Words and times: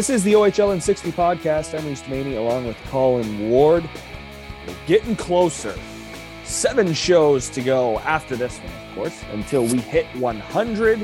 This 0.00 0.08
is 0.08 0.24
the 0.24 0.32
OHL 0.32 0.72
in 0.72 0.80
60 0.80 1.12
podcast. 1.12 1.78
I'm 1.78 1.84
Reese 1.84 2.08
Maney 2.08 2.36
along 2.36 2.66
with 2.66 2.78
Colin 2.86 3.50
Ward. 3.50 3.86
We're 4.66 4.74
getting 4.86 5.14
closer. 5.14 5.78
Seven 6.42 6.94
shows 6.94 7.50
to 7.50 7.60
go 7.60 7.98
after 7.98 8.34
this 8.34 8.56
one, 8.60 8.72
of 8.72 8.94
course, 8.94 9.22
until 9.32 9.64
we 9.64 9.76
hit 9.76 10.06
100. 10.16 11.00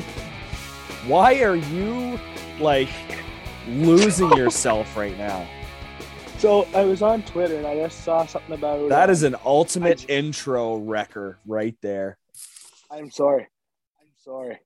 Why 1.06 1.42
are 1.42 1.56
you 1.56 2.18
like 2.58 2.88
losing 3.68 4.30
yourself 4.34 4.96
right 4.96 5.18
now? 5.18 5.46
So 6.38 6.66
I 6.74 6.84
was 6.84 7.02
on 7.02 7.22
Twitter 7.24 7.58
and 7.58 7.66
I 7.66 7.76
just 7.76 8.02
saw 8.02 8.24
something 8.24 8.54
about 8.54 8.88
That 8.88 9.10
uh, 9.10 9.12
is 9.12 9.24
an 9.24 9.36
ultimate 9.44 10.06
I- 10.08 10.12
intro 10.14 10.76
wrecker 10.76 11.38
right 11.44 11.76
there. 11.82 12.16
I'm 12.90 13.10
sorry. 13.10 13.46
I'm 14.00 14.08
sorry. 14.24 14.58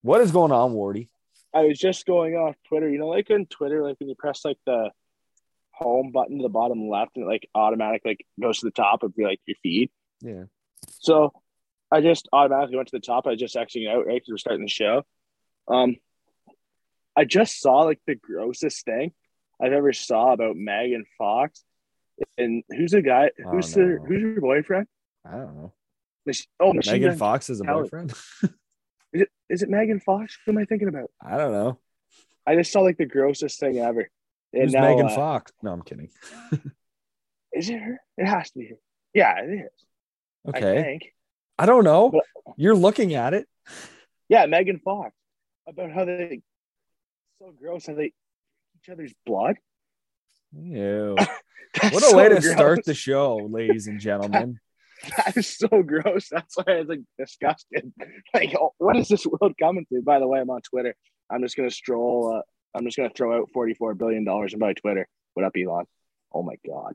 What 0.00 0.22
is 0.22 0.32
going 0.32 0.50
on, 0.50 0.72
Wardy? 0.72 1.06
I 1.54 1.64
was 1.64 1.78
just 1.78 2.06
going 2.06 2.34
off 2.34 2.56
Twitter. 2.68 2.88
You 2.88 2.98
know, 2.98 3.08
like 3.08 3.30
on 3.30 3.46
Twitter, 3.46 3.82
like 3.82 3.96
when 3.98 4.08
you 4.08 4.14
press 4.14 4.44
like 4.44 4.58
the 4.66 4.90
home 5.72 6.12
button 6.12 6.38
to 6.38 6.42
the 6.42 6.48
bottom 6.48 6.88
left 6.88 7.16
and 7.16 7.24
it 7.24 7.28
like 7.28 7.48
automatic 7.54 8.02
like 8.04 8.24
goes 8.40 8.58
to 8.60 8.66
the 8.66 8.72
top 8.72 9.02
of 9.02 9.12
your 9.16 9.28
like 9.28 9.40
your 9.46 9.56
feed. 9.62 9.90
Yeah. 10.20 10.44
So 10.88 11.32
I 11.90 12.00
just 12.00 12.28
automatically 12.32 12.76
went 12.76 12.88
to 12.88 12.96
the 12.96 13.04
top. 13.04 13.26
I 13.26 13.30
was 13.30 13.40
just 13.40 13.56
exiting 13.56 13.88
out 13.88 14.06
right 14.06 14.14
because 14.14 14.30
we're 14.30 14.38
starting 14.38 14.64
the 14.64 14.70
show. 14.70 15.04
Um, 15.68 15.96
I 17.16 17.24
just 17.24 17.60
saw 17.60 17.80
like 17.82 18.00
the 18.06 18.14
grossest 18.14 18.84
thing 18.84 19.12
I've 19.60 19.72
ever 19.72 19.92
saw 19.92 20.32
about 20.32 20.56
Megan 20.56 21.04
Fox. 21.18 21.62
And 22.38 22.62
who's 22.70 22.92
the 22.92 23.02
guy? 23.02 23.30
Who's 23.50 23.72
the 23.72 23.98
who's 24.06 24.20
your 24.20 24.40
boyfriend? 24.40 24.86
I 25.26 25.32
don't 25.32 25.56
know. 25.56 25.72
Oh, 26.60 26.72
Megan 26.72 27.16
Fox 27.16 27.50
is 27.50 27.60
a 27.60 27.64
boyfriend? 27.64 28.12
Is 29.52 29.62
it 29.62 29.68
Megan 29.68 30.00
Fox? 30.00 30.38
Who 30.46 30.52
am 30.52 30.58
I 30.58 30.64
thinking 30.64 30.88
about? 30.88 31.10
I 31.20 31.36
don't 31.36 31.52
know. 31.52 31.78
I 32.46 32.56
just 32.56 32.72
saw 32.72 32.80
like 32.80 32.96
the 32.96 33.04
grossest 33.04 33.60
thing 33.60 33.76
ever. 33.78 34.08
And 34.54 34.62
Who's 34.62 34.72
now, 34.72 34.80
Megan 34.88 35.06
uh, 35.06 35.14
Fox? 35.14 35.52
No, 35.62 35.72
I'm 35.72 35.82
kidding. 35.82 36.08
Is 37.52 37.68
it 37.68 37.78
her? 37.78 38.00
It 38.16 38.26
has 38.26 38.50
to 38.52 38.58
be 38.58 38.68
her. 38.68 38.76
Yeah, 39.12 39.34
it 39.42 39.50
is. 39.66 39.84
I 40.46 40.48
Okay. 40.58 40.82
think. 40.82 41.02
I 41.58 41.66
don't 41.66 41.84
know. 41.84 42.10
But- 42.10 42.54
You're 42.56 42.74
looking 42.74 43.14
at 43.14 43.34
it. 43.34 43.46
Yeah, 44.30 44.46
Megan 44.46 44.78
Fox. 44.78 45.14
About 45.68 45.92
how 45.92 46.06
they 46.06 46.40
so 47.38 47.52
gross 47.56 47.86
how 47.86 47.94
they 47.94 48.12
each 48.80 48.88
other's 48.90 49.12
blood. 49.26 49.56
Ew. 50.58 51.16
What 51.80 52.02
a 52.02 52.06
so 52.06 52.16
way 52.18 52.28
to 52.28 52.40
gross. 52.40 52.52
start 52.52 52.84
the 52.84 52.92
show, 52.94 53.36
ladies 53.36 53.86
and 53.86 53.98
gentlemen. 54.00 54.60
That 55.16 55.36
is 55.36 55.48
so 55.48 55.68
gross. 55.82 56.28
That's 56.30 56.56
why 56.56 56.64
I 56.68 56.78
was 56.80 56.88
like 56.88 57.00
disgusted. 57.18 57.92
Like, 58.34 58.54
oh, 58.58 58.72
what 58.78 58.96
is 58.96 59.08
this 59.08 59.26
world 59.26 59.54
coming 59.58 59.84
to? 59.92 60.00
By 60.02 60.18
the 60.18 60.26
way, 60.28 60.40
I'm 60.40 60.50
on 60.50 60.62
Twitter. 60.62 60.94
I'm 61.30 61.42
just 61.42 61.56
gonna 61.56 61.70
stroll. 61.70 62.34
Uh, 62.36 62.42
I'm 62.76 62.84
just 62.84 62.96
gonna 62.96 63.10
throw 63.14 63.40
out 63.40 63.48
44 63.52 63.94
billion 63.94 64.24
dollars 64.24 64.52
and 64.52 64.60
buy 64.60 64.72
Twitter. 64.74 65.06
What 65.34 65.44
up, 65.44 65.52
Elon? 65.56 65.86
Oh 66.32 66.42
my 66.42 66.54
god. 66.66 66.94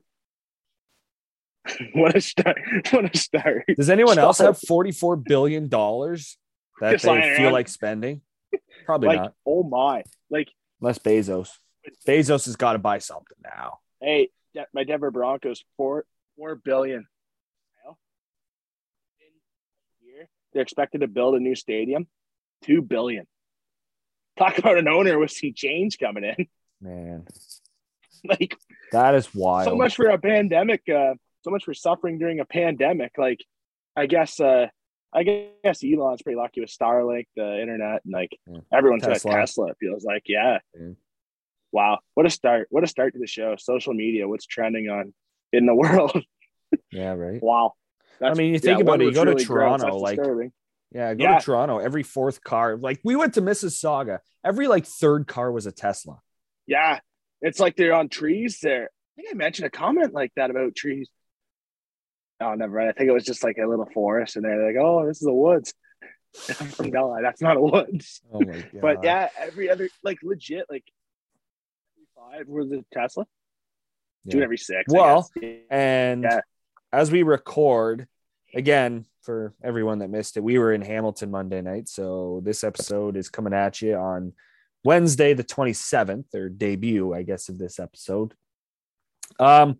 what 1.94 2.16
a 2.16 2.20
start! 2.20 2.58
What 2.90 3.14
a 3.14 3.18
start! 3.18 3.64
Does 3.76 3.90
anyone 3.90 4.18
else 4.18 4.38
have 4.38 4.58
$44 4.58 5.22
billion 5.22 5.68
that 5.68 6.92
Just 6.92 7.04
they 7.04 7.34
feel 7.36 7.52
like 7.52 7.68
spending? 7.68 8.22
Probably 8.86 9.08
Like, 9.08 9.20
not. 9.20 9.34
oh 9.46 9.62
my! 9.64 10.02
Like, 10.30 10.48
Unless 10.80 11.00
Bezos. 11.00 11.50
Bezos 12.06 12.46
has 12.46 12.56
got 12.56 12.72
to 12.72 12.78
buy 12.78 12.98
something 12.98 13.36
now. 13.44 13.80
hey, 14.00 14.30
my 14.72 14.84
Denver 14.84 15.10
Broncos 15.10 15.62
four 15.76 16.04
four 16.36 16.54
billion. 16.54 17.06
Year, 20.00 20.28
They're 20.58 20.64
expected 20.64 21.02
to 21.02 21.06
build 21.06 21.36
a 21.36 21.38
new 21.38 21.54
stadium, 21.54 22.08
two 22.64 22.82
billion. 22.82 23.28
Talk 24.36 24.58
about 24.58 24.76
an 24.76 24.88
owner 24.88 25.16
with 25.16 25.30
some 25.30 25.52
change 25.54 26.00
coming 26.00 26.24
in. 26.24 26.48
Man, 26.80 27.26
Like 28.24 28.56
that 28.90 29.14
is 29.14 29.32
wild. 29.32 29.68
so 29.68 29.76
much 29.76 29.94
for 29.94 30.08
a 30.08 30.18
pandemic. 30.18 30.82
Uh, 30.88 31.14
so 31.42 31.52
much 31.52 31.62
for 31.62 31.74
suffering 31.74 32.18
during 32.18 32.40
a 32.40 32.44
pandemic. 32.44 33.12
Like, 33.16 33.38
I 33.94 34.06
guess. 34.06 34.40
Uh, 34.40 34.66
I 35.14 35.22
guess 35.22 35.84
Elon's 35.84 36.22
pretty 36.22 36.36
lucky 36.36 36.60
with 36.60 36.70
Starlink, 36.70 37.26
the 37.36 37.62
internet, 37.62 38.00
and 38.04 38.12
like 38.12 38.30
Yeah. 38.48 38.58
everyone's 38.72 39.04
got 39.04 39.12
Tesla. 39.12 39.30
Tesla. 39.32 39.66
It 39.68 39.76
feels 39.78 40.04
like, 40.04 40.24
yeah. 40.26 40.58
Yeah. 40.76 40.88
Wow, 41.70 42.00
what 42.14 42.26
a 42.26 42.30
start! 42.30 42.66
What 42.70 42.82
a 42.82 42.88
start 42.88 43.12
to 43.12 43.20
the 43.20 43.28
show. 43.28 43.54
Social 43.58 43.94
media, 43.94 44.26
what's 44.26 44.44
trending 44.46 44.88
on 44.90 45.14
in 45.52 45.66
the 45.66 45.74
world? 45.82 46.20
Yeah, 46.90 47.12
right. 47.12 47.40
wow. 47.40 47.74
I 48.22 48.34
mean, 48.34 48.52
you 48.52 48.58
think 48.58 48.80
about 48.80 49.00
it, 49.00 49.04
you 49.04 49.12
go 49.12 49.24
to 49.24 49.30
really 49.32 49.44
gross. 49.44 49.80
Toronto, 49.80 49.86
That's 49.86 49.96
like- 50.02 50.16
disturbing. 50.18 50.52
Yeah, 50.90 51.14
go 51.14 51.22
Yeah. 51.24 51.38
to 51.38 51.44
Toronto. 51.44 51.78
Every 51.78 52.02
fourth 52.02 52.42
car, 52.42 52.76
like 52.76 53.00
we 53.04 53.14
went 53.14 53.34
to 53.34 53.42
Mississauga, 53.42 54.20
every 54.44 54.68
like 54.68 54.86
third 54.86 55.26
car 55.26 55.52
was 55.52 55.66
a 55.66 55.72
Tesla. 55.72 56.20
yeah, 56.66 57.00
it's 57.42 57.60
like 57.60 57.76
they're 57.76 57.92
on 57.94 58.08
trees. 58.08 58.60
There, 58.62 58.84
I 58.84 59.12
think 59.22 59.28
I 59.30 59.34
mentioned 59.34 59.66
a 59.66 59.70
comment 59.70 60.14
like 60.14 60.32
that 60.36 60.50
about 60.50 60.74
trees. 60.74 61.08
Oh, 62.40 62.54
never 62.54 62.76
mind. 62.78 62.88
I 62.88 62.92
think 62.92 63.08
it 63.10 63.12
was 63.12 63.24
just 63.24 63.44
like 63.44 63.58
a 63.58 63.66
little 63.66 63.84
forest, 63.92 64.36
and 64.36 64.44
they're 64.44 64.66
like, 64.66 64.76
"Oh, 64.82 65.06
this 65.06 65.18
is 65.18 65.26
the 65.26 65.32
woods." 65.34 65.74
I'm 66.60 66.68
from 66.68 66.90
Bella. 66.90 67.18
That's 67.22 67.42
not 67.42 67.56
a 67.56 67.60
woods. 67.60 68.20
Oh 68.32 68.40
my 68.40 68.52
god. 68.60 68.70
But 68.80 69.04
yeah, 69.04 69.28
every 69.38 69.68
other 69.70 69.88
like 70.02 70.18
legit 70.22 70.66
like 70.70 70.84
five 72.16 72.46
was 72.48 72.72
a 72.72 72.84
Tesla. 72.92 73.26
Yeah. 74.24 74.32
Two 74.34 74.42
every 74.42 74.58
six. 74.58 74.84
Well. 74.92 75.28
And 75.70 76.22
Yeah. 76.22 76.40
As 76.92 77.10
we 77.10 77.22
record, 77.22 78.06
again, 78.54 79.04
for 79.22 79.54
everyone 79.62 79.98
that 79.98 80.10
missed 80.10 80.36
it, 80.36 80.42
we 80.42 80.58
were 80.58 80.72
in 80.72 80.82
Hamilton 80.82 81.30
Monday 81.30 81.60
night. 81.60 81.88
So 81.88 82.40
this 82.44 82.64
episode 82.64 83.16
is 83.16 83.28
coming 83.28 83.52
at 83.52 83.82
you 83.82 83.94
on 83.94 84.32
Wednesday, 84.84 85.34
the 85.34 85.44
27th, 85.44 86.34
or 86.34 86.48
debut, 86.48 87.14
I 87.14 87.22
guess, 87.22 87.48
of 87.48 87.58
this 87.58 87.78
episode. 87.78 88.32
Um, 89.38 89.78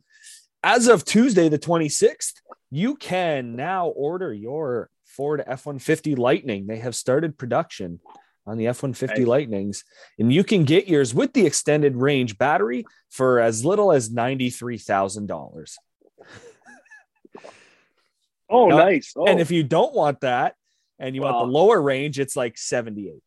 as 0.63 0.89
of 0.89 1.05
Tuesday, 1.05 1.49
the 1.49 1.59
26th, 1.59 2.35
you 2.71 2.97
can 2.97 3.57
now 3.57 3.89
order 3.89 4.33
your 4.33 4.91
Ford 5.05 5.41
F 5.41 5.65
150 5.65 6.15
Lightning. 6.17 6.67
They 6.67 6.79
have 6.79 6.95
started 6.95 7.39
production 7.39 8.01
on 8.47 8.59
the 8.59 8.67
F 8.67 8.83
150 8.83 9.21
Nice. 9.21 9.27
Lightnings, 9.27 9.85
and 10.19 10.33
you 10.33 10.45
can 10.45 10.65
get 10.65 10.89
yours 10.89 11.15
with 11.15 11.33
the 11.33 11.47
extended 11.47 11.97
range 11.97 12.39
battery 12.39 12.85
for 13.11 13.41
as 13.41 13.65
little 13.65 13.93
as 13.93 14.11
$93,000. 14.11 15.75
Oh, 18.51 18.69
nice. 18.69 19.13
Oh, 19.17 19.27
And 19.27 19.41
if 19.41 19.51
you 19.51 19.63
don't 19.63 19.95
want 19.95 20.21
that 20.21 20.55
and 20.99 21.15
you 21.15 21.23
want 21.23 21.39
the 21.39 21.51
lower 21.53 21.81
range, 21.81 22.19
it's 22.19 22.37
like 22.37 22.57
78. 22.59 23.23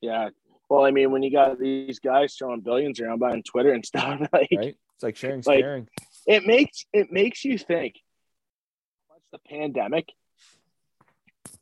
yeah. 0.00 0.30
Well, 0.70 0.84
I 0.84 0.90
mean, 0.92 1.12
when 1.12 1.22
you 1.22 1.30
got 1.30 1.58
these 1.60 1.98
guys 1.98 2.34
throwing 2.36 2.60
billions 2.62 2.98
around 2.98 3.18
buying 3.18 3.42
Twitter 3.42 3.72
and 3.72 3.84
stuff, 3.84 4.18
like 4.32 4.48
Right? 4.56 4.76
It's 4.94 5.02
like 5.02 5.16
sharing, 5.16 5.42
Like- 5.46 5.60
sharing. 5.60 5.88
it 6.26 6.46
makes 6.46 6.86
it 6.92 7.12
makes 7.12 7.44
you 7.44 7.58
think 7.58 7.94
much 9.10 9.20
the 9.32 9.38
pandemic 9.38 10.08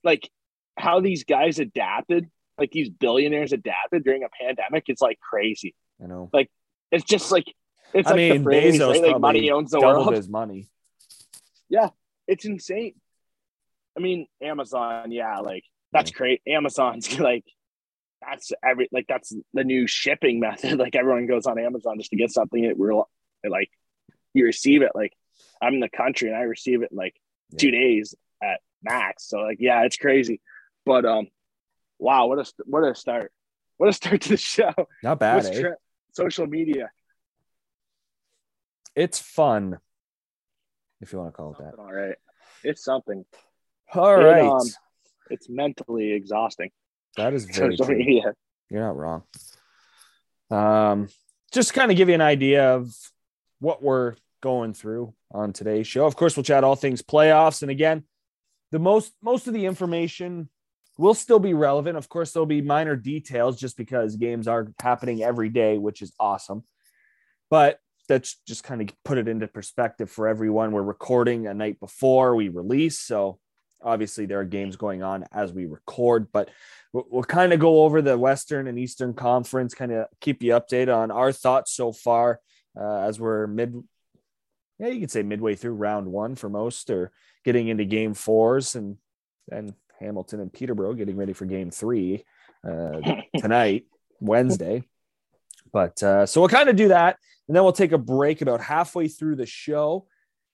like 0.04 0.31
how 0.78 1.00
these 1.00 1.25
guys 1.25 1.59
adapted 1.59 2.31
like 2.59 2.70
these 2.70 2.88
billionaires 2.91 3.53
adapted 3.53 4.04
during 4.04 4.22
a 4.22 4.28
pandemic 4.41 4.84
It's 4.88 5.03
like 5.03 5.19
crazy 5.20 5.75
I 6.03 6.06
know. 6.06 6.31
Like 6.32 6.50
it's 6.93 7.04
just 7.04 7.32
like 7.32 7.53
it's 7.93 8.06
I 8.09 8.12
like 8.12 8.16
mean, 8.16 8.38
the 8.38 8.44
phrase, 8.44 8.78
Bezos 8.78 8.91
right? 8.93 9.03
like 9.12 9.20
money 9.20 9.50
owns 9.50 9.70
the 9.72 9.81
Doubled 9.81 10.06
world 10.06 10.16
his 10.16 10.28
money. 10.28 10.69
it's 12.26 12.44
insane. 12.44 12.94
I 13.96 14.00
mean 14.00 14.26
amazon 14.42 15.12
yeah 15.12 15.38
like 15.40 15.64
that's 15.92 16.10
great. 16.10 16.40
Amazon's 16.46 17.19
like 17.20 17.44
that's 18.26 18.52
every 18.64 18.88
like 18.92 19.06
that's 19.08 19.34
the 19.52 19.64
new 19.64 19.86
shipping 19.86 20.40
method. 20.46 20.78
Like 20.78 20.94
everyone 20.96 21.26
goes 21.26 21.46
on 21.46 21.58
amazon 21.58 21.98
just 21.98 22.10
to 22.10 22.16
get 22.16 22.30
something 22.30 22.64
it 22.64 22.78
real 22.78 23.08
like 23.48 23.70
you 24.34 24.44
receive 24.44 24.82
it 24.82 24.92
like 24.94 25.12
i'm 25.60 25.74
in 25.74 25.80
the 25.80 25.88
country 25.88 26.28
and 26.28 26.36
i 26.36 26.42
receive 26.42 26.82
it 26.82 26.90
in 26.92 26.96
like 26.96 27.14
Yeah. 27.50 27.58
two 27.58 27.70
days 27.72 28.14
at 28.42 28.60
max. 28.82 29.25
So 29.28 29.38
like 29.40 29.58
yeah 29.60 29.82
it's 29.84 29.96
crazy. 29.96 30.40
But 30.86 31.04
um 31.04 31.26
wow 31.98 32.26
what 32.28 32.38
a 32.38 32.52
what 32.64 32.84
a 32.84 32.94
start. 32.94 33.32
What 33.76 33.88
a 33.88 33.92
start 34.00 34.20
to 34.22 34.28
the 34.30 34.36
show. 34.36 34.72
Not 35.02 35.18
bad. 35.18 35.44
Eh? 35.46 35.70
social 36.12 36.46
media? 36.46 36.90
It's 38.94 39.18
fun, 39.18 39.78
if 41.02 41.12
you 41.12 41.19
want 41.19 41.32
to 41.32 41.37
call 41.37 41.52
it 41.52 41.58
that. 41.58 41.75
all 41.78 41.93
right 41.93 42.16
it's 42.64 42.82
something 42.84 43.25
All 43.94 44.14
It, 44.19 44.25
right. 44.25 44.43
um, 44.49 44.66
it's 45.31 45.49
mentally 45.50 46.12
exhausting 46.12 46.70
that 47.16 47.34
is 47.34 47.44
very 47.54 47.76
true. 47.76 47.94
media 47.96 48.32
You're 48.70 48.81
not 48.81 48.96
wrong. 48.96 49.22
Um, 50.50 51.08
just 51.52 51.75
kind 51.75 51.90
of 51.90 51.96
give 51.96 52.08
you 52.08 52.14
an 52.14 52.20
idea 52.22 52.75
of 52.75 52.90
what 53.58 53.82
we're 53.82 54.14
going 54.43 54.72
through 54.75 55.14
on 55.31 55.52
today's 55.52 55.87
show. 55.87 56.06
Of 56.06 56.16
course, 56.16 56.37
we'll 56.37 56.44
chat 56.44 56.64
all 56.64 56.75
things 56.76 57.02
playoffs, 57.02 57.62
and 57.62 57.70
again, 57.70 58.04
the 58.70 58.78
most 58.78 59.12
most 59.22 59.46
of 59.46 59.52
the 59.54 59.66
information 59.66 60.49
will 60.99 61.14
still 61.14 61.38
be 61.38 61.54
relevant. 61.54 61.96
Of 61.99 62.08
course, 62.08 62.32
there'll 62.32 62.46
be 62.46 62.62
minor 62.62 62.96
details 62.96 63.58
just 63.60 63.76
because 63.76 64.16
games 64.16 64.49
are 64.49 64.69
happening 64.81 65.22
every 65.22 65.49
day, 65.50 65.78
which 65.78 66.00
is 66.02 66.12
awesome. 66.19 66.64
But 67.50 67.78
that's 68.12 68.38
just 68.47 68.62
kind 68.62 68.82
of 68.82 68.88
put 69.05 69.17
it 69.17 69.26
into 69.26 69.49
perspective 69.49 70.11
for 70.11 70.29
everyone. 70.29 70.73
We're 70.73 70.82
recording 70.82 71.47
a 71.47 71.55
night 71.55 71.81
before 71.81 72.37
we 72.37 72.50
release, 72.50 72.99
so 72.99 73.38
obviously 73.82 74.26
there 74.26 74.41
are 74.41 74.44
games 74.44 74.76
going 74.76 75.03
on 75.03 75.25
as 75.32 75.50
we 75.50 75.64
record, 75.64 76.31
but 76.31 76.50
we'll, 76.93 77.06
we'll 77.11 77.23
kind 77.23 77.55
of 77.55 77.61
go 77.61 77.85
over 77.85 78.03
the 78.03 78.19
Western 78.19 78.69
and 78.69 78.79
Eastern 78.79 79.14
Conference, 79.14 79.75
kind 79.75 79.93
of 79.93 80.09
keep 80.20 80.43
you 80.43 80.53
updated 80.53 80.94
on 80.94 81.11
our 81.11 81.32
thoughts 81.32 81.73
so 81.73 81.91
far 81.91 82.38
uh, 82.79 82.99
as 82.99 83.19
we're 83.19 83.47
mid. 83.47 83.82
Yeah, 84.79 84.88
you 84.88 85.00
could 85.00 85.11
say 85.11 85.23
midway 85.23 85.55
through 85.55 85.73
round 85.73 86.06
one 86.06 86.35
for 86.35 86.50
most, 86.50 86.91
or 86.91 87.12
getting 87.47 87.69
into 87.69 87.87
game 87.87 88.12
fours, 88.12 88.75
and 88.75 88.99
then 89.49 89.75
Hamilton 90.00 90.41
and 90.41 90.53
Peterborough 90.53 90.94
getting 90.94 91.17
ready 91.17 91.32
for 91.32 91.47
game 91.47 91.70
three 91.70 92.25
uh, 92.69 93.00
tonight, 93.38 93.87
Wednesday. 94.20 94.85
But 95.72 96.02
uh, 96.02 96.26
so 96.26 96.40
we'll 96.40 96.48
kind 96.48 96.69
of 96.69 96.76
do 96.76 96.88
that, 96.88 97.16
and 97.48 97.56
then 97.56 97.62
we'll 97.62 97.72
take 97.72 97.92
a 97.92 97.98
break 97.98 98.42
about 98.42 98.60
halfway 98.60 99.08
through 99.08 99.36
the 99.36 99.46
show, 99.46 100.06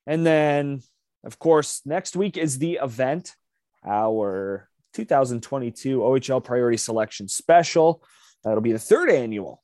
and 0.06 0.24
then 0.24 0.82
of 1.24 1.38
course 1.38 1.82
next 1.84 2.16
week 2.16 2.36
is 2.36 2.58
the 2.58 2.78
event, 2.82 3.34
our 3.84 4.68
2022 4.94 6.00
OHL 6.00 6.42
Priority 6.42 6.76
Selection 6.76 7.28
Special. 7.28 8.02
That'll 8.44 8.60
be 8.60 8.72
the 8.72 8.78
third 8.78 9.10
annual 9.10 9.62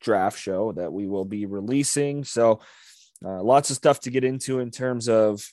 draft 0.00 0.38
show 0.38 0.72
that 0.72 0.92
we 0.92 1.06
will 1.06 1.24
be 1.24 1.46
releasing. 1.46 2.24
So 2.24 2.60
uh, 3.24 3.42
lots 3.42 3.70
of 3.70 3.76
stuff 3.76 4.00
to 4.00 4.10
get 4.10 4.24
into 4.24 4.60
in 4.60 4.70
terms 4.70 5.08
of 5.08 5.46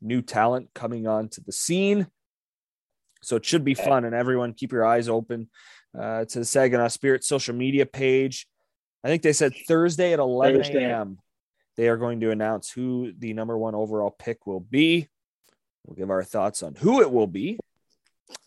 new 0.00 0.22
talent 0.22 0.70
coming 0.74 1.06
onto 1.06 1.42
the 1.42 1.52
scene. 1.52 2.06
So 3.22 3.36
it 3.36 3.44
should 3.44 3.64
be 3.64 3.74
fun, 3.74 4.04
and 4.04 4.14
everyone 4.14 4.54
keep 4.54 4.72
your 4.72 4.86
eyes 4.86 5.08
open 5.08 5.50
uh, 5.98 6.24
to 6.24 6.38
the 6.38 6.44
Saginaw 6.44 6.88
Spirit 6.88 7.22
social 7.22 7.54
media 7.54 7.84
page. 7.84 8.46
I 9.02 9.08
think 9.08 9.22
they 9.22 9.32
said 9.32 9.52
Thursday 9.66 10.12
at 10.12 10.18
11 10.18 10.76
a.m. 10.76 11.18
They 11.76 11.88
are 11.88 11.96
going 11.96 12.20
to 12.20 12.30
announce 12.30 12.70
who 12.70 13.12
the 13.18 13.32
number 13.32 13.56
one 13.56 13.74
overall 13.74 14.10
pick 14.10 14.46
will 14.46 14.60
be. 14.60 15.08
We'll 15.86 15.96
give 15.96 16.10
our 16.10 16.22
thoughts 16.22 16.62
on 16.62 16.74
who 16.74 17.00
it 17.00 17.10
will 17.10 17.26
be. 17.26 17.58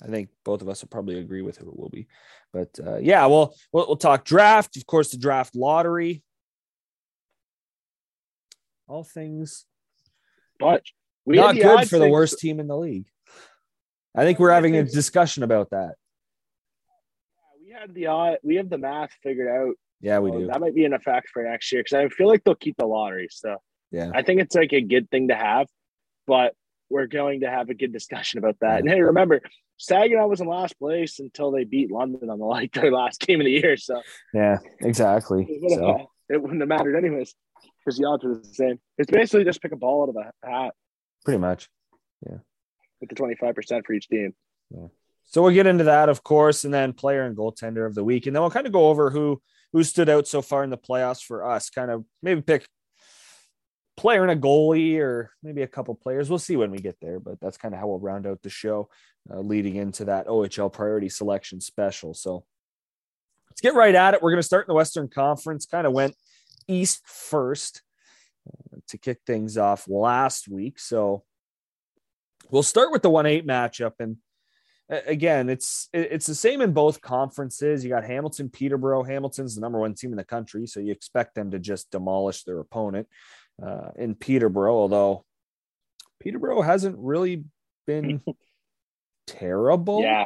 I 0.01 0.07
think 0.07 0.29
both 0.45 0.61
of 0.61 0.69
us 0.69 0.81
will 0.81 0.89
probably 0.89 1.19
agree 1.19 1.41
with 1.41 1.57
who 1.57 1.67
it 1.69 1.77
will 1.77 1.89
be. 1.89 2.07
But 2.51 2.69
uh, 2.85 2.97
yeah, 2.97 3.25
well, 3.25 3.55
we'll, 3.71 3.87
we'll 3.87 3.97
talk 3.97 4.23
draft, 4.25 4.77
of 4.77 4.85
course, 4.85 5.11
the 5.11 5.17
draft 5.17 5.55
lottery, 5.55 6.23
all 8.87 9.03
things. 9.03 9.65
But 10.59 10.83
we 11.25 11.37
not 11.37 11.55
good 11.55 11.89
for 11.89 11.97
the 11.99 12.09
worst 12.09 12.39
team 12.39 12.59
in 12.59 12.67
the 12.67 12.77
league. 12.77 13.07
I 14.15 14.23
think 14.23 14.37
we're 14.37 14.51
having 14.51 14.75
a 14.75 14.83
discussion 14.83 15.41
about 15.41 15.71
that. 15.71 15.95
Yeah, 16.85 17.65
we 17.65 17.71
had 17.71 17.93
the 17.95 18.07
odd, 18.07 18.37
we 18.43 18.55
have 18.55 18.69
the 18.69 18.77
math 18.77 19.09
figured 19.23 19.47
out. 19.47 19.75
Yeah, 20.03 20.19
we 20.19 20.31
so 20.31 20.39
do. 20.39 20.47
That 20.47 20.59
might 20.59 20.75
be 20.75 20.83
an 20.83 20.93
effect 20.93 21.29
for 21.29 21.43
next 21.43 21.71
year 21.71 21.81
because 21.81 21.93
I 21.93 22.09
feel 22.09 22.27
like 22.27 22.43
they'll 22.43 22.55
keep 22.55 22.75
the 22.77 22.85
lottery. 22.85 23.29
So 23.31 23.55
yeah, 23.89 24.11
I 24.13 24.21
think 24.21 24.41
it's 24.41 24.53
like 24.53 24.73
a 24.73 24.81
good 24.81 25.09
thing 25.09 25.29
to 25.29 25.35
have, 25.35 25.67
but 26.27 26.53
we're 26.89 27.07
going 27.07 27.39
to 27.39 27.49
have 27.49 27.69
a 27.69 27.73
good 27.73 27.93
discussion 27.93 28.37
about 28.37 28.57
that. 28.59 28.81
And 28.81 28.89
hey, 28.89 29.01
remember, 29.01 29.41
Saginaw 29.77 30.27
was 30.27 30.41
in 30.41 30.47
last 30.47 30.77
place 30.77 31.19
until 31.19 31.51
they 31.51 31.63
beat 31.63 31.89
London 31.89 32.29
on 32.29 32.37
the 32.37 32.45
like 32.45 32.73
their 32.73 32.91
last 32.91 33.21
game 33.21 33.39
of 33.39 33.45
the 33.45 33.51
year. 33.51 33.77
So 33.77 34.01
yeah, 34.33 34.57
exactly. 34.81 35.47
It 35.49 35.61
wouldn't, 35.61 35.79
so. 35.79 35.97
have, 35.97 36.07
it 36.29 36.41
wouldn't 36.41 36.61
have 36.61 36.67
mattered 36.67 36.97
anyways 36.97 37.33
because 37.79 37.97
the 37.97 38.05
odds 38.05 38.25
were 38.25 38.35
the 38.35 38.53
same. 38.53 38.79
It's 38.97 39.09
basically 39.09 39.45
just 39.45 39.61
pick 39.61 39.71
a 39.71 39.77
ball 39.77 40.03
out 40.03 40.09
of 40.09 40.17
a 40.17 40.47
hat. 40.47 40.73
Pretty 41.23 41.39
much. 41.39 41.69
Yeah. 42.29 42.39
With 42.99 43.09
the 43.09 43.15
25% 43.15 43.85
for 43.85 43.93
each 43.93 44.09
team. 44.09 44.33
Yeah. 44.69 44.87
So 45.23 45.41
we'll 45.41 45.53
get 45.53 45.67
into 45.67 45.85
that, 45.85 46.09
of 46.09 46.23
course, 46.23 46.65
and 46.65 46.73
then 46.73 46.91
player 46.91 47.23
and 47.23 47.35
goaltender 47.35 47.85
of 47.85 47.95
the 47.95 48.03
week. 48.03 48.27
And 48.27 48.35
then 48.35 48.41
we'll 48.43 48.51
kind 48.51 48.67
of 48.67 48.73
go 48.73 48.89
over 48.89 49.09
who 49.09 49.41
who 49.73 49.83
stood 49.83 50.07
out 50.07 50.27
so 50.27 50.41
far 50.41 50.63
in 50.63 50.69
the 50.69 50.77
playoffs 50.77 51.21
for 51.21 51.45
us, 51.45 51.69
kind 51.69 51.91
of 51.91 52.05
maybe 52.21 52.41
pick 52.41 52.67
player 53.97 54.23
and 54.23 54.31
a 54.31 54.35
goalie 54.35 54.99
or 54.99 55.31
maybe 55.41 55.63
a 55.63 55.67
couple 55.67 55.93
players. 55.95 56.29
We'll 56.29 56.39
see 56.39 56.55
when 56.55 56.71
we 56.71 56.77
get 56.77 56.97
there, 57.01 57.19
but 57.19 57.39
that's 57.41 57.57
kind 57.57 57.73
of 57.73 57.79
how 57.79 57.87
we'll 57.87 57.99
round 57.99 58.25
out 58.25 58.41
the 58.41 58.49
show 58.49 58.89
uh, 59.31 59.39
leading 59.39 59.75
into 59.75 60.05
that 60.05 60.27
OHL 60.27 60.71
priority 60.71 61.09
selection 61.09 61.59
special. 61.59 62.13
So 62.13 62.45
let's 63.49 63.61
get 63.61 63.75
right 63.75 63.95
at 63.95 64.13
it. 64.13 64.21
We're 64.21 64.31
going 64.31 64.41
to 64.41 64.43
start 64.43 64.65
in 64.65 64.71
the 64.71 64.75
Western 64.75 65.07
Conference, 65.07 65.65
kind 65.65 65.87
of 65.87 65.93
went 65.93 66.15
east 66.67 67.01
first 67.05 67.81
uh, 68.47 68.77
to 68.87 68.97
kick 68.97 69.19
things 69.25 69.57
off 69.57 69.87
last 69.87 70.47
week. 70.47 70.79
So 70.79 71.23
we'll 72.49 72.63
start 72.63 72.91
with 72.91 73.01
the 73.01 73.09
1 73.09 73.25
8 73.25 73.47
matchup. 73.47 73.93
And 73.99 74.17
again, 74.89 75.49
it's 75.49 75.89
it's 75.93 76.25
the 76.25 76.35
same 76.35 76.61
in 76.61 76.73
both 76.73 77.01
conferences. 77.01 77.83
You 77.83 77.89
got 77.89 78.03
Hamilton, 78.03 78.49
Peterborough. 78.49 79.03
Hamilton's 79.03 79.55
the 79.55 79.61
number 79.61 79.79
one 79.79 79.93
team 79.93 80.11
in 80.11 80.17
the 80.17 80.23
country, 80.23 80.67
so 80.67 80.79
you 80.79 80.91
expect 80.91 81.35
them 81.35 81.51
to 81.51 81.59
just 81.59 81.91
demolish 81.91 82.43
their 82.43 82.59
opponent 82.59 83.07
uh, 83.61 83.89
in 83.95 84.15
Peterborough. 84.15 84.75
Although 84.75 85.25
Peterborough 86.19 86.61
hasn't 86.61 86.97
really 86.97 87.43
been 87.87 88.21
terrible. 89.27 90.01
Yeah. 90.01 90.25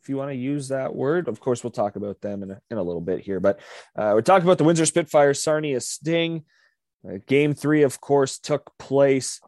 If 0.00 0.08
you 0.08 0.16
want 0.16 0.30
to 0.30 0.36
use 0.36 0.68
that 0.68 0.94
word, 0.94 1.26
of 1.26 1.40
course, 1.40 1.64
we'll 1.64 1.72
talk 1.72 1.96
about 1.96 2.20
them 2.20 2.44
in 2.44 2.52
a, 2.52 2.60
in 2.70 2.78
a 2.78 2.82
little 2.82 3.00
bit 3.00 3.20
here. 3.20 3.40
But 3.40 3.58
uh, 3.96 4.12
we're 4.14 4.22
talking 4.22 4.46
about 4.46 4.58
the 4.58 4.64
Windsor 4.64 4.86
Spitfire 4.86 5.34
Sarnia 5.34 5.80
Sting. 5.80 6.44
Uh, 7.04 7.18
game 7.26 7.52
three, 7.52 7.82
of 7.82 8.00
course, 8.00 8.38
took 8.38 8.70
place 8.78 9.40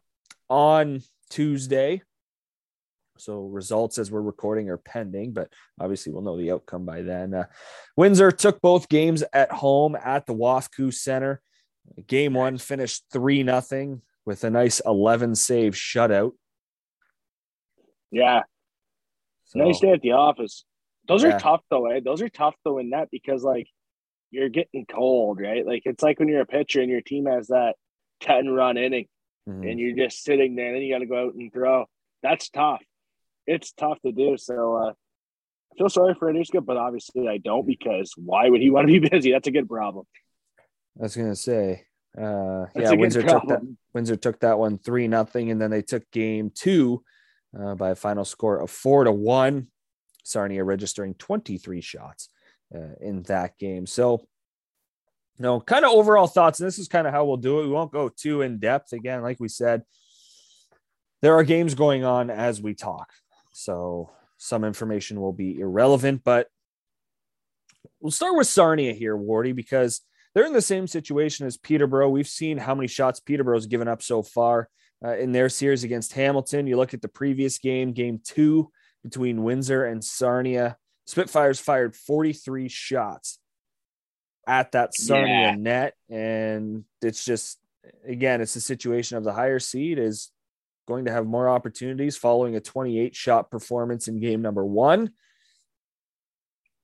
on 0.49 1.01
Tuesday. 1.29 2.01
So 3.21 3.41
results 3.41 3.99
as 3.99 4.09
we're 4.09 4.21
recording 4.21 4.67
are 4.71 4.77
pending, 4.77 5.33
but 5.33 5.53
obviously 5.79 6.11
we'll 6.11 6.23
know 6.23 6.37
the 6.37 6.51
outcome 6.51 6.85
by 6.85 7.03
then. 7.03 7.35
Uh, 7.35 7.45
Windsor 7.95 8.31
took 8.31 8.59
both 8.61 8.89
games 8.89 9.23
at 9.31 9.51
home 9.51 9.95
at 9.95 10.25
the 10.25 10.33
WFCU 10.33 10.91
Center. 10.91 11.39
Game 12.07 12.33
one 12.33 12.57
finished 12.57 13.03
three 13.13 13.43
nothing 13.43 14.01
with 14.25 14.43
a 14.43 14.49
nice 14.49 14.81
eleven 14.87 15.35
save 15.35 15.73
shutout. 15.73 16.31
Yeah, 18.09 18.41
so, 19.45 19.59
nice 19.59 19.79
day 19.79 19.91
at 19.91 20.01
the 20.01 20.13
office. 20.13 20.65
Those 21.07 21.21
yeah. 21.21 21.35
are 21.35 21.39
tough 21.39 21.61
though. 21.69 21.91
Eh? 21.91 21.99
Those 22.03 22.23
are 22.23 22.29
tough 22.29 22.55
though 22.65 22.79
in 22.79 22.89
that 22.89 23.09
because 23.11 23.43
like 23.43 23.67
you're 24.31 24.49
getting 24.49 24.87
cold, 24.87 25.39
right? 25.39 25.63
Like 25.63 25.83
it's 25.85 26.01
like 26.01 26.17
when 26.17 26.27
you're 26.27 26.41
a 26.41 26.47
pitcher 26.47 26.81
and 26.81 26.89
your 26.89 27.01
team 27.01 27.27
has 27.27 27.49
that 27.49 27.75
ten 28.19 28.49
run 28.49 28.77
inning, 28.77 29.05
mm-hmm. 29.47 29.61
and 29.61 29.79
you're 29.79 29.95
just 29.95 30.23
sitting 30.23 30.55
there, 30.55 30.67
and 30.67 30.75
then 30.77 30.81
you 30.81 30.91
got 30.91 30.99
to 30.99 31.05
go 31.05 31.27
out 31.27 31.35
and 31.35 31.53
throw. 31.53 31.85
That's 32.23 32.49
tough 32.49 32.81
it's 33.51 33.71
tough 33.73 34.01
to 34.05 34.11
do. 34.11 34.37
So 34.37 34.77
uh, 34.77 34.91
I 34.91 35.77
feel 35.77 35.89
sorry 35.89 36.15
for 36.17 36.31
Onuska, 36.31 36.65
but 36.65 36.77
obviously 36.77 37.27
I 37.27 37.37
don't 37.37 37.67
because 37.67 38.13
why 38.15 38.49
would 38.49 38.61
he 38.61 38.69
want 38.69 38.87
to 38.87 38.99
be 38.99 39.09
busy? 39.09 39.31
That's 39.31 39.47
a 39.47 39.51
good 39.51 39.67
problem. 39.67 40.05
I 40.99 41.03
was 41.03 41.15
gonna 41.15 41.35
say, 41.35 41.85
uh, 42.17 42.65
yeah, 42.75 42.91
Windsor 42.91 43.23
took 43.23 43.47
that. 43.47 43.61
Windsor 43.93 44.15
took 44.15 44.39
that 44.41 44.59
one 44.59 44.77
three 44.77 45.07
nothing, 45.07 45.51
and 45.51 45.61
then 45.61 45.71
they 45.71 45.81
took 45.81 46.09
game 46.11 46.51
two 46.53 47.03
uh, 47.57 47.75
by 47.75 47.91
a 47.91 47.95
final 47.95 48.25
score 48.25 48.59
of 48.59 48.69
four 48.69 49.03
to 49.03 49.11
one. 49.11 49.67
Sarnia 50.23 50.63
registering 50.63 51.15
twenty 51.15 51.57
three 51.57 51.81
shots 51.81 52.29
uh, 52.75 52.95
in 52.99 53.23
that 53.23 53.57
game. 53.57 53.85
So, 53.85 54.27
you 55.37 55.43
know, 55.43 55.59
kind 55.61 55.85
of 55.85 55.91
overall 55.91 56.27
thoughts. 56.27 56.59
And 56.59 56.67
this 56.67 56.79
is 56.79 56.87
kind 56.87 57.07
of 57.07 57.13
how 57.13 57.25
we'll 57.25 57.37
do 57.37 57.59
it. 57.59 57.63
We 57.63 57.71
won't 57.71 57.91
go 57.91 58.09
too 58.09 58.41
in 58.41 58.59
depth. 58.59 58.93
Again, 58.93 59.21
like 59.21 59.39
we 59.39 59.47
said, 59.47 59.83
there 61.21 61.35
are 61.35 61.43
games 61.43 61.75
going 61.75 62.03
on 62.03 62.29
as 62.29 62.61
we 62.61 62.73
talk. 62.73 63.09
So 63.51 64.11
some 64.37 64.63
information 64.63 65.21
will 65.21 65.33
be 65.33 65.59
irrelevant, 65.59 66.21
but 66.23 66.47
we'll 67.99 68.11
start 68.11 68.35
with 68.35 68.47
Sarnia 68.47 68.93
here, 68.93 69.15
Wardy, 69.15 69.55
because 69.55 70.01
they're 70.33 70.45
in 70.45 70.53
the 70.53 70.61
same 70.61 70.87
situation 70.87 71.45
as 71.45 71.57
Peterborough. 71.57 72.09
We've 72.09 72.27
seen 72.27 72.57
how 72.57 72.73
many 72.73 72.87
shots 72.87 73.19
Peterborough's 73.19 73.67
given 73.67 73.87
up 73.87 74.01
so 74.01 74.23
far 74.23 74.69
uh, 75.03 75.17
in 75.17 75.31
their 75.31 75.49
series 75.49 75.83
against 75.83 76.13
Hamilton. 76.13 76.67
You 76.67 76.77
look 76.77 76.93
at 76.93 77.01
the 77.01 77.07
previous 77.07 77.57
game, 77.57 77.91
game 77.91 78.19
two 78.23 78.71
between 79.03 79.43
Windsor 79.43 79.85
and 79.85 80.03
Sarnia. 80.03 80.77
Spitfires 81.05 81.59
fired 81.59 81.95
43 81.95 82.69
shots 82.69 83.39
at 84.47 84.71
that 84.71 84.95
Sarnia 84.95 85.27
yeah. 85.27 85.55
net. 85.55 85.93
And 86.09 86.85
it's 87.01 87.25
just, 87.25 87.59
again, 88.05 88.41
it's 88.41 88.53
the 88.53 88.61
situation 88.61 89.17
of 89.17 89.23
the 89.23 89.33
higher 89.33 89.59
seed 89.59 89.99
is 89.99 90.31
going 90.91 91.05
to 91.05 91.11
have 91.11 91.25
more 91.25 91.47
opportunities 91.47 92.17
following 92.17 92.57
a 92.57 92.59
28 92.59 93.15
shot 93.15 93.49
performance 93.49 94.09
in 94.09 94.19
game 94.19 94.41
number 94.41 94.65
one. 94.65 95.11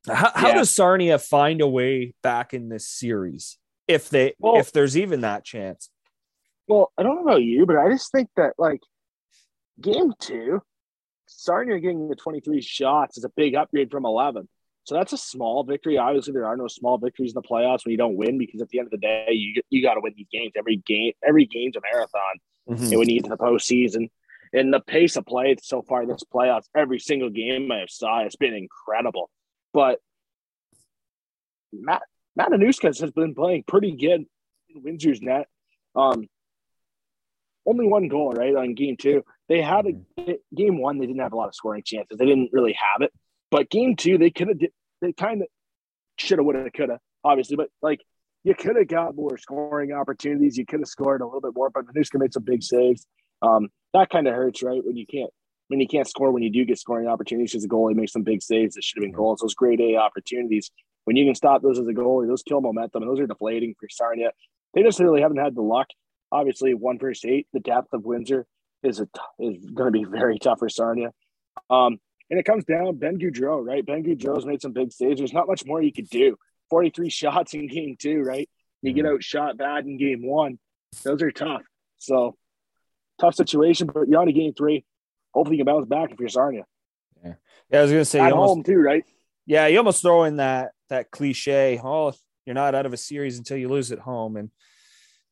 How, 0.07 0.31
how 0.33 0.53
does 0.53 0.73
Sarnia 0.73 1.19
find 1.19 1.59
a 1.59 1.67
way 1.67 2.13
back 2.23 2.53
in 2.53 2.69
this 2.69 2.87
series 2.87 3.57
if 3.87 4.09
they 4.09 4.33
well, 4.39 4.57
if 4.57 4.71
there's 4.71 4.95
even 4.95 5.21
that 5.21 5.43
chance? 5.43 5.89
Well, 6.69 6.93
I 6.97 7.03
don't 7.03 7.15
know 7.15 7.23
about 7.23 7.43
you, 7.43 7.65
but 7.65 7.75
I 7.75 7.89
just 7.89 8.09
think 8.13 8.29
that 8.37 8.53
like 8.57 8.79
game 9.81 10.13
two, 10.17 10.61
Sarnia 11.27 11.77
getting 11.79 12.07
the 12.07 12.15
23 12.15 12.61
shots 12.61 13.17
is 13.17 13.25
a 13.25 13.31
big 13.35 13.55
upgrade 13.55 13.91
from 13.91 14.05
11. 14.05 14.47
So 14.85 14.95
that's 14.95 15.11
a 15.11 15.17
small 15.17 15.65
victory. 15.65 15.97
Obviously, 15.97 16.31
there 16.31 16.45
are 16.45 16.55
no 16.55 16.69
small 16.69 16.97
victories 16.97 17.31
in 17.31 17.41
the 17.41 17.41
playoffs 17.41 17.83
when 17.83 17.91
you 17.91 17.97
don't 17.97 18.15
win 18.15 18.37
because 18.37 18.61
at 18.61 18.69
the 18.69 18.79
end 18.79 18.87
of 18.87 18.91
the 18.91 18.97
day, 18.97 19.27
you 19.31 19.61
you 19.69 19.81
got 19.81 19.95
to 19.95 19.99
win 20.01 20.13
these 20.15 20.27
games. 20.31 20.53
Every 20.57 20.77
game, 20.77 21.11
every 21.27 21.45
game's 21.45 21.75
a 21.75 21.81
marathon 21.81 22.39
mm-hmm. 22.69 22.83
and 22.83 22.99
we 22.99 23.05
need 23.05 23.23
in 23.25 23.29
the 23.29 23.37
postseason. 23.37 24.09
And 24.53 24.73
the 24.73 24.79
pace 24.79 25.17
of 25.17 25.25
play 25.25 25.55
so 25.61 25.81
far 25.81 26.05
this 26.05 26.23
playoffs, 26.33 26.67
every 26.75 26.99
single 26.99 27.29
game 27.29 27.71
I 27.71 27.79
have 27.79 27.89
saw 27.89 28.23
has 28.23 28.35
been 28.35 28.53
incredible. 28.53 29.29
But 29.73 29.99
Matt 31.73 32.03
Matt 32.35 32.51
Onuskas 32.51 33.01
has 33.01 33.11
been 33.11 33.35
playing 33.35 33.63
pretty 33.67 33.91
good 33.91 34.25
in 34.69 34.83
Windsor's 34.83 35.21
net. 35.21 35.47
Um, 35.95 36.27
only 37.65 37.87
one 37.87 38.07
goal, 38.07 38.31
right, 38.31 38.55
on 38.55 38.75
game 38.75 38.95
two. 38.95 39.23
They 39.49 39.61
had 39.61 39.85
a 39.85 39.93
Mm-hmm. 40.27 40.55
game 40.55 40.81
one, 40.81 40.97
they 40.97 41.05
didn't 41.05 41.21
have 41.21 41.33
a 41.33 41.37
lot 41.37 41.47
of 41.47 41.55
scoring 41.55 41.83
chances. 41.85 42.17
They 42.17 42.25
didn't 42.25 42.49
really 42.51 42.73
have 42.73 43.01
it. 43.01 43.13
But 43.49 43.69
game 43.69 43.95
two, 43.95 44.17
they 44.17 44.29
could 44.29 44.49
have, 44.49 44.57
they 45.01 45.13
kind 45.13 45.41
of 45.41 45.47
should 46.17 46.39
have, 46.39 46.45
would 46.45 46.55
have, 46.55 46.73
could 46.73 46.89
have, 46.89 46.99
obviously. 47.23 47.55
But 47.55 47.69
like, 47.81 48.01
you 48.47 48.55
could 48.55 48.77
have 48.77 48.87
got 48.87 49.13
more 49.13 49.37
scoring 49.37 49.91
opportunities. 49.91 50.57
You 50.57 50.65
could 50.65 50.79
have 50.79 50.87
scored 50.87 51.19
a 51.19 51.25
little 51.25 51.41
bit 51.41 51.51
more, 51.53 51.69
but 51.69 51.85
Manuska 51.85 52.17
made 52.17 52.31
some 52.31 52.43
big 52.43 52.63
saves. 52.63 53.05
Um, 53.41 53.67
that 53.93 54.09
kind 54.09 54.25
of 54.25 54.35
hurts, 54.35 54.63
right? 54.63 54.79
When 54.81 54.95
you 54.95 55.05
can't, 55.05 55.29
when 55.67 55.81
you 55.81 55.87
can't 55.87 56.07
score, 56.07 56.31
when 56.31 56.43
you 56.43 56.49
do 56.49 56.63
get 56.63 56.79
scoring 56.79 57.09
opportunities 57.09 57.55
as 57.55 57.65
a 57.65 57.67
goalie, 57.67 57.93
makes 57.93 58.13
some 58.13 58.23
big 58.23 58.41
saves 58.41 58.75
that 58.75 58.85
should 58.85 58.99
have 58.99 59.01
been 59.01 59.11
goals. 59.11 59.41
Those 59.41 59.53
grade 59.53 59.81
A 59.81 59.97
opportunities, 59.97 60.71
when 61.03 61.17
you 61.17 61.25
can 61.25 61.35
stop 61.35 61.61
those 61.61 61.77
as 61.77 61.87
a 61.87 61.91
goalie, 61.91 62.25
those 62.25 62.41
kill 62.41 62.61
momentum, 62.61 63.03
and 63.03 63.11
those 63.11 63.19
are 63.19 63.27
deflating 63.27 63.75
for 63.77 63.89
Sarnia. 63.89 64.31
They 64.73 64.81
just 64.81 65.01
really 65.01 65.19
haven't 65.19 65.43
had 65.43 65.53
the 65.53 65.61
luck. 65.61 65.87
Obviously, 66.31 66.73
one 66.73 66.97
versus 66.99 67.25
eight, 67.29 67.47
the 67.51 67.59
depth 67.59 67.89
of 67.91 68.05
Windsor 68.05 68.45
is 68.81 69.01
a 69.01 69.07
t- 69.07 69.45
is 69.45 69.65
going 69.71 69.91
to 69.91 69.99
be 69.99 70.05
very 70.09 70.39
tough 70.39 70.59
for 70.59 70.69
Sarnia. 70.69 71.11
Um, 71.69 71.97
and 72.29 72.39
it 72.39 72.43
comes 72.43 72.63
down 72.63 72.95
Ben 72.95 73.19
Gaudreau, 73.19 73.65
right? 73.65 73.85
Ben 73.85 74.03
Gaudreau's 74.03 74.45
made 74.45 74.61
some 74.61 74.71
big 74.71 74.93
saves. 74.93 75.17
There's 75.19 75.33
not 75.33 75.47
much 75.47 75.65
more 75.65 75.81
you 75.81 75.91
could 75.91 76.09
do. 76.09 76.37
43 76.69 77.09
shots 77.11 77.53
in 77.53 77.67
game 77.67 77.95
two, 77.99 78.21
right? 78.21 78.49
You 78.81 78.93
get 78.93 79.05
outshot 79.05 79.57
bad 79.57 79.85
in 79.85 79.97
game 79.97 80.25
one. 80.25 80.59
Those 81.03 81.21
are 81.21 81.31
tough. 81.31 81.63
So 81.97 82.35
tough 83.19 83.35
situation, 83.35 83.89
but 83.93 84.07
you're 84.07 84.19
on 84.19 84.27
to 84.27 84.33
game 84.33 84.53
three. 84.53 84.85
Hopefully 85.33 85.57
you 85.57 85.65
can 85.65 85.73
bounce 85.73 85.87
back 85.87 86.11
if 86.11 86.19
you're 86.19 86.29
Sarnia. 86.29 86.63
Yeah, 87.23 87.33
I 87.73 87.81
was 87.81 87.91
gonna 87.91 88.05
say 88.05 88.19
At 88.19 88.31
almost, 88.31 88.49
home 88.49 88.63
too, 88.63 88.77
right? 88.77 89.03
yeah, 89.45 89.67
you 89.67 89.77
almost 89.77 90.01
throw 90.01 90.23
in 90.23 90.37
that 90.37 90.71
that 90.89 91.11
cliche. 91.11 91.79
Oh, 91.83 92.13
you're 92.45 92.53
not 92.53 92.75
out 92.75 92.85
of 92.85 92.93
a 92.93 92.97
series 92.97 93.37
until 93.37 93.57
you 93.57 93.67
lose 93.67 93.91
at 93.91 93.99
home, 93.99 94.37
and 94.37 94.51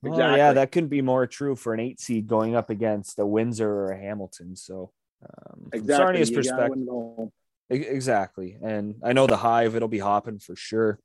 oh, 0.05 0.35
yeah, 0.35 0.53
that 0.53 0.71
couldn't 0.71 0.89
be 0.89 1.01
more 1.01 1.27
true 1.27 1.55
for 1.55 1.73
an 1.73 1.79
eight 1.79 1.99
seed 1.99 2.27
going 2.27 2.55
up 2.55 2.69
against 2.69 3.19
a 3.19 3.25
Windsor 3.25 3.69
or 3.69 3.91
a 3.91 3.97
Hamilton. 3.97 4.55
So, 4.55 4.91
um, 5.23 5.69
Exactly. 5.71 6.05
Sarnia's 6.05 6.31
perspective, 6.31 6.69
win 6.71 6.81
at 6.83 6.89
home. 6.89 7.31
Exactly. 7.69 8.57
And 8.61 8.95
I 9.03 9.13
know 9.13 9.27
the 9.27 9.37
hive, 9.37 9.75
it'll 9.75 9.87
be 9.87 9.99
hopping 9.99 10.39
for 10.39 10.55
sure. 10.55 10.99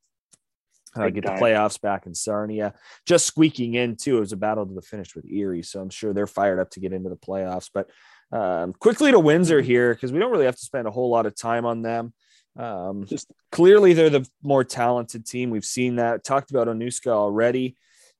Uh, 0.95 1.09
get 1.09 1.23
time. 1.23 1.35
the 1.35 1.41
playoffs 1.41 1.79
back 1.79 2.05
in 2.05 2.13
Sarnia. 2.13 2.73
Just 3.05 3.25
squeaking 3.25 3.75
in, 3.75 3.95
too. 3.95 4.17
It 4.17 4.21
was 4.21 4.33
a 4.33 4.37
battle 4.37 4.65
to 4.65 4.73
the 4.73 4.81
finish 4.81 5.15
with 5.15 5.25
Erie. 5.25 5.63
So 5.63 5.79
I'm 5.81 5.89
sure 5.89 6.13
they're 6.13 6.27
fired 6.27 6.59
up 6.59 6.69
to 6.71 6.79
get 6.79 6.93
into 6.93 7.09
the 7.09 7.15
playoffs. 7.15 7.69
But 7.73 7.89
um, 8.31 8.73
quickly 8.73 9.11
to 9.11 9.19
Windsor 9.19 9.61
here, 9.61 9.93
because 9.93 10.11
we 10.11 10.19
don't 10.19 10.31
really 10.31 10.45
have 10.45 10.57
to 10.57 10.65
spend 10.65 10.87
a 10.87 10.91
whole 10.91 11.09
lot 11.09 11.25
of 11.25 11.35
time 11.35 11.65
on 11.65 11.81
them. 11.81 12.13
Um, 12.57 13.05
Just- 13.05 13.31
clearly, 13.51 13.93
they're 13.93 14.09
the 14.09 14.27
more 14.43 14.63
talented 14.63 15.25
team. 15.25 15.49
We've 15.49 15.63
seen 15.63 15.95
that. 15.95 16.23
Talked 16.23 16.51
about 16.51 16.67
Onuska 16.67 17.07
already. 17.07 17.77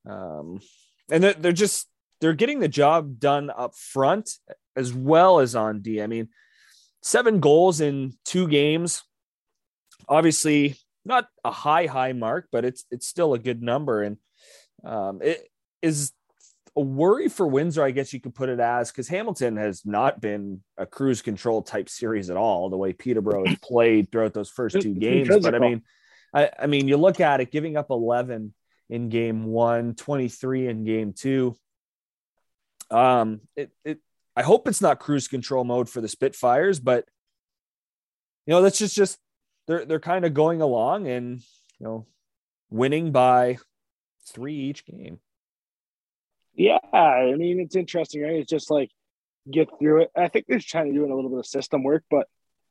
Um, 0.09 0.61
and 1.11 1.23
they're, 1.23 1.33
they're 1.33 1.51
just, 1.51 1.87
they're 2.21 2.33
getting 2.33 2.59
the 2.59 2.67
job 2.67 3.19
done 3.19 3.49
up 3.49 3.75
front 3.75 4.29
as 4.75 4.93
well 4.93 5.39
as 5.39 5.55
on 5.55 5.81
D. 5.81 6.01
I 6.01 6.07
mean, 6.07 6.29
seven 7.03 7.41
goals 7.41 7.81
in 7.81 8.13
two 8.23 8.47
games. 8.47 9.03
Obviously, 10.07 10.77
not 11.05 11.27
a 11.43 11.51
high 11.51 11.85
high 11.87 12.13
mark, 12.13 12.47
but 12.51 12.65
it's 12.65 12.85
it's 12.91 13.07
still 13.07 13.33
a 13.33 13.39
good 13.39 13.61
number, 13.61 14.03
and 14.03 14.17
um, 14.83 15.19
it 15.21 15.47
is 15.81 16.11
a 16.75 16.81
worry 16.81 17.27
for 17.27 17.47
Windsor. 17.47 17.83
I 17.83 17.91
guess 17.91 18.13
you 18.13 18.19
could 18.19 18.35
put 18.35 18.49
it 18.49 18.59
as 18.59 18.91
because 18.91 19.07
Hamilton 19.07 19.57
has 19.57 19.85
not 19.85 20.21
been 20.21 20.61
a 20.77 20.85
cruise 20.85 21.21
control 21.21 21.61
type 21.61 21.89
series 21.89 22.29
at 22.29 22.37
all. 22.37 22.69
The 22.69 22.77
way 22.77 22.93
Peterborough 22.93 23.45
has 23.45 23.57
played 23.61 24.11
throughout 24.11 24.33
those 24.33 24.49
first 24.49 24.81
two 24.81 24.93
games, 24.93 25.29
but 25.41 25.55
I 25.55 25.59
mean, 25.59 25.83
I, 26.33 26.49
I 26.59 26.67
mean, 26.67 26.87
you 26.87 26.97
look 26.97 27.19
at 27.19 27.41
it, 27.41 27.51
giving 27.51 27.77
up 27.77 27.89
eleven 27.89 28.53
in 28.89 29.07
game 29.07 29.45
one, 29.45 29.95
23 29.95 30.67
in 30.67 30.83
game 30.83 31.13
two. 31.13 31.55
Um, 32.91 33.39
it, 33.55 33.71
it 33.85 33.99
I 34.35 34.43
hope 34.43 34.67
it's 34.67 34.81
not 34.81 34.99
cruise 34.99 35.29
control 35.29 35.63
mode 35.63 35.89
for 35.89 36.01
the 36.01 36.09
Spitfires, 36.09 36.79
but 36.79 37.05
you 38.45 38.51
know, 38.51 38.61
that's 38.61 38.77
just 38.77 38.95
just 38.95 39.17
they're 39.67 39.85
they're 39.85 39.99
kind 39.99 40.25
of 40.25 40.33
going 40.33 40.61
along 40.61 41.07
and 41.07 41.39
you 41.79 41.85
know 41.85 42.05
winning 42.69 43.11
by 43.11 43.57
three 44.27 44.55
each 44.55 44.85
game. 44.85 45.19
Yeah, 46.53 46.79
I 46.93 47.33
mean 47.35 47.59
it's 47.59 47.75
interesting, 47.75 48.23
right? 48.23 48.35
It's 48.35 48.49
just 48.49 48.71
like 48.71 48.91
get 49.49 49.69
through 49.79 50.03
it. 50.03 50.11
I 50.15 50.27
think 50.27 50.45
they're 50.47 50.59
trying 50.59 50.87
to 50.87 50.93
do 50.93 51.05
a 51.05 51.13
little 51.13 51.29
bit 51.29 51.39
of 51.39 51.45
system 51.45 51.83
work, 51.83 52.03
but 52.09 52.27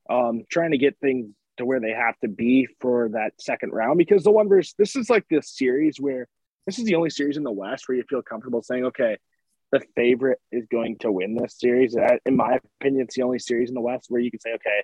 um 0.08 0.42
trying 0.50 0.72
to 0.72 0.78
get 0.78 0.98
things 1.00 1.30
to 1.56 1.64
where 1.64 1.80
they 1.80 1.90
have 1.92 2.18
to 2.20 2.28
be 2.28 2.66
for 2.80 3.10
that 3.10 3.32
second 3.38 3.72
round 3.72 3.98
because 3.98 4.24
the 4.24 4.30
one 4.30 4.48
versus 4.48 4.74
this 4.78 4.96
is 4.96 5.10
like 5.10 5.26
this 5.28 5.50
series 5.50 6.00
where 6.00 6.26
this 6.66 6.78
is 6.78 6.84
the 6.84 6.94
only 6.94 7.10
series 7.10 7.36
in 7.36 7.42
the 7.42 7.50
West 7.50 7.88
where 7.88 7.96
you 7.96 8.04
feel 8.08 8.22
comfortable 8.22 8.62
saying, 8.62 8.84
okay, 8.86 9.16
the 9.72 9.80
favorite 9.96 10.38
is 10.52 10.66
going 10.70 10.98
to 10.98 11.10
win 11.10 11.34
this 11.34 11.58
series. 11.58 11.96
In 12.26 12.36
my 12.36 12.58
opinion, 12.80 13.04
it's 13.04 13.14
the 13.14 13.22
only 13.22 13.38
series 13.38 13.68
in 13.68 13.74
the 13.74 13.80
West 13.80 14.06
where 14.08 14.20
you 14.20 14.30
can 14.30 14.40
say, 14.40 14.52
okay, 14.54 14.82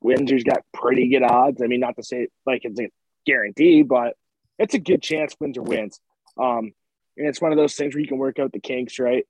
Windsor's 0.00 0.44
got 0.44 0.60
pretty 0.72 1.08
good 1.08 1.22
odds. 1.22 1.60
I 1.62 1.66
mean, 1.66 1.80
not 1.80 1.96
to 1.96 2.02
say 2.02 2.28
like 2.46 2.62
it's 2.64 2.80
a 2.80 2.88
guarantee, 3.26 3.82
but 3.82 4.14
it's 4.58 4.74
a 4.74 4.78
good 4.78 5.02
chance 5.02 5.34
Windsor 5.40 5.62
wins. 5.62 6.00
Um, 6.40 6.72
and 7.16 7.26
it's 7.26 7.40
one 7.40 7.52
of 7.52 7.58
those 7.58 7.74
things 7.74 7.94
where 7.94 8.00
you 8.00 8.08
can 8.08 8.18
work 8.18 8.38
out 8.38 8.52
the 8.52 8.60
kinks, 8.60 8.98
right? 8.98 9.26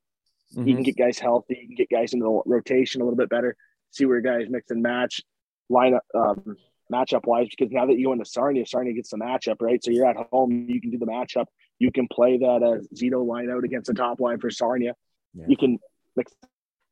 You 0.50 0.62
Mm-hmm. 0.62 0.74
can 0.74 0.82
get 0.82 0.96
guys 0.96 1.18
healthy, 1.18 1.58
you 1.60 1.66
can 1.68 1.76
get 1.76 1.90
guys 1.90 2.14
into 2.14 2.24
the 2.24 2.42
rotation 2.50 3.02
a 3.02 3.04
little 3.04 3.18
bit 3.18 3.28
better, 3.28 3.54
see 3.90 4.06
where 4.06 4.20
guys 4.22 4.46
mix 4.48 4.70
and 4.70 4.82
match, 4.82 5.20
line 5.68 5.92
up, 5.94 6.04
um, 6.14 6.56
matchup 6.90 7.26
wise. 7.26 7.48
Because 7.50 7.70
now 7.70 7.84
that 7.84 7.98
you 7.98 8.06
go 8.06 8.12
into 8.12 8.24
Sarnia, 8.24 8.64
Sarnia 8.66 8.94
gets 8.94 9.10
the 9.10 9.18
matchup, 9.18 9.56
right? 9.60 9.82
So 9.84 9.90
you're 9.90 10.06
at 10.06 10.16
home, 10.32 10.66
you 10.68 10.80
can 10.80 10.90
do 10.90 10.96
the 10.98 11.06
matchup. 11.06 11.44
You 11.78 11.92
can 11.92 12.08
play 12.08 12.38
that 12.38 12.62
uh, 12.62 12.78
Zito 12.96 13.26
line 13.26 13.50
out 13.50 13.62
against 13.64 13.88
the 13.88 13.94
top 13.94 14.20
line 14.20 14.38
for 14.40 14.50
Sarnia. 14.50 14.94
Yeah. 15.34 15.44
You 15.48 15.56
can 15.58 15.78
mix 16.16 16.32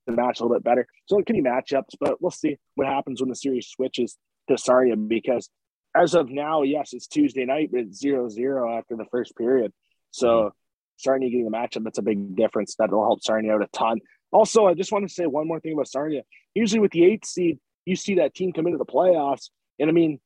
the 0.06 0.12
match 0.12 0.40
a 0.40 0.42
little 0.42 0.56
bit 0.56 0.64
better. 0.64 0.86
So 1.06 1.18
it 1.18 1.26
can 1.26 1.36
be 1.36 1.48
matchups, 1.48 1.94
but 2.00 2.20
we'll 2.20 2.30
see 2.30 2.56
what 2.75 2.86
happens 2.86 3.20
when 3.20 3.28
the 3.28 3.36
series 3.36 3.68
switches 3.68 4.16
to 4.48 4.56
Sarnia 4.56 4.96
because 4.96 5.48
as 5.96 6.14
of 6.14 6.30
now, 6.30 6.62
yes, 6.62 6.92
it's 6.92 7.06
Tuesday 7.06 7.44
night, 7.44 7.70
but 7.72 7.80
it's 7.80 7.98
zero 7.98 8.28
zero 8.28 8.76
after 8.76 8.96
the 8.96 9.06
first 9.10 9.36
period. 9.36 9.72
So 10.10 10.52
Sarnia 10.96 11.30
getting 11.30 11.44
the 11.44 11.56
matchup, 11.56 11.84
that's 11.84 11.98
a 11.98 12.02
big 12.02 12.36
difference. 12.36 12.75
That'll 12.78 13.04
help 13.04 13.22
Sarnia 13.22 13.54
out 13.54 13.62
a 13.62 13.68
ton. 13.68 14.00
Also, 14.32 14.66
I 14.66 14.75
just 14.75 14.92
want 14.92 15.08
to 15.08 15.12
say 15.12 15.26
one 15.26 15.48
more 15.48 15.60
thing 15.60 15.72
about 15.72 15.88
Sarnia. 15.88 16.22
Usually 16.54 16.80
with 16.80 16.92
the 16.92 17.04
eighth 17.04 17.26
seed, 17.26 17.58
you 17.84 17.96
see 17.96 18.16
that 18.16 18.34
team 18.34 18.52
come 18.52 18.66
into 18.66 18.78
the 18.78 18.84
playoffs. 18.84 19.50
And 19.78 19.88
I 19.88 19.92
mean, 19.92 20.20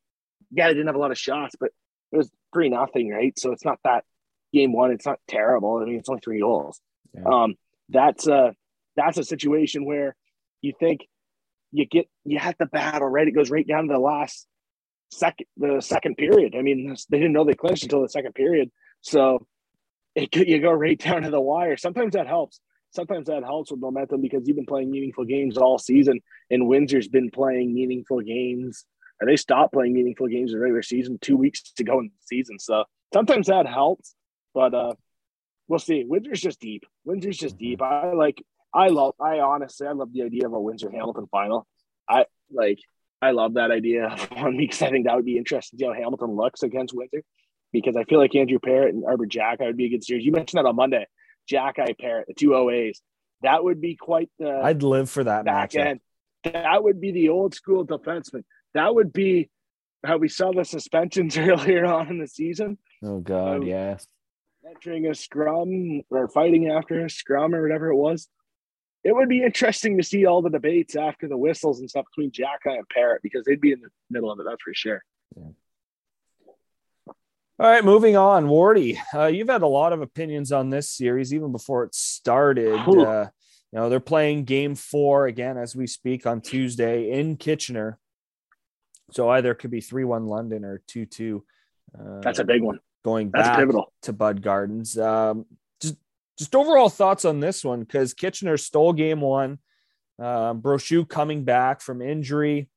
yeah, 0.50 0.68
they 0.68 0.75
didn't 0.75 0.87
have 0.87 0.96
a 0.96 1.00
lot 1.00 1.10
of 1.10 1.18
shots, 1.18 1.54
but 1.58 1.70
it 2.12 2.16
was 2.16 2.30
three 2.52 2.68
nothing, 2.68 3.10
right? 3.10 3.38
So 3.38 3.52
it's 3.52 3.64
not 3.64 3.78
that 3.84 4.04
game 4.52 4.72
one, 4.72 4.90
it's 4.90 5.06
not 5.06 5.20
terrible. 5.28 5.76
I 5.76 5.84
mean, 5.84 5.96
it's 5.96 6.08
only 6.08 6.20
three 6.25 6.40
goals. 6.40 6.80
Yeah. 7.14 7.22
Um, 7.25 7.54
that's 7.88 8.26
a 8.26 8.54
that's 9.00 9.19
a 9.19 9.25
situation 9.25 9.85
where 9.85 10.14
you 10.61 10.73
think 10.78 11.07
you 11.73 11.87
get 11.87 12.09
you 12.25 12.38
have 12.38 12.57
to 12.59 12.66
battle 12.66 13.09
right. 13.09 13.26
It 13.26 13.33
goes 13.33 13.50
right 13.50 13.66
down 13.66 13.88
to 13.88 13.92
the 13.92 13.99
last 13.99 14.47
second 15.11 15.47
the 15.57 15.80
second 15.80 16.16
period. 16.16 16.54
I 16.57 16.62
mean, 16.62 16.95
they 17.09 17.19
didn't 17.19 17.33
know 17.33 17.45
they 17.45 17.54
clinched 17.54 17.85
until 17.85 18.02
the 18.02 18.09
second 18.09 18.35
period. 18.35 18.71
So 19.00 19.47
it 20.14 20.35
you 20.35 20.61
go 20.61 20.73
right 20.73 20.99
down 20.99 21.23
to 21.23 21.30
the 21.30 21.40
wire. 21.40 21.76
Sometimes 21.76 22.14
that 22.14 22.26
helps. 22.26 22.61
Sometimes 22.92 23.28
that 23.28 23.45
helps 23.45 23.71
with 23.71 23.80
momentum 23.80 24.21
because 24.21 24.42
you've 24.47 24.57
been 24.57 24.66
playing 24.66 24.90
meaningful 24.90 25.25
games 25.25 25.57
all 25.57 25.78
season, 25.78 26.21
and 26.50 26.66
Windsor's 26.69 27.09
been 27.09 27.30
playing 27.30 27.73
meaningful 27.73 28.21
games. 28.21 28.85
Or 29.21 29.26
they 29.26 29.37
stopped 29.37 29.75
playing 29.75 29.92
meaningful 29.92 30.28
games 30.28 30.52
in 30.52 30.59
the 30.59 30.62
regular 30.62 30.83
season 30.83 31.19
two 31.21 31.37
weeks 31.37 31.73
to 31.76 31.85
go 31.85 32.00
in 32.00 32.07
the 32.07 32.26
season. 32.26 32.59
So 32.59 32.85
sometimes 33.12 33.49
that 33.49 33.66
helps, 33.66 34.14
but 34.54 34.75
uh, 34.75 34.95
we'll 35.69 35.78
see. 35.78 36.04
Windsor's 36.04 36.40
just 36.40 36.59
deep. 36.59 36.85
Windsor's 37.04 37.37
just 37.37 37.57
deep. 37.57 37.80
I 37.83 38.12
like. 38.12 38.42
I 38.72 38.88
love. 38.88 39.14
I 39.20 39.40
honestly, 39.40 39.86
I 39.86 39.92
love 39.92 40.12
the 40.12 40.22
idea 40.22 40.46
of 40.46 40.52
a 40.52 40.60
Windsor 40.60 40.90
Hamilton 40.90 41.26
final. 41.30 41.66
I 42.08 42.26
like. 42.50 42.78
I 43.22 43.32
love 43.32 43.54
that 43.54 43.70
idea 43.70 44.06
of 44.06 44.20
one 44.36 44.56
because 44.56 44.80
I 44.82 44.90
think 44.90 45.06
that 45.06 45.16
would 45.16 45.24
be 45.26 45.36
interesting 45.36 45.78
to 45.78 45.82
see 45.82 45.86
how 45.88 45.92
Hamilton 45.94 46.30
looks 46.36 46.62
against 46.62 46.94
Windsor. 46.94 47.22
Because 47.72 47.96
I 47.96 48.04
feel 48.04 48.18
like 48.18 48.34
Andrew 48.34 48.58
Perrott 48.58 48.88
and 48.90 49.04
Arber 49.06 49.26
Xhekaj 49.26 49.60
would 49.60 49.76
be 49.76 49.86
a 49.86 49.90
good 49.90 50.02
series. 50.04 50.24
You 50.24 50.32
mentioned 50.32 50.58
that 50.58 50.68
on 50.68 50.74
Monday. 50.76 51.06
Xhekaj 51.50 51.96
Perrott, 52.00 52.24
the 52.26 52.34
two 52.34 52.50
OAs. 52.54 53.00
That 53.42 53.62
would 53.64 53.80
be 53.80 53.96
quite 53.96 54.28
the 54.38 54.50
I'd 54.62 54.82
live 54.82 55.08
for 55.08 55.22
that 55.24 55.44
back 55.44 55.70
matchup. 55.70 55.86
end. 55.86 56.00
That 56.44 56.82
would 56.82 57.00
be 57.00 57.12
the 57.12 57.28
old 57.28 57.54
school 57.54 57.86
defenseman. 57.86 58.42
That 58.74 58.94
would 58.94 59.12
be 59.12 59.50
how 60.04 60.16
we 60.16 60.28
saw 60.28 60.52
the 60.52 60.64
suspensions 60.64 61.36
earlier 61.38 61.84
on 61.84 62.08
in 62.08 62.18
the 62.18 62.26
season, 62.26 62.78
Oh 63.04 63.20
God, 63.20 63.58
Um, 63.58 63.62
yeah. 63.64 63.98
entering 64.68 65.06
a 65.06 65.14
scrum 65.14 66.02
or 66.10 66.28
fighting 66.28 66.70
after 66.70 67.04
a 67.04 67.10
scrum 67.10 67.54
or 67.54 67.62
whatever 67.62 67.88
it 67.90 67.96
was. 67.96 68.28
It 69.02 69.14
would 69.14 69.28
be 69.28 69.42
interesting 69.42 69.97
to 69.97 70.02
see 70.02 70.26
all 70.26 70.42
the 70.42 70.50
debates 70.50 70.95
after 70.95 71.26
the 71.26 71.37
whistles 71.37 71.80
and 71.80 71.88
stuff 71.88 72.04
between 72.14 72.33
Jack 72.33 72.61
and 72.66 72.85
Perrott 72.88 73.23
because 73.23 73.45
they'd 73.47 73.61
be 73.61 73.73
in 73.73 73.80
the 73.80 73.88
middle 74.11 74.30
of 74.30 74.38
it. 74.40 74.47
That's 74.49 74.62
for 74.62 74.75
sure. 74.75 75.02
Yeah. 75.37 75.45
All 77.59 77.71
right, 77.71 77.85
moving 77.85 78.16
on. 78.16 78.47
Wardy, 78.47 78.99
uh, 79.14 79.26
you've 79.26 79.50
had 79.50 79.61
a 79.61 79.66
lot 79.66 79.92
of 79.92 80.00
opinions 80.00 80.50
on 80.50 80.71
this 80.71 80.90
series 80.90 81.35
even 81.35 81.52
before 81.52 81.85
it 81.85 81.95
started. 81.95 82.75
Uh, 82.75 83.28
you 83.73 83.78
know, 83.78 83.88
they're 83.90 84.00
playing 84.00 84.45
game 84.45 84.75
four 84.75 85.26
again 85.26 85.59
as 85.59 85.76
we 85.76 85.87
speak 85.87 86.26
on 86.26 86.40
Tuesday 86.40 87.11
in 87.11 87.37
Kitchener. 87.37 87.99
So 89.12 89.28
either 89.28 89.52
it 89.52 89.57
could 89.57 89.71
be 89.71 89.80
3 89.80 90.04
1 90.04 90.26
London 90.26 90.64
or 90.64 90.83
2 90.87 91.04
2. 91.07 91.45
Uh, 91.99 92.21
That's 92.23 92.38
a 92.38 92.45
big 92.45 92.62
one. 92.62 92.80
going 93.04 93.30
back 93.30 93.66
to 94.02 94.12
Bud 94.12 94.40
Gardens. 94.42 94.99
Um, 94.99 95.47
just 96.40 96.56
overall 96.56 96.88
thoughts 96.88 97.26
on 97.26 97.38
this 97.38 97.62
one 97.62 97.80
because 97.80 98.14
Kitchener 98.14 98.56
stole 98.56 98.94
game 98.94 99.20
one. 99.20 99.59
Uh, 100.18 100.54
Brochu 100.54 101.06
coming 101.06 101.44
back 101.44 101.82
from 101.82 102.00
injury. 102.00 102.70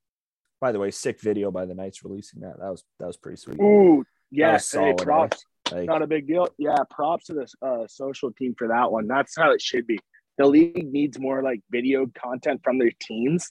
By 0.60 0.74
the 0.74 0.80
way, 0.80 0.92
sick 0.92 1.22
video 1.22 1.50
by 1.50 1.66
the 1.66 1.74
Knights 1.74 2.04
releasing 2.04 2.42
that. 2.42 2.60
That 2.60 2.70
was 2.70 2.84
that 3.00 3.08
was 3.08 3.16
pretty 3.16 3.38
sweet. 3.38 3.60
Ooh, 3.62 4.04
yeah, 4.32 4.58
solid, 4.58 5.00
eh? 5.00 5.04
props. 5.04 5.46
Like, 5.72 5.88
Not 5.88 6.02
a 6.02 6.08
big 6.08 6.28
deal. 6.28 6.50
Yeah, 6.58 6.76
props 6.90 7.28
to 7.28 7.34
the 7.34 7.48
uh, 7.66 7.88
social 7.88 8.34
team 8.34 8.54
for 8.58 8.68
that 8.68 8.92
one. 8.92 9.08
That's 9.08 9.34
how 9.38 9.52
it 9.52 9.62
should 9.62 9.88
be. 9.88 9.98
The 10.38 10.46
league 10.46 10.92
needs 10.92 11.18
more 11.18 11.42
like 11.42 11.62
video 11.72 12.06
content 12.14 12.62
from 12.66 12.80
their 12.80 12.92
teams 13.00 13.50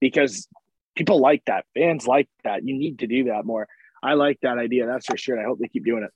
because 0.00 0.48
people 0.96 1.20
like 1.20 1.42
that. 1.46 1.66
Fans 1.74 2.06
like 2.06 2.28
that. 2.44 2.66
You 2.66 2.76
need 2.78 3.00
to 3.00 3.06
do 3.06 3.24
that 3.24 3.44
more. 3.44 3.68
I 4.02 4.14
like 4.14 4.38
that 4.40 4.56
idea. 4.56 4.86
That's 4.86 5.06
for 5.06 5.18
sure. 5.18 5.38
I 5.38 5.44
hope 5.44 5.58
they 5.58 5.68
keep 5.68 5.84
doing 5.84 6.02
it. 6.02 6.10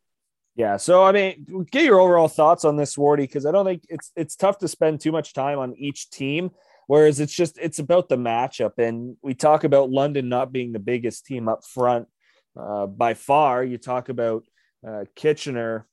Yeah. 0.56 0.76
So 0.76 1.02
I 1.02 1.12
mean, 1.12 1.66
get 1.70 1.84
your 1.84 2.00
overall 2.00 2.28
thoughts 2.28 2.64
on 2.64 2.76
this, 2.76 2.96
Wardy, 2.96 3.18
because 3.18 3.44
I 3.44 3.52
don't 3.52 3.66
think 3.66 3.84
it's 3.88 4.12
it's 4.16 4.36
tough 4.36 4.58
to 4.58 4.68
spend 4.68 5.00
too 5.00 5.12
much 5.12 5.32
time 5.32 5.58
on 5.58 5.74
each 5.76 6.10
team. 6.10 6.50
Whereas 6.86 7.18
it's 7.18 7.34
just 7.34 7.58
it's 7.58 7.78
about 7.78 8.08
the 8.08 8.16
matchup, 8.16 8.78
and 8.78 9.16
we 9.22 9.34
talk 9.34 9.64
about 9.64 9.90
London 9.90 10.28
not 10.28 10.52
being 10.52 10.72
the 10.72 10.78
biggest 10.78 11.26
team 11.26 11.48
up 11.48 11.64
front 11.64 12.08
uh, 12.58 12.86
by 12.86 13.14
far. 13.14 13.64
You 13.64 13.78
talk 13.78 14.10
about 14.10 14.44
uh, 14.86 15.04
Kitchener, 15.16 15.86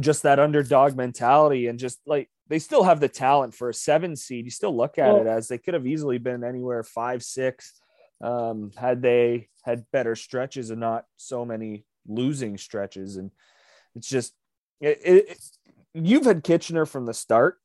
just 0.00 0.22
that 0.22 0.40
underdog 0.40 0.96
mentality, 0.96 1.66
and 1.68 1.78
just 1.78 2.00
like 2.06 2.30
they 2.48 2.58
still 2.58 2.82
have 2.82 3.00
the 3.00 3.08
talent 3.08 3.54
for 3.54 3.68
a 3.68 3.74
seven 3.74 4.16
seed. 4.16 4.44
You 4.44 4.50
still 4.50 4.76
look 4.76 4.98
at 4.98 5.12
well, 5.12 5.22
it 5.22 5.26
as 5.26 5.48
they 5.48 5.58
could 5.58 5.74
have 5.74 5.86
easily 5.86 6.18
been 6.18 6.42
anywhere 6.42 6.82
five, 6.82 7.22
six, 7.22 7.80
um, 8.22 8.72
had 8.76 9.02
they 9.02 9.48
had 9.62 9.84
better 9.92 10.16
stretches 10.16 10.70
and 10.70 10.80
not 10.80 11.04
so 11.16 11.44
many 11.44 11.84
losing 12.06 12.58
stretches. 12.58 13.16
And 13.16 13.30
it's 13.94 14.08
just, 14.08 14.32
it, 14.80 15.00
it, 15.04 15.40
you've 15.94 16.24
had 16.24 16.42
Kitchener 16.42 16.86
from 16.86 17.06
the 17.06 17.14
start 17.14 17.58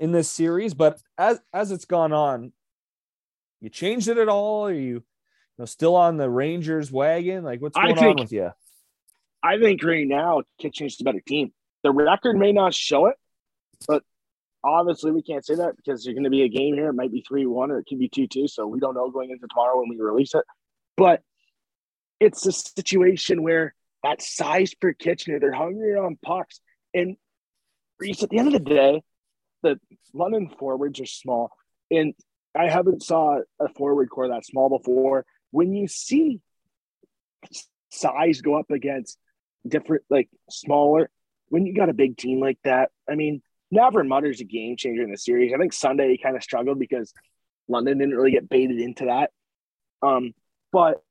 in 0.00 0.12
this 0.12 0.30
series, 0.30 0.74
but 0.74 1.00
as 1.18 1.40
as 1.52 1.72
it's 1.72 1.84
gone 1.84 2.12
on, 2.12 2.52
you 3.60 3.68
changed 3.68 4.08
it 4.08 4.18
at 4.18 4.28
all? 4.28 4.66
Are 4.66 4.72
you, 4.72 4.80
you 4.80 5.02
know, 5.58 5.64
still 5.64 5.96
on 5.96 6.16
the 6.16 6.28
Rangers 6.28 6.90
wagon? 6.90 7.44
Like 7.44 7.60
what's 7.60 7.76
going 7.76 7.94
think, 7.94 8.18
on 8.18 8.24
with 8.24 8.32
you? 8.32 8.50
I 9.42 9.58
think 9.58 9.82
right 9.82 10.06
now 10.06 10.42
Kitchener's 10.60 11.00
a 11.00 11.04
better 11.04 11.22
team. 11.26 11.52
The 11.82 11.92
record 11.92 12.36
may 12.36 12.52
not 12.52 12.74
show 12.74 13.06
it, 13.06 13.16
but 13.86 14.02
obviously 14.64 15.12
we 15.12 15.22
can't 15.22 15.44
say 15.44 15.56
that 15.56 15.76
because 15.76 16.02
there's 16.02 16.14
going 16.14 16.24
to 16.24 16.30
be 16.30 16.42
a 16.42 16.48
game 16.48 16.74
here. 16.74 16.88
It 16.88 16.94
might 16.94 17.12
be 17.12 17.22
three 17.26 17.46
one 17.46 17.70
or 17.70 17.78
it 17.78 17.86
could 17.88 17.98
be 17.98 18.08
two 18.08 18.26
two. 18.26 18.48
So 18.48 18.66
we 18.66 18.80
don't 18.80 18.94
know 18.94 19.10
going 19.10 19.30
into 19.30 19.46
tomorrow 19.46 19.78
when 19.78 19.90
we 19.90 20.00
release 20.00 20.34
it. 20.34 20.44
But 20.96 21.22
it's 22.20 22.46
a 22.46 22.52
situation 22.52 23.42
where 23.42 23.74
that 24.04 24.22
size 24.22 24.74
for 24.80 24.92
Kitchener, 24.92 25.40
they're 25.40 25.52
hungry 25.52 25.96
on 25.96 26.18
pucks. 26.22 26.60
And 26.92 27.16
Reese, 27.98 28.22
at 28.22 28.28
the 28.28 28.38
end 28.38 28.48
of 28.48 28.52
the 28.52 28.70
day, 28.70 29.02
the 29.62 29.80
London 30.12 30.50
forwards 30.58 31.00
are 31.00 31.06
small. 31.06 31.50
And 31.90 32.14
I 32.54 32.68
haven't 32.68 33.02
saw 33.02 33.40
a 33.58 33.68
forward 33.70 34.10
core 34.10 34.28
that 34.28 34.44
small 34.44 34.68
before. 34.68 35.24
When 35.50 35.72
you 35.72 35.88
see 35.88 36.40
size 37.90 38.42
go 38.42 38.58
up 38.58 38.70
against 38.70 39.18
different, 39.66 40.04
like 40.10 40.28
smaller, 40.50 41.08
when 41.48 41.64
you 41.64 41.74
got 41.74 41.88
a 41.88 41.94
big 41.94 42.18
team 42.18 42.40
like 42.40 42.58
that, 42.64 42.90
I 43.10 43.14
mean, 43.14 43.40
Navrin 43.74 44.06
Mutter's 44.06 44.42
a 44.42 44.44
game 44.44 44.76
changer 44.76 45.02
in 45.02 45.10
the 45.10 45.16
series. 45.16 45.52
I 45.54 45.56
think 45.56 45.72
Sunday 45.72 46.10
he 46.10 46.18
kind 46.18 46.36
of 46.36 46.42
struggled 46.42 46.78
because 46.78 47.14
London 47.68 47.98
didn't 47.98 48.14
really 48.14 48.32
get 48.32 48.50
baited 48.50 48.80
into 48.80 49.06
that. 49.06 49.30
Um, 50.06 50.34
but 50.72 51.02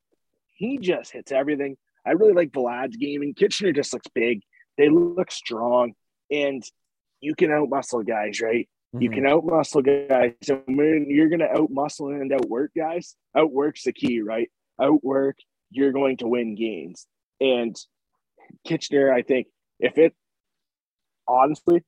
he 0.52 0.78
just 0.78 1.12
hits 1.12 1.32
everything. 1.32 1.76
I 2.06 2.12
really 2.12 2.34
like 2.34 2.52
Vlad's 2.52 2.98
game, 2.98 3.22
and 3.22 3.36
Kitchener 3.36 3.72
just 3.72 3.94
looks 3.94 4.08
big. 4.14 4.42
They 4.78 4.90
look 4.90 5.32
strong, 5.32 5.94
and 6.32 6.64
you 7.22 7.36
can 7.36 7.52
out 7.52 7.70
muscle 7.70 8.04
guys, 8.04 8.42
right? 8.42 8.68
Mm-hmm. 8.94 9.02
You 9.02 9.10
can 9.10 9.28
out 9.28 9.46
muscle 9.46 9.82
guys. 9.82 10.34
So 10.44 10.62
when 10.68 11.08
you're 11.10 11.30
going 11.30 11.40
to 11.40 11.52
out 11.52 11.70
muscle 11.72 12.10
and 12.10 12.32
outwork 12.32 12.72
guys, 12.76 13.16
outwork's 13.36 13.84
the 13.84 13.94
key, 13.94 14.22
right? 14.22 14.50
Outwork, 14.82 15.38
you're 15.72 15.92
going 15.92 16.18
to 16.18 16.28
win 16.28 16.56
games. 16.56 17.08
And 17.40 17.76
Kitchener, 18.66 19.12
I 19.14 19.22
think, 19.22 19.48
if 19.80 19.98
it 19.98 20.14
honestly, 21.28 21.82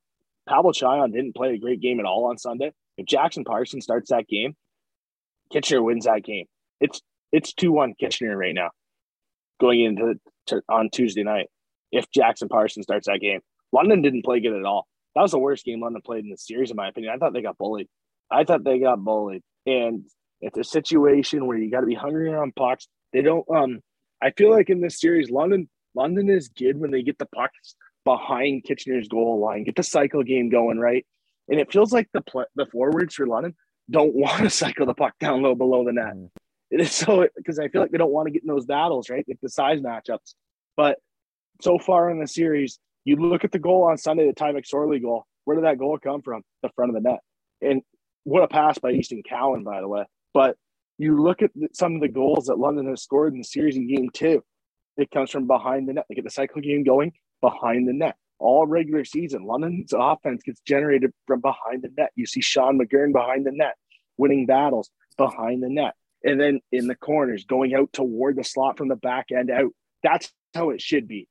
Pavel 0.48 0.72
Cajan 0.72 1.12
didn't 1.14 1.36
play 1.36 1.54
a 1.54 1.60
great 1.60 1.82
game 1.82 2.00
at 2.00 2.06
all 2.06 2.26
on 2.26 2.38
Sunday. 2.38 2.72
If 2.98 3.06
Jackson 3.08 3.44
Parsons 3.44 3.84
starts 3.84 4.10
that 4.10 4.28
game, 4.28 4.56
Kitchener 5.52 5.84
wins 5.84 6.06
that 6.06 6.24
game. 6.24 6.46
It's 6.80 7.02
it's 7.32 7.54
two 7.54 7.72
one 7.72 7.94
Kitchener 8.00 8.38
right 8.38 8.56
now, 8.56 8.72
going 9.60 9.82
into 9.82 10.16
to, 10.48 10.62
on 10.70 10.90
Tuesday 10.92 11.24
night. 11.24 11.48
If 11.92 12.06
Jackson 12.12 12.50
Parsons 12.50 12.84
starts 12.84 13.08
that 13.08 13.22
game, 13.22 13.40
London 13.72 14.02
didn't 14.02 14.26
play 14.26 14.40
good 14.40 14.58
at 14.58 14.66
all. 14.66 14.88
That 15.16 15.22
was 15.22 15.32
the 15.32 15.40
worst 15.40 15.66
game 15.66 15.82
London 15.82 16.02
played 16.02 16.26
in 16.26 16.30
the 16.30 16.38
series, 16.38 16.72
in 16.72 16.76
my 16.76 16.90
opinion. 16.90 17.14
I 17.14 17.18
thought 17.18 17.34
they 17.34 17.42
got 17.42 17.58
bullied. 17.58 17.88
I 18.30 18.44
thought 18.44 18.64
they 18.64 18.80
got 18.80 19.04
bullied, 19.04 19.44
and 19.66 20.04
it's 20.42 20.58
a 20.58 20.64
situation 20.64 21.46
where 21.46 21.58
you 21.58 21.72
got 21.72 21.82
to 21.82 21.86
be 21.86 21.96
hungry 21.96 22.34
on 22.34 22.52
pucks. 22.52 22.88
They 23.14 23.22
don't. 23.22 23.46
Um, 23.50 23.80
I 24.22 24.32
feel 24.32 24.50
like 24.50 24.70
in 24.70 24.82
this 24.82 25.00
series, 25.00 25.30
London 25.30 25.70
London 25.94 26.30
is 26.30 26.50
good 26.50 26.78
when 26.78 26.92
they 26.92 27.02
get 27.02 27.18
the 27.18 27.28
pucks 27.28 27.76
behind 28.04 28.64
Kitchener's 28.64 29.08
goal 29.08 29.40
line, 29.40 29.64
get 29.64 29.76
the 29.76 29.84
cycle 29.84 30.24
game 30.24 30.50
going 30.50 30.80
right, 30.80 31.06
and 31.48 31.60
it 31.60 31.72
feels 31.72 31.94
like 31.94 32.10
the 32.14 32.22
pl- 32.22 32.46
the 32.56 32.66
forwards 32.72 33.16
for 33.16 33.28
London 33.28 33.56
don't 33.90 34.16
want 34.16 34.44
to 34.44 34.50
cycle 34.50 34.86
the 34.86 34.94
puck 34.94 35.14
down 35.20 35.42
low 35.42 35.56
below 35.56 35.86
the 35.86 35.94
net. 35.94 36.14
It 36.72 36.82
is 36.82 36.92
so 36.92 37.28
because 37.38 37.60
I 37.60 37.68
feel 37.68 37.82
like 37.82 37.92
they 37.92 37.98
don't 37.98 38.12
want 38.12 38.28
to 38.28 38.32
get 38.32 38.42
in 38.42 38.48
those 38.48 38.66
battles, 38.66 39.10
right? 39.10 39.24
With 39.28 39.40
the 39.42 39.50
size 39.50 39.82
matchups. 39.82 40.34
But 40.76 40.98
so 41.62 41.78
far 41.78 42.10
in 42.10 42.20
the 42.20 42.28
series, 42.28 42.80
you 43.06 43.18
look 43.18 43.44
at 43.44 43.52
the 43.52 43.60
goal 43.60 43.84
on 43.84 43.98
Sunday, 43.98 44.26
the 44.26 44.34
Ty 44.34 44.54
McSorley 44.54 45.02
goal. 45.02 45.26
Where 45.46 45.56
did 45.56 45.66
that 45.66 45.78
goal 45.78 45.98
come 46.00 46.22
from? 46.22 46.42
The 46.64 46.70
front 46.76 46.90
of 46.90 46.96
the 46.96 47.08
net. 47.08 47.20
And 47.62 47.82
what 48.24 48.44
a 48.44 48.48
pass 48.48 48.80
by 48.80 48.92
Easton 48.92 49.22
Cowan, 49.28 49.64
by 49.64 49.80
the 49.80 49.88
way. 49.88 50.06
But 50.34 50.58
you 50.98 51.22
look 51.22 51.42
at 51.42 51.52
some 51.74 51.96
of 51.96 52.02
the 52.02 52.08
goals 52.08 52.46
that 52.46 52.58
London 52.58 52.88
has 52.90 53.04
scored 53.04 53.34
in 53.34 53.40
the 53.40 53.46
series 53.46 53.76
in 53.76 53.88
game 53.88 54.10
two. 54.12 54.44
It 54.98 55.12
comes 55.12 55.30
from 55.30 55.46
behind 55.46 55.88
the 55.88 55.94
net. 55.94 56.06
They 56.10 56.16
get 56.16 56.24
the 56.24 56.32
cycle 56.32 56.62
game 56.62 56.84
going 56.84 57.14
behind 57.42 57.88
the 57.88 57.94
net. 57.94 58.16
All 58.40 58.66
regular 58.66 59.06
season, 59.06 59.46
London's 59.46 59.94
offense 59.96 60.42
gets 60.44 60.60
generated 60.62 61.12
from 61.28 61.42
behind 61.42 61.84
the 61.84 61.92
net. 61.98 62.12
You 62.16 62.26
see 62.26 62.42
Sean 62.42 62.80
McGurn 62.80 63.14
behind 63.14 63.46
the 63.46 63.52
net, 63.52 63.76
winning 64.18 64.46
battles 64.46 64.90
behind 65.18 65.64
the 65.64 65.70
net 65.70 65.94
and 66.26 66.42
then 66.42 66.60
in 66.72 66.88
the 66.88 66.96
corners, 66.96 67.46
going 67.46 67.74
out 67.74 67.94
toward 67.94 68.36
the 68.36 68.44
slot 68.44 68.78
from 68.78 68.90
the 68.90 68.96
back 68.96 69.28
end 69.32 69.50
out. 69.52 69.72
That's 70.04 70.32
how 70.54 70.72
it 70.72 70.82
should 70.82 71.08
be 71.08 71.28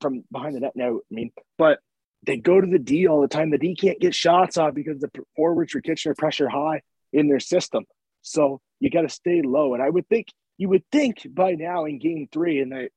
from 0.00 0.22
behind 0.30 0.54
the 0.54 0.60
net 0.60 0.72
now. 0.76 0.96
I 0.96 1.00
mean, 1.10 1.30
but 1.56 1.80
they 2.24 2.36
go 2.36 2.60
to 2.60 2.66
the 2.66 2.78
D 2.78 3.06
all 3.06 3.22
the 3.22 3.28
time. 3.28 3.50
The 3.50 3.58
D 3.58 3.74
can't 3.74 4.00
get 4.00 4.14
shots 4.14 4.56
off 4.56 4.74
because 4.74 5.00
the 5.00 5.10
forwards 5.34 5.72
for 5.72 5.80
Kitchener 5.80 6.14
pressure 6.14 6.48
high 6.48 6.82
in 7.12 7.28
their 7.28 7.40
system. 7.40 7.84
So 8.22 8.60
you 8.80 8.90
got 8.90 9.02
to 9.02 9.08
stay 9.08 9.42
low. 9.42 9.74
And 9.74 9.82
I 9.82 9.88
would 9.88 10.08
think 10.08 10.28
you 10.58 10.68
would 10.68 10.84
think 10.92 11.26
by 11.30 11.52
now 11.52 11.86
in 11.86 11.98
game 11.98 12.28
three, 12.30 12.60
and 12.60 12.74
I 12.74 12.88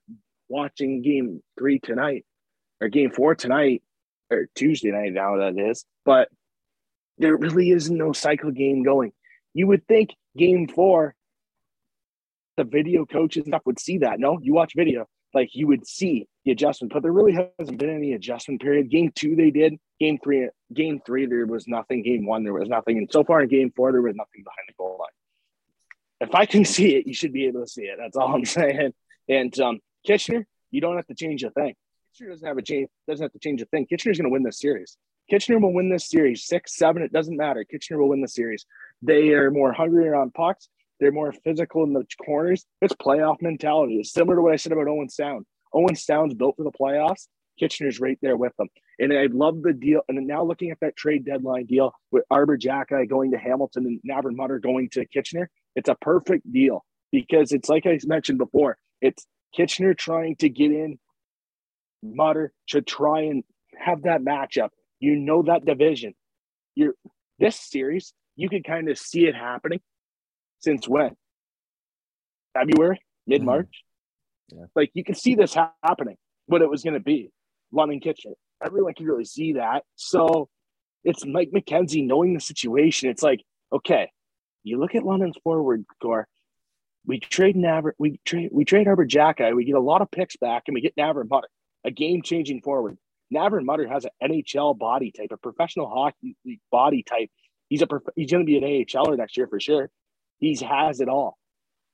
watching 0.50 1.02
game 1.02 1.42
three 1.58 1.80
tonight 1.80 2.26
or 2.82 2.90
game 2.90 3.12
four 3.12 3.36
tonight 3.36 3.84
or 4.30 4.48
Tuesday 4.56 4.92
night 4.92 5.14
now 5.14 5.38
that 5.38 5.58
is, 5.58 5.86
but 6.04 6.28
there 7.18 7.38
really 7.38 7.70
is 7.70 7.90
no 7.90 8.12
cycle 8.12 8.52
game 8.52 8.84
going. 8.84 9.12
You 9.54 9.68
would 9.68 9.88
think 9.88 10.12
game 10.36 10.68
four, 10.68 11.16
the 12.58 12.64
video 12.64 13.06
coaches 13.06 13.46
stuff 13.46 13.62
would 13.66 13.80
see 13.80 14.00
that. 14.00 14.20
No, 14.20 14.40
you 14.42 14.54
watch 14.54 14.74
video, 14.76 15.08
like 15.34 15.50
you 15.54 15.68
would 15.68 15.88
see 15.88 16.28
the 16.46 16.52
adjustment, 16.52 16.94
but 16.94 17.04
there 17.04 17.12
really 17.12 17.34
hasn't 17.60 17.78
been 17.78 17.90
any 17.90 18.14
adjustment 18.14 18.62
period. 18.62 18.90
Game 18.90 19.12
two, 19.14 19.36
they 19.36 19.52
did. 19.52 19.76
Game 20.00 20.20
three, 20.24 20.50
game 20.74 21.02
three, 21.06 21.26
there 21.26 21.46
was 21.46 21.68
nothing. 21.68 22.04
Game 22.04 22.26
one, 22.26 22.44
there 22.44 22.54
was 22.54 22.70
nothing. 22.70 22.98
And 22.98 23.12
so 23.12 23.24
far 23.24 23.42
in 23.42 23.50
game 23.50 23.72
four, 23.76 23.92
there 23.92 24.02
was 24.02 24.16
nothing 24.16 24.44
behind 24.44 24.66
the 24.68 24.74
goal 24.78 24.98
line. 25.00 26.28
If 26.28 26.36
I 26.36 26.46
can 26.46 26.66
see 26.76 26.96
it, 26.96 27.08
you 27.08 27.14
should 27.14 27.34
be 27.34 27.48
able 27.48 27.62
to 27.62 27.68
see 27.68 27.84
it. 27.84 27.98
That's 28.00 28.18
all 28.18 28.34
I'm 28.34 28.46
saying. 28.46 28.94
And 29.30 29.60
um, 29.60 29.80
Kitchener, 30.06 30.46
you 30.72 30.82
don't 30.82 30.96
have 30.96 31.08
to 31.08 31.16
change 31.16 31.44
a 31.44 31.52
thing. 31.52 31.76
Kitchener 32.14 32.32
doesn't 32.32 32.48
have 32.48 32.58
a 32.58 32.62
change, 32.62 32.90
doesn't 33.08 33.24
have 33.24 33.34
to 33.34 33.40
change 33.40 33.62
a 33.62 33.66
thing. 33.66 33.86
Kitchener's 33.86 34.18
going 34.18 34.30
to 34.30 34.34
win 34.34 34.44
this 34.44 34.60
series. 34.60 34.98
Kitchener 35.30 35.60
will 35.60 35.74
win 35.74 35.90
this 35.90 36.10
series. 36.10 36.46
Six, 36.46 36.76
seven, 36.76 37.04
it 37.04 37.14
doesn't 37.14 37.38
matter. 37.38 37.64
Kitchener 37.64 38.00
will 38.00 38.10
win 38.10 38.22
the 38.22 38.28
series. 38.28 38.66
They 39.02 39.30
are 39.30 39.50
more 39.50 39.72
hungry 39.72 40.10
on 40.10 40.32
pucks. 40.32 40.68
They're 41.02 41.12
more 41.12 41.34
physical 41.44 41.84
in 41.84 41.94
the 41.94 42.06
corners. 42.24 42.64
It's 42.80 42.94
playoff 42.94 43.42
mentality. 43.42 43.96
It's 43.96 44.14
similar 44.14 44.36
to 44.36 44.42
what 44.44 44.54
I 44.54 44.56
said 44.56 44.72
about 44.72 44.88
Owen 44.88 45.10
Sound. 45.10 45.48
Owen 45.74 45.96
Sound's 45.96 46.36
built 46.36 46.56
for 46.56 46.64
the 46.64 46.72
playoffs. 46.72 47.28
Kitchener's 47.60 48.00
right 48.00 48.20
there 48.22 48.38
with 48.38 48.56
them. 48.58 48.68
And 49.00 49.12
I 49.12 49.26
love 49.32 49.64
the 49.64 49.74
deal. 49.74 50.02
And 50.08 50.28
now 50.28 50.44
looking 50.44 50.70
at 50.70 50.80
that 50.82 50.96
trade 50.96 51.26
deadline 51.26 51.66
deal 51.66 51.92
with 52.12 52.24
Arber 52.30 52.56
Xhekaj 52.56 53.10
going 53.10 53.32
to 53.32 53.38
Hamilton 53.38 53.86
and 53.88 54.00
Navrin 54.08 54.36
Mutter 54.36 54.60
going 54.60 54.90
to 54.92 55.06
Kitchener, 55.08 55.50
it's 55.76 55.90
a 55.90 55.96
perfect 55.96 56.52
deal 56.52 56.86
because 57.12 57.52
it's 57.52 57.68
like 57.68 57.88
I 57.88 57.98
mentioned 58.06 58.38
before, 58.38 58.78
it's 59.02 59.26
Kitchener 59.56 59.96
trying 59.96 60.36
to 60.38 60.50
get 60.50 60.72
in. 60.72 61.00
Mutter 62.04 62.54
should 62.68 62.86
try 62.86 63.22
and 63.22 63.44
have 63.76 64.04
that 64.04 64.22
matchup. 64.22 64.70
You 65.00 65.16
know 65.16 65.42
that 65.44 65.66
division. 65.66 66.14
You're 66.76 66.94
this 67.40 67.60
series, 67.60 68.14
you 68.36 68.50
could 68.50 68.64
kind 68.64 68.88
of 68.88 69.00
see 69.00 69.26
it 69.26 69.36
happening 69.36 69.80
since 70.62 70.88
when? 70.88 71.16
February, 72.54 73.02
mid 73.28 73.44
March. 73.44 73.84
Mm-hmm. 74.52 74.60
Yeah. 74.60 74.66
Like 74.76 74.92
you 74.94 75.04
can 75.04 75.16
see 75.16 75.36
this 75.36 75.54
ha- 75.54 75.74
happening, 75.84 76.18
what 76.48 76.62
it 76.62 76.70
was 76.70 76.84
going 76.84 76.94
to 76.94 77.00
be. 77.00 77.32
London 77.72 78.00
Kitchen. 78.00 78.34
everyone 78.64 78.94
can 78.94 79.06
really 79.06 79.26
see 79.26 79.54
that. 79.54 79.84
So 79.96 80.50
it's 81.04 81.26
Mike 81.26 81.52
McKenzie 81.56 82.06
knowing 82.06 82.34
the 82.34 82.40
situation. 82.42 83.10
It's 83.10 83.24
like, 83.24 83.42
okay, 83.72 84.12
you 84.64 84.78
look 84.78 84.96
at 84.96 85.04
London's 85.04 85.38
forward 85.44 85.86
core. 86.02 86.28
We 87.06 87.20
trade 87.20 87.56
Navar, 87.56 87.94
we 87.98 88.20
trade 88.26 88.50
we 88.52 88.64
trade 88.64 88.88
Arber 88.88 89.08
Xhekaj. 89.08 89.56
We 89.56 89.66
get 89.66 89.76
a 89.76 89.80
lot 89.80 90.02
of 90.02 90.12
picks 90.12 90.36
back, 90.36 90.64
and 90.68 90.76
we 90.76 90.82
get 90.82 90.96
Navar 90.96 91.28
Mutter, 91.28 91.48
a 91.84 91.90
game 91.90 92.22
changing 92.22 92.62
forward. 92.62 92.98
Navar 93.34 93.64
Mutter 93.64 93.88
has 93.88 94.06
an 94.06 94.12
NHL 94.32 94.78
body 94.78 95.12
type, 95.12 95.32
a 95.32 95.38
professional 95.38 95.90
hockey 95.90 96.36
body 96.72 97.02
type. 97.02 97.30
He's 97.70 97.82
a 97.82 97.88
he's 98.16 98.30
going 98.30 98.46
to 98.46 98.46
be 98.46 98.58
an 98.58 98.64
AHLer 98.64 99.18
next 99.18 99.36
year 99.36 99.48
for 99.48 99.60
sure. 99.60 99.90
He 100.42 100.56
has 100.66 101.00
it 101.00 101.08
all. 101.08 101.38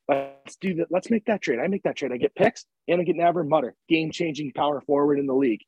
Let's 0.07 0.55
do 0.55 0.75
that. 0.75 0.87
Let's 0.89 1.11
make 1.11 1.25
that 1.25 1.41
trade. 1.41 1.59
I 1.59 1.67
make 1.67 1.83
that 1.83 1.97
trade. 1.97 2.13
I 2.13 2.17
get 2.17 2.33
picks 2.33 2.65
and 2.87 2.99
I 2.99 3.03
get 3.03 3.17
Navar 3.17 3.47
Mutter, 3.47 3.75
game 3.89 4.09
changing 4.09 4.53
power 4.53 4.81
forward 4.81 5.19
in 5.19 5.27
the 5.27 5.35
league. 5.35 5.61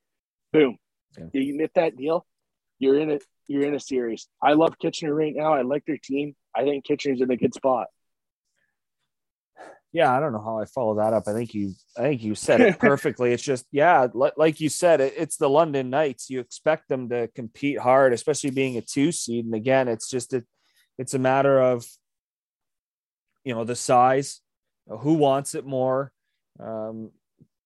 Boom. 0.53 0.77
Yeah. 1.17 1.25
You 1.33 1.57
get 1.57 1.73
that 1.75 1.97
deal, 1.97 2.25
you're 2.79 2.99
in 2.99 3.11
it. 3.11 3.23
You're 3.47 3.65
in 3.65 3.73
a 3.73 3.79
series. 3.79 4.27
I 4.41 4.53
love 4.53 4.77
Kitchener 4.79 5.13
right 5.13 5.33
now. 5.35 5.53
I 5.53 5.63
like 5.63 5.83
their 5.85 5.97
team. 5.97 6.35
I 6.55 6.63
think 6.63 6.85
Kitchener's 6.85 7.19
in 7.19 7.31
a 7.31 7.35
good 7.35 7.53
spot. 7.53 7.87
Yeah, 9.91 10.15
I 10.15 10.19
don't 10.19 10.33
know 10.33 10.41
how 10.41 10.59
I 10.59 10.65
follow 10.65 10.97
that 10.97 11.13
up. 11.13 11.27
I 11.27 11.33
think 11.33 11.55
you, 11.55 11.73
I 11.97 12.01
think 12.01 12.21
you 12.21 12.35
said 12.35 12.61
it 12.61 12.79
perfectly. 12.79 13.33
it's 13.33 13.41
just, 13.41 13.65
yeah, 13.71 14.05
like 14.13 14.61
you 14.61 14.69
said, 14.69 15.01
it, 15.01 15.15
it's 15.17 15.37
the 15.37 15.49
London 15.49 15.89
Knights. 15.89 16.29
You 16.29 16.39
expect 16.41 16.89
them 16.89 17.09
to 17.09 17.27
compete 17.33 17.79
hard, 17.79 18.13
especially 18.13 18.51
being 18.51 18.77
a 18.77 18.81
two 18.81 19.11
seed. 19.11 19.45
And 19.45 19.55
again, 19.55 19.87
it's 19.87 20.07
just 20.07 20.33
a, 20.33 20.45
it's 20.99 21.15
a 21.15 21.19
matter 21.19 21.59
of, 21.59 21.83
you 23.43 23.53
know, 23.53 23.63
the 23.63 23.75
size, 23.75 24.41
who 24.87 25.13
wants 25.13 25.55
it 25.55 25.65
more. 25.65 26.11
Um, 26.59 27.11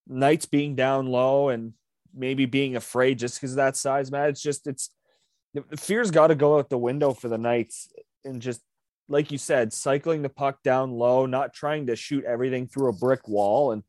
Knights 0.08 0.46
being 0.46 0.76
down 0.76 1.08
low 1.08 1.50
and 1.50 1.74
maybe 2.14 2.46
being 2.46 2.76
afraid 2.76 3.20
just 3.20 3.36
because 3.36 3.52
of 3.52 3.58
that 3.58 3.78
size, 3.78 4.12
man. 4.12 4.30
It's 4.30 4.42
just 4.42 4.68
it's 4.68 4.90
the 5.54 5.78
fear's 5.78 6.12
got 6.12 6.28
to 6.28 6.36
go 6.36 6.58
out 6.58 6.70
the 6.70 6.78
window 6.78 7.14
for 7.14 7.30
the 7.30 7.38
Knights 7.38 7.90
and 8.26 8.42
just 8.42 8.62
like 9.10 9.32
you 9.32 9.38
said, 9.38 9.74
cycling 9.74 10.22
the 10.22 10.30
puck 10.30 10.64
down 10.64 10.92
low, 10.92 11.26
not 11.26 11.54
trying 11.54 11.88
to 11.88 11.96
shoot 11.96 12.24
everything 12.26 12.68
through 12.68 12.90
a 12.90 12.94
brick 12.94 13.28
wall, 13.28 13.72
and 13.72 13.84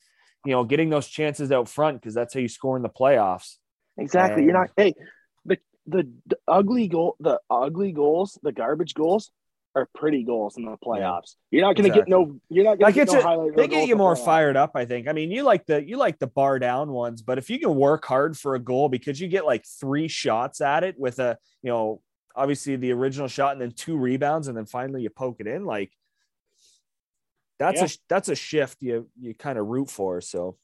you 0.44 0.52
know, 0.52 0.64
getting 0.64 0.90
those 0.90 1.06
chances 1.06 1.50
out 1.50 1.68
front 1.68 2.00
because 2.00 2.14
that's 2.14 2.34
how 2.34 2.40
you 2.40 2.48
score 2.48 2.76
in 2.76 2.82
the 2.82 2.88
playoffs. 2.88 3.56
Exactly. 3.96 4.42
And, 4.42 4.44
You're 4.44 4.58
not. 4.58 4.70
Hey, 4.76 4.94
the, 5.44 5.58
the 5.86 6.10
the 6.26 6.38
ugly 6.46 6.88
goal, 6.88 7.16
the 7.20 7.40
ugly 7.50 7.92
goals, 7.92 8.38
the 8.42 8.52
garbage 8.52 8.94
goals 8.94 9.30
are 9.74 9.88
pretty 9.94 10.22
goals 10.22 10.56
in 10.56 10.64
the 10.64 10.76
playoffs. 10.76 11.36
Yeah, 11.50 11.58
you're 11.58 11.62
not 11.62 11.76
going 11.76 11.90
to 11.92 11.98
exactly. 11.98 12.00
get 12.00 12.08
no. 12.08 12.40
You're 12.48 12.64
not 12.64 12.78
going 12.78 12.92
to 12.92 12.98
get 12.98 13.12
no 13.12 13.22
highlight. 13.22 13.56
They 13.56 13.68
get 13.68 13.88
you 13.88 13.96
more 13.96 14.16
fired 14.16 14.56
up. 14.56 14.72
I 14.74 14.84
think. 14.84 15.08
I 15.08 15.12
mean, 15.12 15.30
you 15.30 15.42
like 15.42 15.66
the 15.66 15.86
you 15.86 15.96
like 15.96 16.18
the 16.18 16.26
bar 16.26 16.58
down 16.58 16.90
ones, 16.90 17.22
but 17.22 17.38
if 17.38 17.50
you 17.50 17.58
can 17.58 17.74
work 17.74 18.04
hard 18.04 18.36
for 18.36 18.54
a 18.54 18.58
goal 18.58 18.88
because 18.88 19.20
you 19.20 19.28
get 19.28 19.44
like 19.44 19.64
three 19.66 20.08
shots 20.08 20.60
at 20.60 20.84
it 20.84 20.98
with 20.98 21.18
a 21.18 21.38
you 21.62 21.70
know 21.70 22.00
obviously 22.36 22.76
the 22.76 22.92
original 22.92 23.28
shot 23.28 23.52
and 23.52 23.60
then 23.60 23.70
two 23.70 23.96
rebounds 23.96 24.48
and 24.48 24.56
then 24.56 24.66
finally 24.66 25.02
you 25.02 25.08
poke 25.10 25.36
it 25.38 25.46
in 25.46 25.64
like 25.64 25.92
that's 27.58 27.80
yeah. 27.80 27.86
a 27.86 27.90
that's 28.08 28.28
a 28.28 28.34
shift 28.34 28.78
you 28.80 29.08
you 29.20 29.34
kind 29.34 29.58
of 29.58 29.66
root 29.66 29.90
for. 29.90 30.20
So 30.20 30.56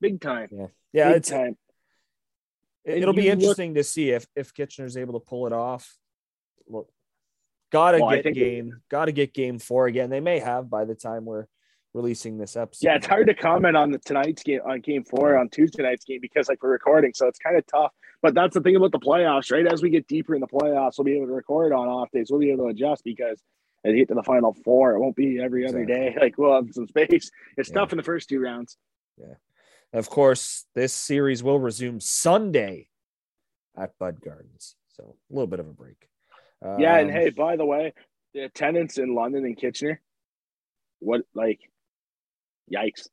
big 0.00 0.20
time. 0.20 0.48
Yeah, 0.52 0.66
yeah, 0.92 1.08
big 1.08 1.16
it's 1.16 1.30
time. 1.30 1.56
It, 2.84 3.04
will 3.04 3.12
be 3.12 3.28
interesting 3.28 3.70
look, 3.70 3.78
to 3.78 3.84
see 3.84 4.10
if 4.10 4.26
if 4.34 4.54
Kitchener's 4.54 4.96
able 4.96 5.14
to 5.14 5.24
pull 5.24 5.46
it 5.46 5.52
off. 5.52 5.96
Well, 6.66 6.88
Got 7.70 7.92
to 7.92 8.00
well, 8.00 8.20
get 8.22 8.34
game. 8.34 8.80
Got 8.88 9.06
to 9.06 9.12
get 9.12 9.32
game 9.32 9.58
four 9.58 9.86
again. 9.86 10.10
They 10.10 10.20
may 10.20 10.38
have 10.38 10.68
by 10.68 10.84
the 10.84 10.94
time 10.94 11.24
we're 11.24 11.46
releasing 11.94 12.38
this 12.38 12.56
episode. 12.56 12.86
Yeah, 12.86 12.96
it's 12.96 13.06
hard 13.06 13.26
to 13.28 13.34
comment 13.34 13.76
on 13.76 13.90
the 13.90 13.98
tonight's 13.98 14.42
game 14.42 14.60
on 14.64 14.80
game 14.80 15.04
four 15.04 15.36
on 15.36 15.48
Tuesday 15.48 15.82
night's 15.82 16.04
game 16.04 16.20
because 16.20 16.48
like 16.48 16.62
we're 16.62 16.70
recording, 16.70 17.12
so 17.14 17.26
it's 17.26 17.38
kind 17.38 17.56
of 17.56 17.66
tough. 17.66 17.92
But 18.22 18.34
that's 18.34 18.54
the 18.54 18.60
thing 18.60 18.76
about 18.76 18.92
the 18.92 18.98
playoffs, 18.98 19.50
right? 19.50 19.66
As 19.66 19.82
we 19.82 19.90
get 19.90 20.06
deeper 20.06 20.34
in 20.34 20.40
the 20.40 20.46
playoffs, 20.46 20.98
we'll 20.98 21.06
be 21.06 21.16
able 21.16 21.26
to 21.26 21.32
record 21.32 21.72
on 21.72 21.88
off 21.88 22.10
days. 22.10 22.28
We'll 22.30 22.40
be 22.40 22.50
able 22.50 22.64
to 22.64 22.70
adjust 22.70 23.02
because 23.04 23.40
as 23.84 23.92
you 23.92 23.98
get 23.98 24.08
to 24.08 24.14
the 24.14 24.22
final 24.22 24.52
four, 24.64 24.92
it 24.92 25.00
won't 25.00 25.16
be 25.16 25.40
every 25.40 25.66
other 25.66 25.84
day. 25.84 26.16
Like 26.20 26.36
we'll 26.36 26.54
have 26.54 26.72
some 26.72 26.86
space. 26.86 27.30
It's 27.56 27.70
yeah. 27.70 27.74
tough 27.74 27.92
in 27.92 27.96
the 27.96 28.02
first 28.02 28.28
two 28.28 28.40
rounds. 28.40 28.76
Yeah. 29.16 29.34
Of 29.92 30.10
course, 30.10 30.66
this 30.74 30.92
series 30.92 31.42
will 31.42 31.58
resume 31.58 32.00
Sunday 32.00 32.88
at 33.76 33.98
Bud 33.98 34.20
Gardens. 34.20 34.76
So 34.88 35.16
a 35.30 35.34
little 35.34 35.46
bit 35.46 35.60
of 35.60 35.68
a 35.68 35.72
break. 35.72 36.09
Um, 36.64 36.78
yeah, 36.78 36.98
and 36.98 37.10
um, 37.10 37.16
hey, 37.16 37.30
by 37.30 37.56
the 37.56 37.64
way, 37.64 37.94
the 38.34 38.44
attendance 38.44 38.98
in 38.98 39.14
London 39.14 39.44
and 39.44 39.56
Kitchener, 39.56 40.00
what 41.00 41.22
like, 41.34 41.60
yikes! 42.72 43.08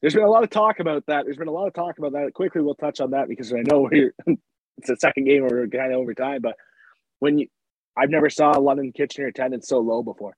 There's 0.00 0.14
been 0.14 0.24
a 0.24 0.30
lot 0.30 0.44
of 0.44 0.50
talk 0.50 0.78
about 0.78 1.04
that. 1.06 1.24
There's 1.24 1.36
been 1.36 1.48
a 1.48 1.52
lot 1.52 1.66
of 1.66 1.74
talk 1.74 1.98
about 1.98 2.12
that. 2.12 2.32
Quickly, 2.34 2.60
we'll 2.60 2.74
touch 2.74 3.00
on 3.00 3.10
that 3.10 3.28
because 3.28 3.52
I 3.52 3.62
know 3.62 3.80
we're 3.90 4.14
it's 4.26 4.88
the 4.88 4.96
second 4.96 5.24
game 5.24 5.42
where 5.42 5.50
we're 5.50 5.68
kind 5.68 5.92
of 5.92 5.98
over 5.98 6.14
time. 6.14 6.40
But 6.42 6.56
when 7.18 7.38
you, 7.38 7.48
I've 7.96 8.10
never 8.10 8.30
saw 8.30 8.52
London 8.52 8.92
Kitchener 8.92 9.28
attendance 9.28 9.68
so 9.68 9.78
low 9.78 10.02
before, 10.02 10.36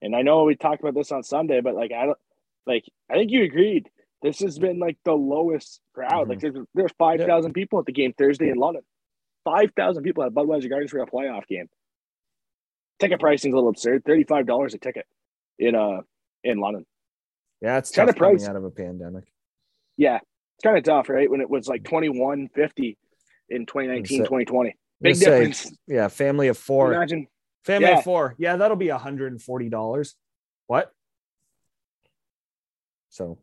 and 0.00 0.16
I 0.16 0.22
know 0.22 0.44
we 0.44 0.56
talked 0.56 0.80
about 0.80 0.94
this 0.94 1.12
on 1.12 1.22
Sunday, 1.22 1.60
but 1.60 1.74
like 1.74 1.92
I 1.92 2.06
don't 2.06 2.18
like 2.66 2.84
I 3.10 3.14
think 3.14 3.30
you 3.30 3.44
agreed. 3.44 3.90
This 4.22 4.38
has 4.40 4.58
been 4.58 4.78
like 4.78 4.96
the 5.04 5.12
lowest 5.12 5.80
crowd. 5.94 6.22
Mm-hmm. 6.22 6.30
Like 6.30 6.40
there's 6.40 6.56
there's 6.74 6.92
five 6.98 7.20
thousand 7.20 7.50
yeah. 7.50 7.62
people 7.62 7.78
at 7.78 7.84
the 7.84 7.92
game 7.92 8.14
Thursday 8.16 8.48
in 8.48 8.56
London 8.56 8.82
five 9.44 9.72
thousand 9.76 10.02
people 10.02 10.24
at 10.24 10.32
Budweiser 10.32 10.68
Gardens 10.68 10.90
for 10.90 11.00
a 11.00 11.06
playoff 11.06 11.46
game. 11.46 11.68
Ticket 12.98 13.20
pricing 13.20 13.50
is 13.50 13.52
a 13.52 13.56
little 13.56 13.70
absurd. 13.70 14.04
Thirty 14.04 14.24
five 14.24 14.46
dollars 14.46 14.74
a 14.74 14.78
ticket 14.78 15.06
in 15.58 15.74
uh 15.74 16.00
in 16.42 16.58
London. 16.58 16.86
Yeah, 17.60 17.78
it's 17.78 17.90
kind 17.90 18.10
of 18.10 18.16
price 18.16 18.46
out 18.46 18.56
of 18.56 18.64
a 18.64 18.70
pandemic. 18.70 19.24
Yeah, 19.96 20.16
it's 20.16 20.62
kind 20.62 20.76
of 20.76 20.84
tough, 20.84 21.08
right? 21.08 21.30
When 21.30 21.40
it 21.40 21.48
was 21.48 21.68
like 21.68 21.84
twenty 21.84 22.08
one 22.08 22.48
fifty 22.54 22.98
in 23.48 23.66
2019, 23.66 24.20
2020. 24.20 24.76
Big 25.00 25.18
difference. 25.18 25.58
Say, 25.64 25.70
yeah, 25.86 26.08
family 26.08 26.48
of 26.48 26.56
four. 26.56 26.94
Imagine 26.94 27.26
family 27.64 27.88
yeah. 27.88 27.98
of 27.98 28.04
four. 28.04 28.34
Yeah, 28.38 28.56
that'll 28.56 28.76
be 28.76 28.88
hundred 28.88 29.32
and 29.32 29.42
forty 29.42 29.68
dollars. 29.68 30.14
What? 30.66 30.90
So 33.10 33.38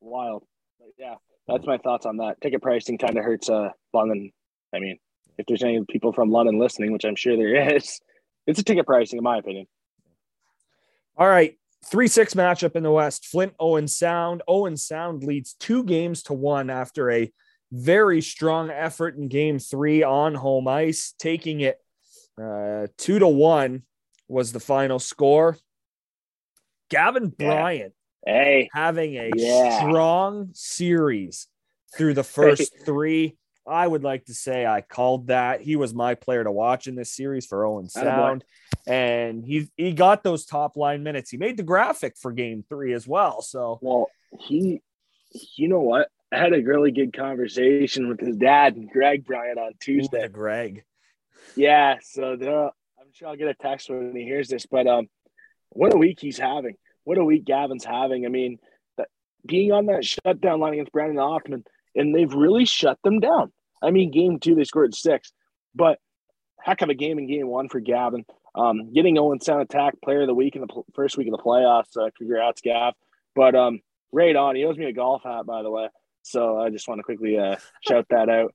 wild. 0.00 0.44
But 0.78 0.88
yeah, 0.98 1.14
that's 1.48 1.66
my 1.66 1.78
thoughts 1.78 2.06
on 2.06 2.18
that. 2.18 2.40
Ticket 2.40 2.62
pricing 2.62 2.98
kind 2.98 3.16
of 3.16 3.24
hurts 3.24 3.48
uh 3.48 3.70
London 3.92 4.32
I 4.76 4.80
mean, 4.80 4.98
if 5.38 5.46
there's 5.46 5.62
any 5.62 5.82
people 5.88 6.12
from 6.12 6.30
London 6.30 6.58
listening, 6.58 6.92
which 6.92 7.04
I'm 7.04 7.16
sure 7.16 7.36
there 7.36 7.74
is, 7.74 8.00
it's 8.46 8.60
a 8.60 8.64
ticket 8.64 8.86
pricing, 8.86 9.18
in 9.18 9.24
my 9.24 9.38
opinion. 9.38 9.66
All 11.16 11.28
right. 11.28 11.56
3 11.86 12.08
6 12.08 12.34
matchup 12.34 12.76
in 12.76 12.82
the 12.82 12.90
West. 12.90 13.26
Flint 13.26 13.54
Owen 13.60 13.88
Sound. 13.88 14.42
Owen 14.48 14.76
Sound 14.76 15.22
leads 15.22 15.54
two 15.54 15.84
games 15.84 16.22
to 16.24 16.32
one 16.32 16.68
after 16.68 17.10
a 17.10 17.32
very 17.72 18.20
strong 18.20 18.70
effort 18.70 19.16
in 19.16 19.28
game 19.28 19.58
three 19.58 20.02
on 20.02 20.34
home 20.34 20.68
ice, 20.68 21.14
taking 21.18 21.60
it 21.60 21.78
uh, 22.40 22.86
two 22.96 23.18
to 23.18 23.28
one 23.28 23.82
was 24.28 24.52
the 24.52 24.60
final 24.60 24.98
score. 24.98 25.56
Gavin 26.90 27.28
Bryant 27.28 27.94
yeah. 28.26 28.32
hey. 28.32 28.68
having 28.72 29.16
a 29.16 29.30
yeah. 29.34 29.80
strong 29.80 30.50
series 30.52 31.48
through 31.96 32.14
the 32.14 32.24
first 32.24 32.72
three. 32.84 33.36
I 33.68 33.86
would 33.86 34.04
like 34.04 34.26
to 34.26 34.34
say 34.34 34.66
I 34.66 34.80
called 34.80 35.28
that. 35.28 35.60
He 35.60 35.76
was 35.76 35.94
my 35.94 36.14
player 36.14 36.44
to 36.44 36.52
watch 36.52 36.86
in 36.86 36.94
this 36.94 37.12
series 37.12 37.46
for 37.46 37.66
Owen 37.66 37.88
Sound. 37.88 38.44
And 38.86 39.44
he 39.44 39.68
he 39.76 39.92
got 39.92 40.22
those 40.22 40.44
top 40.44 40.76
line 40.76 41.02
minutes. 41.02 41.30
He 41.30 41.36
made 41.36 41.56
the 41.56 41.62
graphic 41.62 42.16
for 42.16 42.32
game 42.32 42.64
three 42.68 42.92
as 42.92 43.06
well. 43.06 43.42
So 43.42 43.78
well, 43.82 44.08
he 44.38 44.82
you 45.30 45.68
know 45.68 45.80
what? 45.80 46.08
I 46.32 46.38
had 46.38 46.52
a 46.52 46.62
really 46.62 46.90
good 46.90 47.12
conversation 47.12 48.08
with 48.08 48.20
his 48.20 48.36
dad, 48.36 48.76
and 48.76 48.90
Greg 48.90 49.24
Bryant, 49.24 49.58
on 49.58 49.72
Tuesday. 49.80 50.26
Ooh, 50.26 50.28
Greg. 50.28 50.84
Yeah, 51.54 51.96
so 52.02 52.36
the, 52.36 52.70
I'm 52.98 53.12
sure 53.12 53.28
I'll 53.28 53.36
get 53.36 53.48
a 53.48 53.54
text 53.54 53.88
when 53.88 54.14
he 54.14 54.24
hears 54.24 54.48
this, 54.48 54.66
but 54.66 54.86
um, 54.86 55.08
what 55.70 55.94
a 55.94 55.96
week 55.96 56.18
he's 56.20 56.38
having. 56.38 56.74
What 57.04 57.18
a 57.18 57.24
week 57.24 57.44
Gavin's 57.44 57.84
having. 57.84 58.26
I 58.26 58.28
mean, 58.28 58.58
being 59.46 59.72
on 59.72 59.86
that 59.86 60.04
shutdown 60.04 60.60
line 60.60 60.74
against 60.74 60.92
Brennan 60.92 61.16
Othmann, 61.16 61.64
and 61.94 62.14
they've 62.14 62.32
really 62.32 62.64
shut 62.64 62.98
them 63.04 63.20
down. 63.20 63.52
I 63.82 63.90
mean, 63.90 64.10
game 64.10 64.38
two, 64.38 64.54
they 64.54 64.64
scored 64.64 64.94
six, 64.94 65.32
but 65.74 65.98
heck 66.60 66.82
of 66.82 66.88
a 66.88 66.94
game 66.94 67.18
in 67.18 67.26
game 67.26 67.46
one 67.46 67.68
for 67.68 67.80
Gavin. 67.80 68.24
Um, 68.54 68.92
getting 68.92 69.18
Owen 69.18 69.40
Sound 69.40 69.62
Attack 69.62 69.94
Player 70.02 70.22
of 70.22 70.28
the 70.28 70.34
Week 70.34 70.54
in 70.54 70.62
the 70.62 70.66
pl- 70.66 70.86
first 70.94 71.16
week 71.18 71.28
of 71.28 71.32
the 71.32 71.42
playoffs. 71.42 71.96
Uh, 71.96 72.10
congrats, 72.16 72.62
Gav. 72.62 72.94
But 73.34 73.54
um, 73.54 73.80
right 74.12 74.34
on. 74.34 74.56
He 74.56 74.64
owes 74.64 74.78
me 74.78 74.86
a 74.86 74.92
golf 74.92 75.22
hat, 75.24 75.46
by 75.46 75.62
the 75.62 75.70
way. 75.70 75.88
So 76.22 76.58
I 76.58 76.70
just 76.70 76.88
want 76.88 76.98
to 76.98 77.02
quickly 77.02 77.38
uh, 77.38 77.56
shout 77.86 78.06
that 78.10 78.28
out. 78.28 78.54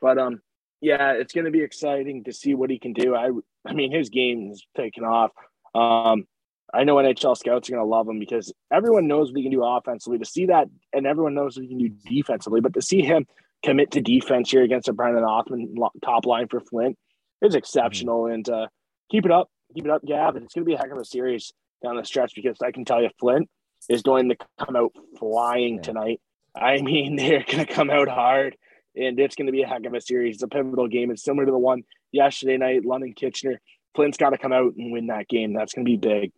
But 0.00 0.18
um, 0.18 0.42
yeah, 0.80 1.12
it's 1.12 1.32
going 1.32 1.44
to 1.44 1.50
be 1.50 1.62
exciting 1.62 2.24
to 2.24 2.32
see 2.32 2.54
what 2.54 2.70
he 2.70 2.78
can 2.78 2.92
do. 2.92 3.14
I, 3.14 3.30
I 3.64 3.72
mean, 3.72 3.92
his 3.92 4.10
game 4.10 4.50
is 4.50 4.66
taking 4.76 5.04
off. 5.04 5.30
Um, 5.74 6.26
I 6.72 6.84
know 6.84 6.96
NHL 6.96 7.36
scouts 7.36 7.68
are 7.68 7.72
going 7.72 7.84
to 7.84 7.88
love 7.88 8.08
him 8.08 8.18
because 8.18 8.52
everyone 8.72 9.06
knows 9.06 9.30
what 9.30 9.38
he 9.38 9.42
can 9.42 9.52
do 9.52 9.64
offensively. 9.64 10.18
To 10.18 10.24
see 10.24 10.46
that, 10.46 10.68
and 10.92 11.06
everyone 11.06 11.34
knows 11.34 11.56
what 11.56 11.62
he 11.62 11.68
can 11.68 11.78
do 11.78 11.88
defensively, 11.88 12.60
but 12.60 12.74
to 12.74 12.82
see 12.82 13.02
him 13.02 13.26
commit 13.64 13.92
to 13.92 14.00
defense 14.00 14.50
here 14.50 14.62
against 14.62 14.88
a 14.88 14.92
Brennan 14.92 15.22
Othmann 15.22 15.74
top 16.04 16.26
line 16.26 16.48
for 16.48 16.60
Flint 16.60 16.96
is 17.42 17.54
exceptional. 17.54 18.24
Mm-hmm. 18.24 18.34
And 18.34 18.48
uh, 18.48 18.66
keep 19.10 19.24
it 19.24 19.32
up, 19.32 19.50
keep 19.74 19.84
it 19.84 19.90
up, 19.90 20.04
Gav. 20.04 20.36
And 20.36 20.44
it's 20.44 20.54
going 20.54 20.64
to 20.64 20.68
be 20.68 20.74
a 20.74 20.78
heck 20.78 20.90
of 20.90 20.98
a 20.98 21.04
series 21.04 21.52
down 21.82 21.96
the 21.96 22.04
stretch 22.04 22.32
because 22.34 22.58
I 22.62 22.72
can 22.72 22.84
tell 22.84 23.02
you, 23.02 23.10
Flint 23.20 23.48
is 23.88 24.02
going 24.02 24.28
to 24.30 24.36
come 24.64 24.76
out 24.76 24.92
flying 25.18 25.76
yeah. 25.76 25.82
tonight. 25.82 26.20
I 26.56 26.82
mean, 26.82 27.16
they're 27.16 27.44
going 27.44 27.64
to 27.64 27.72
come 27.72 27.90
out 27.90 28.08
hard. 28.08 28.56
and 28.96 29.18
it's 29.18 29.36
going 29.36 29.46
to 29.46 29.52
be 29.52 29.62
a 29.62 29.68
heck 29.68 29.86
of 29.86 29.94
a 29.94 30.00
series. 30.00 30.36
It's 30.36 30.42
a 30.42 30.48
pivotal 30.48 30.88
game. 30.88 31.10
It's 31.10 31.24
similar 31.24 31.46
to 31.46 31.52
the 31.52 31.58
one 31.58 31.82
yesterday 32.12 32.56
night, 32.56 32.84
London 32.84 33.12
Kitchener. 33.14 33.60
Flint's 33.94 34.18
got 34.18 34.30
to 34.30 34.38
come 34.38 34.52
out 34.52 34.74
and 34.76 34.92
win 34.92 35.08
that 35.08 35.28
game. 35.28 35.52
That's 35.52 35.72
going 35.72 35.84
to 35.84 35.90
be 35.90 35.96
big. 35.96 36.32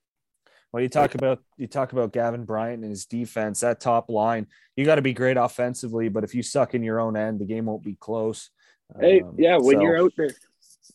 Well, 0.72 0.83
you 0.83 0.88
talk 0.88 1.14
about 1.16 1.42
you 1.56 1.66
talk 1.66 1.92
about 1.92 2.12
Gavin 2.12 2.44
Bryant 2.44 2.83
and 2.83 2.90
his 2.90 3.04
defense, 3.04 3.61
that 3.61 3.80
top 3.80 4.09
line. 4.09 4.46
You 4.76 4.85
got 4.85 4.96
to 4.96 5.02
be 5.02 5.12
great 5.12 5.37
offensively, 5.37 6.09
but 6.09 6.22
if 6.22 6.35
you 6.35 6.42
suck 6.42 6.74
in 6.74 6.83
your 6.83 7.00
own 7.00 7.16
end, 7.16 7.40
the 7.40 7.44
game 7.44 7.66
won't 7.66 7.83
be 7.83 7.94
close. 7.94 8.50
Hey, 8.98 9.20
um, 9.20 9.35
yeah, 9.37 9.56
when 9.56 9.76
so. 9.76 9.83
you're 9.83 9.98
out 9.98 10.12
there, 10.16 10.30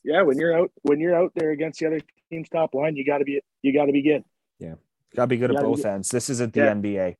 yeah, 0.04 0.22
when 0.22 0.38
you're 0.38 0.58
out 0.58 0.72
when 0.84 1.00
you're 1.00 1.16
out 1.16 1.34
there 1.36 1.52
against 1.52 1.80
the 1.80 1.88
other 1.88 2.00
team's 2.30 2.48
top 2.50 2.74
line, 2.74 2.96
you 2.96 3.06
got 3.06 3.18
to 3.18 3.26
be 3.26 3.42
you 3.62 3.74
got 3.74 3.86
to 3.86 3.92
be 3.92 4.02
good. 4.02 4.24
Yeah, 4.60 4.76
got 5.14 5.24
to 5.24 5.28
be 5.28 5.38
good 5.38 5.54
at 5.54 5.62
both 5.62 5.86
ends. 5.86 6.10
This 6.10 6.30
isn't 6.30 6.54
the 6.54 6.62
yeah. 6.62 6.74
NBA. 6.74 7.16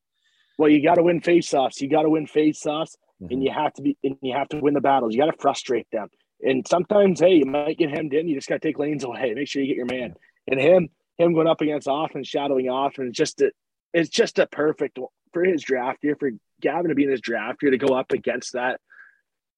Well, 0.58 0.70
you 0.70 0.82
got 0.82 0.94
to 0.94 1.02
win 1.02 1.20
faceoffs. 1.20 1.80
You 1.82 1.90
got 1.90 2.02
to 2.02 2.08
win 2.08 2.26
faceoffs, 2.26 2.96
mm-hmm. 3.22 3.32
and 3.32 3.44
you 3.44 3.50
have 3.52 3.74
to 3.74 3.82
be 3.82 3.98
and 4.02 4.16
you 4.22 4.34
have 4.34 4.48
to 4.48 4.58
win 4.60 4.72
the 4.72 4.80
battles. 4.80 5.14
You 5.14 5.20
got 5.20 5.30
to 5.30 5.38
frustrate 5.38 5.88
them. 5.92 6.08
And 6.42 6.66
sometimes, 6.66 7.20
hey, 7.20 7.34
you 7.36 7.46
might 7.46 7.78
get 7.78 7.90
hemmed 7.90 8.14
in. 8.14 8.28
You 8.28 8.34
just 8.34 8.48
got 8.48 8.60
to 8.60 8.68
take 8.68 8.78
lanes 8.78 9.04
away. 9.04 9.32
Make 9.34 9.48
sure 9.48 9.62
you 9.62 9.68
get 9.68 9.76
your 9.76 9.86
man. 9.86 10.14
Yeah. 10.46 10.52
And 10.52 10.60
him, 10.60 10.88
him 11.18 11.34
going 11.34 11.46
up 11.46 11.60
against 11.60 11.88
Othmann, 11.88 12.26
shadowing 12.26 12.66
it's 12.68 13.16
just 13.16 13.40
a, 13.40 13.52
it's 13.92 14.10
just 14.10 14.38
a 14.38 14.46
perfect 14.46 14.98
for 15.32 15.44
his 15.44 15.62
draft 15.62 16.02
year 16.02 16.16
for 16.18 16.30
Gavin 16.60 16.88
to 16.88 16.94
be 16.94 17.04
in 17.04 17.10
his 17.10 17.20
draft 17.20 17.62
year 17.62 17.70
to 17.70 17.78
go 17.78 17.94
up 17.94 18.12
against 18.12 18.52
that, 18.54 18.80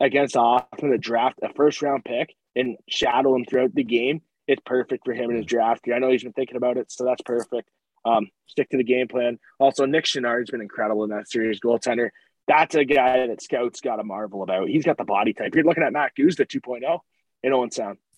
against 0.01 0.37
Othmann, 0.37 0.90
to 0.90 0.99
draft 0.99 1.38
a 1.42 1.53
first 1.53 1.83
round 1.83 2.05
pick 2.05 2.35
and 2.57 2.77
shadow 2.88 3.35
him 3.35 3.44
throughout 3.44 3.75
the 3.75 3.85
game. 3.85 4.23
It's 4.47 4.62
perfect 4.64 5.05
for 5.05 5.12
him 5.12 5.31
in 5.31 5.37
his 5.37 5.47
draft 5.47 5.87
year. 5.87 5.97
I 5.97 5.99
know 5.99 6.11
he's 6.11 6.23
been 6.23 6.33
thinking 6.33 6.57
about 6.57 6.79
it, 6.79 6.90
so 6.90 7.05
that's 7.05 7.23
perfect. 7.23 7.68
Um, 8.05 8.29
stick 8.47 8.71
to 8.71 8.77
the 8.77 8.85
game 8.85 9.09
plan. 9.09 9.38
Also, 9.59 9.85
Nick 9.85 10.05
Chenard's 10.05 10.51
been 10.51 10.62
incredible 10.62 11.05
in 11.05 11.11
that 11.11 11.29
series, 11.29 11.61
goaltender. 11.61 12.11
That's 12.47 12.75
a 12.75 12.85
guy 12.85 13.27
that 13.27 13.42
scouts 13.42 13.83
got 13.83 13.97
to 13.97 14.05
marvel 14.05 14.42
about. 14.42 14.68
He's 14.68 14.85
got 14.85 14.97
the 14.97 15.05
body 15.05 15.35
type. 15.35 15.55
You're 15.55 15.64
looking 15.64 15.83
at 15.83 15.92
Mack 15.92 16.16
Guzda 16.16 16.47
2.0 16.47 17.01
in 17.42 17.53
Owen 17.53 17.71
Sound. 17.71 17.99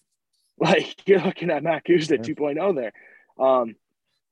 Like 0.63 1.09
you're 1.09 1.23
looking 1.23 1.49
at 1.51 1.63
Mack 1.63 1.87
Guzda 1.87 2.19
yeah. 2.19 2.35
2.0 2.35 2.77
there. 2.77 2.93
Um, 3.41 3.75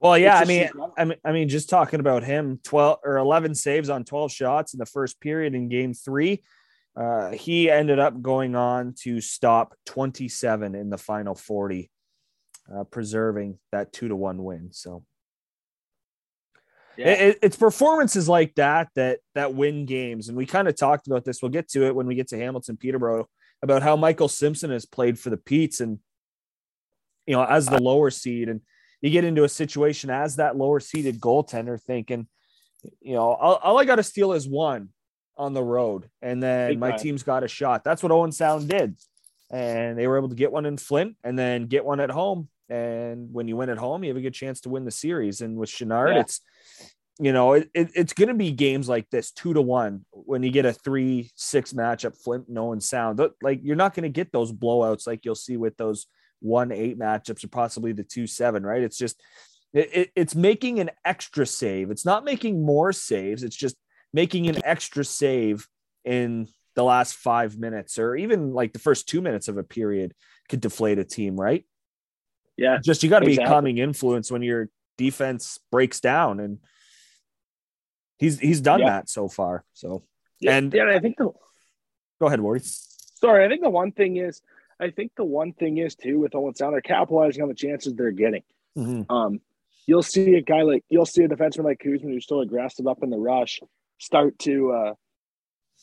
well, 0.01 0.17
yeah, 0.17 0.39
I 0.39 0.45
mean, 0.45 0.69
I 0.97 1.05
mean, 1.05 1.19
I 1.25 1.33
mean, 1.33 1.49
just 1.49 1.69
talking 1.69 1.99
about 1.99 2.23
him, 2.23 2.61
12 2.63 2.99
or 3.05 3.19
11 3.19 3.55
saves 3.55 3.91
on 3.91 4.05
12 4.05 4.31
shots 4.31 4.73
in 4.73 4.79
the 4.79 4.87
first 4.87 5.21
period 5.21 5.55
in 5.55 5.69
game 5.69 5.93
three. 5.93 6.43
Uh, 6.97 7.31
he 7.31 7.71
ended 7.71 7.99
up 7.99 8.21
going 8.23 8.55
on 8.55 8.95
to 9.03 9.21
stop 9.21 9.75
27 9.87 10.75
in 10.75 10.91
the 10.91 10.99
final 10.99 11.35
40, 11.35 11.91
uh, 12.73 12.85
preserving 12.85 13.59
that 13.73 13.93
two 13.93 14.09
to 14.09 14.17
one 14.17 14.43
win. 14.45 14.71
So 14.73 15.05
yeah. 16.99 17.11
It, 17.11 17.39
it's 17.43 17.57
performances 17.57 18.29
like 18.29 18.57
that 18.57 18.89
that 18.97 19.21
that 19.37 19.55
win 19.55 19.87
games, 19.87 20.29
and 20.29 20.37
we 20.37 20.47
kind 20.47 20.67
of 20.67 20.75
talked 20.75 21.07
about 21.07 21.25
this. 21.25 21.41
We'll 21.41 21.53
get 21.53 21.69
to 21.71 21.87
it 21.87 21.95
when 21.95 22.09
we 22.09 22.17
get 22.17 22.29
to 22.29 22.37
Hamilton 22.37 22.77
Peterborough 22.77 23.29
about 23.63 23.85
how 23.85 23.95
Michael 23.95 24.27
Simpson 24.27 24.73
has 24.73 24.85
played 24.85 25.17
for 25.17 25.31
the 25.31 25.37
Petes, 25.37 25.81
and 25.81 26.01
you 27.25 27.37
know 27.37 27.45
as 27.45 27.67
the 27.67 27.81
lower 27.81 28.11
seed, 28.11 28.49
and 28.49 28.63
you 29.01 29.11
get 29.11 29.25
into 29.25 29.45
a 29.45 29.49
situation 29.49 30.11
as 30.11 30.37
that 30.37 30.57
lower 30.57 30.81
seeded 30.81 31.21
goaltender, 31.21 31.81
thinking, 31.81 32.27
you 33.01 33.15
know, 33.15 33.33
all, 33.33 33.57
all 33.57 33.79
I 33.79 33.85
got 33.85 33.97
to 33.97 34.03
steal 34.03 34.33
is 34.33 34.49
one 34.49 34.91
on 35.37 35.55
the 35.55 35.63
road, 35.63 36.09
and 36.21 36.43
then 36.43 36.71
Big 36.71 36.79
my 36.81 36.91
time. 36.91 36.99
team's 36.99 37.23
got 37.23 37.45
a 37.45 37.49
shot. 37.49 37.85
That's 37.85 38.03
what 38.03 38.13
Owen 38.13 38.33
Sound 38.33 38.69
did, 38.69 38.97
and 39.51 39.99
they 39.99 40.07
were 40.07 40.19
able 40.19 40.29
to 40.31 40.35
get 40.35 40.53
one 40.53 40.67
in 40.67 40.77
Flint, 40.77 41.17
and 41.23 41.39
then 41.39 41.67
get 41.67 41.85
one 41.85 42.01
at 42.01 42.11
home. 42.11 42.49
And 42.69 43.33
when 43.33 43.49
you 43.49 43.57
win 43.57 43.71
at 43.71 43.79
home, 43.79 44.05
you 44.05 44.11
have 44.11 44.17
a 44.17 44.21
good 44.21 44.35
chance 44.35 44.61
to 44.63 44.69
win 44.69 44.85
the 44.85 44.91
series. 44.91 45.41
And 45.41 45.57
with 45.57 45.71
Chenard, 45.71 46.15
yeah. 46.15 46.21
it's 46.21 46.41
you 47.21 47.33
know, 47.33 47.55
it, 47.55 47.69
it, 47.75 47.91
it's 47.95 48.13
going 48.13 48.29
to 48.29 48.35
be 48.35 48.53
games 48.53 48.89
like 48.89 49.11
this, 49.11 49.33
two 49.33 49.53
to 49.53 49.61
one, 49.61 50.05
when 50.13 50.43
you 50.43 50.51
get 50.51 50.67
a 50.67 50.73
three 50.73 51.31
six 51.35 51.73
matchup, 51.73 52.17
Flint, 52.17 52.49
no 52.49 52.73
and 52.73 52.83
sound. 52.83 53.21
Like 53.43 53.61
you're 53.63 53.77
not 53.77 53.95
going 53.95 54.05
to 54.05 54.09
get 54.09 54.31
those 54.31 54.53
blowouts 54.53 55.07
like 55.07 55.25
you'll 55.25 55.35
see 55.35 55.57
with 55.57 55.77
those 55.77 56.07
one 56.41 56.73
eight 56.73 56.99
matchups 56.99 57.45
or 57.45 57.49
possibly 57.49 57.93
the 57.93 58.03
two 58.03 58.27
seven, 58.27 58.65
right? 58.65 58.83
It's 58.83 58.99
just 58.99 59.21
it, 59.73 59.91
it, 59.93 60.11
it's 60.15 60.35
making 60.35 60.81
an 60.81 60.91
extra 61.05 61.47
save. 61.47 61.91
It's 61.91 62.05
not 62.05 62.25
making 62.25 62.65
more 62.65 62.93
saves. 62.93 63.43
It's 63.43 63.57
just 63.57 63.77
making 64.13 64.49
an 64.49 64.65
extra 64.65 65.05
save 65.05 65.67
in 66.05 66.49
the 66.75 66.85
last 66.85 67.15
five 67.15 67.59
minutes 67.59 67.99
or 67.99 68.17
even 68.17 68.53
like 68.53 68.73
the 68.73 68.79
first 68.79 69.09
two 69.09 69.21
minutes 69.21 69.49
of 69.49 69.59
a 69.59 69.65
period 69.65 70.15
could 70.49 70.61
deflate 70.61 70.99
a 70.99 71.05
team, 71.05 71.39
right? 71.39 71.65
Yeah. 72.57 72.79
Just 72.83 73.03
you 73.03 73.11
got 73.11 73.21
to 73.21 73.27
exactly. 73.27 73.45
be 73.45 73.49
calming 73.49 73.79
influence 73.79 74.31
when 74.31 74.43
your 74.43 74.69
defense 74.97 75.59
breaks 75.71 76.01
down 76.01 76.41
and 76.41 76.59
He's 78.19 78.39
he's 78.39 78.61
done 78.61 78.81
yeah. 78.81 78.91
that 78.91 79.09
so 79.09 79.29
far. 79.29 79.65
So 79.75 80.03
yeah, 80.41 80.57
and 80.57 80.75
yeah, 80.75 80.91
I 80.93 80.99
think 80.99 81.17
the 81.17 81.31
go 82.21 82.27
ahead, 82.27 82.41
Wardy. 82.41 82.63
Sorry, 83.21 83.45
I 83.45 83.49
think 83.49 83.63
the 83.63 83.71
one 83.71 83.93
thing 83.93 84.17
is 84.17 84.43
I 84.81 84.91
think 84.91 85.13
the 85.17 85.25
one 85.25 85.53
thing 85.53 85.79
is 85.79 85.95
too 85.95 86.21
with 86.21 86.35
Owen 86.35 86.55
Sound, 86.55 86.75
they're 86.75 86.81
capitalizing 86.81 87.43
on 87.43 87.49
the 87.49 87.55
chances 87.55 87.95
they're 87.95 88.11
getting. 88.11 88.43
Mm-hmm. 88.77 89.13
Um, 89.13 89.41
you'll 89.87 90.03
see 90.03 90.35
a 90.35 90.43
guy 90.43 90.63
like 90.63 90.85
you'll 90.89 91.07
see 91.07 91.25
a 91.25 91.29
defenseman 91.29 91.65
like 91.65 91.81
Kuzman 91.81 92.13
who's 92.13 92.25
still 92.25 92.41
aggressive 92.41 92.87
up 92.87 93.03
in 93.03 93.11
the 93.11 93.19
rush 93.19 93.61
start 93.99 94.39
to 94.41 94.73
uh, 94.73 94.95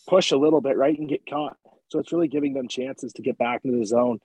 push 0.08 0.32
a 0.32 0.38
little 0.38 0.62
bit 0.62 0.78
right 0.78 0.98
and 0.98 1.10
get 1.10 1.26
caught. 1.30 1.58
So 1.90 2.00
it's 2.00 2.12
really 2.12 2.28
giving 2.28 2.54
them 2.54 2.68
chances 2.68 3.14
to 3.14 3.22
get 3.22 3.38
back 3.38 3.62
into 3.64 3.78
the 3.78 3.86
zone 3.86 4.20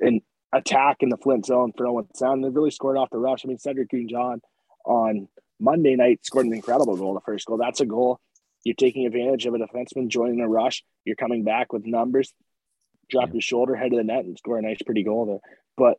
and 0.00 0.20
attack 0.52 0.98
in 1.00 1.08
the 1.08 1.16
Flint 1.16 1.46
zone 1.46 1.72
for 1.76 1.86
Owen 1.86 2.08
Sound. 2.14 2.44
They've 2.44 2.54
really 2.54 2.70
scored 2.70 2.96
off 2.96 3.10
the 3.10 3.18
rush. 3.18 3.44
I 3.44 3.48
mean, 3.48 3.58
Cedric 3.58 3.90
John 4.08 4.40
on 4.84 5.28
Monday 5.60 5.96
night 5.96 6.24
scored 6.24 6.46
an 6.46 6.52
incredible 6.52 6.96
goal, 6.96 7.14
the 7.14 7.20
first 7.20 7.46
goal. 7.46 7.56
That's 7.56 7.80
a 7.80 7.86
goal. 7.86 8.20
You're 8.64 8.74
taking 8.74 9.06
advantage 9.06 9.46
of 9.46 9.54
a 9.54 9.58
defenseman 9.58 10.08
joining 10.08 10.40
a 10.40 10.48
rush. 10.48 10.84
You're 11.04 11.16
coming 11.16 11.44
back 11.44 11.72
with 11.72 11.84
numbers, 11.86 12.32
drop 13.12 13.28
yeah. 13.28 13.34
your 13.34 13.42
shoulder, 13.42 13.76
head 13.76 13.92
of 13.92 13.98
the 13.98 14.04
net, 14.04 14.24
and 14.24 14.36
score 14.36 14.58
a 14.58 14.62
nice, 14.62 14.82
pretty 14.84 15.04
goal 15.04 15.26
there. 15.26 15.40
But 15.76 15.98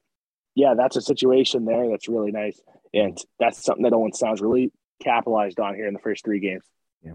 yeah, 0.56 0.74
that's 0.76 0.98
a 0.98 1.02
situation 1.02 1.66
there 1.66 1.88
that's 1.90 2.10
really 2.10 2.32
nice. 2.32 2.60
And 2.94 3.18
that's 3.40 3.64
something 3.64 3.84
that 3.84 3.94
Owen 3.94 4.14
Sounds 4.14 4.42
really 4.42 4.72
capitalized 5.02 5.60
on 5.60 5.76
here 5.76 5.88
in 5.88 5.94
the 5.94 6.00
first 6.00 6.26
three 6.26 6.40
games. 6.40 6.64
Yeah. 7.02 7.14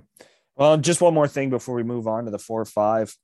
Well, 0.56 0.76
just 0.78 1.00
one 1.00 1.14
more 1.14 1.28
thing 1.28 1.50
before 1.50 1.74
we 1.74 1.82
move 1.82 2.08
on 2.08 2.24
to 2.24 2.30
the 2.30 2.38
four 2.38 2.60
or 2.60 2.66
five. 2.66 3.14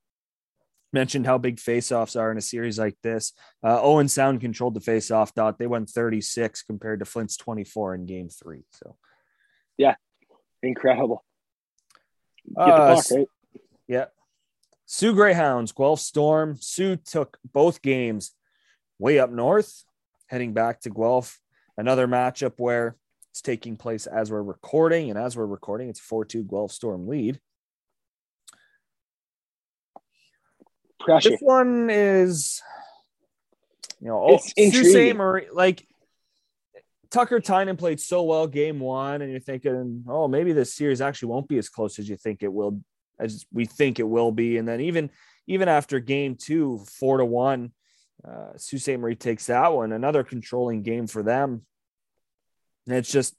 Mentioned 0.93 1.27
how 1.27 1.39
big 1.39 1.57
faceoffs 1.57 2.19
are 2.19 2.31
in 2.31 2.39
a 2.39 2.43
series 2.43 2.79
like 2.79 2.97
this. 3.03 3.33
Uh, 3.65 3.81
Owen 3.83 4.07
Sound 4.07 4.41
controlled 4.41 4.75
the 4.75 4.81
faceoff 4.81 5.35
dot. 5.35 5.59
They 5.59 5.67
won 5.67 5.87
36 5.87 6.63
compared 6.63 7.01
to 7.01 7.05
Flint's 7.05 7.37
24 7.37 7.97
in 7.97 8.07
game 8.07 8.29
three. 8.29 8.63
So 8.71 8.97
yeah, 9.77 9.97
incredible. 10.63 11.25
Uh, 12.57 12.95
puck, 12.95 13.05
right? 13.11 13.27
Yeah. 13.89 14.05
Soo 14.87 15.15
Greyhounds, 15.15 15.73
Guelph 15.73 16.01
Storm. 16.01 16.57
Soo 16.61 16.97
took 16.97 17.39
both 17.53 17.83
games 17.83 18.33
way 18.99 19.19
up 19.19 19.31
north, 19.31 19.85
heading 20.29 20.53
back 20.53 20.81
to 20.83 20.91
Guelph. 20.91 21.41
Another 21.77 22.07
matchup 22.07 22.55
where 22.59 22.97
it's 23.31 23.43
taking 23.43 23.77
place 23.77 24.07
as 24.07 24.31
we're 24.31 24.43
recording, 24.43 25.11
and 25.11 25.19
as 25.19 25.37
we're 25.37 25.47
recording, 25.47 25.89
it's 25.89 26.01
4 26.01 26.25
2 26.25 26.45
Guelph 26.45 26.73
Storm 26.73 27.09
lead. 27.09 27.41
Pressure. 31.01 31.31
This 31.31 31.41
one 31.41 31.91
is, 31.91 32.63
you 34.01 34.09
know, 34.09 34.23
oh, 34.23 34.39
Sault 34.39 35.17
Marie, 35.17 35.49
like 35.53 35.87
Tucker 37.11 37.41
Tynan 37.41 37.77
played 37.77 38.01
so 38.01 38.23
well 38.23 38.47
game 38.47 38.81
one, 38.81 39.21
and 39.23 39.31
you're 39.31 39.41
thinking, 39.41 40.05
oh, 40.09 40.29
maybe 40.29 40.53
this 40.53 40.75
series 40.75 41.01
actually 41.01 41.29
won't 41.29 41.49
be 41.49 41.59
as 41.59 41.69
close 41.69 41.99
as 41.99 42.09
you 42.09 42.17
think 42.17 42.43
it 42.43 42.53
will, 42.53 42.81
as 43.19 43.45
we 43.53 43.67
think 43.67 43.99
it 43.99 44.09
will 44.09 44.33
be. 44.33 44.59
And 44.59 44.67
then 44.67 44.81
even 44.81 45.11
even 45.47 45.69
after 45.69 46.01
game 46.01 46.37
two, 46.37 46.85
four 46.99 47.19
to 47.19 47.25
one, 47.25 47.73
uh, 48.27 48.57
Sault 48.57 48.83
Ste. 48.83 48.99
Marie 48.99 49.15
takes 49.15 49.47
that 49.47 49.73
one, 49.73 49.93
another 49.93 50.25
controlling 50.25 50.83
game 50.83 51.07
for 51.07 51.23
them. 51.23 51.63
And 52.87 52.97
it's 52.97 53.11
just, 53.11 53.35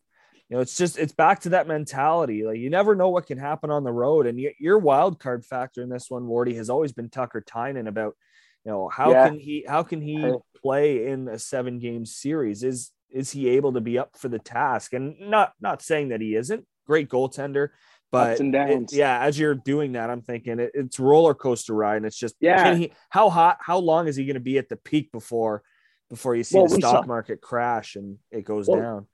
you 0.50 0.56
know, 0.56 0.62
it's 0.62 0.78
just 0.78 0.98
it's 0.98 1.14
back 1.14 1.42
to 1.42 1.50
that 1.50 1.68
mentality. 1.68 2.44
Like 2.44 2.60
you 2.60 2.70
never 2.70 2.96
know 2.96 3.10
what 3.10 3.28
can 3.28 3.38
happen 3.38 3.72
on 3.72 3.84
the 3.84 3.92
road, 3.92 4.28
and 4.28 4.40
your 4.60 4.78
wild 4.78 5.20
card 5.20 5.46
factor 5.46 5.82
in 5.82 5.90
this 5.90 6.10
one, 6.10 6.24
Wardy, 6.24 6.56
has 6.56 6.70
always 6.70 6.92
been 6.92 7.10
Tucker 7.10 7.42
Tynan 7.42 7.88
about, 7.88 8.16
you 8.64 8.72
know, 8.72 8.88
how 8.88 9.12
yeah. 9.12 9.28
can 9.28 9.40
he 9.40 9.66
how 9.68 9.84
can 9.84 10.02
he 10.02 10.34
play 10.62 11.08
in 11.08 11.28
a 11.28 11.40
seven 11.40 11.80
game 11.80 12.06
series? 12.06 12.64
Is 12.64 12.92
is 13.10 13.32
he 13.32 13.50
able 13.50 13.74
to 13.74 13.82
be 13.82 13.98
up 13.98 14.18
for 14.18 14.30
the 14.30 14.40
task? 14.40 14.94
And 14.94 15.20
not 15.20 15.54
not 15.60 15.82
saying 15.82 16.10
that 16.10 16.22
he 16.22 16.36
isn't 16.36 16.66
great 16.86 17.10
goaltender, 17.10 17.70
but 18.12 18.40
it, 18.40 18.94
yeah, 18.94 19.20
as 19.20 19.38
you're 19.38 19.56
doing 19.56 19.94
that, 19.94 20.10
I'm 20.10 20.22
thinking 20.22 20.60
it, 20.60 20.72
it's 20.74 21.00
roller 21.00 21.34
coaster 21.34 21.74
ride, 21.74 21.98
and 21.98 22.06
it's 22.06 22.18
just 22.18 22.36
yeah. 22.40 22.76
He, 22.76 22.92
how 23.10 23.30
hot? 23.30 23.58
How 23.60 23.78
long 23.80 24.08
is 24.08 24.16
he 24.16 24.26
going 24.26 24.36
to 24.36 24.40
be 24.40 24.58
at 24.58 24.70
the 24.70 24.78
peak 24.78 25.12
before 25.12 25.64
before 26.10 26.36
you 26.36 26.44
see 26.44 26.58
well, 26.58 26.68
the 26.68 26.76
stock 26.76 27.04
saw, 27.04 27.08
market 27.08 27.42
crash 27.42 27.96
and 27.96 28.18
it 28.32 28.46
goes 28.46 28.68
well, 28.68 28.80
down? 28.80 29.08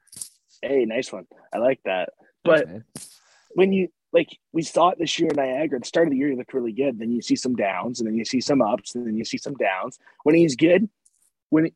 Hey, 0.62 0.86
nice 0.86 1.12
one. 1.12 1.26
I 1.54 1.58
like 1.58 1.80
that. 1.86 2.10
But 2.44 2.68
when 3.52 3.74
you 3.74 3.90
like 4.14 4.38
we 4.52 4.62
saw 4.62 4.90
it 4.90 5.00
this 5.00 5.18
year 5.20 5.30
in 5.30 5.36
Niagara. 5.36 5.78
At 5.78 5.84
the 5.84 5.88
start 5.88 6.08
of 6.08 6.12
the 6.12 6.18
year, 6.18 6.30
he 6.30 6.36
looked 6.36 6.54
really 6.54 6.74
good. 6.74 7.00
Then 7.00 7.12
you 7.12 7.22
see 7.22 7.36
some 7.36 7.56
downs, 7.56 8.00
and 8.00 8.08
then 8.08 8.16
you 8.16 8.26
see 8.26 8.42
some 8.42 8.62
ups, 8.62 8.96
and 8.96 9.08
then 9.08 9.18
you 9.18 9.26
see 9.26 9.38
some 9.38 9.56
downs. 9.56 9.98
When 10.24 10.36
he's 10.36 10.56
good, 10.56 10.90
when 11.50 11.72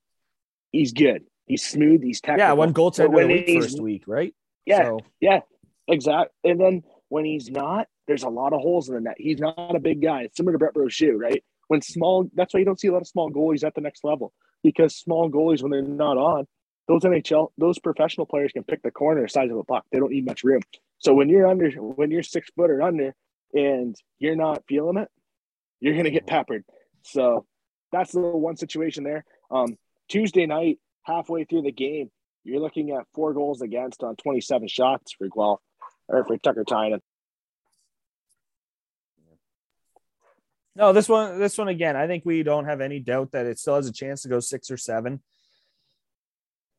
he's 0.72 0.92
good, 0.92 1.24
He's 1.46 1.64
smooth. 1.64 2.04
He's 2.04 2.22
technical. 2.22 2.48
Yeah, 2.48 2.54
one 2.54 2.74
goaltender 2.74 3.28
week 3.28 3.62
first 3.62 3.80
week, 3.80 4.04
right? 4.08 4.34
Yeah, 4.66 4.86
so. 4.86 5.00
yeah, 5.20 5.42
exactly. 5.88 6.52
And 6.52 6.60
then 6.60 6.84
when 7.10 7.26
he's 7.26 7.50
not, 7.50 7.88
there's 8.08 8.24
a 8.24 8.30
lot 8.30 8.54
of 8.54 8.62
holes 8.62 8.90
in 8.90 8.96
the 8.96 9.02
net. 9.02 9.16
He's 9.18 9.40
not 9.40 9.76
a 9.76 9.80
big 9.80 10.02
guy. 10.02 10.24
It's 10.24 10.38
similar 10.38 10.54
to 10.54 10.60
Brett 10.60 10.74
Brochu, 10.74 11.18
right? 11.18 11.44
When 11.68 11.82
small, 11.82 12.30
that's 12.34 12.54
why 12.54 12.60
you 12.60 12.66
don't 12.66 12.80
see 12.80 12.88
a 12.88 12.92
lot 12.92 13.02
of 13.02 13.08
small 13.08 13.32
goalies 13.32 13.64
at 13.64 13.74
the 13.76 13.82
next 13.82 14.04
level 14.04 14.34
because 14.64 14.96
small 14.96 15.30
goalies, 15.32 15.62
when 15.62 15.72
they're 15.72 15.82
not 15.82 16.18
on, 16.18 16.46
those 16.88 17.02
NHL, 17.02 17.50
those 17.58 17.80
professional 17.80 18.26
players 18.26 18.52
can 18.52 18.64
pick 18.64 18.82
the 18.84 18.92
corner 18.92 19.28
size 19.28 19.50
of 19.50 19.58
a 19.58 19.64
puck. 19.64 19.86
They 19.92 20.00
don't 20.00 20.12
need 20.12 20.26
much 20.26 20.44
room. 20.44 20.62
So 21.00 21.14
when 21.14 21.30
you're 21.30 21.48
under, 21.48 21.70
when 21.72 22.12
you're 22.12 22.24
six 22.24 22.50
foot 22.56 22.70
or 22.70 22.82
under, 22.82 23.14
and 23.54 23.96
you're 24.20 24.36
not 24.36 24.64
feeling 24.68 24.98
it, 24.98 25.10
you're 25.80 25.96
gonna 25.96 26.12
get 26.12 26.28
peppered. 26.28 26.64
So 27.04 27.46
that's 27.92 28.12
the 28.12 28.20
one 28.20 28.58
situation 28.58 29.04
there. 29.04 29.24
Um, 29.50 29.78
Tuesday 30.10 30.46
night, 30.46 30.80
halfway 31.04 31.46
through 31.46 31.64
the 31.64 31.72
game, 31.72 32.12
you're 32.44 32.60
looking 32.60 32.92
at 32.92 33.08
four 33.14 33.34
goals 33.34 33.62
against 33.62 34.04
on 34.04 34.16
27 34.16 34.68
shots 34.68 35.14
for 35.18 35.28
Guelph 35.28 35.62
or 36.08 36.24
for 36.26 36.38
Tucker 36.38 36.64
Tynan. 36.64 37.02
No, 40.76 40.92
this 40.92 41.08
one, 41.08 41.40
this 41.40 41.58
one 41.58 41.70
again. 41.70 41.96
I 41.96 42.06
think 42.06 42.24
we 42.26 42.44
don't 42.44 42.66
have 42.66 42.82
any 42.82 43.00
doubt 43.00 43.32
that 43.32 43.46
it 43.46 43.58
still 43.60 43.78
has 43.78 43.88
a 43.88 43.94
chance 43.94 44.24
to 44.24 44.30
go 44.30 44.42
six 44.42 44.70
or 44.70 44.76
seven, 44.76 45.22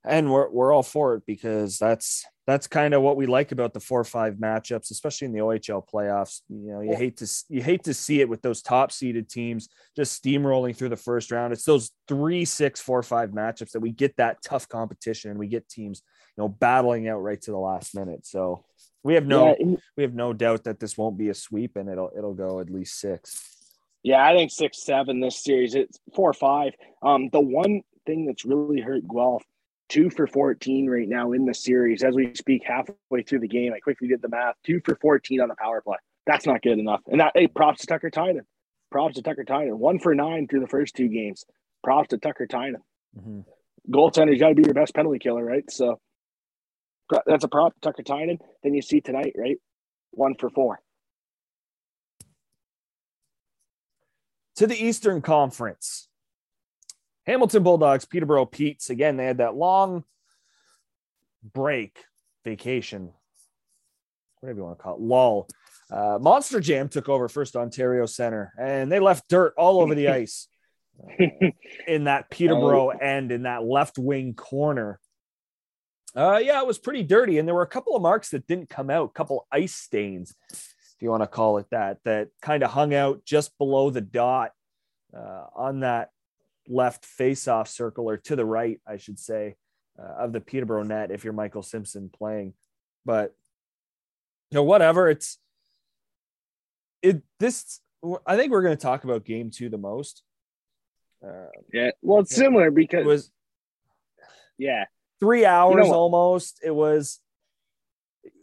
and 0.04 0.30
we're 0.30 0.50
we're 0.50 0.72
all 0.72 0.82
for 0.82 1.14
it 1.14 1.22
because 1.26 1.78
that's 1.78 2.26
that's 2.46 2.68
kind 2.68 2.94
of 2.94 3.02
what 3.02 3.16
we 3.16 3.26
like 3.26 3.50
about 3.50 3.72
the 3.72 3.80
four 3.80 3.98
or 3.98 4.04
five 4.04 4.34
matchups, 4.34 4.90
especially 4.90 5.26
in 5.26 5.32
the 5.32 5.40
OHL 5.40 5.82
playoffs. 5.88 6.42
You 6.48 6.72
know, 6.72 6.80
you 6.80 6.94
hate 6.94 7.16
to 7.16 7.44
you 7.48 7.62
hate 7.62 7.84
to 7.84 7.94
see 7.94 8.20
it 8.20 8.28
with 8.28 8.42
those 8.42 8.60
top 8.60 8.92
seeded 8.92 9.30
teams 9.30 9.68
just 9.96 10.22
steamrolling 10.22 10.76
through 10.76 10.90
the 10.90 10.96
first 10.96 11.32
round. 11.32 11.54
It's 11.54 11.64
those 11.64 11.90
three, 12.06 12.44
six, 12.44 12.80
four, 12.80 13.02
five 13.02 13.30
matchups 13.30 13.72
that 13.72 13.80
we 13.80 13.90
get 13.90 14.16
that 14.18 14.42
tough 14.44 14.68
competition 14.68 15.30
and 15.30 15.40
we 15.40 15.48
get 15.48 15.68
teams, 15.68 16.02
you 16.36 16.42
know, 16.42 16.48
battling 16.48 17.08
out 17.08 17.22
right 17.22 17.40
to 17.42 17.50
the 17.50 17.58
last 17.58 17.94
minute. 17.94 18.26
So 18.26 18.64
we 19.06 19.14
have 19.14 19.24
no 19.24 19.54
yeah. 19.60 19.76
we 19.96 20.02
have 20.02 20.14
no 20.14 20.32
doubt 20.32 20.64
that 20.64 20.80
this 20.80 20.98
won't 20.98 21.16
be 21.16 21.28
a 21.28 21.34
sweep 21.34 21.76
and 21.76 21.88
it'll 21.88 22.10
it'll 22.18 22.34
go 22.34 22.58
at 22.58 22.68
least 22.68 22.98
six. 22.98 23.54
Yeah, 24.02 24.24
I 24.24 24.34
think 24.34 24.50
six, 24.50 24.84
seven 24.84 25.20
this 25.20 25.44
series. 25.44 25.76
It's 25.76 25.98
four 26.14 26.30
or 26.30 26.34
five. 26.34 26.72
Um, 27.02 27.28
the 27.30 27.40
one 27.40 27.82
thing 28.04 28.26
that's 28.26 28.44
really 28.44 28.80
hurt 28.80 29.02
Guelph, 29.06 29.44
two 29.88 30.10
for 30.10 30.26
14 30.26 30.90
right 30.90 31.08
now 31.08 31.32
in 31.32 31.44
the 31.44 31.54
series 31.54 32.02
as 32.02 32.16
we 32.16 32.34
speak, 32.34 32.62
halfway 32.64 33.22
through 33.22 33.40
the 33.40 33.48
game. 33.48 33.72
I 33.72 33.78
quickly 33.78 34.08
did 34.08 34.22
the 34.22 34.28
math. 34.28 34.56
Two 34.64 34.80
for 34.84 34.96
14 34.96 35.40
on 35.40 35.48
the 35.48 35.56
power 35.56 35.82
play. 35.82 35.98
That's 36.26 36.46
not 36.46 36.62
good 36.62 36.78
enough. 36.78 37.00
And 37.06 37.20
that 37.20 37.32
hey, 37.36 37.46
props 37.46 37.82
to 37.82 37.86
Tucker 37.86 38.10
Tynan. 38.10 38.44
Props 38.90 39.14
to 39.14 39.22
Tucker 39.22 39.44
Tynan. 39.44 39.78
One 39.78 40.00
for 40.00 40.16
nine 40.16 40.48
through 40.48 40.60
the 40.60 40.68
first 40.68 40.96
two 40.96 41.08
games. 41.08 41.44
Props 41.84 42.08
to 42.08 42.18
Tucker 42.18 42.48
Tynan. 42.48 42.82
Mm-hmm. 43.16 43.40
Goaltender's 43.88 44.40
got 44.40 44.48
to 44.48 44.54
be 44.56 44.64
your 44.64 44.74
best 44.74 44.96
penalty 44.96 45.20
killer, 45.20 45.44
right? 45.44 45.68
So 45.70 46.00
that's 47.26 47.44
a 47.44 47.48
prop, 47.48 47.74
Tucker 47.82 48.02
Tynan. 48.02 48.38
Then 48.62 48.74
you 48.74 48.82
see 48.82 49.00
tonight, 49.00 49.34
right? 49.36 49.58
One 50.12 50.34
for 50.34 50.50
four. 50.50 50.80
to 54.56 54.66
the 54.66 54.84
Eastern 54.84 55.22
Conference. 55.22 56.08
Hamilton 57.26 57.62
Bulldogs, 57.62 58.04
Peterborough 58.04 58.46
Petes. 58.46 58.90
Again, 58.90 59.16
they 59.16 59.26
had 59.26 59.38
that 59.38 59.54
long 59.54 60.04
break, 61.42 61.98
vacation, 62.44 63.12
whatever 64.40 64.58
you 64.58 64.64
want 64.64 64.78
to 64.78 64.82
call 64.82 64.94
it, 64.94 65.00
lull. 65.00 65.48
Uh, 65.90 66.18
Monster 66.20 66.60
Jam 66.60 66.88
took 66.88 67.08
over 67.08 67.28
First 67.28 67.56
Ontario 67.56 68.06
Center, 68.06 68.52
and 68.58 68.90
they 68.90 69.00
left 69.00 69.28
dirt 69.28 69.54
all 69.56 69.80
over 69.80 69.94
the 69.94 70.08
ice 70.08 70.48
uh, 71.20 71.24
in 71.86 72.04
that 72.04 72.30
Peterborough 72.30 72.92
oh. 72.92 72.98
end 72.98 73.32
in 73.32 73.42
that 73.42 73.64
left 73.64 73.98
wing 73.98 74.34
corner. 74.34 75.00
Uh, 76.16 76.40
yeah, 76.42 76.58
it 76.60 76.66
was 76.66 76.78
pretty 76.78 77.02
dirty, 77.02 77.38
and 77.38 77.46
there 77.46 77.54
were 77.54 77.62
a 77.62 77.66
couple 77.66 77.94
of 77.94 78.00
marks 78.00 78.30
that 78.30 78.46
didn't 78.46 78.70
come 78.70 78.88
out, 78.88 79.10
a 79.10 79.12
couple 79.12 79.46
ice 79.52 79.74
stains 79.74 80.34
if 80.96 81.02
you 81.02 81.10
want 81.10 81.22
to 81.22 81.26
call 81.26 81.58
it 81.58 81.66
that, 81.70 81.98
that 82.04 82.28
kind 82.40 82.62
of 82.62 82.70
hung 82.70 82.94
out 82.94 83.22
just 83.24 83.56
below 83.58 83.90
the 83.90 84.00
dot 84.00 84.52
uh, 85.14 85.44
on 85.54 85.80
that 85.80 86.10
left 86.68 87.04
face-off 87.04 87.68
circle, 87.68 88.08
or 88.08 88.16
to 88.16 88.34
the 88.34 88.46
right, 88.46 88.80
I 88.86 88.96
should 88.96 89.18
say, 89.18 89.56
uh, 89.98 90.24
of 90.24 90.32
the 90.32 90.40
Peterborough 90.40 90.84
net. 90.84 91.10
If 91.10 91.22
you're 91.22 91.34
Michael 91.34 91.62
Simpson 91.62 92.08
playing, 92.08 92.54
but 93.04 93.34
you 94.50 94.56
know, 94.56 94.62
whatever. 94.62 95.10
It's 95.10 95.38
it. 97.02 97.22
This 97.38 97.80
I 98.26 98.36
think 98.36 98.50
we're 98.50 98.62
going 98.62 98.76
to 98.76 98.82
talk 98.82 99.04
about 99.04 99.24
game 99.24 99.50
two 99.50 99.68
the 99.68 99.78
most. 99.78 100.22
Uh, 101.22 101.48
yeah, 101.72 101.90
well, 102.00 102.20
it's 102.20 102.34
similar 102.34 102.70
because 102.70 103.00
it 103.00 103.06
was 103.06 103.30
yeah 104.58 104.84
three 105.20 105.44
hours 105.44 105.86
you 105.86 105.92
know 105.92 105.96
almost. 105.96 106.60
It 106.62 106.74
was 106.74 107.20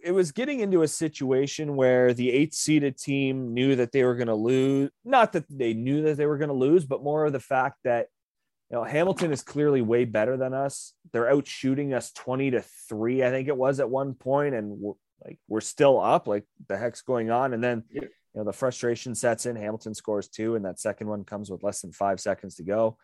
it 0.03 0.11
was 0.11 0.31
getting 0.31 0.59
into 0.59 0.81
a 0.81 0.87
situation 0.87 1.75
where 1.75 2.13
the 2.13 2.31
eighth 2.31 2.53
seeded 2.53 2.97
team 2.97 3.53
knew 3.53 3.75
that 3.75 3.91
they 3.91 4.03
were 4.03 4.15
going 4.15 4.27
to 4.27 4.35
lose. 4.35 4.89
Not 5.03 5.33
that 5.33 5.45
they 5.49 5.73
knew 5.73 6.03
that 6.03 6.17
they 6.17 6.25
were 6.25 6.37
going 6.37 6.49
to 6.49 6.53
lose, 6.53 6.85
but 6.85 7.03
more 7.03 7.25
of 7.25 7.33
the 7.33 7.39
fact 7.39 7.79
that 7.83 8.07
you 8.69 8.77
know 8.77 8.83
Hamilton 8.83 9.31
is 9.31 9.41
clearly 9.41 9.81
way 9.81 10.05
better 10.05 10.37
than 10.37 10.53
us. 10.53 10.93
They're 11.11 11.29
out 11.29 11.47
shooting 11.47 11.93
us 11.93 12.11
twenty 12.11 12.51
to 12.51 12.63
three, 12.89 13.23
I 13.23 13.29
think 13.29 13.47
it 13.47 13.57
was 13.57 13.79
at 13.79 13.89
one 13.89 14.13
point, 14.13 14.55
and 14.55 14.79
we're, 14.79 14.93
like 15.23 15.39
we're 15.47 15.61
still 15.61 15.99
up. 16.01 16.27
Like 16.27 16.45
the 16.67 16.77
heck's 16.77 17.01
going 17.01 17.31
on? 17.31 17.53
And 17.53 17.63
then 17.63 17.83
you 17.89 18.09
know 18.35 18.43
the 18.43 18.53
frustration 18.53 19.15
sets 19.15 19.45
in. 19.45 19.55
Hamilton 19.55 19.93
scores 19.93 20.27
two, 20.27 20.55
and 20.55 20.65
that 20.65 20.79
second 20.79 21.07
one 21.07 21.23
comes 21.23 21.49
with 21.49 21.63
less 21.63 21.81
than 21.81 21.91
five 21.91 22.19
seconds 22.19 22.55
to 22.55 22.63
go. 22.63 22.97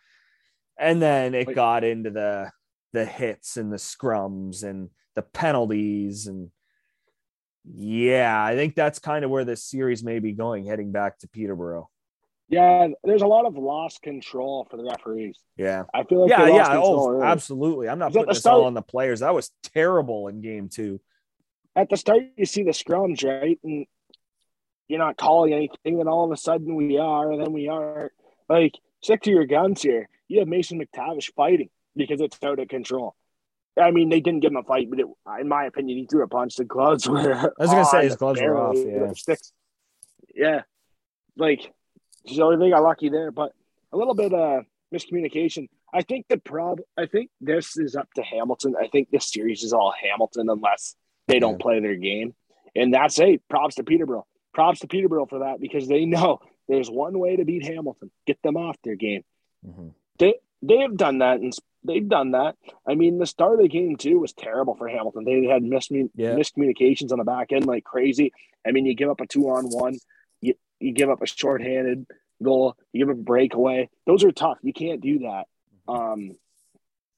And 0.77 1.01
then 1.01 1.33
it 1.35 1.53
got 1.53 1.83
into 1.83 2.09
the 2.09 2.51
the 2.93 3.05
hits 3.05 3.57
and 3.57 3.71
the 3.71 3.77
scrums 3.77 4.63
and 4.63 4.89
the 5.15 5.21
penalties 5.21 6.27
and 6.27 6.49
yeah, 7.71 8.43
I 8.43 8.55
think 8.55 8.75
that's 8.75 8.99
kind 8.99 9.23
of 9.23 9.31
where 9.31 9.45
this 9.45 9.63
series 9.63 10.03
may 10.03 10.19
be 10.19 10.31
going, 10.31 10.65
heading 10.65 10.91
back 10.91 11.19
to 11.19 11.27
Peterborough. 11.27 11.89
Yeah, 12.47 12.87
there's 13.03 13.21
a 13.21 13.27
lot 13.27 13.45
of 13.45 13.55
lost 13.55 14.01
control 14.01 14.65
for 14.71 14.77
the 14.77 14.83
referees. 14.83 15.37
Yeah, 15.55 15.83
I 15.93 16.03
feel 16.03 16.21
like 16.21 16.31
yeah, 16.31 16.47
yeah, 16.47 16.79
oh, 16.81 17.21
absolutely. 17.21 17.87
I'm 17.87 17.99
not 17.99 18.11
putting 18.11 18.27
this 18.27 18.39
start, 18.39 18.55
all 18.55 18.65
on 18.65 18.73
the 18.73 18.81
players. 18.81 19.19
That 19.19 19.35
was 19.35 19.51
terrible 19.75 20.29
in 20.29 20.41
game 20.41 20.67
two. 20.67 20.99
At 21.75 21.89
the 21.89 21.97
start, 21.97 22.23
you 22.37 22.45
see 22.45 22.63
the 22.63 22.71
scrums, 22.71 23.23
right, 23.23 23.59
and 23.63 23.85
you're 24.87 24.99
not 24.99 25.17
calling 25.17 25.53
anything. 25.53 25.97
Then 25.97 26.07
all 26.07 26.25
of 26.25 26.31
a 26.31 26.37
sudden, 26.37 26.73
we 26.73 26.97
are, 26.97 27.31
and 27.31 27.39
then 27.39 27.53
we 27.53 27.67
aren't. 27.67 28.13
Like, 28.47 28.73
stick 29.03 29.21
to 29.23 29.29
your 29.29 29.45
guns 29.45 29.83
here. 29.83 30.09
You 30.27 30.39
have 30.39 30.47
Mason 30.47 30.81
McTavish 30.81 31.33
fighting 31.35 31.69
because 31.95 32.21
it's 32.21 32.37
out 32.43 32.59
of 32.59 32.67
control. 32.67 33.15
I 33.79 33.91
mean, 33.91 34.09
they 34.09 34.19
didn't 34.19 34.41
give 34.41 34.51
him 34.51 34.57
a 34.57 34.63
fight, 34.63 34.89
but 34.89 34.99
it, 34.99 35.05
in 35.39 35.47
my 35.47 35.65
opinion, 35.65 35.97
he 35.97 36.05
threw 36.05 36.23
a 36.23 36.27
punch. 36.27 36.55
The 36.55 36.65
gloves 36.65 37.07
were. 37.09 37.33
I 37.33 37.49
was 37.57 37.69
gonna 37.69 37.85
say 37.85 38.03
his 38.03 38.15
gloves 38.15 38.41
were 38.41 38.57
off. 38.57 38.75
Yeah, 38.77 39.11
sticks. 39.13 39.51
Yeah, 40.35 40.61
like 41.37 41.71
so 42.25 42.55
they 42.55 42.69
got 42.69 42.83
lucky 42.83 43.09
there, 43.09 43.31
but 43.31 43.53
a 43.91 43.97
little 43.97 44.15
bit 44.15 44.33
of 44.33 44.59
uh, 44.59 44.61
miscommunication. 44.93 45.67
I 45.93 46.01
think 46.03 46.27
the 46.27 46.37
prob. 46.37 46.79
I 46.97 47.05
think 47.05 47.29
this 47.41 47.77
is 47.77 47.95
up 47.95 48.09
to 48.15 48.21
Hamilton. 48.21 48.75
I 48.79 48.87
think 48.87 49.09
this 49.09 49.29
series 49.29 49.63
is 49.63 49.73
all 49.73 49.93
Hamilton 49.99 50.49
unless 50.49 50.95
they 51.27 51.39
don't 51.39 51.53
yeah. 51.53 51.63
play 51.63 51.79
their 51.79 51.95
game, 51.95 52.35
and 52.75 52.93
that's 52.93 53.17
hey, 53.17 53.39
props 53.49 53.75
to 53.75 53.83
Peterborough. 53.83 54.27
Props 54.53 54.79
to 54.81 54.87
Peterborough 54.87 55.27
for 55.27 55.39
that 55.39 55.59
because 55.59 55.87
they 55.87 56.05
know 56.05 56.39
there's 56.67 56.89
one 56.89 57.17
way 57.17 57.37
to 57.37 57.45
beat 57.45 57.65
Hamilton: 57.65 58.11
get 58.27 58.41
them 58.43 58.57
off 58.57 58.77
their 58.83 58.95
game. 58.95 59.23
Mm-hmm. 59.65 59.89
They 60.19 60.35
they 60.61 60.77
have 60.79 60.97
done 60.97 61.19
that 61.19 61.39
in 61.39 61.51
they've 61.83 62.07
done 62.07 62.31
that. 62.31 62.55
I 62.87 62.95
mean, 62.95 63.19
the 63.19 63.25
start 63.25 63.53
of 63.53 63.61
the 63.61 63.67
game 63.67 63.95
too 63.95 64.19
was 64.19 64.33
terrible 64.33 64.75
for 64.75 64.87
Hamilton. 64.87 65.25
They 65.25 65.45
had 65.45 65.63
miscommun- 65.63 66.11
yeah. 66.15 66.33
miscommunications 66.33 67.11
on 67.11 67.19
the 67.19 67.23
back 67.23 67.51
end 67.51 67.65
like 67.65 67.83
crazy. 67.83 68.33
I 68.65 68.71
mean, 68.71 68.85
you 68.85 68.95
give 68.95 69.09
up 69.09 69.21
a 69.21 69.27
two 69.27 69.49
on 69.49 69.65
one, 69.65 69.97
you 70.41 70.55
you 70.79 70.91
give 70.91 71.09
up 71.09 71.21
a 71.21 71.27
shorthanded 71.27 72.05
goal, 72.41 72.75
you 72.93 73.05
give 73.05 73.09
up 73.09 73.19
a 73.19 73.23
breakaway. 73.23 73.89
Those 74.05 74.23
are 74.23 74.31
tough. 74.31 74.57
You 74.61 74.73
can't 74.73 75.01
do 75.01 75.19
that. 75.19 75.45
Um, 75.87 76.35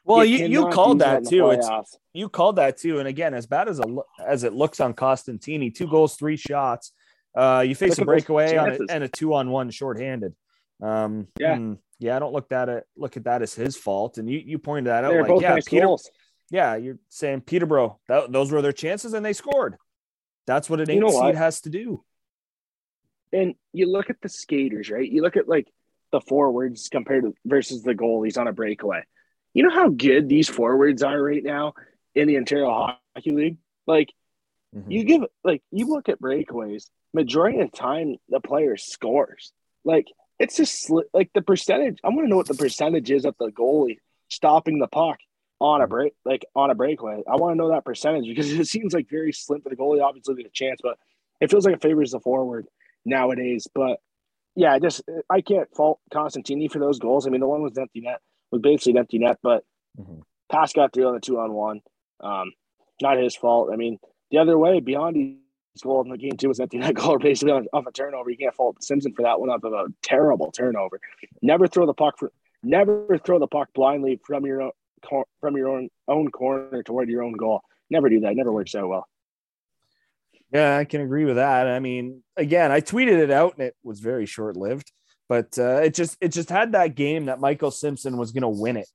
well, 0.04 0.26
you, 0.26 0.48
you, 0.48 0.68
called 0.70 1.00
that, 1.00 1.24
that 1.24 1.30
too. 1.30 1.52
It's, 1.52 1.70
you 2.14 2.28
called 2.28 2.56
that 2.56 2.78
too. 2.78 3.00
And 3.00 3.08
again, 3.08 3.34
as 3.34 3.46
bad 3.46 3.68
as 3.68 3.80
a, 3.80 3.86
as 4.26 4.44
it 4.44 4.54
looks 4.54 4.80
on 4.80 4.94
Costantini, 4.94 5.74
two 5.74 5.88
goals, 5.88 6.16
three 6.16 6.38
shots. 6.38 6.92
Uh, 7.36 7.64
you 7.66 7.76
face 7.76 7.92
Look 7.92 8.00
a 8.00 8.06
breakaway 8.06 8.58
on 8.58 8.72
a, 8.72 8.78
and 8.90 9.04
a 9.04 9.08
two 9.08 9.34
on 9.34 9.52
one 9.52 9.70
shorthanded. 9.70 10.34
Um, 10.82 11.28
yeah. 11.40 11.56
Hmm 11.58 11.74
yeah, 12.02 12.16
I 12.16 12.20
don't 12.20 12.34
look 12.34 12.50
that 12.50 12.68
at 12.68 12.86
look 12.98 13.16
at 13.16 13.26
that 13.26 13.44
as 13.44 13.54
his 13.54 13.78
fault. 13.78 14.18
And 14.18 14.28
you 14.28 14.40
you 14.44 14.58
pointed 14.58 14.90
that 14.90 15.04
out. 15.04 15.12
They're 15.12 15.24
like, 15.24 15.42
yeah, 15.42 15.58
Peter, 15.66 15.86
goals. 15.86 16.10
yeah, 16.50 16.76
you're 16.76 16.98
saying 17.10 17.42
Peterborough. 17.42 18.00
That, 18.08 18.32
those 18.32 18.52
were 18.52 18.64
their 18.64 18.72
chances, 18.72 19.14
and 19.14 19.24
they 19.24 19.34
scored. 19.34 19.78
That's 20.48 20.68
what 20.68 20.82
an 20.82 20.90
eight 20.90 20.96
you 20.96 21.00
know 21.00 21.10
seed 21.10 21.20
what? 21.20 21.36
has 21.36 21.62
to 21.62 21.70
do. 21.70 22.04
And 23.32 23.54
you 23.72 23.86
look 23.86 24.10
at 24.10 24.20
the 24.20 24.30
skaters, 24.30 24.90
right? 24.90 25.08
You 25.08 25.22
look 25.22 25.38
at 25.38 25.48
like 25.48 25.68
the 26.12 26.22
forwards 26.22 26.90
compared 26.90 27.24
to 27.24 27.36
versus 27.46 27.84
the 27.84 27.94
goalies 27.94 28.40
on 28.40 28.48
a 28.48 28.52
breakaway. 28.52 29.04
You 29.54 29.64
know 29.64 29.70
how 29.70 29.90
good 29.90 30.28
these 30.28 30.50
forwards 30.50 31.04
are 31.04 31.22
right 31.22 31.44
now 31.44 31.76
in 32.16 32.28
the 32.28 32.38
Ontario 32.38 32.98
Hockey 33.16 33.30
League. 33.30 33.58
Like 33.86 34.12
mm-hmm. 34.76 34.90
you 34.90 35.04
give 35.04 35.22
like 35.44 35.62
you 35.70 35.86
look 35.86 36.10
at 36.10 36.20
breakaways. 36.20 36.90
Majority 37.14 37.60
of 37.60 37.70
the 37.70 37.78
time, 37.78 38.16
the 38.28 38.40
player 38.40 38.76
scores. 38.76 39.52
Like 39.86 40.08
it's 40.42 40.58
just 40.58 40.92
like 41.14 41.30
the 41.34 41.42
percentage. 41.42 42.00
I 42.04 42.10
want 42.10 42.22
to 42.22 42.28
know 42.28 42.38
what 42.38 42.48
the 42.48 42.56
percentage 42.56 43.12
is 43.12 43.26
of 43.26 43.36
the 43.40 43.52
goalie 43.52 43.98
stopping 44.30 44.80
the 44.80 44.88
puck 44.88 45.20
on 45.60 45.82
a 45.82 45.88
break, 45.88 46.14
like 46.26 46.46
on 46.56 46.72
a 46.72 46.76
breakaway. 46.76 47.22
I 47.32 47.36
want 47.36 47.54
to 47.54 47.58
know 47.58 47.70
that 47.70 47.86
percentage 47.86 48.28
because 48.28 48.52
it 48.60 48.68
seems 48.68 48.94
like 48.94 49.10
very 49.10 49.32
slim 49.32 49.62
for 49.62 49.70
the 49.70 49.76
goalie. 49.76 50.04
Obviously, 50.04 50.34
with 50.34 50.48
a 50.48 50.50
chance, 50.50 50.80
but 50.82 50.98
it 51.40 51.52
feels 51.52 51.66
like 51.66 51.76
it 51.76 51.82
favors 51.82 52.12
the 52.12 52.20
forward 52.20 52.66
nowadays. 53.06 53.68
But 53.74 54.00
yeah, 54.56 54.80
just 54.80 55.04
I 55.30 55.42
can't 55.42 55.70
fault 55.76 56.00
Costantini 56.12 56.72
for 56.72 56.80
those 56.80 57.00
goals. 57.00 57.28
I 57.28 57.30
mean, 57.30 57.42
the 57.42 57.48
one 57.48 57.62
was 57.62 57.78
empty 57.78 58.02
net 58.02 58.20
was 58.52 58.62
basically 58.62 58.94
an 58.94 58.98
empty 58.98 59.20
net, 59.20 59.38
but 59.42 59.64
mm-hmm. 60.00 60.22
pass 60.52 60.74
got 60.74 60.92
through 60.92 61.08
on 61.08 61.14
the 61.14 61.22
two 61.22 61.40
on 61.40 61.54
one. 61.54 61.82
Um, 62.20 62.52
not 63.00 63.18
his 63.18 63.36
fault. 63.36 63.70
I 63.72 63.76
mean, 63.76 64.00
the 64.30 64.40
other 64.40 64.58
way, 64.58 64.80
Beyond 64.80 65.38
goal 65.80 66.02
in 66.02 66.10
the 66.10 66.18
game 66.18 66.36
too 66.38 66.50
was 66.50 66.60
empty 66.60 66.78
net 66.80 66.96
goal 66.96 67.18
basically 67.18 67.68
off 67.72 67.86
a 67.88 67.92
turnover. 67.92 68.30
You 68.30 68.38
can't 68.38 68.56
fault 68.56 68.84
Simpson 68.84 69.14
for 69.14 69.24
that 69.24 69.40
one 69.40 69.50
off 69.50 69.64
of 69.64 69.74
a 69.74 69.86
terrible 70.02 70.52
turnover. 70.52 71.00
Never 71.42 71.68
throw 71.68 71.86
the 71.86 71.94
puck 71.94 72.18
for 72.18 72.32
never 72.64 73.18
throw 73.18 73.40
the 73.40 73.48
puck 73.48 73.70
blindly 73.74 74.20
from 74.26 74.46
your 74.46 74.62
own 74.62 74.72
from 75.40 75.58
your 75.58 75.70
own 75.70 75.90
own 76.08 76.30
corner 76.30 76.84
toward 76.84 77.10
your 77.10 77.24
own 77.24 77.34
goal. 77.34 77.62
Never 77.90 78.10
do 78.10 78.22
that. 78.22 78.36
Never 78.36 78.52
works 78.52 78.76
out 78.76 78.90
well. 78.90 79.08
Yeah, 80.52 80.78
I 80.78 80.84
can 80.84 81.02
agree 81.02 81.24
with 81.24 81.38
that. 81.38 81.68
I 81.68 81.80
mean, 81.80 82.24
again, 82.36 82.72
I 82.72 82.82
tweeted 82.82 83.18
it 83.18 83.32
out 83.32 83.54
and 83.54 83.64
it 83.64 83.76
was 83.84 84.02
very 84.02 84.26
short 84.26 84.58
lived, 84.58 84.92
but 85.30 85.58
uh, 85.58 85.82
it 85.84 85.94
just 85.94 86.18
it 86.20 86.30
just 86.30 86.50
had 86.50 86.74
that 86.74 86.96
game 86.96 87.26
that 87.26 87.40
Michael 87.40 87.72
Simpson 87.72 88.18
was 88.18 88.32
going 88.32 88.42
to 88.42 88.50
win 88.50 88.76
it 88.76 88.88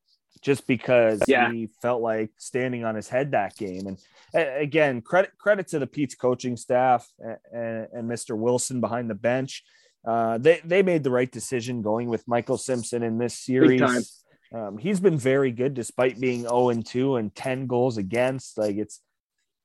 just 0.46 0.64
because 0.68 1.20
yeah. 1.26 1.50
he 1.50 1.66
felt 1.82 2.00
like 2.00 2.30
standing 2.36 2.84
on 2.84 2.94
his 2.94 3.08
head 3.08 3.32
that 3.32 3.56
game. 3.56 3.88
And 3.88 3.98
again, 4.32 5.00
credit 5.00 5.32
credit 5.36 5.66
to 5.68 5.80
the 5.80 5.88
Pete's 5.88 6.14
coaching 6.14 6.56
staff 6.56 7.04
and, 7.52 7.88
and 7.92 8.08
Mr. 8.08 8.38
Wilson 8.38 8.80
behind 8.80 9.10
the 9.10 9.16
bench. 9.16 9.64
Uh, 10.06 10.38
they 10.38 10.60
they 10.64 10.82
made 10.82 11.02
the 11.02 11.10
right 11.10 11.32
decision 11.32 11.82
going 11.82 12.08
with 12.08 12.28
Michael 12.28 12.58
Simpson 12.58 13.02
in 13.02 13.18
this 13.18 13.36
series. 13.36 14.22
Um, 14.54 14.78
he's 14.78 15.00
been 15.00 15.18
very 15.18 15.50
good 15.50 15.74
despite 15.74 16.20
being 16.20 16.42
0 16.42 16.68
and 16.68 16.86
2 16.86 17.16
and 17.16 17.34
10 17.34 17.66
goals 17.66 17.98
against. 17.98 18.56
Like 18.56 18.76
it's 18.76 19.00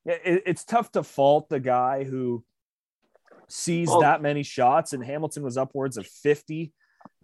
it, 0.04 0.42
it's 0.46 0.64
tough 0.64 0.90
to 0.92 1.04
fault 1.04 1.48
the 1.48 1.60
guy 1.60 2.02
who 2.02 2.42
sees 3.48 3.88
oh. 3.88 4.00
that 4.00 4.20
many 4.20 4.42
shots, 4.42 4.94
and 4.94 5.04
Hamilton 5.04 5.44
was 5.44 5.56
upwards 5.56 5.96
of 5.96 6.08
50 6.08 6.72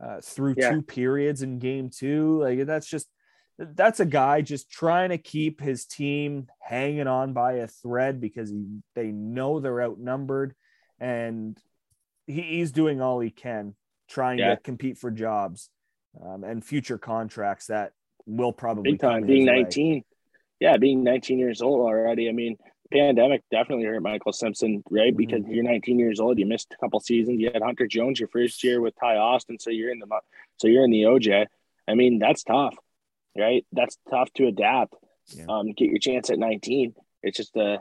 uh, 0.01 0.21
through 0.23 0.55
yeah. 0.57 0.71
two 0.71 0.83
periods 0.83 1.43
in 1.43 1.59
game 1.59 1.91
two. 1.91 2.41
Like 2.41 2.65
that's 2.65 2.87
just 2.87 3.09
that's 3.59 4.01
a 4.01 4.07
guy 4.07 4.41
just 4.41 4.71
trying 4.71 5.11
to 5.11 5.19
keep 5.19 5.61
his 5.61 5.85
team 5.85 6.47
hanging 6.61 7.09
on 7.09 7.33
by 7.33 7.55
a 7.55 7.67
thread 7.67 8.21
because 8.21 8.51
he, 8.51 8.65
they 8.95 9.07
know 9.09 9.59
they're 9.59 9.83
outnumbered 9.83 10.55
and 11.01 11.59
he, 12.27 12.43
he's 12.43 12.71
doing 12.71 13.01
all 13.01 13.19
he 13.19 13.31
can 13.31 13.75
trying 14.09 14.39
yeah. 14.39 14.55
to 14.55 14.61
compete 14.61 14.97
for 14.97 15.11
jobs 15.11 15.71
um, 16.25 16.45
and 16.45 16.65
future 16.65 16.99
contracts 16.99 17.67
that 17.67 17.93
will 18.27 18.53
probably 18.53 18.93
Big 18.93 19.01
time 19.01 19.25
being 19.27 19.45
19 19.45 19.95
way. 19.95 20.05
yeah 20.61 20.77
being 20.77 21.03
19 21.03 21.39
years 21.39 21.61
old 21.61 21.81
already 21.81 22.29
i 22.29 22.33
mean 22.33 22.57
pandemic 22.93 23.43
definitely 23.51 23.85
hurt 23.85 24.03
michael 24.03 24.33
simpson 24.33 24.83
right 24.91 25.09
mm-hmm. 25.09 25.17
because 25.17 25.43
you're 25.49 25.65
19 25.65 25.99
years 25.99 26.21
old 26.21 26.39
you 26.39 26.47
missed 26.47 26.73
a 26.73 26.77
couple 26.77 27.01
seasons 27.01 27.41
you 27.41 27.51
had 27.53 27.63
hunter 27.63 27.87
jones 27.87 28.21
your 28.21 28.29
first 28.29 28.63
year 28.63 28.81
with 28.81 28.95
ty 29.01 29.17
austin 29.17 29.59
so 29.59 29.71
you're 29.71 29.91
in 29.91 29.99
the 29.99 30.07
so 30.59 30.69
you're 30.69 30.85
in 30.85 30.91
the 30.91 31.03
oj 31.03 31.47
i 31.87 31.95
mean 31.95 32.19
that's 32.19 32.45
tough 32.45 32.77
right? 33.37 33.67
That's 33.73 33.99
tough 34.11 34.33
to 34.35 34.47
adapt. 34.47 34.95
Yeah. 35.29 35.47
Um, 35.49 35.73
get 35.73 35.91
your 35.91 35.99
chance 35.99 36.31
at 36.31 36.39
19. 36.39 36.95
It's 37.23 37.37
just 37.37 37.57
a 37.57 37.79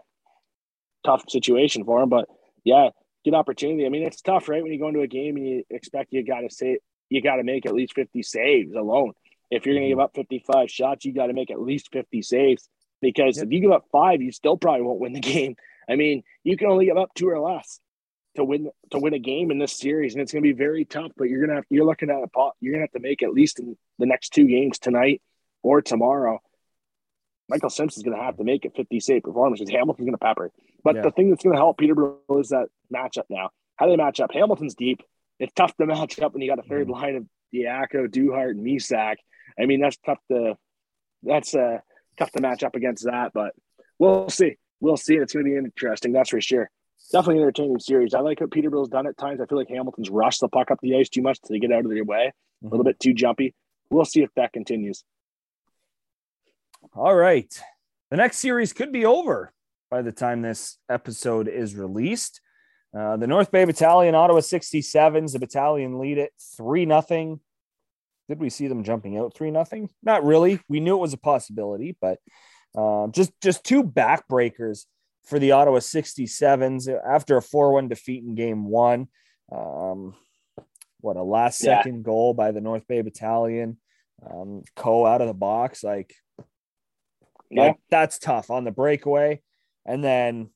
tough 1.05 1.23
situation 1.29 1.85
for 1.85 2.01
him, 2.01 2.09
but 2.09 2.25
yeah, 2.63 2.89
good 3.23 3.33
opportunity. 3.33 3.85
I 3.85 3.89
mean, 3.89 4.03
it's 4.03 4.21
tough, 4.21 4.49
right? 4.49 4.61
When 4.61 4.71
you 4.71 4.79
go 4.79 4.89
into 4.89 5.01
a 5.01 5.07
game 5.07 5.37
and 5.37 5.47
you 5.47 5.63
expect 5.69 6.11
you 6.11 6.25
got 6.25 6.41
to 6.41 6.49
say 6.49 6.79
you 7.09 7.21
got 7.21 7.37
to 7.37 7.43
make 7.43 7.65
at 7.65 7.73
least 7.73 7.93
50 7.93 8.21
saves 8.23 8.73
alone. 8.73 9.13
If 9.49 9.65
you're 9.65 9.75
going 9.75 9.85
to 9.85 9.89
give 9.89 9.99
up 9.99 10.11
55 10.15 10.69
shots, 10.69 11.05
you 11.05 11.13
got 11.13 11.27
to 11.27 11.33
make 11.33 11.51
at 11.51 11.61
least 11.61 11.89
50 11.93 12.21
saves 12.21 12.67
because 13.01 13.37
yep. 13.37 13.45
if 13.45 13.51
you 13.53 13.61
give 13.61 13.71
up 13.71 13.85
five, 13.91 14.21
you 14.21 14.31
still 14.31 14.57
probably 14.57 14.81
won't 14.81 14.99
win 14.99 15.13
the 15.13 15.19
game. 15.19 15.55
I 15.89 15.95
mean, 15.95 16.23
you 16.43 16.57
can 16.57 16.67
only 16.67 16.85
give 16.85 16.97
up 16.97 17.13
two 17.15 17.29
or 17.29 17.39
less 17.39 17.79
to 18.35 18.43
win 18.43 18.69
to 18.91 18.99
win 18.99 19.13
a 19.13 19.19
game 19.19 19.51
in 19.51 19.57
this 19.57 19.77
series, 19.77 20.13
and 20.13 20.21
it's 20.21 20.33
going 20.33 20.43
to 20.43 20.53
be 20.53 20.57
very 20.57 20.83
tough. 20.83 21.11
But 21.15 21.29
you're 21.29 21.39
gonna 21.39 21.55
have 21.55 21.65
you're 21.69 21.85
looking 21.85 22.09
at 22.09 22.21
a 22.21 22.27
pot. 22.27 22.55
You're 22.59 22.73
gonna 22.73 22.83
have 22.83 22.91
to 22.91 22.99
make 22.99 23.23
at 23.23 23.31
least 23.31 23.59
in 23.59 23.77
the 23.99 24.05
next 24.05 24.29
two 24.29 24.45
games 24.45 24.79
tonight 24.79 25.21
or 25.67 25.81
tomorrow, 25.81 26.39
Michael 27.49 27.69
Simpson's 27.69 28.03
going 28.03 28.17
to 28.17 28.23
have 28.23 28.37
to 28.37 28.43
make 28.45 28.63
a 28.63 28.69
50 28.69 28.99
save 29.01 29.23
performance 29.23 29.59
because 29.59 29.73
Hamilton's 29.73 30.05
going 30.05 30.13
to 30.13 30.17
pepper. 30.17 30.51
But 30.83 30.95
yeah. 30.95 31.01
the 31.01 31.11
thing 31.11 31.29
that's 31.29 31.43
going 31.43 31.55
to 31.55 31.59
help 31.59 31.77
Peterborough 31.77 32.19
is 32.39 32.49
that 32.49 32.67
matchup 32.93 33.25
now. 33.29 33.49
How 33.75 33.87
they 33.87 33.97
match 33.97 34.21
up? 34.21 34.31
Hamilton's 34.33 34.75
deep. 34.75 35.01
It's 35.39 35.53
tough 35.53 35.75
to 35.77 35.85
match 35.85 36.19
up 36.19 36.33
when 36.33 36.41
you 36.41 36.49
got 36.49 36.65
a 36.65 36.69
3rd 36.69 36.83
mm-hmm. 36.83 36.91
line 36.91 37.15
of 37.15 37.25
Diaco, 37.53 38.09
Duhart, 38.09 38.51
and 38.51 38.65
Mysak. 38.65 39.15
I 39.59 39.65
mean, 39.65 39.81
that's 39.81 39.97
tough 39.97 40.19
to 40.31 40.57
that's 41.23 41.53
uh 41.53 41.79
tough 42.17 42.31
to 42.31 42.41
match 42.41 42.63
up 42.63 42.75
against 42.75 43.05
that, 43.05 43.31
but 43.33 43.53
we'll 43.99 44.29
see. 44.29 44.55
We'll 44.79 44.97
see. 44.97 45.15
It's 45.15 45.33
going 45.33 45.45
to 45.45 45.51
be 45.51 45.57
interesting. 45.57 46.13
That's 46.13 46.29
for 46.29 46.41
sure. 46.41 46.69
Definitely 47.11 47.37
an 47.37 47.41
entertaining 47.43 47.79
series. 47.79 48.13
I 48.13 48.19
like 48.19 48.41
what 48.41 48.51
Peterborough's 48.51 48.89
done 48.89 49.07
at 49.07 49.17
times. 49.17 49.39
I 49.41 49.45
feel 49.45 49.57
like 49.57 49.69
Hamilton's 49.69 50.09
rushed 50.09 50.41
the 50.41 50.49
puck 50.49 50.71
up 50.71 50.79
the 50.81 50.97
ice 50.97 51.09
too 51.09 51.21
much 51.21 51.39
to 51.45 51.59
get 51.59 51.71
out 51.71 51.85
of 51.85 51.91
their 51.91 52.03
way, 52.03 52.33
mm-hmm. 52.63 52.67
a 52.67 52.69
little 52.69 52.83
bit 52.83 52.99
too 52.99 53.13
jumpy. 53.13 53.53
We'll 53.89 54.05
see 54.05 54.23
if 54.23 54.29
that 54.35 54.53
continues. 54.53 55.03
All 56.93 57.15
right. 57.15 57.51
The 58.11 58.17
next 58.17 58.37
series 58.37 58.73
could 58.73 58.91
be 58.91 59.05
over 59.05 59.51
by 59.91 60.01
the 60.01 60.11
time 60.11 60.41
this 60.41 60.77
episode 60.89 61.47
is 61.47 61.75
released. 61.75 62.41
Uh, 62.97 63.17
the 63.17 63.27
North 63.27 63.51
Bay 63.51 63.65
Battalion, 63.65 64.15
Ottawa 64.15 64.39
67s, 64.39 65.33
the 65.33 65.39
battalion 65.39 65.99
lead 65.99 66.17
it 66.17 66.31
3 66.57 66.85
nothing. 66.85 67.39
Did 68.29 68.39
we 68.39 68.49
see 68.49 68.67
them 68.67 68.83
jumping 68.83 69.17
out 69.17 69.35
3 69.35 69.51
nothing? 69.51 69.89
Not 70.01 70.23
really. 70.23 70.59
We 70.67 70.79
knew 70.79 70.95
it 70.95 71.01
was 71.01 71.13
a 71.13 71.17
possibility, 71.17 71.97
but 71.99 72.19
uh, 72.77 73.07
just, 73.07 73.31
just 73.41 73.63
two 73.63 73.83
backbreakers 73.83 74.85
for 75.25 75.39
the 75.39 75.51
Ottawa 75.51 75.79
67s 75.79 76.87
after 77.05 77.37
a 77.37 77.41
4 77.41 77.73
1 77.73 77.87
defeat 77.89 78.23
in 78.23 78.35
game 78.35 78.65
one. 78.65 79.07
Um, 79.51 80.15
what 81.01 81.17
a 81.17 81.23
last 81.23 81.59
second 81.59 81.97
yeah. 81.97 82.01
goal 82.01 82.33
by 82.33 82.51
the 82.51 82.61
North 82.61 82.87
Bay 82.87 83.01
Battalion. 83.01 83.77
Um, 84.25 84.63
Co 84.75 85.05
out 85.05 85.21
of 85.21 85.27
the 85.27 85.33
box. 85.33 85.83
Like, 85.83 86.15
yeah. 87.49 87.61
Like, 87.61 87.77
that's 87.89 88.19
tough 88.19 88.49
on 88.49 88.63
the 88.63 88.71
breakaway. 88.71 89.41
And 89.85 90.03
then 90.03 90.49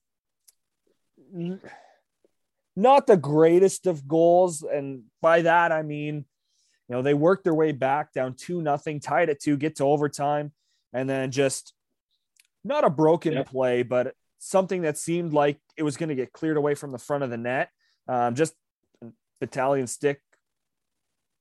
not 2.75 3.07
the 3.07 3.17
greatest 3.17 3.87
of 3.87 4.07
goals. 4.07 4.63
And 4.63 5.03
by 5.21 5.43
that, 5.43 5.71
I 5.71 5.81
mean, 5.83 6.25
you 6.87 6.95
know, 6.95 7.01
they 7.01 7.13
worked 7.13 7.43
their 7.43 7.53
way 7.53 7.71
back 7.71 8.11
down 8.11 8.35
two 8.35 8.61
nothing, 8.61 8.99
tied 8.99 9.29
it 9.29 9.41
two, 9.41 9.55
get 9.57 9.77
to 9.77 9.85
overtime, 9.85 10.51
and 10.93 11.09
then 11.09 11.31
just 11.31 11.73
not 12.63 12.83
a 12.83 12.89
broken 12.89 13.33
yeah. 13.33 13.43
play, 13.43 13.83
but 13.83 14.13
something 14.39 14.81
that 14.81 14.97
seemed 14.97 15.33
like 15.33 15.59
it 15.77 15.83
was 15.83 15.95
going 15.97 16.09
to 16.09 16.15
get 16.15 16.33
cleared 16.33 16.57
away 16.57 16.75
from 16.75 16.91
the 16.91 16.97
front 16.97 17.23
of 17.23 17.29
the 17.29 17.37
net. 17.37 17.69
Um, 18.07 18.35
just 18.35 18.53
battalion 19.39 19.87
stick 19.87 20.21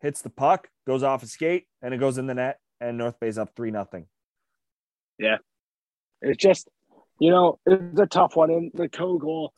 hits 0.01 0.23
the 0.23 0.31
puck, 0.31 0.69
goes 0.87 1.03
off 1.03 1.23
a 1.23 1.27
skate, 1.27 1.67
and 1.83 1.93
it 1.93 1.99
goes 1.99 2.17
in 2.17 2.27
the 2.27 2.35
net, 2.35 2.59
and 2.81 2.97
North 2.97 3.19
Bay's 3.21 3.39
up 3.39 3.51
three 3.57 3.71
nothing. 3.71 4.07
Yeah. 5.21 5.37
It's 6.23 6.43
just, 6.43 6.69
you 7.19 7.31
know, 7.31 7.59
it's 7.67 8.01
a 8.01 8.07
tough 8.07 8.35
one. 8.35 8.51
In 8.51 8.71
the 8.75 8.89
co 8.89 9.19
goal, 9.19 9.53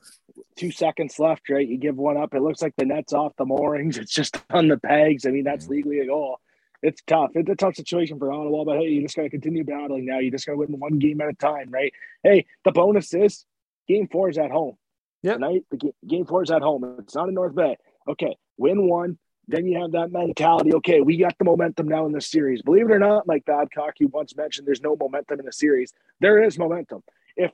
two 0.57 0.73
seconds 0.73 1.19
left, 1.19 1.49
right? 1.49 1.67
You 1.67 1.79
give 1.79 1.97
one 1.97 2.17
up. 2.17 2.35
It 2.35 2.43
looks 2.43 2.61
like 2.61 2.75
the 2.77 2.85
net's 2.85 3.13
off 3.13 3.33
the 3.39 3.47
moorings. 3.47 3.97
It's 3.97 4.13
just 4.13 4.43
on 4.51 4.69
the 4.69 4.79
pegs. 4.79 5.25
I 5.25 5.31
mean, 5.31 5.45
that's 5.45 5.65
mm-hmm. 5.65 5.75
legally 5.75 6.01
a 6.01 6.07
goal. 6.07 6.39
It's 6.83 7.01
tough. 7.07 7.31
It's 7.35 7.49
a 7.49 7.55
tough 7.55 7.77
situation 7.77 8.19
for 8.19 8.33
Ottawa, 8.33 8.65
but 8.65 8.79
hey, 8.79 8.89
you 8.89 9.03
just 9.03 9.15
got 9.15 9.23
to 9.23 9.31
continue 9.31 9.63
battling 9.63 10.05
now. 10.05 10.19
You 10.19 10.33
just 10.33 10.47
got 10.47 10.53
to 10.53 10.59
win 10.59 10.81
one 10.81 10.99
game 10.99 11.21
at 11.21 11.29
a 11.29 11.35
time, 11.35 11.71
right? 11.71 11.93
Hey, 12.25 12.47
the 12.65 12.73
bonus 12.73 13.15
is 13.15 13.45
game 13.87 14.09
four 14.09 14.29
is 14.29 14.37
at 14.37 14.51
home. 14.51 14.77
Yeah. 15.23 15.35
Tonight, 15.35 15.65
the 15.71 15.93
game 16.05 16.27
four 16.27 16.43
is 16.43 16.51
at 16.51 16.63
home. 16.63 16.97
It's 16.99 17.15
not 17.15 17.29
in 17.29 17.35
North 17.35 17.55
Bay. 17.55 17.77
Okay, 18.09 18.37
win 18.57 18.89
one, 18.89 19.17
then 19.49 19.67
you 19.67 19.81
have 19.81 19.93
that 19.93 20.13
mentality. 20.13 20.75
Okay, 20.75 21.01
we 21.01 21.17
got 21.17 21.37
the 21.39 21.45
momentum 21.45 21.89
now 21.89 22.07
in 22.07 22.13
the 22.13 22.21
series. 22.21 22.63
Believe 22.63 22.89
it 22.89 22.93
or 22.93 22.99
not, 22.99 23.27
Mike 23.27 23.45
Babcock, 23.45 23.95
you 23.99 24.09
once 24.09 24.37
mentioned 24.37 24.67
there's 24.67 24.83
no 24.83 24.97
momentum 24.97 25.41
in 25.41 25.47
the 25.47 25.53
series. 25.53 25.93
There 26.21 26.43
is 26.43 26.59
momentum. 26.59 27.03
If 27.37 27.51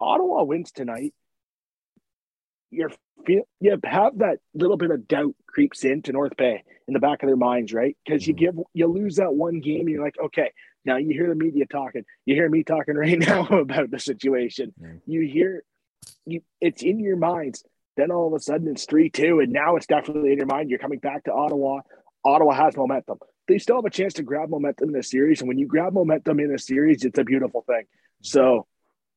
Ottawa 0.00 0.42
wins 0.44 0.72
tonight, 0.72 1.14
you're 2.70 2.90
you 3.26 3.44
have 3.84 4.18
that 4.18 4.38
little 4.54 4.76
bit 4.76 4.90
of 4.90 5.08
doubt 5.08 5.34
creeps 5.46 5.84
into 5.84 6.12
North 6.12 6.36
Bay 6.36 6.62
in 6.86 6.94
the 6.94 7.00
back 7.00 7.22
of 7.22 7.28
their 7.28 7.36
minds, 7.36 7.72
right? 7.72 7.96
Because 8.04 8.26
you 8.26 8.34
mm-hmm. 8.34 8.58
give 8.58 8.66
you 8.74 8.86
lose 8.86 9.16
that 9.16 9.34
one 9.34 9.60
game, 9.60 9.88
you're 9.88 10.02
like, 10.02 10.16
okay, 10.26 10.52
now 10.84 10.96
you 10.96 11.10
hear 11.10 11.28
the 11.28 11.34
media 11.34 11.66
talking, 11.66 12.04
you 12.24 12.34
hear 12.34 12.48
me 12.48 12.62
talking 12.62 12.94
right 12.96 13.18
now 13.18 13.46
about 13.46 13.90
the 13.90 13.98
situation. 13.98 14.72
You 15.06 15.22
hear 15.22 15.62
you 16.26 16.42
it's 16.60 16.82
in 16.82 17.00
your 17.00 17.16
minds 17.16 17.64
then 17.98 18.10
all 18.10 18.28
of 18.28 18.32
a 18.32 18.40
sudden 18.40 18.68
it's 18.68 18.84
3 18.86 19.10
2, 19.10 19.40
and 19.40 19.52
now 19.52 19.76
it's 19.76 19.86
definitely 19.86 20.32
in 20.32 20.38
your 20.38 20.46
mind. 20.46 20.70
You're 20.70 20.78
coming 20.78 21.00
back 21.00 21.24
to 21.24 21.32
Ottawa. 21.32 21.80
Ottawa 22.24 22.52
has 22.52 22.76
momentum. 22.76 23.18
They 23.48 23.58
still 23.58 23.76
have 23.76 23.84
a 23.84 23.90
chance 23.90 24.14
to 24.14 24.22
grab 24.22 24.50
momentum 24.50 24.90
in 24.90 24.96
a 24.96 25.02
series. 25.02 25.40
And 25.40 25.48
when 25.48 25.58
you 25.58 25.66
grab 25.66 25.92
momentum 25.92 26.38
in 26.40 26.54
a 26.54 26.58
series, 26.58 27.04
it's 27.04 27.18
a 27.18 27.24
beautiful 27.24 27.64
thing. 27.66 27.84
So 28.20 28.66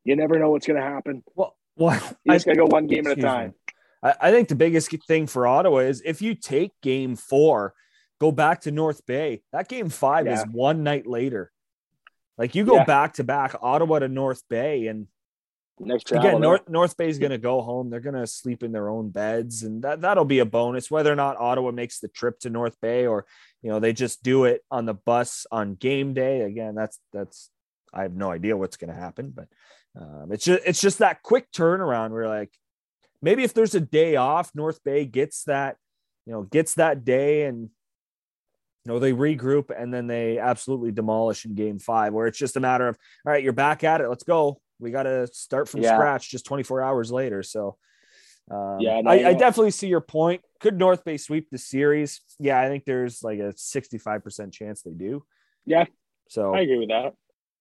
you 0.04 0.16
never 0.16 0.40
know 0.40 0.52
what's 0.52 0.66
going 0.66 0.82
to 0.82 0.86
happen. 0.86 1.24
Well, 1.36 1.56
well 1.76 2.02
you 2.24 2.34
just 2.34 2.46
got 2.46 2.54
to 2.54 2.58
go 2.58 2.66
one 2.66 2.88
game 2.88 3.06
at 3.08 3.20
a 3.20 3.22
time. 3.22 3.54
I, 4.02 4.14
I 4.20 4.32
think 4.32 4.48
the 4.48 4.56
biggest 4.56 4.90
thing 5.08 5.28
for 5.28 5.46
Ottawa 5.46 5.80
is 5.80 6.02
if 6.06 6.22
you 6.22 6.34
take 6.34 6.72
game 6.82 7.16
four, 7.16 7.74
go 8.20 8.32
back 8.32 8.62
to 8.62 8.72
North 8.72 9.06
Bay, 9.06 9.42
that 9.52 9.68
game 9.68 9.90
five 9.90 10.26
yeah. 10.26 10.34
is 10.34 10.46
one 10.52 10.84
night 10.84 11.06
later. 11.06 11.52
Like 12.38 12.56
you 12.56 12.66
go 12.66 12.76
yeah. 12.76 12.86
back 12.86 13.16
to 13.16 13.24
back 13.24 13.56
Ottawa 13.62 14.00
to 14.00 14.08
North 14.08 14.42
Bay, 14.50 14.88
and 14.88 15.08
Next 15.86 16.08
travel. 16.08 16.30
Again. 16.30 16.42
North 16.42 16.70
North 16.70 16.98
Bay 16.98 17.10
is 17.10 17.20
going 17.20 17.32
to 17.32 17.38
go 17.38 17.62
home. 17.62 17.90
They're 17.90 18.00
going 18.00 18.16
to 18.16 18.28
sleep 18.28 18.64
in 18.64 18.72
their 18.72 18.90
own 18.90 19.10
beds, 19.10 19.64
and 19.64 19.84
that 19.84 20.02
that'll 20.02 20.26
be 20.26 20.40
a 20.40 20.46
bonus. 20.46 20.92
Whether 20.92 21.12
or 21.12 21.16
not 21.16 21.38
Ottawa 21.38 21.72
makes 21.72 22.00
the 22.00 22.08
trip 22.08 22.40
to 22.40 22.50
North 22.50 22.80
Bay, 22.82 23.08
or 23.08 23.26
you 23.62 23.70
know 23.70 23.80
they 23.80 23.94
just 23.94 24.24
do 24.24 24.46
it 24.46 24.64
on 24.70 24.86
the 24.86 24.94
bus 24.94 25.46
on 25.52 25.76
game 25.76 26.14
day. 26.14 26.42
Again, 26.42 26.76
that's 26.76 27.00
that's 27.12 27.50
I 27.94 28.04
have 28.04 28.14
no 28.14 28.32
idea 28.32 28.58
what's 28.58 28.78
going 28.78 28.94
to 28.94 29.00
happen, 29.00 29.34
but 29.36 29.48
um, 30.00 30.30
it's 30.32 30.46
just 30.46 30.64
it's 30.66 30.82
just 30.82 31.00
that 31.00 31.24
quick 31.24 31.52
turnaround. 31.52 32.12
Where 32.12 32.28
like 32.28 32.52
maybe 33.22 33.44
if 33.44 33.54
there's 33.54 33.76
a 33.76 33.82
day 33.82 34.16
off, 34.16 34.52
North 34.54 34.84
Bay 34.84 35.06
gets 35.06 35.44
that 35.46 35.78
you 36.26 36.34
know 36.34 36.44
gets 36.44 36.76
that 36.76 37.04
day 37.04 37.44
and 37.46 37.70
you 38.86 38.92
know 38.92 39.00
they 39.00 39.14
regroup 39.14 39.70
and 39.76 39.94
then 39.94 40.08
they 40.08 40.38
absolutely 40.38 40.92
demolish 40.92 41.46
in 41.46 41.56
game 41.56 41.80
five 41.80 42.14
where 42.14 42.28
it's 42.28 42.38
just 42.38 42.58
a 42.58 42.60
matter 42.60 42.88
of 42.88 42.98
all 43.26 43.32
right 43.32 43.44
you're 43.44 43.54
back 43.54 43.84
at 43.84 44.02
it 44.02 44.10
let's 44.10 44.24
go 44.24 44.60
we 44.82 44.92
got 44.92 45.04
to 45.04 45.28
start 45.28 45.70
from 45.70 45.82
Yeah. 45.82 45.96
scratch 45.96 46.30
just 46.30 46.46
24 46.46 46.82
hours 46.82 47.12
later 47.12 47.44
so 47.44 47.78
um, 48.50 48.78
Yeah, 48.82 49.00
no, 49.02 49.12
I, 49.12 49.30
I 49.30 49.34
definitely 49.34 49.72
see 49.72 49.88
your 49.88 50.02
point 50.02 50.42
could 50.60 50.78
north 50.78 51.06
bay 51.06 51.18
sweep 51.18 51.50
the 51.50 51.58
series 51.58 52.22
yeah 52.40 52.60
i 52.60 52.68
think 52.68 52.86
there's 52.86 53.24
like 53.24 53.40
a 53.40 53.54
65% 53.54 54.52
chance 54.52 54.82
they 54.82 54.92
do 54.92 55.24
Yeah. 55.66 55.86
so 56.28 56.54
I 56.54 56.62
agree 56.62 56.80
with 56.80 56.90
that. 56.90 57.14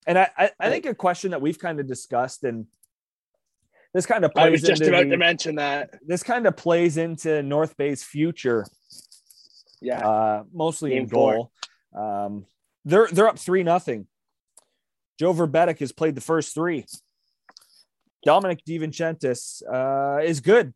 and 0.06 0.18
I, 0.18 0.30
I 0.36 0.50
i 0.58 0.70
think 0.70 0.86
a 0.86 0.94
question 0.94 1.30
that 1.32 1.40
we've 1.40 1.58
kind 1.58 1.78
of 1.80 1.86
discussed 1.86 2.42
and 2.44 2.66
this 3.92 4.06
kind 4.06 4.24
of 4.24 4.30
I 4.36 4.48
was 4.48 4.60
plays 4.60 4.68
just 4.70 4.82
into 4.82 4.94
about 4.96 5.10
to 5.10 5.16
mention 5.16 5.56
that. 5.56 5.90
this 6.06 6.22
kind 6.22 6.46
of 6.46 6.56
plays 6.56 6.96
into 6.96 7.42
north 7.42 7.76
bay's 7.76 8.02
future 8.04 8.64
Yeah. 9.82 10.06
uh, 10.06 10.44
mostly 10.52 10.92
in 10.96 11.04
Game 11.04 11.08
four. 11.08 11.32
goal. 11.34 11.52
Um, 11.94 12.46
they're 12.84 13.08
they're 13.10 13.28
up 13.28 13.38
three 13.38 13.62
nothing. 13.64 14.06
Joe 15.18 15.34
Vrbetic 15.34 15.80
has 15.80 15.90
played 15.92 16.14
the 16.14 16.20
first 16.20 16.54
three. 16.54 16.86
Dominic 18.24 18.64
DiVincentiis 18.64 19.62
uh, 19.66 20.22
is 20.22 20.40
good, 20.40 20.74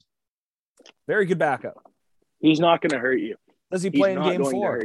very 1.06 1.26
good 1.26 1.38
backup. 1.38 1.76
He's 2.40 2.60
not 2.60 2.80
going 2.80 2.90
to 2.90 2.98
hurt 2.98 3.20
you. 3.20 3.36
Does 3.70 3.82
he 3.82 3.90
He's 3.90 4.00
play 4.00 4.12
in 4.12 4.18
not 4.18 4.30
game 4.30 4.44
four? 4.44 4.82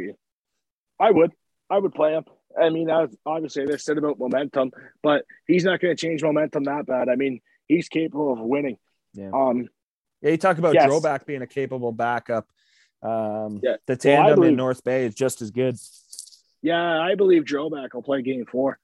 I 0.99 1.11
would. 1.11 1.31
I 1.69 1.77
would 1.77 1.93
play 1.93 2.13
him. 2.13 2.25
I 2.59 2.69
mean, 2.69 2.89
I 2.89 3.03
was, 3.03 3.15
obviously 3.25 3.65
they 3.65 3.77
said 3.77 3.97
about 3.97 4.17
momentum, 4.17 4.71
but 5.03 5.25
he's 5.47 5.63
not 5.63 5.79
going 5.79 5.95
to 5.95 5.99
change 5.99 6.23
momentum 6.23 6.63
that 6.63 6.87
bad. 6.87 7.07
I 7.07 7.15
mean, 7.15 7.41
he's 7.67 7.87
capable 7.89 8.33
of 8.33 8.39
winning. 8.39 8.77
Yeah. 9.13 9.29
Um, 9.33 9.67
Yeah, 10.21 10.31
you 10.31 10.37
talk 10.37 10.57
about 10.57 10.73
Yes. 10.73 10.89
Droback 10.89 11.25
being 11.25 11.41
a 11.41 11.47
capable 11.47 11.91
backup. 11.91 12.47
Um, 13.01 13.59
Yeah. 13.63 13.77
The 13.85 13.97
Well, 14.03 14.21
I 14.21 14.27
tandem 14.27 14.43
in 14.43 14.55
North 14.55 14.83
Bay 14.83 15.05
is 15.05 15.15
just 15.15 15.41
as 15.41 15.51
good. 15.51 15.77
yeah, 16.61 16.99
I 16.99 17.15
believe 17.15 17.43
Droback 17.43 17.93
will 17.93 18.03
play 18.03 18.21
game 18.21 18.45
four 18.45 18.79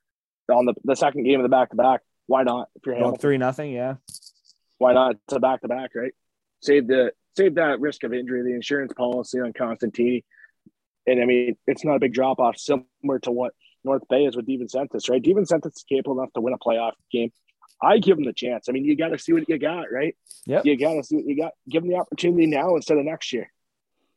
on 0.49 0.65
the, 0.65 0.75
the 0.83 0.95
second 0.95 1.23
game 1.23 1.39
of 1.39 1.43
the 1.43 1.49
back 1.49 1.71
to 1.71 1.75
back. 1.75 2.01
Why 2.27 2.43
not? 2.43 2.69
If 2.75 2.85
you're 2.85 2.99
Going 2.99 3.17
three 3.17 3.37
nothing, 3.37 3.71
yeah. 3.71 3.95
why 4.77 4.93
not? 4.93 5.15
It's 5.15 5.33
a 5.33 5.39
back 5.39 5.61
to 5.61 5.67
back, 5.67 5.91
right? 5.95 6.13
Save 6.61 6.87
the 6.87 7.11
save 7.35 7.55
that 7.55 7.79
risk 7.79 8.03
of 8.03 8.13
injury, 8.13 8.41
the 8.43 8.53
insurance 8.53 8.93
policy 8.93 9.39
on 9.39 9.53
Costantini. 9.53 10.23
And 11.05 11.21
I 11.21 11.25
mean, 11.25 11.57
it's 11.67 11.85
not 11.85 11.95
a 11.95 11.99
big 11.99 12.13
drop 12.13 12.39
off, 12.39 12.57
similar 12.57 13.19
to 13.23 13.31
what 13.31 13.53
North 13.83 14.07
Bay 14.09 14.25
is 14.25 14.35
with 14.35 14.47
DiVincentiis, 14.47 15.09
right? 15.09 15.21
DiVincentiis 15.21 15.67
is 15.67 15.85
capable 15.87 16.19
enough 16.19 16.33
to 16.33 16.41
win 16.41 16.53
a 16.53 16.57
playoff 16.57 16.93
game. 17.11 17.31
I 17.81 17.99
give 17.99 18.17
him 18.17 18.23
the 18.23 18.33
chance. 18.33 18.67
I 18.67 18.71
mean, 18.71 18.85
you 18.85 18.95
got 18.95 19.09
to 19.09 19.19
see 19.19 19.33
what 19.33 19.47
you 19.47 19.59
got, 19.59 19.91
right? 19.91 20.15
Yeah. 20.45 20.61
You 20.63 20.77
got 20.77 20.93
to 20.93 21.03
see 21.03 21.17
what 21.17 21.25
you 21.25 21.37
got. 21.37 21.51
Give 21.69 21.83
him 21.83 21.89
the 21.89 21.97
opportunity 21.97 22.47
now 22.47 22.75
instead 22.75 22.97
of 22.97 23.05
next 23.05 23.33
year. 23.33 23.51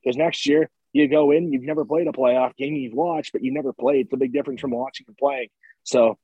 Because 0.03 0.17
next 0.17 0.47
year, 0.47 0.71
you 0.93 1.09
go 1.09 1.33
in, 1.33 1.53
you've 1.53 1.65
never 1.65 1.85
played 1.85 2.07
a 2.07 2.13
playoff 2.13 2.57
game, 2.57 2.75
you've 2.75 2.95
watched, 2.95 3.33
but 3.33 3.43
you 3.43 3.53
never 3.53 3.73
played. 3.73 4.07
It's 4.07 4.15
a 4.15 4.17
big 4.17 4.33
difference 4.33 4.61
from 4.61 4.71
watching 4.71 5.07
and 5.09 5.17
playing. 5.17 5.49
So 5.83 6.19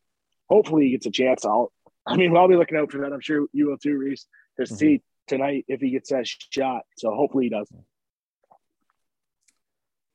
hopefully 0.49 0.85
he 0.85 0.91
gets 0.93 1.07
a 1.07 1.11
chance. 1.11 1.45
I'll, 1.45 1.73
I 2.07 2.17
mean, 2.17 2.37
I'll 2.37 2.49
be 2.49 2.57
looking 2.57 2.77
out 2.77 2.91
for 2.91 2.99
that. 2.99 3.13
I'm 3.13 3.21
sure 3.21 3.47
you 3.53 3.69
will 3.69 3.79
too, 3.79 3.97
Reese, 3.97 4.27
to 4.57 4.63
Mhm. 4.63 4.77
see 4.77 5.03
tonight 5.27 5.65
if 5.69 5.81
he 5.81 5.91
gets 5.91 6.11
that 6.11 6.27
shot. 6.27 6.83
So 6.97 7.15
hopefully 7.15 7.45
he 7.45 7.51
does. 7.51 7.69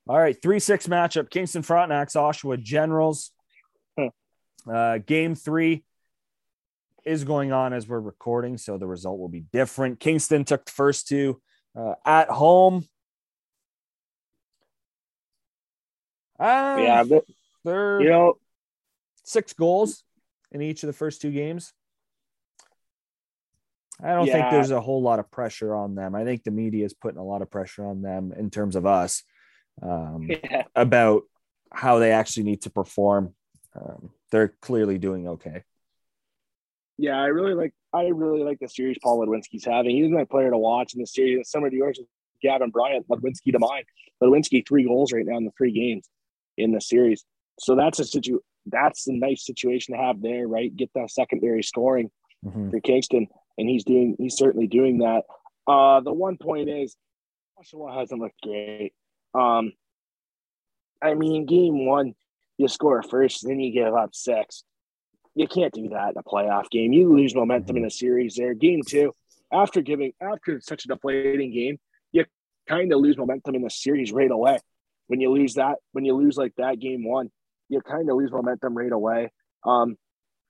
All 0.07 0.17
right, 0.17 0.39
three 0.41 0.59
six 0.59 0.87
matchup: 0.87 1.29
Kingston 1.29 1.61
Frontenacs, 1.61 2.15
Oshawa 2.15 2.61
Generals. 2.61 3.31
Huh. 3.97 4.09
Uh, 4.67 4.97
game 4.97 5.35
three 5.35 5.83
is 7.05 7.23
going 7.23 7.51
on 7.51 7.73
as 7.73 7.87
we're 7.87 7.99
recording, 7.99 8.57
so 8.57 8.77
the 8.77 8.87
result 8.87 9.19
will 9.19 9.29
be 9.29 9.41
different. 9.53 9.99
Kingston 9.99 10.45
took 10.45 10.65
the 10.65 10.71
first 10.71 11.07
two 11.07 11.41
uh, 11.75 11.93
at 12.05 12.29
home. 12.29 12.87
Um, 16.39 16.79
yeah, 16.79 17.03
but, 17.03 17.25
they're 17.63 18.01
you 18.01 18.09
know, 18.09 18.39
six 19.23 19.53
goals 19.53 20.03
in 20.51 20.61
each 20.61 20.83
of 20.83 20.87
the 20.87 20.93
first 20.93 21.21
two 21.21 21.31
games. 21.31 21.73
I 24.01 24.13
don't 24.13 24.27
think 24.27 24.49
there's 24.49 24.71
a 24.71 24.79
whole 24.79 25.01
lot 25.01 25.19
of 25.19 25.29
pressure 25.29 25.75
on 25.75 25.93
them. 25.95 26.15
I 26.15 26.23
think 26.23 26.43
the 26.43 26.51
media 26.51 26.85
is 26.85 26.93
putting 26.93 27.19
a 27.19 27.23
lot 27.23 27.41
of 27.41 27.51
pressure 27.51 27.85
on 27.85 28.01
them 28.01 28.33
in 28.37 28.49
terms 28.49 28.75
of 28.77 28.85
us. 28.85 29.23
Um, 29.81 30.29
yeah, 30.29 30.63
about 30.75 31.23
how 31.71 31.99
they 31.99 32.11
actually 32.11 32.43
need 32.43 32.61
to 32.61 32.69
perform. 32.69 33.35
Um, 33.75 34.11
they're 34.31 34.53
clearly 34.61 34.97
doing 34.97 35.27
okay. 35.27 35.63
yeah, 36.97 37.17
I 37.19 37.27
really 37.27 37.53
like 37.53 37.73
I 37.93 38.05
really 38.07 38.43
like 38.43 38.59
the 38.59 38.69
series 38.69 38.97
Paul 39.03 39.25
Ludwinski's 39.25 39.65
having. 39.65 39.95
He's 39.95 40.11
my 40.11 40.23
player 40.23 40.49
to 40.49 40.57
watch 40.57 40.93
in 40.93 41.01
the 41.01 41.07
series. 41.07 41.49
Similar 41.49 41.69
to 41.69 41.75
yours, 41.75 41.99
Gavin 42.41 42.69
Bryant, 42.69 43.07
Ludwinski 43.09 43.51
to 43.51 43.59
mine. 43.59 43.83
Ludwinski 44.23 44.67
three 44.67 44.85
goals 44.85 45.11
right 45.11 45.25
now 45.25 45.37
in 45.37 45.45
the 45.45 45.51
three 45.57 45.71
games 45.71 46.07
in 46.57 46.71
the 46.71 46.81
series. 46.81 47.25
So 47.59 47.75
that's 47.75 47.99
a 47.99 48.05
situ 48.05 48.39
that's 48.71 49.07
a 49.07 49.13
nice 49.13 49.45
situation 49.45 49.95
to 49.95 50.01
have 50.01 50.21
there, 50.21 50.47
right? 50.47 50.75
Get 50.75 50.91
that 50.95 51.11
secondary 51.11 51.63
scoring 51.63 52.09
Mhm. 52.45 52.71
for 52.71 52.79
Kingston, 52.79 53.27
and 53.57 53.69
he's 53.69 53.83
doing 53.83 54.15
he's 54.17 54.35
certainly 54.37 54.67
doing 54.67 54.99
that. 54.99 55.23
Uh, 55.67 55.99
the 56.01 56.13
one 56.13 56.37
point 56.37 56.69
is 56.69 56.95
Oshawa 57.59 57.93
hasn't 57.93 58.21
looked 58.21 58.41
great. 58.41 58.93
Um, 59.33 59.73
I 61.01 61.13
mean, 61.13 61.45
game 61.45 61.85
one, 61.85 62.15
you 62.57 62.67
score 62.67 63.01
first, 63.03 63.45
then 63.47 63.59
you 63.59 63.71
give 63.71 63.93
up 63.93 64.13
six. 64.15 64.63
You 65.35 65.47
can't 65.47 65.73
do 65.73 65.89
that 65.89 66.11
in 66.11 66.17
a 66.17 66.23
playoff 66.23 66.69
game. 66.69 66.91
You 66.91 67.13
lose 67.13 67.35
momentum 67.35 67.77
in 67.77 67.85
a 67.85 67.89
series 67.89 68.35
there. 68.35 68.53
Game 68.53 68.81
two, 68.85 69.13
after 69.51 69.81
giving 69.81 70.13
after 70.21 70.59
such 70.59 70.85
a 70.85 70.87
deflating 70.89 71.51
game, 71.53 71.79
you 72.11 72.25
kind 72.67 72.91
of 72.91 72.99
lose 72.99 73.17
momentum 73.17 73.55
in 73.55 73.61
the 73.61 73.69
series 73.69 74.11
right 74.11 74.31
away. 74.31 74.57
When 75.07 75.19
you 75.21 75.31
lose 75.31 75.55
that, 75.55 75.77
when 75.91 76.05
you 76.05 76.15
lose 76.15 76.37
like 76.37 76.53
that 76.57 76.79
game 76.79 77.03
one, 77.05 77.31
you 77.69 77.81
kind 77.81 78.09
of 78.09 78.17
lose 78.17 78.31
momentum 78.31 78.75
right 78.75 78.91
away. 78.91 79.31
Um, 79.65 79.95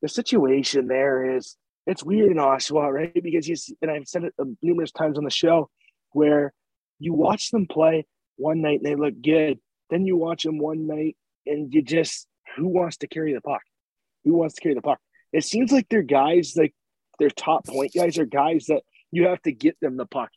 the 0.01 0.07
situation 0.07 0.87
there 0.87 1.35
is 1.37 1.57
it's 1.85 2.03
weird 2.03 2.31
in 2.31 2.37
Oshawa, 2.37 2.91
right? 2.91 3.23
Because 3.23 3.47
you 3.47 3.55
see, 3.55 3.75
and 3.81 3.91
I've 3.91 4.07
said 4.07 4.23
it 4.23 4.33
numerous 4.61 4.91
times 4.91 5.17
on 5.17 5.23
the 5.23 5.29
show, 5.29 5.69
where 6.11 6.53
you 6.99 7.13
watch 7.13 7.51
them 7.51 7.67
play 7.67 8.05
one 8.37 8.61
night 8.61 8.79
and 8.83 8.85
they 8.85 8.95
look 8.95 9.21
good, 9.21 9.59
then 9.89 10.05
you 10.05 10.15
watch 10.15 10.43
them 10.43 10.59
one 10.59 10.87
night 10.87 11.17
and 11.45 11.73
you 11.73 11.81
just 11.81 12.27
who 12.55 12.67
wants 12.67 12.97
to 12.97 13.07
carry 13.07 13.33
the 13.33 13.41
puck? 13.41 13.61
Who 14.23 14.33
wants 14.33 14.55
to 14.55 14.61
carry 14.61 14.75
the 14.75 14.81
puck? 14.81 14.99
It 15.33 15.43
seems 15.43 15.71
like 15.71 15.87
they're 15.89 16.01
guys 16.01 16.53
like 16.55 16.73
their 17.19 17.29
top 17.29 17.67
point 17.67 17.93
guys 17.93 18.17
are 18.17 18.25
guys 18.25 18.65
that 18.67 18.81
you 19.11 19.27
have 19.27 19.41
to 19.41 19.51
get 19.51 19.79
them 19.81 19.97
the 19.97 20.05
puck, 20.05 20.29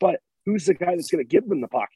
but 0.00 0.20
who's 0.46 0.64
the 0.64 0.74
guy 0.74 0.96
that's 0.96 1.10
going 1.10 1.24
to 1.24 1.28
give 1.28 1.48
them 1.48 1.60
the 1.60 1.68
puck? 1.68 1.90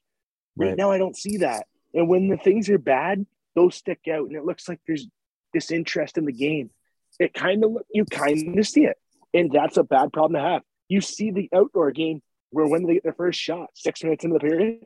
Right. 0.56 0.68
Right. 0.68 0.76
now, 0.76 0.90
I 0.90 0.98
don't 0.98 1.16
see 1.16 1.38
that. 1.38 1.66
And 1.94 2.08
when 2.08 2.28
the 2.28 2.36
things 2.36 2.68
are 2.70 2.78
bad, 2.78 3.24
those 3.54 3.76
stick 3.76 4.00
out, 4.10 4.26
and 4.26 4.36
it 4.36 4.44
looks 4.44 4.68
like 4.68 4.80
there's 4.86 5.06
disinterest 5.52 6.18
in 6.18 6.24
the 6.24 6.32
game. 6.32 6.70
It 7.18 7.32
kind 7.32 7.64
of 7.64 7.76
you 7.92 8.04
kind 8.04 8.58
of 8.58 8.66
see 8.66 8.84
it, 8.84 8.96
and 9.32 9.50
that's 9.50 9.76
a 9.76 9.84
bad 9.84 10.12
problem 10.12 10.40
to 10.40 10.48
have. 10.48 10.62
You 10.88 11.00
see 11.00 11.30
the 11.30 11.48
outdoor 11.54 11.92
game 11.92 12.20
where 12.50 12.66
when 12.66 12.84
they 12.84 12.94
get 12.94 13.02
their 13.04 13.14
first 13.14 13.40
shot, 13.40 13.68
six 13.74 14.02
minutes 14.04 14.24
into 14.24 14.34
the 14.34 14.40
period, 14.40 14.84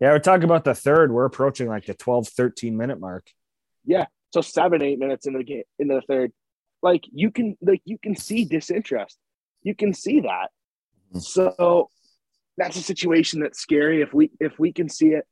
Yeah, 0.00 0.10
we're 0.12 0.18
talking 0.18 0.44
about 0.44 0.64
the 0.64 0.74
third. 0.74 1.12
We're 1.12 1.24
approaching 1.26 1.68
like 1.68 1.86
the 1.86 1.94
12, 1.94 2.28
13 2.28 2.76
minute 2.76 2.98
mark. 2.98 3.30
Yeah, 3.84 4.06
so 4.30 4.40
seven, 4.40 4.82
eight 4.82 4.98
minutes 4.98 5.26
into 5.26 5.38
the 5.38 5.44
game, 5.44 5.62
into 5.78 5.94
the 5.96 6.02
third, 6.02 6.32
like 6.82 7.04
you 7.12 7.30
can 7.30 7.56
like 7.60 7.82
you 7.84 7.98
can 7.98 8.16
see 8.16 8.44
disinterest. 8.44 9.18
You 9.62 9.74
can 9.74 9.92
see 9.92 10.20
that. 10.20 10.50
Mhm. 11.12 11.22
So 11.22 11.88
that's 12.56 12.76
a 12.76 12.82
situation 12.82 13.40
that's 13.40 13.58
scary. 13.58 14.00
If 14.02 14.12
we 14.14 14.30
if 14.40 14.58
we 14.58 14.72
can 14.72 14.88
see 14.88 15.08
it. 15.08 15.26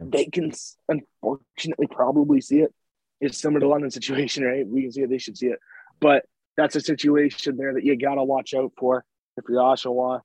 They 0.00 0.24
can 0.26 0.52
unfortunately 0.88 1.86
probably 1.90 2.40
see 2.40 2.60
it. 2.60 2.72
It's 3.20 3.38
similar 3.38 3.60
to 3.60 3.68
London 3.68 3.90
situation, 3.90 4.44
right? 4.44 4.66
We 4.66 4.82
can 4.82 4.92
see 4.92 5.02
it, 5.02 5.10
they 5.10 5.18
should 5.18 5.36
see 5.36 5.48
it. 5.48 5.58
But 6.00 6.24
that's 6.56 6.76
a 6.76 6.80
situation 6.80 7.56
there 7.56 7.74
that 7.74 7.84
you 7.84 7.96
gotta 7.96 8.24
watch 8.24 8.54
out 8.54 8.72
for 8.78 9.04
if 9.36 9.44
you're 9.48 9.58
Oshawa. 9.60 10.20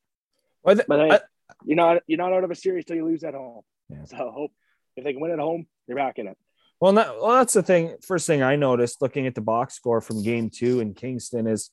Well, 0.64 0.76
th- 0.76 0.88
But 0.88 1.00
hey, 1.00 1.12
I- 1.16 1.20
you're 1.66 1.76
not 1.76 2.02
you're 2.08 2.18
not 2.18 2.34
out 2.34 2.44
of 2.44 2.52
a 2.52 2.56
series 2.56 2.86
till 2.86 2.96
you 2.96 3.06
lose 3.06 3.24
at 3.24 3.34
home. 3.34 3.62
Yeah. 3.90 4.06
So 4.06 4.18
hope 4.32 4.52
if 4.96 5.04
they 5.04 5.12
can 5.14 5.22
win 5.22 5.32
at 5.32 5.40
home, 5.40 5.68
they're 5.88 5.96
back 5.96 6.18
in 6.20 6.28
it. 6.28 6.38
well, 6.80 6.94
that, 6.94 7.16
well, 7.22 7.32
that's 7.34 7.54
the 7.54 7.62
thing. 7.64 7.96
First 8.02 8.26
thing 8.28 8.42
I 8.42 8.56
noticed 8.56 9.02
looking 9.02 9.28
at 9.28 9.36
the 9.36 9.42
box 9.42 9.76
score 9.76 10.02
from 10.02 10.24
game 10.24 10.50
two 10.50 10.80
in 10.80 10.94
Kingston 10.94 11.48
is, 11.48 11.70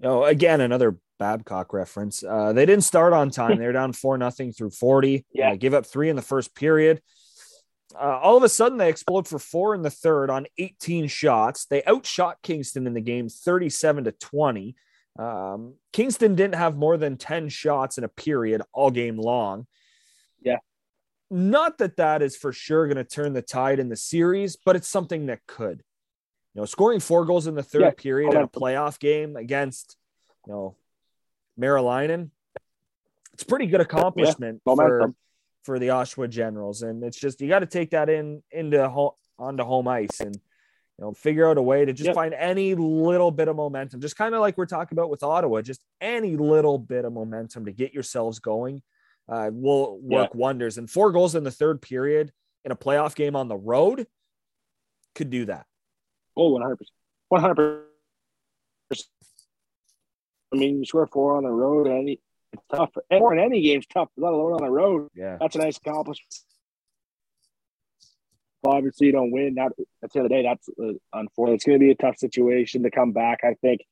know, 0.00 0.24
again, 0.24 0.60
another 0.60 0.96
Babcock 1.18 1.72
reference. 1.72 2.22
Uh, 2.22 2.52
they 2.52 2.66
didn't 2.66 2.84
start 2.84 3.12
on 3.12 3.30
time. 3.30 3.58
They're 3.58 3.72
down 3.72 3.92
four 3.92 4.18
nothing 4.18 4.52
through 4.52 4.70
40. 4.70 5.24
Yeah. 5.32 5.52
Uh, 5.52 5.56
give 5.56 5.74
up 5.74 5.86
three 5.86 6.08
in 6.08 6.16
the 6.16 6.22
first 6.22 6.54
period. 6.54 7.00
Uh, 7.94 8.18
all 8.18 8.36
of 8.36 8.42
a 8.42 8.48
sudden, 8.48 8.78
they 8.78 8.88
explode 8.88 9.26
for 9.26 9.38
four 9.38 9.74
in 9.74 9.82
the 9.82 9.90
third 9.90 10.28
on 10.28 10.46
18 10.58 11.06
shots. 11.08 11.66
They 11.66 11.82
outshot 11.84 12.42
Kingston 12.42 12.86
in 12.86 12.94
the 12.94 13.00
game 13.00 13.28
37 13.28 14.04
to 14.04 14.12
20. 14.12 14.76
Um, 15.18 15.74
Kingston 15.92 16.34
didn't 16.34 16.56
have 16.56 16.76
more 16.76 16.96
than 16.96 17.16
10 17.16 17.48
shots 17.48 17.96
in 17.96 18.04
a 18.04 18.08
period 18.08 18.62
all 18.72 18.90
game 18.90 19.16
long. 19.16 19.66
Yeah. 20.42 20.58
Not 21.30 21.78
that 21.78 21.96
that 21.96 22.22
is 22.22 22.36
for 22.36 22.52
sure 22.52 22.86
going 22.86 22.96
to 22.98 23.04
turn 23.04 23.32
the 23.32 23.42
tide 23.42 23.78
in 23.78 23.88
the 23.88 23.96
series, 23.96 24.56
but 24.56 24.76
it's 24.76 24.88
something 24.88 25.26
that 25.26 25.46
could. 25.46 25.82
You 26.56 26.62
know, 26.62 26.66
scoring 26.66 27.00
four 27.00 27.26
goals 27.26 27.46
in 27.46 27.54
the 27.54 27.62
third 27.62 27.82
Yeah, 27.82 27.90
period 27.90 28.32
in 28.32 28.40
a 28.40 28.48
playoff 28.48 28.98
game 28.98 29.36
against, 29.36 29.98
you 30.46 30.54
know, 30.54 30.76
Maryline, 31.60 32.30
it's 33.34 33.42
a 33.42 33.46
pretty 33.46 33.66
good 33.66 33.82
accomplishment 33.82 34.62
for, 34.64 35.14
for 35.64 35.78
the 35.78 35.88
Oshawa 35.88 36.30
Generals. 36.30 36.80
And 36.80 37.04
it's 37.04 37.18
just 37.18 37.42
you 37.42 37.48
got 37.50 37.58
to 37.58 37.66
take 37.66 37.90
that 37.90 38.08
in 38.08 38.42
into 38.50 38.88
home 38.88 39.10
onto 39.38 39.64
home 39.64 39.86
ice 39.86 40.20
and 40.20 40.34
you 40.34 41.04
know 41.04 41.12
figure 41.12 41.46
out 41.46 41.58
a 41.58 41.62
way 41.62 41.84
to 41.84 41.92
just 41.92 42.06
Yep. 42.06 42.14
find 42.14 42.32
any 42.32 42.74
little 42.74 43.30
bit 43.30 43.48
of 43.48 43.56
momentum, 43.56 44.00
just 44.00 44.16
kind 44.16 44.34
of 44.34 44.40
like 44.40 44.56
we're 44.56 44.64
talking 44.64 44.96
about 44.96 45.10
with 45.10 45.22
Ottawa, 45.22 45.60
just 45.60 45.84
any 46.00 46.38
little 46.38 46.78
bit 46.78 47.04
of 47.04 47.12
momentum 47.12 47.66
to 47.66 47.72
get 47.72 47.92
yourselves 47.92 48.38
going 48.38 48.80
uh, 49.28 49.50
will 49.52 49.98
work 50.00 50.34
wonders. 50.34 50.78
And 50.78 50.88
four 50.88 51.12
goals 51.12 51.34
in 51.34 51.44
the 51.44 51.50
third 51.50 51.82
period 51.82 52.32
in 52.64 52.72
a 52.72 52.76
playoff 52.76 53.14
game 53.14 53.36
on 53.36 53.48
the 53.48 53.56
road 53.58 54.06
could 55.14 55.28
do 55.28 55.44
that. 55.44 55.66
Oh, 56.36 56.50
100 56.50 56.76
percent, 56.76 56.92
100 57.28 57.84
percent. 58.88 59.08
I 60.52 60.56
mean, 60.56 60.78
you 60.78 60.84
score 60.84 61.06
four 61.06 61.36
on 61.36 61.44
the 61.44 61.50
road, 61.50 61.86
and 61.86 61.98
any 61.98 62.20
it's 62.52 62.62
tough. 62.70 62.90
Four 63.10 63.34
in 63.34 63.40
any 63.40 63.62
game's 63.62 63.86
tough, 63.86 64.08
let 64.16 64.32
alone 64.32 64.52
on 64.52 64.62
the 64.62 64.70
road. 64.70 65.08
Yeah. 65.14 65.36
That's 65.40 65.56
a 65.56 65.58
nice 65.58 65.76
accomplishment. 65.76 66.34
Well, 68.62 68.76
obviously, 68.76 69.08
you 69.08 69.12
don't 69.12 69.30
win. 69.30 69.54
That 69.54 69.72
at 70.02 70.12
the 70.12 70.18
end 70.18 70.26
of 70.26 70.30
the 70.30 70.34
day, 70.34 70.42
that's 70.42 70.68
uh, 70.80 70.92
unfortunate. 71.12 71.54
It's 71.56 71.64
going 71.64 71.78
to 71.78 71.84
be 71.84 71.90
a 71.90 71.94
tough 71.94 72.16
situation 72.16 72.82
to 72.82 72.90
come 72.90 73.12
back. 73.12 73.40
I 73.44 73.54
think 73.60 73.82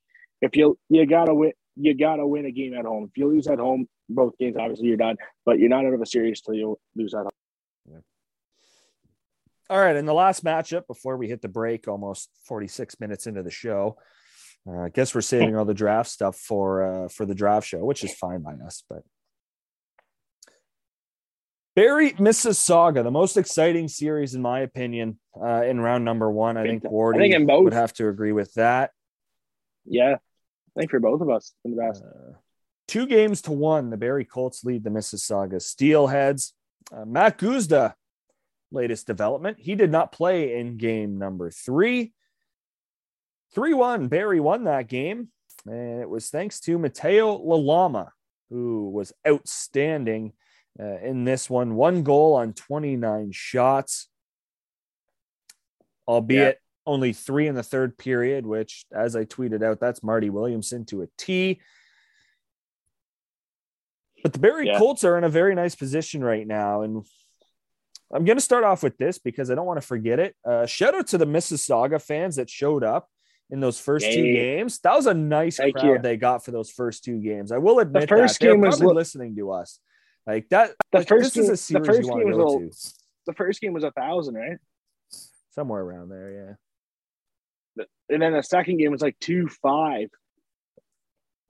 if 0.40 0.56
you 0.56 0.78
you 0.88 1.06
gotta 1.06 1.34
win, 1.34 1.52
you 1.76 1.94
gotta 1.94 2.26
win 2.26 2.46
a 2.46 2.50
game 2.50 2.74
at 2.74 2.84
home. 2.84 3.04
If 3.04 3.16
you 3.16 3.28
lose 3.28 3.46
at 3.46 3.58
home, 3.58 3.88
both 4.08 4.36
games, 4.38 4.56
obviously 4.58 4.88
you're 4.88 4.96
done. 4.96 5.16
But 5.44 5.58
you're 5.58 5.68
not 5.68 5.84
out 5.84 5.94
of 5.94 6.00
a 6.00 6.06
series 6.06 6.40
till 6.40 6.54
you 6.54 6.78
lose 6.96 7.14
at 7.14 7.22
home. 7.22 7.30
All 9.70 9.78
right, 9.78 9.96
and 9.96 10.06
the 10.06 10.12
last 10.14 10.44
matchup 10.44 10.86
before 10.86 11.16
we 11.16 11.28
hit 11.28 11.40
the 11.40 11.48
break, 11.48 11.88
almost 11.88 12.28
46 12.46 13.00
minutes 13.00 13.26
into 13.26 13.42
the 13.42 13.50
show. 13.50 13.96
Uh, 14.66 14.82
I 14.82 14.88
guess 14.90 15.14
we're 15.14 15.20
saving 15.22 15.56
all 15.56 15.64
the 15.64 15.74
draft 15.74 16.10
stuff 16.10 16.36
for 16.36 16.82
uh, 17.04 17.08
for 17.08 17.26
the 17.26 17.34
draft 17.34 17.66
show, 17.66 17.84
which 17.84 18.02
is 18.04 18.14
fine 18.14 18.40
by 18.42 18.54
us. 18.54 18.82
But 18.88 19.02
Barrie 21.76 22.12
Mississauga, 22.12 23.02
the 23.02 23.10
most 23.10 23.36
exciting 23.36 23.88
series 23.88 24.34
in 24.34 24.42
my 24.42 24.60
opinion, 24.60 25.18
uh, 25.40 25.64
in 25.64 25.80
round 25.80 26.04
number 26.04 26.30
one. 26.30 26.56
I 26.56 26.62
think 26.62 26.82
think- 26.82 26.94
Wardy 26.94 27.16
I 27.16 27.18
think 27.18 27.34
in 27.34 27.46
both. 27.46 27.64
would 27.64 27.72
have 27.72 27.92
to 27.94 28.08
agree 28.08 28.32
with 28.32 28.54
that. 28.54 28.90
Yeah, 29.86 30.14
I 30.14 30.80
think 30.80 30.90
for 30.90 31.00
both 31.00 31.20
of 31.20 31.28
us, 31.28 31.52
in 31.64 31.74
the 31.74 31.82
best. 31.82 32.02
Uh, 32.02 32.34
two 32.86 33.06
games 33.06 33.42
to 33.42 33.52
one, 33.52 33.90
the 33.90 33.96
Barrie 33.96 34.24
Colts 34.24 34.64
lead 34.64 34.84
the 34.84 34.90
Mississauga 34.90 35.56
Steelheads. 35.60 36.52
Uh, 36.94 37.04
Mack 37.04 37.38
Guzda, 37.38 37.94
latest 38.74 39.06
development. 39.06 39.58
He 39.60 39.74
did 39.74 39.90
not 39.90 40.12
play 40.12 40.58
in 40.58 40.76
game 40.76 41.18
number 41.18 41.50
three. 41.50 42.12
3 43.54 43.72
1. 43.74 44.08
Barrie 44.08 44.40
won 44.40 44.64
that 44.64 44.88
game. 44.88 45.28
And 45.66 46.00
it 46.00 46.08
was 46.08 46.28
thanks 46.28 46.60
to 46.60 46.78
Mateo 46.78 47.38
Lalama, 47.38 48.08
who 48.50 48.90
was 48.90 49.12
outstanding 49.26 50.32
uh, 50.78 50.98
in 50.98 51.24
this 51.24 51.48
one. 51.48 51.74
One 51.74 52.02
goal 52.02 52.34
on 52.34 52.52
29 52.52 53.30
shots, 53.32 54.08
albeit 56.06 56.60
only 56.86 57.12
three 57.12 57.46
in 57.46 57.54
the 57.54 57.62
third 57.62 57.96
period, 57.96 58.44
which, 58.44 58.84
as 58.92 59.16
I 59.16 59.24
tweeted 59.24 59.62
out, 59.62 59.80
that's 59.80 60.02
Marty 60.02 60.30
Williamson 60.30 60.84
to 60.86 61.02
a 61.02 61.06
T. 61.16 61.60
But 64.22 64.32
the 64.32 64.38
Barrie 64.38 64.66
Yeah. 64.66 64.78
Colts 64.78 65.04
are 65.04 65.16
in 65.16 65.24
a 65.24 65.28
very 65.28 65.54
nice 65.54 65.74
position 65.74 66.24
right 66.24 66.46
now. 66.46 66.82
And 66.82 67.06
I'm 68.14 68.24
going 68.24 68.36
to 68.38 68.42
start 68.42 68.62
off 68.64 68.82
with 68.82 68.96
this 68.96 69.18
because 69.18 69.50
I 69.50 69.54
don't 69.56 69.66
want 69.66 69.80
to 69.80 69.86
forget 69.86 70.18
it. 70.20 70.36
Uh, 70.44 70.66
shout 70.66 70.94
out 70.94 71.08
to 71.08 71.18
the 71.18 71.26
Mississauga 71.26 72.00
fans 72.00 72.36
that 72.36 72.48
showed 72.48 72.84
up 72.84 73.08
in 73.50 73.60
those 73.60 73.78
first 73.80 74.06
two 74.06 74.22
games. 74.22 74.78
That 74.80 74.94
was 74.94 75.06
a 75.06 75.14
nice 75.14 75.56
Thank 75.56 75.74
crowd 75.76 75.84
you. 75.84 75.98
they 75.98 76.16
got 76.16 76.44
for 76.44 76.52
those 76.52 76.70
first 76.70 77.02
two 77.04 77.18
games. 77.20 77.50
I 77.52 77.58
will 77.58 77.80
admit 77.80 78.02
the 78.02 78.06
first 78.06 78.38
that 78.40 78.46
game 78.46 78.60
was 78.60 78.80
listening 78.80 79.34
to 79.36 79.50
us. 79.50 79.80
Like 80.26 80.48
that. 80.50 80.70
The 80.92 80.98
like, 80.98 81.08
first 81.08 81.34
this 81.34 81.48
is 81.48 81.66
game- 81.68 81.76
a 81.76 81.80
the 81.80 81.86
first 81.86 82.00
you 82.02 82.08
want 82.08 82.20
to 82.20 82.24
game 82.24 82.32
go 82.36 82.44
was 82.56 82.94
a 82.94 82.98
to 82.98 83.02
The 83.26 83.32
first 83.34 83.60
game 83.60 83.72
was 83.72 83.84
a 83.84 83.90
thousand, 83.90 84.34
right? 84.36 84.58
somewhere 85.50 85.82
around 85.82 86.08
there. 86.08 86.56
Yeah. 87.78 87.84
And 88.08 88.20
then 88.22 88.32
the 88.32 88.42
second 88.42 88.78
game 88.78 88.90
was 88.92 89.02
like 89.02 89.16
two 89.20 89.48
five. 89.62 90.08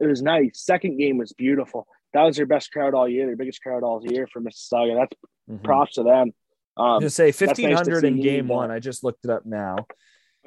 It 0.00 0.06
was 0.06 0.22
nice. 0.22 0.60
Second 0.62 0.98
game 0.98 1.18
was 1.18 1.32
beautiful. 1.32 1.86
That 2.14 2.22
was 2.24 2.36
their 2.36 2.46
best 2.46 2.70
crowd 2.72 2.94
all 2.94 3.08
year, 3.08 3.26
their 3.26 3.36
biggest 3.36 3.62
crowd 3.62 3.82
all 3.82 4.00
year 4.04 4.26
for 4.26 4.40
Mississauga. 4.40 4.96
That's 4.98 5.14
Mhm. 5.50 5.62
props 5.64 5.94
to 5.94 6.02
them. 6.02 6.32
I'm 6.76 6.84
Um, 6.84 7.00
gonna 7.00 7.10
say 7.10 7.26
nice 7.26 7.38
to 7.38 7.46
1500 7.46 8.04
in 8.04 8.20
game 8.20 8.48
one. 8.48 8.70
I 8.70 8.78
just 8.80 9.04
looked 9.04 9.24
it 9.24 9.30
up 9.30 9.46
now. 9.46 9.76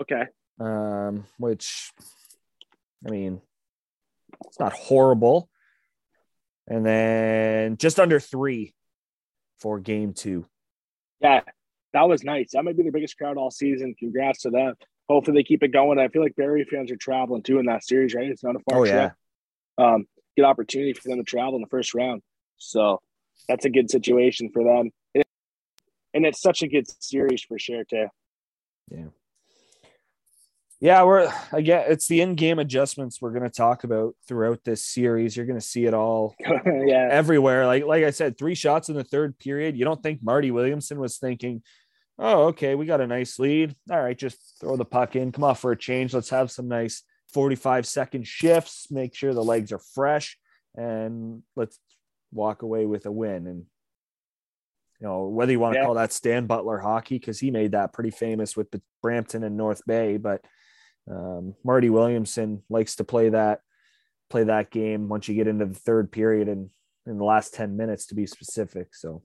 okay. 0.01 0.23
Um, 0.59 1.25
which 1.38 1.91
I 3.05 3.11
mean, 3.11 3.41
it's 4.45 4.59
not 4.59 4.73
horrible. 4.73 5.49
And 6.67 6.86
then 6.86 7.78
just 7.78 7.99
under 7.99 8.19
three 8.19 8.73
for 9.59 9.80
game 9.80 10.13
two. 10.13 10.45
Yeah, 11.21 11.41
that 11.93 12.09
was 12.09 12.23
nice. 12.23 12.51
That 12.51 12.63
might 12.65 12.75
be 12.75 12.84
the 12.84 12.91
biggest 12.91 13.17
crowd 13.17 13.38
all 13.38 13.51
season. 13.51 13.95
Congrats 13.97 14.41
to 14.41 14.49
them. 14.49 14.75
Hopefully 15.07 15.39
they 15.39 15.43
keep 15.43 15.63
it 15.63 15.69
going. 15.69 15.97
I 15.99 16.09
feel 16.09 16.21
like 16.21 16.36
Barrie 16.36 16.65
fans 16.65 16.91
are 16.91 16.97
traveling 16.97 17.41
too 17.43 17.59
in 17.59 17.67
that 17.67 17.86
series, 17.86 18.13
right? 18.13 18.28
It's 18.30 18.43
not 18.43 18.55
a 18.57 18.59
far 18.69 18.80
Oh, 18.82 18.86
trip. 18.86 19.13
Um, 19.78 20.07
good 20.36 20.43
opportunity 20.45 20.91
for 20.93 21.07
them 21.07 21.17
to 21.19 21.23
travel 21.23 21.55
in 21.55 21.61
the 21.61 21.67
first 21.69 21.93
round. 21.95 22.21
So 22.57 23.01
that's 23.47 23.63
a 23.65 23.69
good 23.69 23.89
situation 23.89 24.49
for 24.51 24.63
them. 24.63 24.91
And 26.18 26.26
it's 26.26 26.41
such 26.41 26.63
a 26.63 26.68
good 26.68 26.88
series 26.99 27.43
for 27.43 27.59
sure 27.59 27.84
too. 27.84 28.07
Yeah, 28.89 29.09
Yeah, 30.80 31.03
we're 31.03 31.32
again. 31.51 31.86
It's 31.89 32.07
the 32.07 32.22
in-game 32.22 32.57
adjustments 32.57 33.22
we're 33.22 33.34
going 33.34 33.43
to 33.43 33.51
talk 33.51 33.84
about 33.84 34.15
throughout 34.28 34.63
this 34.63 34.84
series. 34.84 35.38
You're 35.38 35.45
going 35.45 35.59
to 35.59 35.65
see 35.65 35.86
it 35.86 35.93
all 35.93 36.34
yeah. 36.65 37.07
everywhere. 37.11 37.68
Like 37.68 37.86
like 37.86 38.03
I 38.03 38.09
said, 38.09 38.36
three 38.36 38.55
shots 38.55 38.89
in 38.89 38.95
the 38.95 39.03
third 39.03 39.38
period. 39.38 39.78
You 39.78 39.86
don't 39.86 40.01
think 40.01 40.24
Marty 40.24 40.49
Williamson 40.49 40.99
was 40.99 41.20
thinking, 41.20 41.61
"Oh, 42.18 42.45
okay, 42.45 42.74
we 42.74 42.88
got 42.88 42.99
a 42.99 43.05
nice 43.05 43.38
lead. 43.38 43.76
All 43.91 44.01
right, 44.01 44.18
just 44.18 44.39
throw 44.59 44.76
the 44.76 44.86
puck 44.86 45.15
in. 45.15 45.32
Come 45.32 45.43
off 45.43 45.59
for 45.59 45.72
a 45.72 45.78
change. 45.78 46.15
Let's 46.15 46.32
have 46.32 46.49
some 46.49 46.68
nice 46.68 47.03
45 47.32 47.86
second 47.86 48.26
shifts. 48.26 48.88
Make 48.89 49.13
sure 49.13 49.36
the 49.36 49.43
legs 49.43 49.72
are 49.72 49.82
fresh, 49.93 50.36
and 50.74 51.43
let's 51.55 51.78
walk 52.32 52.63
away 52.63 52.88
with 52.88 53.05
a 53.05 53.11
win." 53.11 53.45
And 53.45 53.65
you 55.00 55.08
know 55.08 55.28
whether 55.28 55.52
you 55.52 55.60
want 55.60 55.74
to 55.74 55.80
Yeah. 55.80 55.86
call 55.86 55.93
that 55.95 56.12
Stan 56.12 56.45
Butler 56.48 56.80
hockey 56.80 57.20
because 57.20 57.39
he 57.39 57.52
made 57.52 57.72
that 57.74 57.93
pretty 57.93 58.12
famous 58.12 58.56
with 58.58 58.68
Brampton 59.02 59.43
and 59.43 59.56
North 59.58 59.82
Bay, 59.86 60.18
but 60.18 60.43
um, 61.10 61.56
Marty 61.64 61.89
Williamson 61.89 62.64
likes 62.70 62.95
to 62.98 63.04
play 63.04 63.30
that 63.30 63.62
play 64.30 64.43
that 64.43 64.72
game 64.72 65.08
once 65.08 65.28
you 65.28 65.36
get 65.36 65.48
into 65.48 65.66
the 65.66 65.74
third 65.76 66.12
period 66.12 66.50
and 66.50 66.70
in 67.06 67.18
the 67.18 67.24
last 67.24 67.54
10 67.54 67.78
minutes 67.78 68.08
to 68.08 68.16
be 68.16 68.26
specific. 68.28 68.93
So 68.93 69.24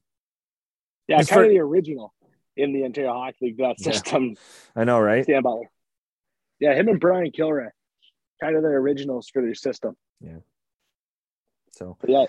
Yeah, 1.09 1.19
Just 1.19 1.31
kind 1.31 1.41
for- 1.41 1.45
of 1.47 1.51
the 1.51 1.59
original 1.59 2.15
in 2.57 2.73
the 2.73 2.85
Ontario 2.85 3.13
Hockey 3.13 3.37
League 3.47 3.57
that 3.57 3.77
Yeah. 3.81 3.91
system. 3.93 4.37
I 4.77 4.85
know, 4.85 5.01
right? 5.01 5.25
Stan 5.25 5.43
Butler. 5.43 5.69
Yeah, 6.61 6.75
him 6.75 6.87
and 6.89 7.01
Brian 7.01 7.33
Kilrea, 7.33 7.71
kind 8.41 8.55
of 8.55 8.63
the 8.63 8.69
originals 8.69 9.29
for 9.29 9.43
their 9.43 9.55
system. 9.57 9.97
Yeah. 10.21 10.39
So 11.73 11.97
But 12.01 12.11
yeah, 12.11 12.27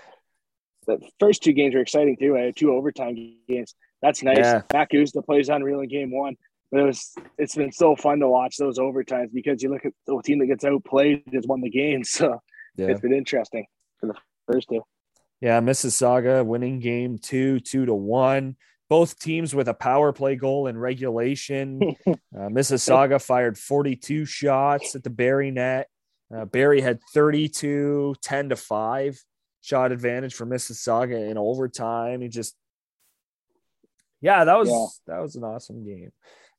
the 0.86 1.00
first 1.20 1.42
two 1.42 1.52
games 1.52 1.74
were 1.74 1.80
exciting 1.80 2.16
too. 2.16 2.36
I 2.36 2.42
had 2.42 2.56
two 2.56 2.72
overtime 2.72 3.16
games. 3.48 3.74
That's 4.02 4.22
nice. 4.22 4.38
Yeah. 4.38 4.62
Mack 4.72 4.90
Guzda 4.90 5.24
plays 5.24 5.48
unreal 5.48 5.80
in 5.80 5.88
game 5.88 6.10
one. 6.10 6.36
But 6.70 6.80
it 6.80 6.86
was 6.86 7.14
it's 7.38 7.54
been 7.54 7.72
so 7.72 7.94
fun 7.94 8.20
to 8.20 8.28
watch 8.28 8.56
those 8.56 8.78
overtimes 8.78 9.32
because 9.32 9.62
you 9.62 9.70
look 9.70 9.84
at 9.84 9.92
the 10.06 10.20
team 10.24 10.40
that 10.40 10.46
gets 10.46 10.64
outplayed 10.64 11.22
has 11.32 11.46
won 11.46 11.60
the 11.60 11.70
game. 11.70 12.02
So 12.14 12.40
yeah. 12.76 12.86
it's 12.86 13.00
been 13.00 13.12
interesting 13.12 13.66
for 14.00 14.08
the 14.08 14.14
first 14.50 14.68
two. 14.68 14.82
Yeah, 15.40 15.60
Mississauga 15.60 16.44
winning 16.44 16.80
game 16.80 17.18
two, 17.18 17.60
two 17.60 17.86
to 17.86 17.94
one. 17.94 18.56
Both 18.88 19.18
teams 19.18 19.54
with 19.54 19.68
a 19.68 19.74
power 19.74 20.12
play 20.12 20.36
goal 20.36 20.66
in 20.66 20.76
regulation. 20.76 21.80
uh, 22.06 22.14
Mississauga 22.34 23.22
fired 23.22 23.56
42 23.56 24.24
shots 24.24 24.94
at 24.94 25.02
the 25.02 25.10
Barrie 25.10 25.50
net. 25.50 25.88
Uh, 26.34 26.44
Barrie 26.44 26.80
had 26.80 27.00
32, 27.12 28.16
10 28.20 28.48
to 28.50 28.56
5 28.56 29.24
shot 29.64 29.92
advantage 29.92 30.34
for 30.34 30.44
Mississauga 30.44 31.30
in 31.30 31.38
overtime. 31.38 32.20
He 32.20 32.28
just, 32.28 32.54
yeah, 34.20 34.44
that 34.44 34.58
was 34.58 34.68
Yeah. 34.68 34.86
that 35.14 35.22
was 35.22 35.36
an 35.36 35.44
awesome 35.44 35.84
game. 35.86 36.12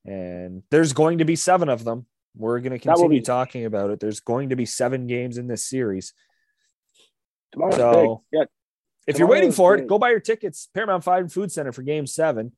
And 0.06 0.64
there's 0.72 0.93
going 0.93 1.20
to 1.20 1.26
be 1.26 1.36
seven 1.36 1.70
of 1.70 1.84
them. 1.84 2.08
We're 2.36 2.60
going 2.60 2.74
to 2.74 2.80
continue 2.80 3.20
be- 3.20 3.22
talking 3.22 3.66
about 3.66 3.91
it. 3.91 3.99
There's 3.99 4.20
going 4.20 4.49
to 4.49 4.56
be 4.56 4.66
seven 4.66 5.08
games 5.08 5.38
in 5.38 5.47
this 5.47 5.64
series. 5.64 6.14
Tomorrow's 7.51 7.76
So- 7.76 8.24
big. 8.32 8.39
Yeah, 8.39 8.45
If 9.08 9.20
you're 9.20 9.28
waiting 9.28 9.51
for 9.51 9.76
it, 9.76 9.88
go 9.88 9.99
buy 9.99 10.10
your 10.10 10.20
tickets. 10.20 10.68
Paramount 10.74 11.03
Fine 11.03 11.30
Food 11.30 11.51
Center 11.51 11.72
for 11.72 11.84
Game 11.84 12.08
Seven. 12.08 12.53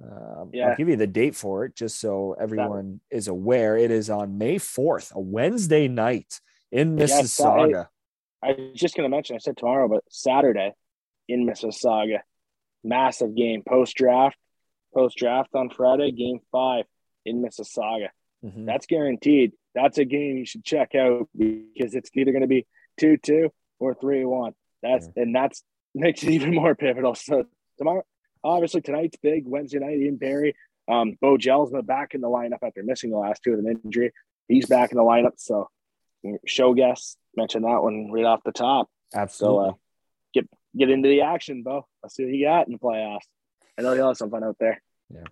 Um, 0.00 0.50
Yeah. 0.52 0.68
I'll 0.70 0.76
give 0.76 0.88
you 0.88 0.94
the 0.96 1.08
date 1.08 1.34
for 1.34 1.64
it 1.64 1.74
just 1.74 1.98
so 2.00 2.34
everyone 2.40 3.00
is 3.10 3.26
aware. 3.26 3.76
It 3.76 3.90
is 3.90 4.08
on 4.10 4.38
May 4.38 4.56
4th, 4.58 5.12
a 5.12 5.20
Wednesday 5.20 5.88
night 5.88 6.40
in. 6.70 6.96
Mississauga. 6.96 7.88
I 8.42 8.52
was 8.52 8.80
just 8.80 8.94
going 8.94 9.08
to 9.10 9.14
mention, 9.14 9.36
I 9.36 9.38
said 9.38 9.56
tomorrow, 9.56 9.88
but 9.88 10.04
Saturday 10.08 10.72
in 11.28 11.46
Mississauga. 11.46 12.20
Massive 12.84 13.34
game 13.34 13.62
post 13.66 13.96
draft. 13.96 14.36
Post 14.94 15.18
draft 15.18 15.50
on 15.54 15.70
Friday, 15.70 16.12
game 16.12 16.40
five 16.50 16.84
in 17.26 17.42
Mississauga. 17.42 18.08
Mhm. 18.44 18.64
That's 18.64 18.86
guaranteed. 18.86 19.52
That's 19.74 19.98
a 19.98 20.04
game 20.04 20.38
you 20.38 20.46
should 20.46 20.64
check 20.64 20.94
out 20.94 21.28
because 21.36 21.94
it's 21.94 22.10
either 22.14 22.32
going 22.32 22.42
to 22.42 22.48
be 22.48 22.66
2 22.98 23.16
2 23.18 23.50
or 23.78 23.94
3 23.94 24.24
1. 24.24 24.54
That's 24.82 25.08
and 25.16 25.34
that's 25.34 25.62
makes 25.94 26.22
it 26.22 26.30
even 26.30 26.54
more 26.54 26.74
pivotal. 26.74 27.14
So 27.14 27.44
tomorrow, 27.76 28.04
obviously 28.42 28.80
tonight's 28.80 29.16
big 29.22 29.46
Wednesday 29.46 29.78
night 29.78 30.00
in 30.00 30.16
Barrie. 30.16 30.54
Um, 30.88 31.16
Bo 31.20 31.36
Gell's 31.36 31.72
back 31.84 32.14
in 32.14 32.20
the 32.20 32.28
lineup 32.28 32.58
after 32.62 32.82
missing 32.82 33.10
the 33.10 33.18
last 33.18 33.42
two 33.42 33.50
with 33.50 33.60
an 33.60 33.80
injury. 33.84 34.12
He's 34.46 34.66
back 34.66 34.90
in 34.90 34.96
the 34.96 35.04
lineup. 35.04 35.32
So 35.36 35.68
show 36.46 36.72
guests 36.74 37.16
mentioned 37.38 37.64
that 37.64 37.82
one 37.82 38.10
right 38.12 38.24
off 38.26 38.40
the 38.44 38.52
top. 38.52 38.88
So 39.14 39.18
Absolutely. 39.20 39.68
uh, 39.70 39.72
get 40.34 40.48
get 40.76 40.90
into 40.90 41.08
the 41.08 41.22
action, 41.22 41.62
Bo. 41.62 41.86
Let's 42.02 42.14
see 42.16 42.24
what 42.24 42.34
you 42.34 42.44
got 42.46 42.66
in 42.66 42.72
the 42.74 42.78
playoffs. 42.78 43.20
I 43.78 43.82
know 43.82 43.92
you'll 43.94 44.08
have 44.08 44.16
some 44.16 44.30
fun 44.30 44.44
out 44.44 44.56
there. 44.60 44.82
Yeah. 45.12 45.22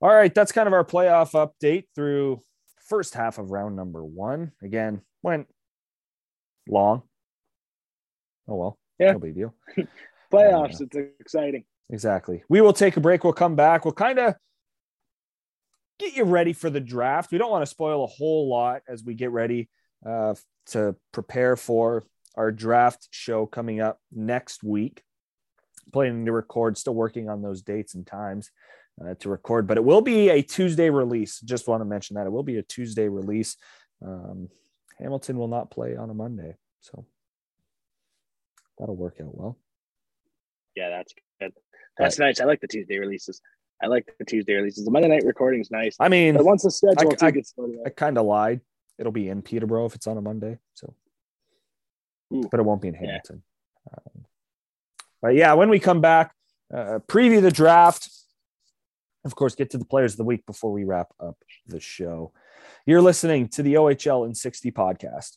All 0.00 0.10
right, 0.12 0.34
that's 0.34 0.50
kind 0.52 0.66
of 0.66 0.72
our 0.72 0.84
playoff 0.84 1.32
update 1.32 1.84
through 1.94 2.40
first 2.88 3.14
half 3.14 3.38
of 3.38 3.50
round 3.50 3.76
number 3.76 4.04
one. 4.04 4.52
Again, 4.62 5.02
went 5.22 5.46
long. 6.68 7.02
Oh 8.48 8.56
well, 8.56 8.78
Yeah. 8.98 9.12
no 9.12 9.18
big 9.20 9.34
deal. 9.34 9.54
Playoffs, 10.32 10.80
it's 10.80 10.96
exciting. 11.20 11.64
Exactly. 11.90 12.42
We 12.48 12.60
will 12.60 12.72
take 12.72 12.96
a 12.96 13.00
break. 13.00 13.22
We'll 13.24 13.32
come 13.32 13.54
back. 13.56 13.84
We'll 13.84 13.92
kind 13.94 14.18
of 14.18 14.34
get 15.98 16.16
you 16.16 16.24
ready 16.24 16.52
for 16.52 16.70
the 16.70 16.80
draft. 16.80 17.30
We 17.30 17.38
don't 17.38 17.50
want 17.50 17.62
to 17.62 17.66
spoil 17.70 18.02
a 18.02 18.08
whole 18.08 18.48
lot 18.48 18.82
as 18.88 19.04
we 19.04 19.14
get 19.14 19.30
ready 19.30 19.68
uh, 20.04 20.34
to 20.66 20.96
prepare 21.12 21.56
for 21.56 22.04
our 22.36 22.50
draft 22.50 23.08
show 23.10 23.46
coming 23.46 23.80
up 23.80 23.98
next 24.12 24.62
week. 24.64 25.02
Planning 25.92 26.24
to 26.26 26.32
record, 26.32 26.76
still 26.78 26.94
working 26.94 27.28
on 27.28 27.42
those 27.42 27.62
dates 27.62 27.94
and 27.94 28.06
times 28.06 28.50
uh, 29.04 29.14
to 29.20 29.28
record, 29.28 29.66
but 29.66 29.76
it 29.76 29.84
will 29.84 30.00
be 30.00 30.30
a 30.30 30.42
Tuesday 30.42 30.90
release. 30.90 31.40
Just 31.40 31.68
want 31.68 31.80
to 31.82 31.84
mention 31.84 32.14
that 32.16 32.26
it 32.26 32.30
will 32.30 32.42
be 32.42 32.56
a 32.56 32.62
Tuesday 32.62 33.08
release. 33.08 33.56
Um, 34.04 34.48
Hamilton 34.98 35.36
will 35.38 35.48
not 35.48 35.70
play 35.70 35.94
on 35.96 36.10
a 36.10 36.14
Monday, 36.14 36.54
so 36.80 37.04
that'll 38.78 38.96
work 38.96 39.16
out 39.20 39.36
well. 39.36 39.58
Yeah, 40.74 40.88
that's 40.90 41.14
good. 41.40 41.52
That's 41.98 42.18
nice. 42.18 42.40
I 42.40 42.44
like 42.44 42.60
the 42.60 42.66
Tuesday 42.68 42.98
releases. 42.98 43.40
I 43.82 43.86
like 43.86 44.12
the 44.18 44.24
Tuesday 44.24 44.54
releases. 44.54 44.84
The 44.84 44.90
Monday 44.90 45.08
night 45.08 45.24
recording 45.24 45.60
is 45.60 45.70
nice. 45.70 45.96
I 46.00 46.08
mean, 46.08 46.34
But 46.36 46.44
once 46.44 46.62
the 46.62 46.70
schedule 46.70 47.12
I- 47.20 47.26
I- 47.26 47.86
I 47.86 47.90
kind 47.90 48.18
of 48.18 48.24
lied. 48.26 48.60
It'll 48.98 49.12
be 49.12 49.28
in 49.28 49.42
Peterborough 49.42 49.86
if 49.86 49.94
it's 49.94 50.06
on 50.06 50.16
a 50.16 50.20
Monday, 50.20 50.58
so 50.74 50.94
Ooh. 52.32 52.48
but 52.50 52.60
it 52.60 52.62
won't 52.62 52.80
be 52.82 52.88
in 52.88 52.94
Yeah. 52.94 53.00
Hamilton. 53.00 53.42
Um, 53.92 54.24
but 55.20 55.34
yeah, 55.34 55.52
when 55.54 55.68
we 55.68 55.78
come 55.80 56.00
back, 56.00 56.34
uh, 56.72 57.00
preview 57.08 57.40
the 57.42 57.50
draft. 57.50 58.08
Of 59.24 59.34
course, 59.36 59.54
get 59.54 59.70
to 59.70 59.78
the 59.78 59.84
players 59.86 60.12
of 60.12 60.18
the 60.18 60.24
week 60.24 60.44
before 60.46 60.70
we 60.70 60.84
wrap 60.84 61.08
up 61.18 61.36
the 61.66 61.80
show. 61.80 62.32
You're 62.86 63.00
listening 63.02 63.48
to 63.48 63.62
the 63.62 63.74
OHL 63.74 64.26
in 64.26 64.34
60 64.34 64.70
podcast. 64.72 65.36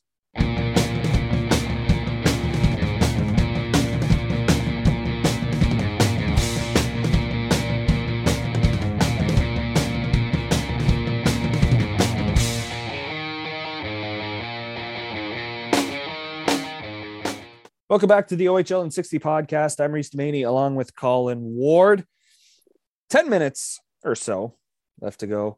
Welcome 17.98 18.10
back 18.10 18.28
to 18.28 18.36
the 18.36 18.46
OHL 18.46 18.84
in 18.84 18.92
60 18.92 19.18
podcast. 19.18 19.84
I'm 19.84 19.92
Reese 19.92 20.12
Demaney 20.12 20.46
along 20.46 20.76
with 20.76 20.96
Colin 20.96 21.56
Ward. 21.56 22.06
10 23.10 23.28
minutes 23.28 23.80
or 24.04 24.14
so 24.14 24.54
left 25.02 25.22
to 25.22 25.26
go 25.26 25.58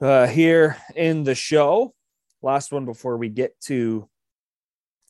uh, 0.00 0.28
here 0.28 0.76
in 0.94 1.24
the 1.24 1.34
show. 1.34 1.92
Last 2.40 2.70
one 2.70 2.84
before 2.84 3.16
we 3.16 3.30
get 3.30 3.60
to 3.62 4.08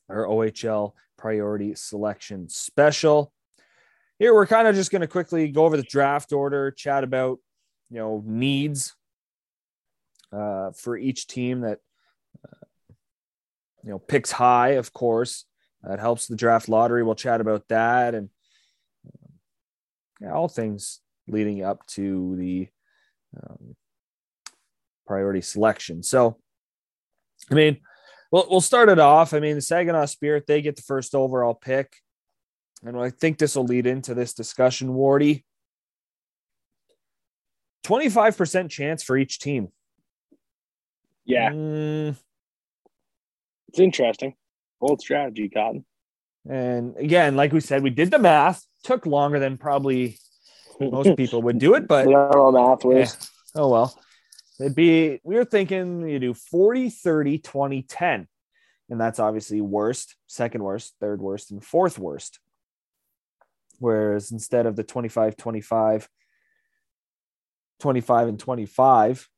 our 0.09 0.25
OHL 0.25 0.95
priority 1.19 1.75
selection 1.75 2.49
special. 2.49 3.31
Here, 4.19 4.33
we're 4.33 4.47
kind 4.47 4.67
of 4.67 4.75
just 4.75 4.91
going 4.91 5.03
to 5.03 5.07
quickly 5.07 5.49
go 5.49 5.67
over 5.67 5.77
the 5.77 5.83
draft 5.83 6.33
order, 6.33 6.71
chat 6.71 7.05
about, 7.05 7.39
you 7.91 7.99
know, 7.99 8.23
needs 8.25 8.97
uh, 10.33 10.71
for 10.71 10.97
each 10.97 11.27
team 11.27 11.61
that, 11.61 11.81
uh, 12.43 12.65
you 13.83 13.91
know, 13.91 13.99
picks 13.99 14.31
high, 14.31 14.77
of 14.77 14.91
course. 14.95 15.45
That 15.87 16.01
helps 16.01 16.27
the 16.27 16.37
draft 16.37 16.69
lottery. 16.69 17.03
We'll 17.03 17.15
chat 17.15 17.41
about 17.41 17.69
that 17.69 18.15
and 18.15 18.31
um, 19.07 19.33
yeah, 20.21 20.33
all 20.33 20.49
things 20.49 21.01
leading 21.27 21.63
up 21.63 21.87
to 21.89 22.37
the 22.37 22.69
um, 23.37 23.77
priority 25.07 25.41
selection. 25.41 26.03
So, 26.03 26.39
I 27.51 27.55
mean, 27.55 27.81
we'll, 28.31 28.47
we'll 28.49 28.61
start 28.61 28.89
it 28.89 28.99
off. 28.99 29.35
I 29.35 29.41
mean, 29.41 29.57
the 29.57 29.63
Saginaw 29.63 30.07
Spirit, 30.07 30.47
they 30.47 30.63
get 30.63 30.77
the 30.77 30.83
first 30.83 31.15
overall 31.15 31.55
pick. 31.55 31.97
And 32.83 32.99
I 32.99 33.11
think 33.11 33.39
this 33.39 33.57
will 33.57 33.65
lead 33.65 33.87
into 33.87 34.15
this 34.15 34.35
discussion, 34.35 34.91
Wardy. 34.91 35.45
25% 37.85 38.71
chance 38.71 39.03
for 39.03 39.17
each 39.17 39.39
team. 39.39 39.69
yeah, 41.25 41.51
Mm, 41.51 42.17
it's 43.69 43.79
interesting. 43.79 44.35
Bold 44.81 45.01
strategy, 45.01 45.49
Cotton. 45.49 45.85
And 46.49 46.97
again, 46.97 47.37
like 47.37 47.53
we 47.53 47.61
said, 47.61 47.83
we 47.83 47.91
did 47.91 48.11
the 48.11 48.19
math. 48.19 48.65
Took 48.83 49.07
longer 49.07 49.39
than 49.39 49.57
probably 49.57 50.19
most 50.79 51.17
people 51.17 51.43
would 51.43 51.59
do 51.59 51.75
it, 51.75 51.89
but 51.89 52.07
We 52.07 52.13
know 52.13 52.53
math 52.53 52.85
yeah. 52.85 53.61
oh 53.61 53.69
well. 53.69 53.99
It'd 54.61 54.75
be 54.75 55.21
we 55.25 55.37
were 55.37 55.45
thinking 55.45 56.09
you 56.09 56.19
do 56.19 56.35
40, 56.35 56.91
30, 56.91 57.39
20, 57.39 57.83
10. 57.83 58.29
And 58.91 59.01
that's 59.01 59.19
obviously 59.19 59.61
worst, 59.61 60.17
second 60.27 60.63
worst, 60.63 60.95
third 61.01 61.21
worst, 61.21 61.51
and 61.51 61.65
fourth 61.65 61.99
worst. 61.99 62.39
Whereas 63.79 64.31
instead 64.31 64.67
of 64.67 64.77
the 64.77 64.85
25, 64.85 65.37
25, 65.37 66.09
25, 67.81 68.29
and 68.29 68.39
25, 68.39 69.29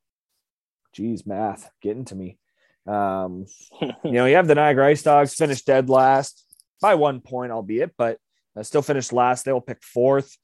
geez, 0.93 1.27
math 1.27 1.71
getting 1.81 2.05
to 2.07 2.15
me. 2.15 2.39
Um, 2.87 3.47
you 3.81 4.13
know, 4.13 4.27
you 4.27 4.37
have 4.37 4.47
the 4.47 4.55
Niagara 4.55 4.89
Ice 4.89 5.03
Dogs 5.03 5.35
finished 5.35 5.67
dead 5.67 5.89
last 5.91 6.45
by 6.81 6.95
one 6.95 7.21
point, 7.21 7.53
albeit, 7.53 7.93
but 7.97 8.19
uh, 8.57 8.63
still 8.63 8.83
finished 8.83 9.13
last. 9.13 9.45
They 9.45 9.53
will 9.53 9.61
pick 9.61 9.83
fourth. 9.83 10.37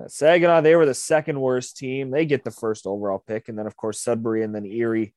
Uh, 0.00 0.08
Saginaw, 0.08 0.60
they 0.60 0.76
were 0.76 0.86
the 0.86 0.94
second 0.94 1.40
worst 1.40 1.76
team. 1.76 2.10
They 2.10 2.24
get 2.24 2.44
the 2.44 2.50
first 2.50 2.86
overall 2.86 3.22
pick. 3.26 3.48
And 3.48 3.58
then, 3.58 3.66
of 3.66 3.76
course, 3.76 4.00
Sudbury 4.00 4.44
and 4.44 4.54
then 4.54 4.64
Erie 4.64 5.14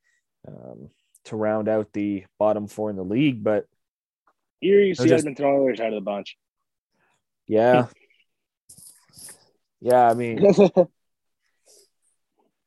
um, 0.47 0.89
to 1.25 1.35
round 1.35 1.67
out 1.69 1.93
the 1.93 2.25
bottom 2.39 2.67
four 2.67 2.89
in 2.89 2.95
the 2.95 3.03
league. 3.03 3.43
But 3.43 3.65
Erie, 4.61 4.93
They're 4.97 5.07
just- 5.07 5.21
Edmonton 5.21 5.45
Oilers 5.45 5.79
out 5.79 5.87
of 5.89 5.93
the 5.95 6.01
bunch. 6.01 6.37
yeah. 7.47 7.87
yeah, 9.81 10.09
I 10.09 10.13
mean, 10.13 10.41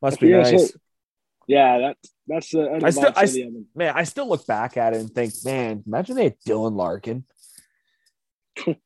must 0.03 0.21
be 0.21 0.31
nice. 0.31 0.73
yeah, 1.47 1.79
that's 1.79 2.11
that's 2.27 2.51
the. 2.51 2.81
I 2.83 2.91
still- 2.91 3.12
I 3.14 3.27
the. 3.27 3.64
Man, 3.74 3.93
I 3.97 4.05
still 4.05 4.29
look 4.29 4.47
back 4.47 4.77
at 4.77 4.95
it 4.95 5.01
and 5.01 5.11
think, 5.11 5.33
man, 5.45 5.83
imagine 5.87 6.16
they 6.16 6.24
had 6.24 6.41
Dylan 6.47 6.77
Larkin. 6.77 7.24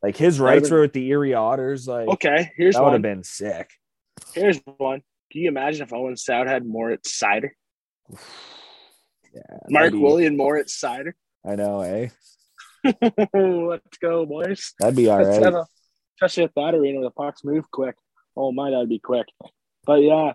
Like 0.02 0.16
his 0.16 0.40
rights 0.40 0.68
were 0.70 0.80
with 0.80 0.92
the 0.92 1.06
Erie 1.08 1.34
Otters. 1.34 1.86
Like, 1.86 2.08
Okay, 2.08 2.50
here's 2.56 2.74
that 2.74 2.82
would 2.82 2.92
have 2.92 3.02
been 3.02 3.22
sick. 3.22 3.70
Here's 4.34 4.60
one. 4.78 5.02
Can 5.30 5.42
you 5.42 5.48
imagine 5.48 5.82
if 5.82 5.92
Owen 5.92 6.16
Sound 6.16 6.48
had 6.48 6.66
Moritz 6.66 7.18
Seider? 7.18 7.50
Yeah, 9.32 9.42
Mark 9.68 9.92
William 9.92 10.36
Moritz 10.36 10.76
Seider. 10.76 11.12
I 11.46 11.54
know, 11.54 11.82
eh? 11.82 12.08
Let's 13.32 13.98
go, 14.02 14.26
boys. 14.26 14.74
That'd 14.80 14.96
be 14.96 15.08
all 15.08 15.18
right. 15.18 15.26
Let's 15.26 15.36
right. 15.38 15.44
have 15.44 15.54
a- 15.54 15.66
especially 16.16 16.42
at 16.42 16.54
that 16.56 16.74
arena, 16.74 17.00
the 17.00 17.12
pucks 17.12 17.44
move 17.44 17.70
quick. 17.70 17.94
Oh 18.36 18.50
my, 18.50 18.70
that'd 18.70 18.88
be 18.88 18.98
quick. 18.98 19.26
But 19.86 20.02
yeah, 20.02 20.32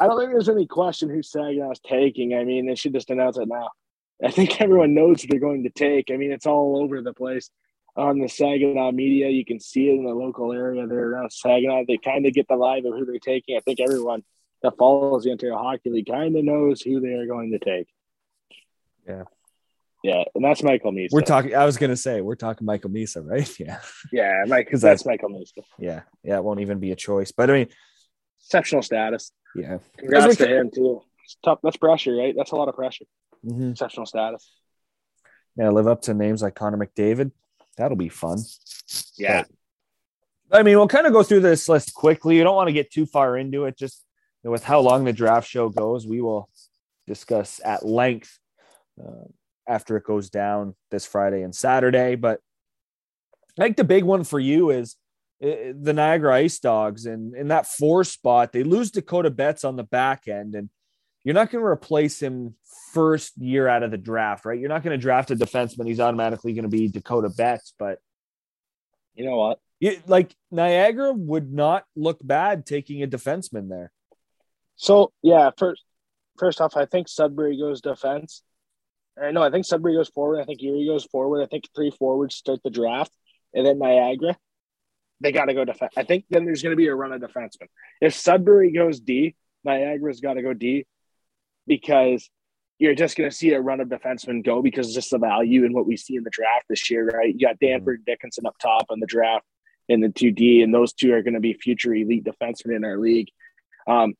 I 0.00 0.06
don't 0.06 0.18
think 0.18 0.32
there's 0.32 0.48
any 0.48 0.66
question 0.66 1.08
who 1.08 1.22
Saginaw's 1.22 1.80
taking. 1.80 2.34
I 2.34 2.44
mean, 2.44 2.66
they 2.66 2.74
should 2.74 2.92
just 2.92 3.10
announce 3.10 3.36
it 3.38 3.48
now. 3.48 3.70
I 4.24 4.30
think 4.30 4.60
everyone 4.60 4.94
knows 4.94 5.22
who 5.22 5.28
they're 5.28 5.40
going 5.40 5.64
to 5.64 5.70
take. 5.70 6.10
I 6.10 6.16
mean, 6.16 6.32
it's 6.32 6.46
all 6.46 6.82
over 6.82 7.00
the 7.02 7.12
place 7.12 7.50
on 7.96 8.18
the 8.18 8.28
Saginaw 8.28 8.92
media. 8.92 9.28
You 9.28 9.44
can 9.44 9.60
see 9.60 9.88
it 9.88 9.94
in 9.94 10.04
the 10.04 10.14
local 10.14 10.52
area 10.52 10.86
there 10.86 11.10
around 11.10 11.32
Saginaw. 11.32 11.84
They 11.86 11.98
kind 11.98 12.26
of 12.26 12.32
get 12.32 12.48
the 12.48 12.54
vibe 12.54 12.86
of 12.86 12.98
who 12.98 13.04
they're 13.04 13.18
taking. 13.18 13.56
I 13.56 13.60
think 13.60 13.80
everyone 13.80 14.22
that 14.62 14.76
follows 14.76 15.24
the 15.24 15.30
Ontario 15.30 15.58
Hockey 15.58 15.90
League 15.90 16.06
kind 16.06 16.36
of 16.36 16.44
knows 16.44 16.80
who 16.80 17.00
they 17.00 17.14
are 17.14 17.26
going 17.26 17.50
to 17.52 17.58
take. 17.58 17.88
Yeah. 19.06 19.24
Yeah, 20.02 20.24
and 20.34 20.44
that's 20.44 20.64
Michael 20.64 20.90
Misa. 20.90 21.12
We're 21.12 21.20
talking. 21.20 21.54
I 21.54 21.64
was 21.64 21.76
gonna 21.76 21.96
say 21.96 22.20
we're 22.22 22.34
talking 22.34 22.66
Michael 22.66 22.90
Misa, 22.90 23.24
right? 23.24 23.48
Yeah, 23.60 23.78
Yeah, 24.12 24.42
Mike, 24.48 24.68
that's 24.72 25.06
Michael 25.06 25.28
Misa. 25.28 25.62
yeah, 25.78 26.00
yeah. 26.24 26.38
It 26.38 26.44
won't 26.44 26.58
even 26.58 26.80
be 26.80 26.90
a 26.90 26.96
choice. 26.96 27.30
But 27.30 27.50
I 27.50 27.52
mean, 27.52 27.68
exceptional 28.44 28.82
status. 28.82 29.32
Yeah. 29.54 29.78
Congrats 29.98 30.36
to 30.36 30.48
him 30.48 30.70
too. 30.74 31.02
It's 31.24 31.36
tough. 31.44 31.58
That's 31.62 31.76
pressure, 31.76 32.14
right? 32.14 32.34
That's 32.36 32.52
a 32.52 32.56
lot 32.56 32.68
of 32.68 32.74
pressure. 32.74 33.04
Mhm. 33.44 33.72
Exceptional 33.72 34.06
status. 34.06 34.50
Yeah, 35.56 35.70
live 35.70 35.86
up 35.86 36.02
to 36.02 36.14
names 36.14 36.42
like 36.42 36.54
Connor 36.54 36.78
McDavid. 36.78 37.32
That'll 37.76 37.96
be 37.96 38.08
fun. 38.08 38.38
Yeah. 39.16 39.44
I 40.50 40.62
mean, 40.62 40.76
we'll 40.76 40.88
kind 40.88 41.06
of 41.06 41.12
go 41.12 41.22
through 41.22 41.40
this 41.40 41.68
list 41.68 41.94
quickly. 41.94 42.36
You 42.36 42.44
don't 42.44 42.56
want 42.56 42.68
to 42.68 42.74
get 42.74 42.90
too 42.90 43.06
far 43.06 43.36
into 43.36 43.64
it. 43.64 43.76
Just 43.76 44.04
you 44.42 44.48
know, 44.48 44.52
with 44.52 44.64
how 44.64 44.80
long 44.80 45.04
the 45.04 45.12
draft 45.12 45.48
show 45.48 45.68
goes, 45.68 46.06
we 46.06 46.20
will 46.20 46.48
discuss 47.06 47.60
at 47.64 47.84
length 47.84 48.38
uh, 49.02 49.24
after 49.66 49.96
it 49.96 50.04
goes 50.04 50.30
down 50.30 50.74
this 50.90 51.06
Friday 51.06 51.42
and 51.42 51.54
Saturday. 51.54 52.16
But 52.16 52.40
I 53.58 53.62
think 53.62 53.76
the 53.76 53.84
big 53.84 54.04
one 54.04 54.24
for 54.24 54.38
you 54.38 54.70
is 54.70 54.96
Uh, 55.42 55.72
the 55.80 55.92
Niagara 55.92 56.36
Ice 56.36 56.60
Dogs, 56.60 57.06
and 57.06 57.34
in 57.34 57.48
that 57.48 57.66
four 57.66 58.04
spot, 58.04 58.52
they 58.52 58.62
lose 58.62 58.90
Dakota 58.92 59.30
Betts 59.30 59.64
on 59.64 59.76
the 59.76 59.82
back 59.82 60.28
end, 60.28 60.54
and 60.54 60.70
you're 61.24 61.34
not 61.34 61.50
going 61.50 61.62
to 61.62 61.66
replace 61.66 62.20
him 62.20 62.54
first 62.92 63.36
year 63.38 63.66
out 63.66 63.82
of 63.82 63.90
the 63.90 63.98
draft, 63.98 64.44
right? 64.44 64.58
You're 64.58 64.68
not 64.68 64.82
going 64.82 64.96
to 64.96 65.02
draft 65.02 65.30
a 65.30 65.36
defenseman; 65.36 65.88
he's 65.88 66.00
automatically 66.00 66.52
going 66.52 66.62
to 66.64 66.68
be 66.68 66.88
Dakota 66.88 67.28
Betts, 67.28 67.74
but 67.78 67.98
You 69.14 69.24
know 69.24 69.36
what? 69.36 69.58
you, 69.80 70.00
like 70.06 70.32
Niagara 70.52 71.12
would 71.12 71.52
not 71.52 71.84
look 71.96 72.18
bad 72.22 72.64
taking 72.64 73.02
a 73.02 73.08
defenseman 73.08 73.68
there. 73.68 73.90
So 74.76 75.12
yeah, 75.22 75.50
first 75.58 75.82
first 76.38 76.60
off, 76.60 76.76
I 76.76 76.86
think 76.86 77.08
Sudbury 77.08 77.58
goes 77.58 77.80
defense. 77.80 78.42
I 79.20 79.32
know 79.32 79.42
I 79.42 79.50
think 79.50 79.66
Sudbury 79.66 79.94
goes 79.94 80.08
forward. 80.08 80.40
I 80.40 80.44
think 80.44 80.62
Erie 80.62 80.86
goes 80.86 81.04
forward. 81.04 81.42
I 81.42 81.46
think 81.46 81.64
three 81.74 81.90
forwards 81.90 82.36
start 82.36 82.60
the 82.62 82.70
draft, 82.70 83.10
and 83.52 83.66
then 83.66 83.80
Niagara, 83.80 84.36
they 85.22 85.32
got 85.32 85.46
to 85.46 85.54
go 85.54 85.64
defense. 85.64 85.92
I 85.96 86.02
think 86.02 86.24
then 86.30 86.44
there's 86.44 86.62
going 86.62 86.72
to 86.72 86.76
be 86.76 86.88
a 86.88 86.94
run 86.94 87.12
of 87.12 87.20
defensemen. 87.20 87.68
If 88.00 88.14
Sudbury 88.14 88.72
goes 88.72 89.00
D, 89.00 89.34
Niagara's 89.64 90.20
got 90.20 90.34
to 90.34 90.42
go 90.42 90.52
D, 90.52 90.84
because 91.66 92.28
you're 92.78 92.94
just 92.94 93.16
going 93.16 93.30
to 93.30 93.34
see 93.34 93.52
a 93.52 93.60
run 93.60 93.80
of 93.80 93.88
defensemen 93.88 94.44
go 94.44 94.60
because 94.60 94.92
just 94.92 95.10
the 95.10 95.18
value 95.18 95.64
in 95.64 95.72
what 95.72 95.86
we 95.86 95.96
see 95.96 96.16
in 96.16 96.24
the 96.24 96.30
draft 96.30 96.66
this 96.68 96.90
year, 96.90 97.06
right? 97.06 97.32
You 97.32 97.46
got 97.46 97.60
Danford 97.60 98.04
Dickinson 98.04 98.46
up 98.46 98.56
top 98.58 98.86
in 98.90 98.98
the 98.98 99.06
draft 99.06 99.46
in 99.88 100.00
the 100.00 100.08
two 100.08 100.32
D, 100.32 100.62
and 100.62 100.74
those 100.74 100.92
two 100.92 101.14
are 101.14 101.22
going 101.22 101.34
to 101.34 101.40
be 101.40 101.52
future 101.52 101.94
elite 101.94 102.24
defensemen 102.24 102.76
in 102.76 102.84
our 102.84 102.98
league. 102.98 103.28
Um, 103.86 104.14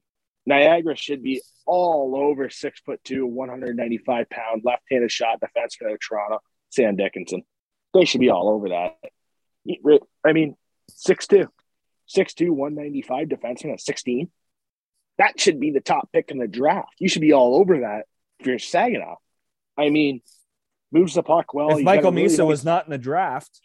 Niagara 0.47 0.97
should 0.97 1.23
be 1.23 1.43
all 1.67 2.15
over 2.17 2.51
six 2.51 2.81
foot 2.81 3.01
two, 3.05 3.27
195 3.27 4.31
pound 4.31 4.63
left 4.65 4.83
handed 4.91 5.11
shot 5.11 5.41
defenseman 5.41 5.93
of 5.93 5.99
Toronto, 6.01 6.39
Sam 6.71 6.97
Dickinson. 6.97 7.43
They 7.95 8.05
should 8.05 8.21
be 8.21 8.31
all 8.31 8.49
over 8.49 8.69
that. 8.71 8.97
I 10.25 10.33
mean, 10.33 10.57
6'2, 11.07 11.47
6'2, 12.15 12.51
195 12.51 13.29
defenseman 13.29 13.75
at 13.75 13.81
16. 13.81 14.31
That 15.19 15.39
should 15.39 15.61
be 15.61 15.71
the 15.71 15.81
top 15.81 16.11
pick 16.13 16.31
in 16.31 16.39
the 16.39 16.49
draft. 16.49 16.95
You 16.99 17.09
should 17.09 17.23
be 17.23 17.33
all 17.33 17.57
over 17.57 17.81
that 17.81 18.07
if 18.39 18.47
you're 18.47 18.59
Saginaw. 18.59 19.17
I 19.79 19.91
mean, 19.91 20.21
moves 20.91 21.15
the 21.15 21.23
puck 21.23 21.55
well. 21.55 21.77
if 21.77 21.85
Michael 21.85 22.13
really 22.13 22.29
Misa 22.29 22.47
was 22.47 22.65
not 22.65 22.87
in 22.87 22.91
the 22.91 22.99
draft, 22.99 23.61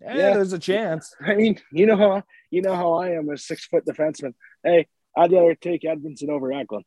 yeah, 0.00 0.16
Yeah. 0.16 0.34
there's 0.34 0.52
a 0.52 0.58
chance. 0.58 1.14
I 1.20 1.34
mean, 1.34 1.60
you 1.72 1.86
know 1.86 1.96
how 1.96 2.22
you 2.50 2.62
know 2.62 2.74
how 2.74 2.94
I 2.94 3.10
am 3.10 3.28
a 3.28 3.36
six 3.36 3.66
foot 3.66 3.84
defenseman. 3.84 4.34
Hey, 4.62 4.86
I'd 5.16 5.32
rather 5.32 5.54
take 5.54 5.84
Edmondson 5.84 6.30
over 6.30 6.52
Eklund. 6.52 6.84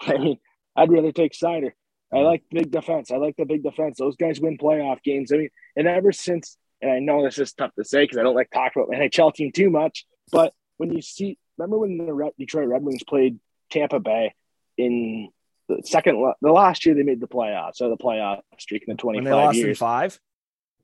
I 0.00 0.16
mean, 0.16 0.38
I'd 0.76 0.90
rather 0.90 1.12
take 1.12 1.32
Seider. 1.32 1.72
I 2.12 2.16
mm. 2.16 2.24
like 2.24 2.42
big 2.50 2.70
defense. 2.70 3.10
I 3.10 3.16
like 3.16 3.36
the 3.36 3.44
big 3.44 3.62
defense. 3.62 3.98
Those 3.98 4.16
guys 4.16 4.40
win 4.40 4.58
playoff 4.58 5.02
games. 5.02 5.32
I 5.32 5.36
mean, 5.36 5.50
and 5.76 5.86
ever 5.86 6.12
since, 6.12 6.56
and 6.82 6.90
I 6.90 6.98
know 6.98 7.24
this 7.24 7.38
is 7.38 7.52
tough 7.52 7.74
to 7.74 7.84
say 7.84 8.04
because 8.04 8.18
I 8.18 8.22
don't 8.22 8.34
like 8.34 8.50
talking 8.50 8.82
about 8.82 8.94
NHL 8.94 9.34
team 9.34 9.52
too 9.52 9.70
much, 9.70 10.06
but 10.32 10.54
when 10.76 10.92
you 10.92 11.02
see, 11.02 11.38
remember 11.58 11.78
when 11.78 11.98
the 11.98 12.30
Detroit 12.38 12.68
Red 12.68 12.82
Wings 12.82 13.02
played 13.04 13.38
Tampa 13.70 14.00
Bay 14.00 14.34
in 14.78 15.28
the 15.68 15.82
second, 15.84 16.24
the 16.40 16.52
last 16.52 16.86
year 16.86 16.94
they 16.94 17.02
made 17.02 17.20
the 17.20 17.28
playoffs, 17.28 17.76
so 17.76 17.90
the 17.90 17.96
playoff 17.96 18.40
streak 18.58 18.84
in 18.86 18.96
the 18.96 19.06
When 19.06 19.24
they 19.24 19.30
25 19.30 19.44
lost 19.44 19.58
in 19.58 19.64
years. 19.66 19.78
five, 19.78 20.20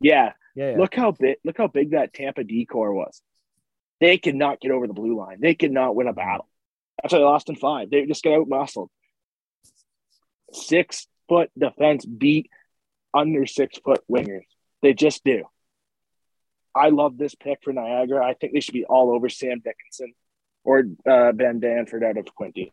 Yeah, 0.01 0.33
yeah, 0.55 0.73
yeah. 0.73 0.79
Look 0.79 0.95
how 0.95 1.13
big 1.13 1.37
look 1.45 1.57
how 1.59 1.67
big 1.67 1.91
that 1.91 2.13
Tampa 2.13 2.45
decor 2.45 2.93
was. 2.93 3.21
They 4.01 4.19
could 4.19 4.35
not 4.35 4.61
get 4.61 4.71
over 4.71 4.87
the 4.87 4.93
blue 4.93 5.17
line. 5.17 5.39
They 5.41 5.55
could 5.55 5.73
not 5.73 5.97
win 5.97 6.09
a 6.09 6.13
battle. 6.13 6.49
That's 7.03 7.13
why 7.13 7.21
they 7.21 7.25
lost 7.25 7.49
in 7.49 7.57
five. 7.57 7.91
They 7.91 8.05
just 8.07 8.23
got 8.23 8.35
out 8.35 8.49
muscled. 8.49 8.91
Six 10.53 11.07
foot 11.29 11.51
defense 11.59 12.05
beat 12.05 12.51
under 13.15 13.47
six 13.47 13.79
foot 13.79 14.03
wingers. 14.11 14.45
They 14.83 14.93
just 14.93 15.25
do. 15.25 15.45
I 16.77 16.91
love 16.91 17.17
this 17.17 17.35
pick 17.35 17.59
for 17.63 17.73
Niagara. 17.73 18.25
I 18.25 18.35
think 18.35 18.53
they 18.53 18.61
should 18.61 18.75
be 18.75 18.85
all 18.85 19.11
over 19.15 19.29
Sam 19.29 19.61
Dickinson 19.65 20.13
or 20.65 20.85
uh, 21.09 21.33
Ben 21.33 21.61
Danford 21.61 22.05
out 22.05 22.19
of 22.19 22.27
Quinte. 22.39 22.73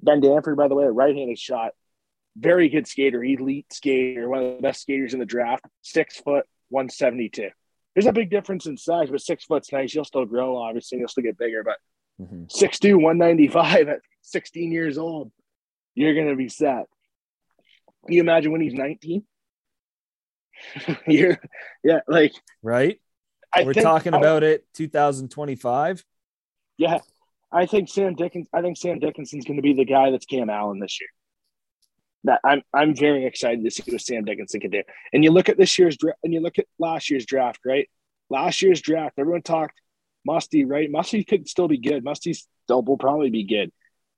Ben 0.00 0.20
Danford, 0.20 0.56
by 0.56 0.68
the 0.68 0.74
way, 0.74 0.84
a 0.84 0.90
right-handed 0.90 1.38
shot, 1.38 1.72
very 2.36 2.68
good 2.68 2.86
skater, 2.86 3.24
elite 3.24 3.72
skater, 3.72 4.28
one 4.28 4.42
of 4.42 4.56
the 4.56 4.62
best 4.62 4.82
skaters 4.82 5.12
in 5.14 5.20
the 5.20 5.26
draft. 5.26 5.64
Six 5.82 6.18
foot, 6.20 6.44
172. 6.68 7.50
There's 7.94 8.06
a 8.06 8.12
big 8.12 8.30
difference 8.30 8.66
in 8.66 8.76
size, 8.76 9.10
but 9.10 9.20
six 9.20 9.44
foot's 9.44 9.72
nice. 9.72 9.94
You'll 9.94 10.04
still 10.04 10.24
grow, 10.24 10.56
obviously. 10.56 10.98
You'll 10.98 11.08
still 11.08 11.24
get 11.24 11.38
bigger, 11.38 11.64
but 11.64 11.78
Mhm. 12.20 12.50
6'2, 12.50 12.96
195 13.00 13.88
at 13.88 14.00
16 14.22 14.70
years 14.72 14.98
old, 14.98 15.30
you're 15.94 16.14
going 16.14 16.28
to 16.28 16.36
be 16.36 16.48
set. 16.48 16.86
Can 18.06 18.14
you 18.14 18.20
imagine 18.20 18.52
when 18.52 18.60
he's 18.60 18.74
19? 18.74 19.24
you're, 21.06 21.38
yeah, 21.84 22.00
like, 22.08 22.32
right. 22.62 23.00
I 23.54 23.64
We're 23.64 23.74
think- 23.74 23.84
talking 23.84 24.14
about 24.14 24.42
it 24.42 24.66
2025. 24.74 26.04
Yeah, 26.76 26.98
I 27.50 27.66
think 27.66 27.88
Sam 27.88 28.14
Dickens. 28.14 28.46
I 28.52 28.60
think 28.62 28.76
Sam 28.76 28.98
Dickinson's 28.98 29.44
going 29.44 29.56
to 29.56 29.62
be 29.62 29.72
the 29.72 29.84
guy 29.84 30.10
that's 30.10 30.26
Cam 30.26 30.50
Allen 30.50 30.78
this 30.78 31.00
year. 31.00 31.08
That 32.24 32.40
I'm 32.44 32.62
I'm 32.74 32.94
very 32.94 33.24
excited 33.24 33.64
to 33.64 33.70
see 33.70 33.90
what 33.90 34.00
Sam 34.00 34.24
Dickinson 34.24 34.60
can 34.60 34.70
do. 34.70 34.82
And 35.12 35.24
you 35.24 35.30
look 35.30 35.48
at 35.48 35.56
this 35.56 35.78
year's 35.78 35.96
draft, 35.96 36.18
and 36.22 36.32
you 36.34 36.40
look 36.40 36.58
at 36.58 36.66
last 36.78 37.10
year's 37.10 37.26
draft, 37.26 37.60
right? 37.64 37.88
Last 38.30 38.60
year's 38.60 38.82
draft, 38.82 39.14
everyone 39.18 39.42
talked 39.42 39.80
Musty, 40.26 40.64
right? 40.64 40.90
Musty 40.90 41.24
could 41.24 41.48
still 41.48 41.68
be 41.68 41.78
good. 41.78 42.04
Musty 42.04 42.34
still 42.34 42.82
will 42.82 42.98
probably 42.98 43.30
be 43.30 43.44
good. 43.44 43.72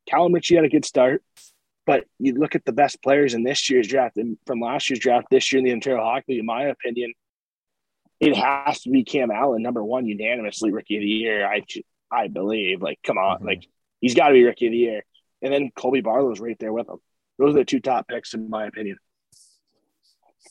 Callum 0.09 0.33
Ritchie 0.33 0.57
had 0.57 0.65
a 0.65 0.69
good 0.69 0.85
start, 0.85 1.23
but 1.87 2.05
you 2.19 2.35
look 2.35 2.55
at 2.55 2.65
the 2.65 2.73
best 2.73 3.03
players 3.03 3.35
in 3.35 3.43
this 3.43 3.71
year's 3.71 3.89
draft 3.89 4.17
and 4.17 4.39
from 4.47 4.61
last 4.61 4.91
year's 4.91 5.01
draft, 5.01 5.27
this 5.31 5.53
year 5.53 5.59
in 5.59 5.65
the 5.65 5.73
Ontario 5.73 6.03
Hockey, 6.03 6.25
League, 6.35 6.41
in 6.41 6.47
my 6.47 6.65
opinion, 6.65 7.13
it 8.21 8.37
has 8.37 8.83
to 8.83 8.91
be 8.91 9.03
Cam 9.03 9.31
Allen, 9.31 9.63
number 9.63 9.83
one, 9.83 10.07
unanimously 10.07 10.73
rookie 10.73 10.97
of 10.97 11.03
the 11.03 11.09
year. 11.09 11.47
I 11.47 11.65
I 12.13 12.29
believe. 12.29 12.83
Like, 12.83 12.99
come 13.05 13.19
on, 13.19 13.41
Mhm. 13.41 13.45
like 13.47 13.63
he's 14.01 14.15
got 14.15 14.29
to 14.29 14.35
be 14.35 14.45
rookie 14.45 14.67
of 14.67 14.73
the 14.73 14.79
year. 14.79 15.05
And 15.43 15.53
then 15.53 15.71
Colby 15.71 16.01
Barlow's 16.03 16.41
right 16.41 16.59
there 16.59 16.73
with 16.73 16.89
him. 16.89 16.99
Those 17.39 17.55
are 17.55 17.59
the 17.59 17.65
two 17.65 17.81
top 17.81 18.09
picks, 18.09 18.35
in 18.35 18.51
my 18.51 18.67
opinion, 18.67 18.99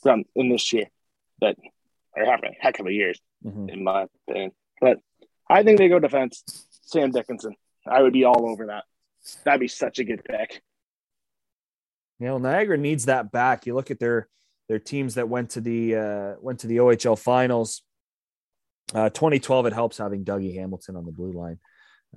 from 0.02 0.24
in 0.36 0.50
this 0.50 0.72
year 0.74 0.86
that 1.42 1.58
are 2.18 2.26
having 2.26 2.52
a 2.52 2.64
heck 2.64 2.80
of 2.80 2.88
a 2.88 2.94
years, 2.94 3.20
Mhm. 3.46 3.72
in 3.72 3.84
my 3.84 4.08
opinion. 4.28 4.52
But 4.82 5.00
I 5.48 5.64
think 5.64 5.78
they 5.78 5.90
go 5.90 6.00
defense. 6.00 6.44
Sam 6.84 7.12
Dickinson. 7.12 7.56
I 7.86 8.02
would 8.02 8.14
be 8.14 8.24
all 8.24 8.50
over 8.50 8.68
that. 8.68 8.86
That'd 9.44 9.60
be 9.60 9.68
such 9.68 10.00
a 10.00 10.04
good 10.04 10.24
pick. 10.24 10.62
You 12.20 12.28
know, 12.28 12.38
Niagara 12.38 12.78
needs 12.78 13.06
that 13.06 13.32
back. 13.32 13.66
You 13.66 13.76
look 13.76 13.92
at 13.92 14.00
their 14.00 14.28
their 14.68 14.80
teams 14.80 15.16
that 15.16 15.30
went 15.30 15.52
to 15.52 15.62
the 15.62 15.96
uh, 15.96 16.34
went 16.42 16.60
to 16.60 16.68
the 16.68 16.78
OHL 16.78 17.18
finals. 17.18 17.82
Uh, 18.94 19.10
2012, 19.10 19.68
it 19.68 19.74
helps 19.74 19.98
having 20.00 20.26
Dougie 20.26 20.56
Hamilton 20.56 20.96
on 20.96 21.06
the 21.06 21.12
blue 21.12 21.32
line. 21.32 21.60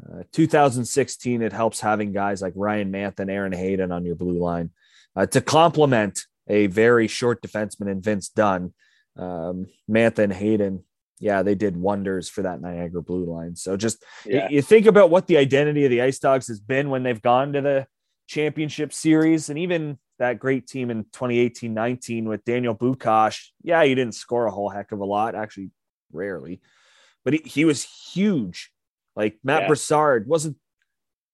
Uh, 0.00 0.22
2016, 0.32 1.42
it 1.42 1.52
helps 1.52 1.80
having 1.80 2.12
guys 2.12 2.40
like 2.40 2.54
Ryan 2.56 2.90
Mantha 2.90 3.20
and 3.20 3.30
Aaron 3.30 3.52
Hayden 3.52 3.92
on 3.92 4.06
your 4.06 4.14
blue 4.14 4.38
line 4.38 4.70
uh, 5.14 5.26
to 5.26 5.42
complement 5.42 6.24
a 6.48 6.66
very 6.68 7.08
short 7.08 7.42
defenseman 7.42 7.90
in 7.90 8.00
Vince 8.00 8.30
Dunn. 8.30 8.72
Um, 9.18 9.66
Mantha 9.90 10.20
and 10.20 10.32
Hayden, 10.32 10.84
yeah, 11.20 11.42
they 11.42 11.54
did 11.54 11.76
wonders 11.76 12.30
for 12.30 12.40
that 12.42 12.62
Niagara 12.62 13.02
blue 13.02 13.26
line. 13.26 13.54
So 13.54 13.76
just 13.76 14.02
Yeah. 14.24 14.48
you 14.48 14.62
think 14.62 14.86
about 14.86 15.10
what 15.10 15.26
the 15.26 15.36
identity 15.36 15.84
of 15.84 15.90
the 15.90 16.00
Ice 16.00 16.18
Dogs 16.18 16.48
has 16.48 16.58
been 16.58 16.88
when 16.88 17.02
they've 17.02 17.20
gone 17.20 17.52
to 17.52 17.60
the 17.60 17.86
championship 18.26 18.92
series 18.92 19.48
and 19.50 19.58
even 19.58 19.98
that 20.18 20.38
great 20.38 20.66
team 20.66 20.90
in 20.90 21.04
2018 21.04 21.74
19 21.74 22.28
with 22.28 22.44
Daniel 22.44 22.74
Bukac. 22.74 23.40
Yeah, 23.62 23.84
he 23.84 23.94
didn't 23.94 24.14
score 24.14 24.46
a 24.46 24.50
whole 24.50 24.68
heck 24.68 24.92
of 24.92 25.00
a 25.00 25.04
lot, 25.04 25.34
actually, 25.34 25.70
rarely, 26.12 26.60
but 27.24 27.34
he, 27.34 27.42
he 27.44 27.64
was 27.64 27.84
huge. 28.12 28.70
Like 29.16 29.38
Matt 29.42 29.62
Yeah. 29.62 29.66
Broussard 29.68 30.26
wasn't 30.26 30.56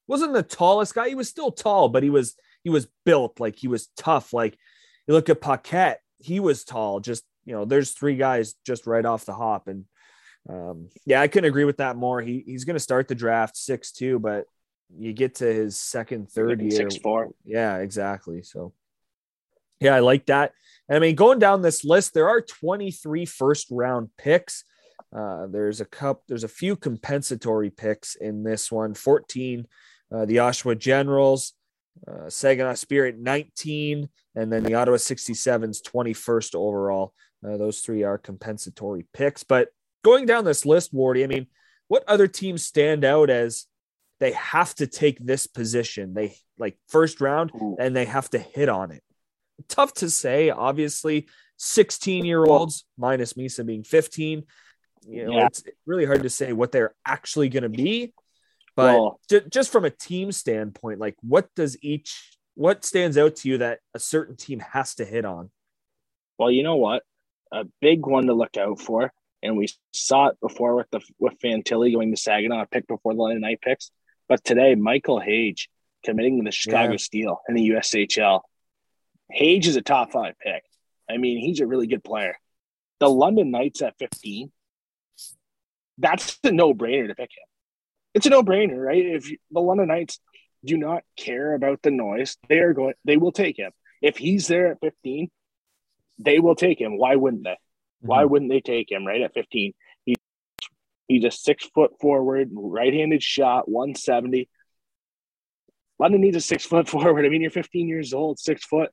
wasn't 0.06 0.32
the 0.32 0.42
tallest 0.42 0.94
guy. 0.94 1.08
He 1.08 1.14
was 1.14 1.28
still 1.28 1.52
tall, 1.52 1.88
but 1.88 2.02
he 2.02 2.10
was 2.10 2.34
he 2.64 2.70
was 2.70 2.88
built 3.04 3.40
like 3.40 3.56
he 3.56 3.68
was 3.68 3.88
tough. 3.96 4.32
Like 4.32 4.58
you 5.06 5.14
look 5.14 5.28
at 5.28 5.40
Paquette, 5.40 6.00
he 6.18 6.40
was 6.40 6.64
tall. 6.64 7.00
Just 7.00 7.24
you 7.44 7.54
know, 7.54 7.64
there's 7.64 7.92
three 7.92 8.16
guys 8.16 8.54
just 8.66 8.86
right 8.86 9.04
off 9.04 9.26
the 9.26 9.34
hop, 9.34 9.68
and 9.68 9.84
um, 10.48 10.88
yeah, 11.04 11.20
I 11.20 11.28
couldn't 11.28 11.48
agree 11.48 11.64
with 11.64 11.76
that 11.76 11.96
more. 11.96 12.20
He 12.20 12.42
he's 12.46 12.64
going 12.64 12.76
to 12.76 12.80
start 12.80 13.06
the 13.08 13.14
draft 13.14 13.56
six 13.56 13.92
two, 13.92 14.18
but 14.18 14.46
you 14.96 15.12
get 15.12 15.36
to 15.36 15.46
his 15.46 15.78
second, 15.78 16.30
third 16.30 16.60
year, 16.60 16.70
Six 16.70 16.96
four. 16.96 17.30
yeah, 17.44 17.78
exactly. 17.78 18.42
So, 18.42 18.72
yeah, 19.80 19.94
I 19.94 20.00
like 20.00 20.26
that. 20.26 20.52
And 20.88 20.96
I 20.96 20.98
mean, 21.00 21.14
going 21.14 21.38
down 21.38 21.62
this 21.62 21.84
list, 21.84 22.14
there 22.14 22.28
are 22.28 22.40
23 22.40 23.26
first 23.26 23.68
round 23.70 24.10
picks. 24.16 24.64
Uh, 25.14 25.46
there's 25.46 25.80
a 25.80 25.84
cup. 25.84 26.22
There's 26.28 26.44
a 26.44 26.48
few 26.48 26.76
compensatory 26.76 27.70
picks 27.70 28.14
in 28.14 28.42
this 28.42 28.72
one. 28.72 28.94
14, 28.94 29.66
uh, 30.12 30.24
the 30.24 30.36
Oshawa 30.36 30.78
Generals, 30.78 31.52
uh, 32.06 32.28
Saginaw 32.28 32.74
Spirit 32.74 33.18
19, 33.18 34.08
and 34.34 34.52
then 34.52 34.62
the 34.62 34.74
Ottawa 34.74 34.96
67's 34.96 35.82
21st 35.82 36.54
overall. 36.54 37.12
Uh, 37.46 37.56
those 37.56 37.80
three 37.80 38.02
are 38.02 38.18
compensatory 38.18 39.06
picks. 39.12 39.44
But 39.44 39.68
going 40.02 40.26
down 40.26 40.44
this 40.44 40.66
list, 40.66 40.94
Wardy, 40.94 41.24
I 41.24 41.26
mean, 41.26 41.46
what 41.86 42.04
other 42.08 42.26
teams 42.26 42.64
stand 42.64 43.04
out 43.04 43.30
as 43.30 43.66
they 44.20 44.32
have 44.32 44.74
to 44.76 44.86
take 44.86 45.18
this 45.18 45.46
position? 45.46 46.14
They 46.14 46.36
like 46.58 46.76
first 46.88 47.20
round 47.20 47.52
and 47.78 47.94
they 47.94 48.04
have 48.04 48.30
to 48.30 48.38
hit 48.38 48.68
on 48.68 48.90
it. 48.90 49.02
Tough 49.68 49.94
to 49.94 50.10
say, 50.10 50.50
obviously. 50.50 51.28
16 51.58 52.24
year 52.24 52.44
olds 52.44 52.84
minus 52.96 53.32
Misa 53.34 53.66
being 53.66 53.82
15. 53.82 54.44
You 55.06 55.26
know, 55.26 55.32
yeah. 55.32 55.46
it's 55.46 55.62
really 55.86 56.04
hard 56.04 56.22
to 56.22 56.30
say 56.30 56.52
what 56.52 56.72
they're 56.72 56.94
actually 57.04 57.48
going 57.48 57.64
to 57.64 57.68
be. 57.68 58.12
But 58.76 58.94
well, 58.94 59.20
just 59.50 59.72
from 59.72 59.84
a 59.84 59.90
team 59.90 60.30
standpoint, 60.30 61.00
like 61.00 61.16
what 61.20 61.48
does 61.56 61.76
each, 61.82 62.38
what 62.54 62.84
stands 62.84 63.18
out 63.18 63.36
to 63.36 63.48
you 63.48 63.58
that 63.58 63.80
a 63.94 63.98
certain 63.98 64.36
team 64.36 64.60
has 64.60 64.94
to 64.96 65.04
hit 65.04 65.24
on? 65.24 65.50
Well, 66.38 66.50
you 66.50 66.62
know 66.62 66.76
what? 66.76 67.02
A 67.52 67.64
big 67.80 68.06
one 68.06 68.26
to 68.26 68.34
look 68.34 68.56
out 68.56 68.80
for, 68.80 69.12
and 69.42 69.56
we 69.56 69.68
saw 69.92 70.28
it 70.28 70.38
before 70.40 70.76
with 70.76 70.90
the 70.90 71.00
with 71.18 71.40
Fantilli 71.40 71.92
going 71.92 72.10
to 72.14 72.20
Saginaw, 72.20 72.66
pick 72.70 72.86
before 72.86 73.14
the 73.14 73.34
night 73.40 73.60
picks. 73.60 73.90
But 74.28 74.44
today, 74.44 74.74
Michael 74.74 75.20
Hage 75.20 75.68
committing 76.04 76.38
to 76.38 76.44
the 76.44 76.52
Chicago 76.52 76.92
yeah. 76.92 76.98
Steel 76.98 77.40
in 77.48 77.54
the 77.54 77.70
USHL. 77.70 78.42
Hage 79.30 79.66
is 79.66 79.76
a 79.76 79.82
top 79.82 80.12
five 80.12 80.34
pick. 80.38 80.62
I 81.10 81.16
mean, 81.16 81.38
he's 81.38 81.60
a 81.60 81.66
really 81.66 81.86
good 81.86 82.04
player. 82.04 82.36
The 83.00 83.08
London 83.08 83.50
Knights 83.50 83.82
at 83.82 83.98
15, 83.98 84.50
that's 85.98 86.38
a 86.44 86.52
no 86.52 86.74
brainer 86.74 87.08
to 87.08 87.14
pick 87.14 87.30
him. 87.30 87.44
It's 88.14 88.26
a 88.26 88.30
no 88.30 88.42
brainer, 88.42 88.78
right? 88.84 89.04
If 89.04 89.30
you, 89.30 89.38
the 89.50 89.60
London 89.60 89.88
Knights 89.88 90.20
do 90.64 90.76
not 90.76 91.04
care 91.16 91.54
about 91.54 91.82
the 91.82 91.90
noise, 91.90 92.36
they 92.48 92.58
are 92.58 92.72
going, 92.72 92.94
they 93.04 93.16
will 93.16 93.32
take 93.32 93.58
him. 93.58 93.70
If 94.02 94.16
he's 94.16 94.46
there 94.46 94.72
at 94.72 94.80
15, 94.80 95.30
they 96.18 96.38
will 96.38 96.54
take 96.54 96.80
him. 96.80 96.98
Why 96.98 97.16
wouldn't 97.16 97.44
they? 97.44 97.50
Mm-hmm. 97.50 98.06
Why 98.08 98.24
wouldn't 98.24 98.50
they 98.50 98.60
take 98.60 98.90
him 98.90 99.06
right 99.06 99.22
at 99.22 99.34
15? 99.34 99.72
He, 101.08 101.16
he's 101.16 101.24
a 101.24 101.30
six 101.30 101.66
foot 101.74 101.98
forward, 102.00 102.50
right 102.52 102.92
handed 102.92 103.22
shot, 103.22 103.68
170. 103.68 104.48
London 105.98 106.20
needs 106.20 106.36
a 106.36 106.40
six 106.40 106.64
foot 106.64 106.88
forward. 106.88 107.24
I 107.24 107.28
mean, 107.28 107.42
you're 107.42 107.50
15 107.50 107.88
years 107.88 108.14
old, 108.14 108.38
six 108.38 108.64
foot. 108.64 108.90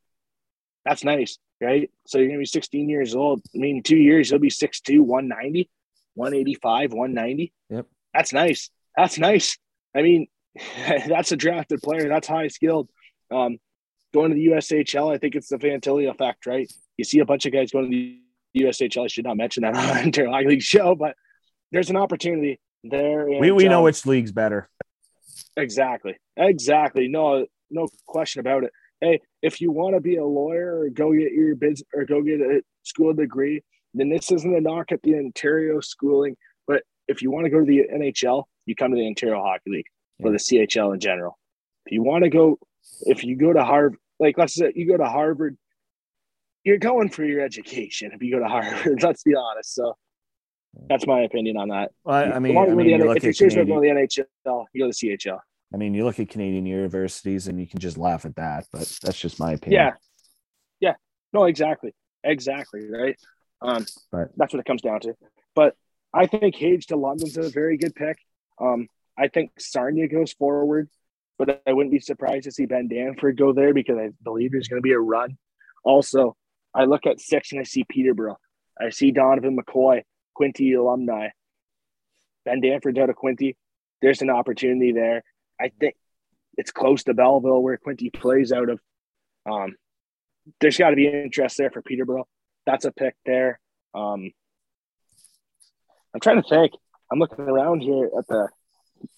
That's 0.85 1.03
nice, 1.03 1.37
right? 1.61 1.89
So 2.07 2.17
you're 2.17 2.27
gonna 2.27 2.39
be 2.39 2.45
16 2.45 2.89
years 2.89 3.15
old. 3.15 3.41
I 3.53 3.57
mean, 3.57 3.83
two 3.83 3.97
years 3.97 4.29
you'll 4.29 4.39
be 4.39 4.49
6'2, 4.49 4.99
190, 4.99 5.69
185, 6.13 6.93
190. 6.93 7.53
Yep. 7.69 7.85
That's 8.13 8.33
nice. 8.33 8.69
That's 8.95 9.17
nice. 9.17 9.57
I 9.95 10.01
mean, 10.01 10.27
that's 11.07 11.31
a 11.31 11.37
drafted 11.37 11.81
player. 11.81 12.07
That's 12.07 12.27
high 12.27 12.47
skilled. 12.47 12.89
Um, 13.31 13.57
going 14.13 14.29
to 14.29 14.35
the 14.35 14.47
USHL, 14.47 15.13
I 15.13 15.17
think 15.17 15.35
it's 15.35 15.49
the 15.49 15.57
Fantilli 15.57 16.09
effect, 16.09 16.45
right? 16.45 16.71
You 16.97 17.03
see 17.03 17.19
a 17.19 17.25
bunch 17.25 17.45
of 17.45 17.51
guys 17.51 17.71
going 17.71 17.91
to 17.91 17.91
the 17.91 18.21
USHL. 18.63 19.03
I 19.03 19.07
should 19.07 19.25
not 19.25 19.37
mention 19.37 19.63
that 19.63 19.75
on 19.75 20.11
the 20.11 20.29
Hockey 20.29 20.47
League 20.47 20.61
show, 20.61 20.95
but 20.95 21.15
there's 21.75 21.89
an 21.89 21.97
opportunity 21.97 22.59
there. 22.85 23.27
And, 23.27 23.41
we 23.41 23.51
we 23.51 23.65
know 23.67 23.79
um, 23.79 23.83
which 23.83 24.05
league's 24.05 24.31
better. 24.31 24.69
Exactly. 25.57 26.15
Exactly. 26.37 27.09
No, 27.09 27.45
no 27.69 27.87
question 28.05 28.39
about 28.39 28.63
it. 28.63 28.71
Hey, 29.01 29.19
if 29.41 29.59
you 29.59 29.71
want 29.71 29.95
to 29.95 29.99
be 29.99 30.15
a 30.15 30.25
lawyer 30.25 30.79
or 30.79 30.89
go 30.89 31.11
get 31.11 31.33
your 31.33 31.55
business 31.55 31.83
or 31.93 32.05
go 32.05 32.21
get 32.21 32.39
a 32.39 32.61
school 32.83 33.13
degree, 33.13 33.61
then 33.93 34.09
this 34.09 34.31
isn't 34.31 34.55
a 34.55 34.61
knock 34.61 34.93
at 34.93 35.01
the 35.03 35.15
Ontario 35.15 35.81
schooling. 35.81 36.37
But 36.65 36.83
if 37.09 37.21
you 37.21 37.29
want 37.29 37.45
to 37.45 37.49
go 37.49 37.59
to 37.59 37.65
the 37.65 37.83
NHL, 37.93 38.45
you 38.65 38.75
come 38.75 38.91
to 38.91 38.97
the 38.97 39.07
Ontario 39.07 39.41
Hockey 39.41 39.69
League 39.69 39.87
or 40.19 40.31
the 40.31 40.37
CHL 40.37 40.93
in 40.93 41.01
general. 41.01 41.37
If 41.85 41.91
you 41.91 42.03
want 42.03 42.23
to 42.23 42.29
go, 42.29 42.57
if 43.01 43.25
you 43.25 43.35
go 43.35 43.51
to 43.51 43.65
Harvard, 43.65 43.99
like 44.17 44.37
let's 44.37 44.55
say 44.55 44.71
you 44.73 44.87
go 44.87 44.95
to 44.97 45.09
Harvard, 45.09 45.57
you're 46.63 46.77
going 46.77 47.09
for 47.09 47.25
your 47.25 47.41
education. 47.41 48.11
If 48.13 48.23
you 48.23 48.31
go 48.31 48.39
to 48.39 48.47
Harvard, 48.47 49.03
let's 49.03 49.23
be 49.23 49.35
honest. 49.35 49.75
So 49.75 49.95
that's 50.89 51.07
my 51.07 51.21
opinion 51.21 51.57
on 51.57 51.69
that. 51.69 51.91
Well, 52.03 52.33
I 52.33 52.39
mean, 52.39 52.57
I 52.57 52.67
mean 52.67 52.87
you 52.87 53.11
if 53.11 53.23
you're 53.23 53.33
serious 53.33 53.55
about 53.55 53.67
going 53.67 53.83
to 53.83 54.07
the 54.07 54.23
NHL, 54.45 54.65
you 54.73 54.83
go 54.83 54.91
to 54.91 54.97
the 54.99 55.17
CHL. 55.17 55.39
I 55.73 55.77
mean, 55.77 55.93
you 55.93 56.05
look 56.05 56.19
at 56.19 56.29
Canadian 56.29 56.65
universities 56.65 57.47
and 57.47 57.59
you 57.59 57.67
can 57.67 57.79
just 57.79 57.97
laugh 57.97 58.25
at 58.25 58.35
that, 58.35 58.65
but 58.71 58.81
that's 59.01 59.19
just 59.19 59.39
my 59.39 59.53
opinion. 59.53 59.81
Yeah. 59.81 59.91
Yeah. 60.79 60.93
No, 61.33 61.45
exactly. 61.45 61.93
Exactly. 62.23 62.89
Right. 62.89 63.17
Um, 63.61 63.85
but 64.11 64.29
that's 64.37 64.53
what 64.53 64.59
it 64.59 64.65
comes 64.65 64.81
down 64.81 64.99
to. 65.01 65.15
But 65.55 65.75
I 66.13 66.27
think 66.27 66.55
Hage 66.55 66.87
to 66.87 66.95
London's 66.95 67.37
a 67.37 67.49
very 67.49 67.77
good 67.77 67.95
pick. 67.95 68.17
Um, 68.59 68.87
I 69.17 69.27
think 69.27 69.51
Sarnia 69.59 70.07
goes 70.07 70.33
forward, 70.33 70.89
but 71.37 71.61
I 71.65 71.73
wouldn't 71.73 71.91
be 71.91 71.99
surprised 71.99 72.43
to 72.45 72.51
see 72.51 72.65
Ben 72.65 72.87
Danford 72.87 73.37
go 73.37 73.53
there 73.53 73.73
because 73.73 73.97
I 73.97 74.09
believe 74.23 74.51
there's 74.51 74.67
going 74.67 74.81
to 74.81 74.85
be 74.85 74.93
a 74.93 74.99
run. 74.99 75.37
Also, 75.83 76.35
I 76.73 76.85
look 76.85 77.05
at 77.05 77.19
six 77.19 77.51
and 77.51 77.59
I 77.59 77.63
see 77.63 77.85
Peterborough. 77.89 78.37
I 78.79 78.89
see 78.89 79.11
Donovan 79.11 79.57
McCoy, 79.57 80.03
Quinte 80.39 80.77
alumni. 80.77 81.29
Ben 82.45 82.61
Danford's 82.61 82.99
out 82.99 83.09
of 83.09 83.15
Quinte. 83.15 83.55
There's 84.01 84.21
an 84.21 84.29
opportunity 84.29 84.91
there. 84.91 85.23
I 85.59 85.71
think 85.79 85.95
it's 86.57 86.71
close 86.71 87.03
to 87.03 87.13
Belleville 87.13 87.61
where 87.61 87.77
Quinte 87.77 88.13
plays 88.13 88.51
out 88.51 88.69
of. 88.69 88.79
Um, 89.49 89.75
there's 90.61 90.77
got 90.77 90.91
to 90.91 90.95
be 90.95 91.07
interest 91.07 91.57
there 91.57 91.71
for 91.71 91.81
Peterborough. 91.81 92.27
That's 92.65 92.85
a 92.85 92.91
pick 92.91 93.15
there. 93.25 93.59
Um, 93.93 94.31
I'm 96.13 96.19
trying 96.21 96.41
to 96.41 96.47
think. 96.47 96.73
I'm 97.11 97.19
looking 97.19 97.45
around 97.45 97.81
here 97.81 98.09
at 98.17 98.27
the 98.27 98.49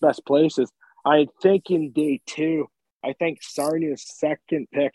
best 0.02 0.26
places. 0.26 0.72
I 1.06 1.28
think 1.42 1.70
in 1.70 1.92
day 1.92 2.22
two, 2.26 2.68
I 3.04 3.14
think 3.14 3.40
Sarnia's 3.42 4.04
second 4.06 4.68
pick, 4.74 4.94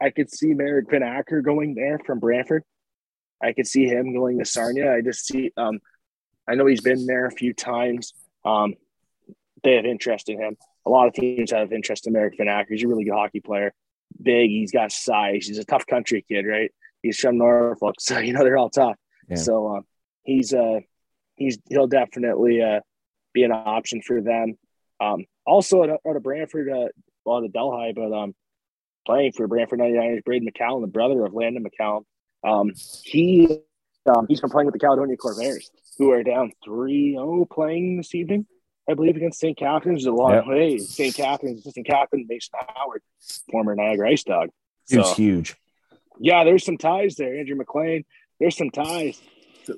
I 0.00 0.10
could 0.10 0.30
see 0.30 0.54
Merrick 0.54 0.88
Vanacker 0.88 1.42
going 1.42 1.74
there 1.74 1.98
from 2.06 2.18
Brantford. 2.18 2.62
I 3.42 3.52
could 3.52 3.66
see 3.66 3.86
him 3.86 4.14
going 4.14 4.38
to 4.38 4.44
Sarnia. 4.44 4.92
I 4.92 5.00
just 5.00 5.26
see, 5.26 5.52
um, 5.56 5.80
I 6.48 6.54
know 6.54 6.66
he's 6.66 6.80
been 6.80 7.06
there 7.06 7.26
a 7.26 7.30
few 7.30 7.52
times. 7.52 8.12
Um, 8.44 8.74
they 9.62 9.74
have 9.74 9.84
interest 9.84 10.28
in 10.28 10.40
him. 10.40 10.56
A 10.86 10.90
lot 10.90 11.06
of 11.06 11.14
teams 11.14 11.50
have 11.50 11.72
interest 11.72 12.06
in 12.06 12.12
Merrick 12.12 12.38
Vanacker. 12.38 12.70
He's 12.70 12.84
a 12.84 12.88
really 12.88 13.04
good 13.04 13.14
hockey 13.14 13.40
player. 13.40 13.72
Big, 14.20 14.50
he's 14.50 14.72
got 14.72 14.90
size. 14.90 15.46
He's 15.46 15.58
a 15.58 15.64
tough 15.64 15.86
country 15.86 16.24
kid, 16.26 16.46
right? 16.46 16.72
He's 17.02 17.18
from 17.18 17.38
Norfolk, 17.38 17.96
so 18.00 18.18
you 18.18 18.32
know 18.32 18.42
they're 18.42 18.56
all 18.56 18.70
tough. 18.70 18.96
Yeah. 19.28 19.36
So 19.36 19.76
uh, 19.76 19.80
he's 20.22 20.54
uh 20.54 20.80
he's 21.36 21.58
he'll 21.68 21.86
definitely 21.86 22.62
uh 22.62 22.80
be 23.34 23.44
an 23.44 23.52
option 23.52 24.00
for 24.02 24.20
them. 24.20 24.56
Um, 25.00 25.26
also 25.46 25.82
out 25.82 26.00
of 26.04 26.16
a 26.16 26.20
Brantford, 26.20 26.70
uh, 26.70 26.88
well, 27.24 27.42
the 27.42 27.48
Delhi, 27.48 27.92
but 27.94 28.12
um, 28.12 28.34
playing 29.06 29.32
for 29.32 29.46
Brantford 29.46 29.78
99 29.78 30.14
is 30.14 30.22
Braden 30.24 30.48
McCallum, 30.48 30.80
the 30.80 30.88
brother 30.88 31.24
of 31.24 31.34
Landon 31.34 31.64
McCallum. 31.64 32.02
Um, 32.44 32.72
he 33.04 33.60
um, 34.06 34.26
he's 34.28 34.40
been 34.40 34.50
playing 34.50 34.66
with 34.66 34.74
the 34.74 34.78
Caledonia 34.78 35.16
Corvairs, 35.16 35.70
who 35.98 36.12
are 36.12 36.22
down 36.22 36.52
3-0 36.66 37.50
playing 37.50 37.98
this 37.98 38.14
evening. 38.14 38.46
I 38.88 38.94
believe 38.94 39.16
against 39.16 39.38
St. 39.38 39.56
Catharines 39.56 40.06
a 40.06 40.12
long 40.12 40.32
yep. 40.32 40.46
way. 40.46 40.78
St. 40.78 41.14
Catharines 41.14 41.60
assistant 41.60 41.86
captain 41.86 42.24
Mason 42.26 42.58
Howard, 42.74 43.02
former 43.50 43.74
Niagara 43.74 44.10
Ice 44.10 44.24
Dog. 44.24 44.48
So, 44.86 44.98
was 44.98 45.14
huge. 45.14 45.56
Yeah, 46.18 46.44
there's 46.44 46.64
some 46.64 46.78
ties 46.78 47.16
there. 47.16 47.38
Andrew 47.38 47.56
McLean. 47.56 48.04
There's 48.40 48.56
some 48.56 48.70
ties 48.70 49.20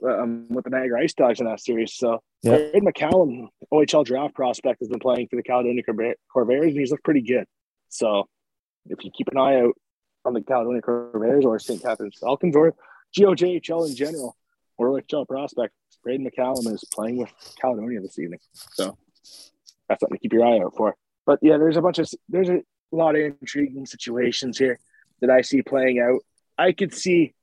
um, 0.04 0.46
with 0.48 0.64
the 0.64 0.70
Niagara 0.70 1.02
Ice 1.02 1.14
Dogs 1.14 1.40
in 1.40 1.46
that 1.46 1.61
series. 1.61 1.94
So 1.94 2.22
yep. 2.42 2.70
Ed 2.74 2.82
McCallum, 2.82 3.48
OHL 3.72 4.04
draft 4.04 4.34
prospect, 4.34 4.80
has 4.80 4.88
been 4.88 5.00
playing 5.00 5.28
for 5.28 5.36
the 5.36 5.42
Caledonia 5.42 5.82
Corvairs, 5.82 6.68
and 6.68 6.78
he's 6.78 6.90
looked 6.90 7.04
pretty 7.04 7.22
good. 7.22 7.46
So 7.88 8.28
if 8.86 9.04
you 9.04 9.11
keep 9.16 9.28
an 9.28 9.38
eye 9.38 9.61
out 9.61 9.74
on 10.24 10.34
the 10.34 10.42
Caledonia 10.42 10.82
Corvairs 10.82 11.44
or 11.44 11.58
St. 11.58 11.82
Catharines 11.82 12.18
Falcons 12.20 12.56
or 12.56 12.74
GOJHL 13.16 13.88
in 13.88 13.96
general, 13.96 14.36
or 14.78 14.88
OHL 14.88 15.26
prospect, 15.26 15.74
Braden 16.02 16.28
McCallum 16.28 16.72
is 16.72 16.84
playing 16.92 17.18
with 17.18 17.30
Caledonia 17.60 18.00
this 18.00 18.18
evening. 18.18 18.38
So 18.52 18.96
that's 19.88 20.00
something 20.00 20.16
to 20.16 20.20
keep 20.20 20.32
your 20.32 20.46
eye 20.46 20.60
out 20.60 20.74
for. 20.76 20.94
But 21.26 21.38
yeah, 21.42 21.58
there's 21.58 21.76
a 21.76 21.82
bunch 21.82 21.98
of 21.98 22.08
there's 22.28 22.48
a 22.48 22.62
lot 22.92 23.14
of 23.14 23.20
intriguing 23.20 23.86
situations 23.86 24.58
here 24.58 24.78
that 25.20 25.30
I 25.30 25.42
see 25.42 25.62
playing 25.62 26.00
out. 26.00 26.20
I 26.56 26.72
could 26.72 26.94
see 26.94 27.34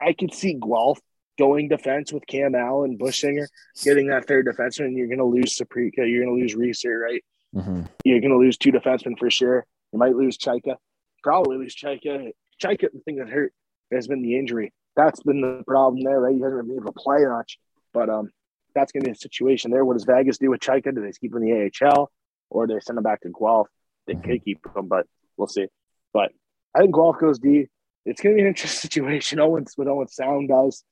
I 0.00 0.12
could 0.12 0.34
see 0.34 0.54
Guelph 0.54 1.00
going 1.38 1.68
defense 1.68 2.12
with 2.12 2.26
Cam 2.26 2.54
Allen, 2.54 2.98
Buchinger, 2.98 3.46
getting 3.82 4.08
that 4.08 4.26
third 4.26 4.46
defenseman. 4.46 4.96
You're 4.96 5.08
gonna 5.08 5.24
lose 5.24 5.56
Saprika, 5.56 5.98
you're 5.98 6.24
gonna 6.24 6.36
lose 6.36 6.54
Reeser, 6.54 6.98
right? 6.98 7.24
Mm-hmm. 7.54 7.82
You're 8.04 8.20
gonna 8.20 8.36
lose 8.36 8.58
two 8.58 8.72
defensemen 8.72 9.18
for 9.18 9.30
sure. 9.30 9.64
You 9.92 9.98
might 9.98 10.14
lose 10.14 10.36
Chayka, 10.36 10.76
probably 11.22 11.58
lose 11.58 11.74
Chayka. 11.74 12.32
Chayka, 12.62 12.92
the 12.92 13.00
thing 13.04 13.16
that 13.16 13.28
hurt 13.28 13.52
has 13.92 14.06
been 14.06 14.22
the 14.22 14.38
injury. 14.38 14.72
That's 14.96 15.22
been 15.22 15.40
the 15.40 15.62
problem 15.66 16.02
there, 16.02 16.20
right? 16.20 16.34
He 16.34 16.40
hasn't 16.40 16.66
been 16.66 16.76
able 16.76 16.92
to 16.92 16.98
play 16.98 17.24
much. 17.24 17.58
But 17.92 18.08
um, 18.08 18.30
that's 18.74 18.92
going 18.92 19.02
to 19.02 19.08
be 19.08 19.12
a 19.12 19.16
situation 19.16 19.70
there. 19.70 19.84
What 19.84 19.94
does 19.94 20.04
Vegas 20.04 20.38
do 20.38 20.50
with 20.50 20.60
Chayka? 20.60 20.94
Do 20.94 21.00
they 21.00 21.12
keep 21.12 21.34
him 21.34 21.42
in 21.42 21.70
the 21.70 21.86
AHL 21.86 22.10
or 22.50 22.66
do 22.66 22.74
they 22.74 22.80
send 22.80 22.98
him 22.98 23.04
back 23.04 23.22
to 23.22 23.30
Guelph? 23.30 23.68
They 24.06 24.14
mm-hmm. 24.14 24.30
could 24.30 24.44
keep 24.44 24.58
him, 24.76 24.88
but 24.88 25.06
we'll 25.36 25.48
see. 25.48 25.66
But 26.12 26.32
I 26.74 26.80
think 26.80 26.94
Guelph 26.94 27.18
goes 27.18 27.38
D. 27.38 27.66
It's 28.04 28.20
going 28.20 28.34
to 28.34 28.36
be 28.36 28.42
an 28.42 28.48
interesting 28.48 28.80
situation. 28.90 29.40
Owens, 29.40 29.72
what 29.76 29.88
Owen 29.88 30.08
Sound 30.08 30.48
does. 30.48 30.84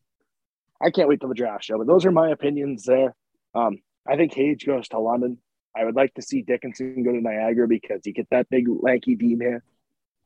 I 0.81 0.91
can't 0.91 1.09
wait 1.09 1.21
till 1.21 1.29
the 1.29 1.35
draft 1.35 1.65
show. 1.65 1.79
But 1.79 1.87
those 1.87 2.07
are 2.07 2.13
my 2.13 2.31
opinions 2.31 2.85
there. 2.85 3.15
Um, 3.55 3.79
I 4.07 4.17
think 4.17 4.33
Hage 4.33 4.65
goes 4.65 4.89
to 4.89 4.99
London. 4.99 5.39
I 5.77 5.85
would 5.85 5.97
like 5.97 6.15
to 6.15 6.23
see 6.23 6.43
Dickinson 6.43 7.03
go 7.03 7.13
to 7.13 7.21
Niagara 7.21 7.69
because 7.69 8.01
you 8.05 8.13
get 8.13 8.29
that 8.31 8.49
big 8.49 8.67
lanky 8.69 9.15
D 9.15 9.35
man. 9.35 9.61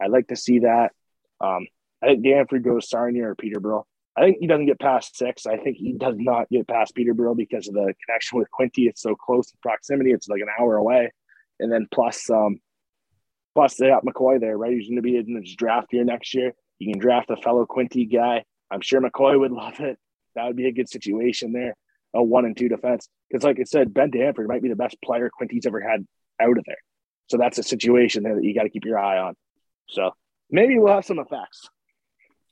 I'd 0.02 0.10
like 0.10 0.28
to 0.28 0.36
see 0.36 0.60
that. 0.60 0.92
Um, 1.40 1.66
I 2.02 2.08
think 2.08 2.24
Danford 2.24 2.64
goes 2.64 2.88
Sarnia 2.88 3.28
or 3.28 3.34
Peterborough. 3.34 3.86
I 4.16 4.22
think 4.22 4.38
he 4.40 4.46
doesn't 4.46 4.66
get 4.66 4.80
past 4.80 5.16
six. 5.16 5.46
I 5.46 5.56
think 5.56 5.76
he 5.78 5.94
does 5.94 6.16
not 6.18 6.48
get 6.50 6.68
past 6.68 6.94
Peterborough 6.94 7.34
because 7.34 7.68
of 7.68 7.74
the 7.74 7.94
connection 8.04 8.38
with 8.38 8.48
Quinte. 8.50 8.88
It's 8.88 9.00
so 9.00 9.14
close 9.14 9.50
in 9.50 9.58
proximity. 9.62 10.10
It's 10.10 10.28
like 10.28 10.42
an 10.42 10.48
hour 10.60 10.76
away. 10.76 11.10
And 11.60 11.72
then 11.72 11.86
plus, 11.90 12.28
um, 12.28 12.58
plus 13.54 13.76
they 13.76 13.88
got 13.88 14.04
McCoy 14.04 14.40
there, 14.40 14.58
right? 14.58 14.72
He's 14.72 14.88
going 14.88 14.96
to 14.96 15.02
be 15.02 15.16
in 15.16 15.40
this 15.40 15.54
draft 15.54 15.92
year 15.92 16.04
next 16.04 16.34
year. 16.34 16.52
You 16.78 16.92
can 16.92 17.00
draft 17.00 17.30
a 17.30 17.36
fellow 17.36 17.64
Quinte 17.64 18.12
guy. 18.12 18.44
I'm 18.70 18.80
sure 18.80 19.00
McCoy 19.00 19.38
would 19.38 19.52
love 19.52 19.80
it. 19.80 19.98
That 20.34 20.46
would 20.46 20.56
be 20.56 20.66
a 20.66 20.72
good 20.72 20.88
situation 20.88 21.52
there. 21.52 21.74
A 22.14 22.22
one 22.22 22.44
and 22.44 22.56
two 22.56 22.68
defense. 22.68 23.08
Because, 23.30 23.44
like 23.44 23.58
I 23.60 23.64
said, 23.64 23.94
Ben 23.94 24.10
Danford 24.10 24.48
might 24.48 24.62
be 24.62 24.68
the 24.68 24.76
best 24.76 24.96
player 25.02 25.30
Quinte's 25.30 25.66
ever 25.66 25.80
had 25.80 26.06
out 26.40 26.58
of 26.58 26.64
there. 26.66 26.78
So 27.30 27.38
that's 27.38 27.58
a 27.58 27.62
situation 27.62 28.24
there 28.24 28.34
that 28.34 28.44
you 28.44 28.54
got 28.54 28.64
to 28.64 28.70
keep 28.70 28.84
your 28.84 28.98
eye 28.98 29.18
on. 29.18 29.34
So 29.88 30.12
maybe 30.50 30.78
we'll 30.78 30.92
have 30.92 31.04
some 31.04 31.18
effects. 31.18 31.68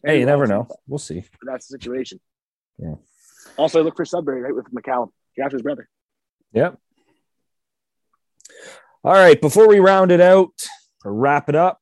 Hey, 0.05 0.21
you 0.21 0.27
never 0.27 0.47
know. 0.47 0.69
We'll 0.87 0.99
see. 0.99 1.25
That's 1.43 1.67
the 1.69 1.79
situation. 1.79 2.21
Yeah. 2.79 2.95
Also, 3.57 3.83
look 3.83 3.97
for 3.97 4.05
Sudbury, 4.05 4.41
right, 4.41 4.55
with 4.55 4.73
McCallum, 4.73 5.11
Josh's 5.37 5.63
brother. 5.63 5.89
Yep. 6.53 6.79
All 9.05 9.13
right. 9.13 9.41
Before 9.41 9.69
we 9.69 9.79
round 9.79 10.11
it 10.11 10.21
out 10.21 10.67
or 11.05 11.13
wrap 11.13 11.49
it 11.49 11.55
up, 11.55 11.81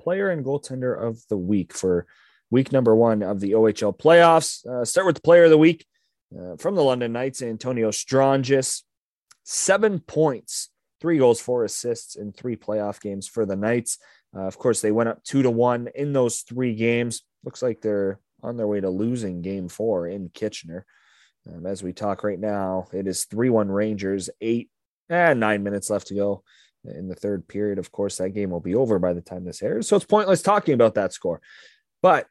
player 0.00 0.30
and 0.30 0.44
goaltender 0.44 0.98
of 0.98 1.18
the 1.28 1.36
week 1.36 1.72
for 1.72 2.06
week 2.50 2.72
number 2.72 2.94
one 2.94 3.22
of 3.22 3.40
the 3.40 3.52
OHL 3.52 3.98
playoffs. 3.98 4.64
Uh, 4.66 4.84
start 4.84 5.06
with 5.06 5.16
the 5.16 5.22
player 5.22 5.44
of 5.44 5.50
the 5.50 5.58
week 5.58 5.86
uh, 6.38 6.56
from 6.56 6.74
the 6.74 6.84
London 6.84 7.12
Knights, 7.12 7.42
Antonio 7.42 7.90
Stranges. 7.90 8.84
Seven 9.42 10.00
points, 10.00 10.70
three 11.04 11.18
goals, 11.18 11.38
four 11.38 11.64
assists 11.64 12.16
in 12.16 12.32
three 12.32 12.56
playoff 12.56 12.98
games 12.98 13.28
for 13.28 13.44
the 13.44 13.54
Knights. 13.54 13.98
Uh, 14.34 14.46
of 14.46 14.56
course, 14.56 14.80
they 14.80 14.90
went 14.90 15.10
up 15.10 15.22
two 15.22 15.42
to 15.42 15.50
one 15.50 15.90
in 15.94 16.14
those 16.14 16.40
three 16.40 16.74
games. 16.74 17.20
Looks 17.44 17.60
like 17.60 17.82
they're 17.82 18.20
on 18.42 18.56
their 18.56 18.66
way 18.66 18.80
to 18.80 18.88
losing 18.88 19.42
game 19.42 19.68
four 19.68 20.08
in 20.08 20.30
Kitchener. 20.30 20.86
Um, 21.46 21.66
as 21.66 21.82
we 21.82 21.92
talk 21.92 22.24
right 22.24 22.40
now, 22.40 22.86
it 22.90 23.06
is 23.06 23.26
3 23.26 23.50
1 23.50 23.70
Rangers, 23.70 24.30
eight 24.40 24.70
and 25.10 25.18
eh, 25.18 25.34
nine 25.34 25.62
minutes 25.62 25.90
left 25.90 26.06
to 26.06 26.14
go 26.14 26.42
in 26.86 27.06
the 27.06 27.14
third 27.14 27.46
period. 27.46 27.78
Of 27.78 27.92
course, 27.92 28.16
that 28.16 28.30
game 28.30 28.48
will 28.48 28.60
be 28.60 28.74
over 28.74 28.98
by 28.98 29.12
the 29.12 29.20
time 29.20 29.44
this 29.44 29.62
airs. 29.62 29.86
So 29.86 29.96
it's 29.96 30.06
pointless 30.06 30.40
talking 30.40 30.72
about 30.72 30.94
that 30.94 31.12
score. 31.12 31.42
But 32.00 32.28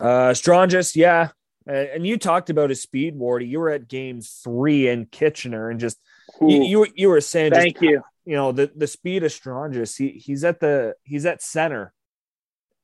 uh 0.00 0.34
Stranges, 0.34 0.94
yeah. 0.94 1.30
And 1.66 2.06
you 2.06 2.16
talked 2.16 2.48
about 2.48 2.70
his 2.70 2.80
speed, 2.80 3.18
Wardy. 3.18 3.48
You 3.48 3.58
were 3.58 3.70
at 3.70 3.88
game 3.88 4.20
three 4.20 4.86
in 4.86 5.06
Kitchener 5.06 5.68
and 5.68 5.80
just 5.80 5.98
you, 6.40 6.62
you, 6.64 6.86
you 6.94 7.08
were 7.08 7.20
saying 7.20 7.52
thank 7.52 7.74
just, 7.74 7.82
you 7.82 8.02
you 8.24 8.34
know 8.36 8.52
the 8.52 8.70
the 8.74 8.86
speed 8.86 9.22
of 9.22 9.32
Stranges. 9.32 9.96
He 9.96 10.10
he's 10.10 10.44
at 10.44 10.60
the 10.60 10.94
he's 11.02 11.26
at 11.26 11.42
center, 11.42 11.92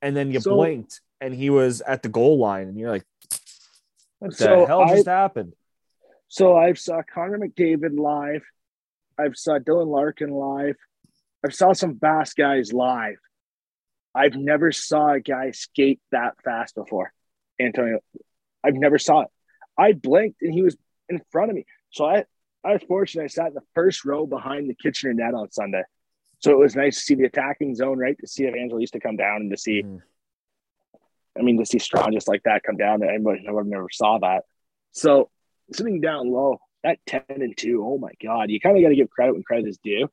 and 0.03 0.17
then 0.17 0.31
you 0.31 0.41
so, 0.41 0.55
blinked 0.55 1.01
and 1.21 1.35
he 1.35 1.51
was 1.51 1.81
at 1.81 2.03
the 2.03 2.09
goal 2.09 2.39
line, 2.39 2.69
and 2.69 2.79
you're 2.79 2.91
like, 2.91 3.07
what 4.19 4.37
the 4.37 4.67
hell 4.67 4.83
I, 4.83 4.95
just 4.95 5.07
happened? 5.07 5.55
So 6.29 6.57
i've 6.57 6.79
saw 6.79 7.03
Connor 7.03 7.39
McDavid 7.39 7.99
live. 7.99 8.43
I've 9.19 9.37
saw 9.37 9.59
Dylan 9.59 9.89
Larkin 9.89 10.31
live. 10.31 10.77
I've 11.45 11.55
saw 11.55 11.73
some 11.73 11.99
fast 11.99 12.37
guys 12.37 12.73
live. 12.73 13.17
I've 14.15 14.35
never 14.35 14.73
saw 14.73 15.13
a 15.13 15.21
guy 15.21 15.53
skate 15.53 16.01
that 16.11 16.35
fast 16.45 16.75
before, 16.75 17.13
Antonio. 17.59 18.01
I've 18.63 18.75
never 18.75 18.99
saw 18.99 19.23
it. 19.23 19.29
I 19.79 19.93
blinked 19.93 20.43
and 20.43 20.53
he 20.53 20.63
was 20.63 20.77
in 21.09 21.21
front 21.31 21.51
of 21.51 21.57
me. 21.57 21.65
So 21.91 22.05
I 22.05 22.25
I 22.65 22.73
was 22.73 22.83
fortunate. 22.83 23.25
I 23.25 23.27
sat 23.29 23.49
in 23.49 23.55
the 23.55 23.63
first 23.75 24.05
row 24.05 24.27
behind 24.27 24.69
the 24.69 24.75
Kitchener 24.75 25.15
net 25.15 25.35
on 25.35 25.51
Sunday. 25.51 25.83
So 26.41 26.53
it 26.53 26.59
was 26.59 26.77
nice 26.77 26.97
to 26.97 27.03
see 27.03 27.15
the 27.15 27.25
attacking 27.25 27.75
zone, 27.75 27.99
right? 27.99 28.17
To 28.19 28.27
see 28.27 28.47
Evangelista 28.47 29.01
come 29.01 29.17
down 29.17 29.43
and 29.43 29.51
to 29.51 29.57
see, 29.57 29.83
mm. 29.83 30.01
I 31.39 31.43
mean, 31.43 31.59
to 31.59 31.67
see 31.67 31.79
Strong 31.79 32.13
just 32.13 32.29
like 32.29 32.43
that 32.45 32.63
come 32.63 32.77
down. 32.77 33.03
I 33.03 33.19
would 33.19 33.67
never 33.67 33.89
saw 33.91 34.19
that. 34.19 34.45
So 34.93 35.31
sitting 35.73 36.01
down 36.01 36.31
low, 36.31 36.61
that 36.83 36.99
10 37.07 37.23
and 37.29 37.57
2, 37.57 37.85
oh 37.85 37.99
my 37.99 38.13
God, 38.23 38.51
you 38.51 38.59
kind 38.59 38.77
of 38.77 38.83
got 38.83 38.89
to 38.89 38.97
give 38.97 39.11
credit 39.11 39.35
when 39.35 39.43
credit 39.43 39.69
is 39.69 39.79
due. 39.79 40.09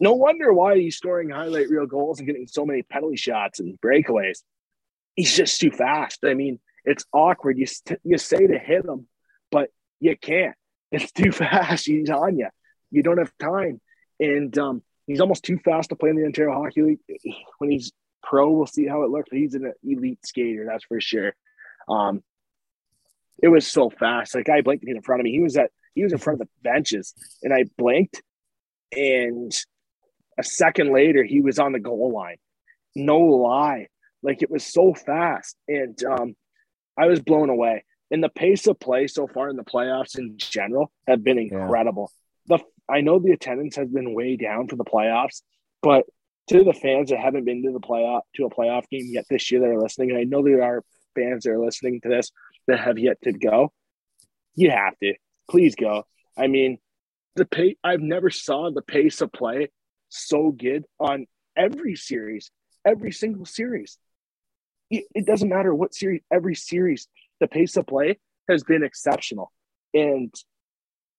No 0.00 0.14
wonder 0.14 0.52
why 0.52 0.78
he's 0.78 0.96
scoring 0.96 1.30
highlight 1.30 1.68
reel 1.68 1.86
goals 1.86 2.18
and 2.18 2.26
getting 2.26 2.46
so 2.46 2.64
many 2.64 2.82
penalty 2.82 3.16
shots 3.16 3.60
and 3.60 3.80
breakaways. 3.80 4.42
He's 5.14 5.36
just 5.36 5.60
too 5.60 5.70
fast. 5.70 6.24
I 6.24 6.34
mean, 6.34 6.60
it's 6.84 7.04
awkward. 7.12 7.58
You, 7.58 7.66
you 8.02 8.18
say 8.18 8.46
to 8.46 8.58
hit 8.58 8.84
him, 8.84 9.06
but 9.50 9.70
you 10.00 10.16
can't 10.16 10.56
it's 10.92 11.10
too 11.10 11.32
fast. 11.32 11.86
He's 11.86 12.10
on 12.10 12.38
you. 12.38 12.48
You 12.90 13.02
don't 13.02 13.18
have 13.18 13.32
time. 13.38 13.80
And 14.20 14.56
um, 14.58 14.82
he's 15.06 15.20
almost 15.20 15.42
too 15.44 15.58
fast 15.64 15.88
to 15.88 15.96
play 15.96 16.10
in 16.10 16.16
the 16.16 16.26
Ontario 16.26 16.54
Hockey 16.54 16.82
League. 16.82 17.00
When 17.58 17.70
he's 17.70 17.90
pro, 18.22 18.50
we'll 18.50 18.66
see 18.66 18.86
how 18.86 19.02
it 19.02 19.10
looks. 19.10 19.30
He's 19.32 19.54
an 19.54 19.72
elite 19.82 20.24
skater, 20.24 20.66
that's 20.68 20.84
for 20.84 21.00
sure. 21.00 21.34
Um, 21.88 22.22
it 23.42 23.48
was 23.48 23.66
so 23.66 23.90
fast. 23.90 24.34
Like 24.34 24.48
I 24.48 24.60
blinked 24.60 24.84
in 24.86 25.02
front 25.02 25.20
of 25.20 25.24
me. 25.24 25.32
He 25.32 25.40
was 25.40 25.56
at 25.56 25.70
he 25.94 26.04
was 26.04 26.12
in 26.12 26.18
front 26.18 26.40
of 26.40 26.46
the 26.46 26.68
benches, 26.68 27.14
and 27.42 27.52
I 27.52 27.64
blinked, 27.76 28.22
and 28.92 29.52
a 30.38 30.44
second 30.44 30.92
later 30.92 31.24
he 31.24 31.40
was 31.40 31.58
on 31.58 31.72
the 31.72 31.80
goal 31.80 32.12
line. 32.14 32.36
No 32.94 33.18
lie, 33.18 33.88
like 34.22 34.42
it 34.42 34.50
was 34.50 34.64
so 34.64 34.94
fast, 34.94 35.56
and 35.66 35.98
um, 36.04 36.36
I 36.96 37.06
was 37.06 37.20
blown 37.20 37.50
away 37.50 37.84
and 38.12 38.22
the 38.22 38.28
pace 38.28 38.66
of 38.66 38.78
play 38.78 39.06
so 39.08 39.26
far 39.26 39.48
in 39.48 39.56
the 39.56 39.64
playoffs 39.64 40.18
in 40.18 40.36
general 40.36 40.92
have 41.08 41.24
been 41.24 41.38
incredible. 41.38 42.12
Yeah. 42.46 42.58
The 42.58 42.64
I 42.92 43.00
know 43.00 43.18
the 43.18 43.32
attendance 43.32 43.76
has 43.76 43.88
been 43.88 44.14
way 44.14 44.36
down 44.36 44.68
for 44.68 44.76
the 44.76 44.84
playoffs, 44.84 45.42
but 45.82 46.04
to 46.48 46.62
the 46.62 46.74
fans 46.74 47.10
that 47.10 47.18
haven't 47.18 47.44
been 47.44 47.62
to 47.62 47.72
the 47.72 47.80
playoff 47.80 48.20
to 48.36 48.44
a 48.44 48.50
playoff 48.50 48.88
game 48.90 49.06
yet 49.06 49.24
this 49.30 49.50
year 49.50 49.62
that 49.62 49.70
are 49.70 49.80
listening, 49.80 50.10
and 50.10 50.18
I 50.18 50.24
know 50.24 50.42
there 50.42 50.62
are 50.62 50.84
fans 51.14 51.44
that 51.44 51.50
are 51.50 51.64
listening 51.64 52.00
to 52.02 52.08
this 52.08 52.30
that 52.66 52.80
have 52.80 52.98
yet 52.98 53.18
to 53.22 53.32
go, 53.32 53.72
you 54.54 54.70
have 54.70 54.98
to 54.98 55.14
please 55.48 55.74
go. 55.74 56.04
I 56.36 56.48
mean, 56.48 56.78
the 57.36 57.46
pace 57.46 57.76
I've 57.82 58.00
never 58.00 58.30
saw 58.30 58.70
the 58.70 58.82
pace 58.82 59.20
of 59.20 59.32
play 59.32 59.70
so 60.08 60.50
good 60.50 60.84
on 61.00 61.26
every 61.56 61.96
series, 61.96 62.50
every 62.86 63.12
single 63.12 63.46
series. 63.46 63.96
It, 64.90 65.04
it 65.14 65.26
doesn't 65.26 65.48
matter 65.48 65.74
what 65.74 65.94
series, 65.94 66.20
every 66.30 66.54
series 66.54 67.08
the 67.42 67.48
pace 67.48 67.76
of 67.76 67.86
play 67.86 68.18
has 68.48 68.62
been 68.62 68.84
exceptional. 68.84 69.52
And 69.92 70.32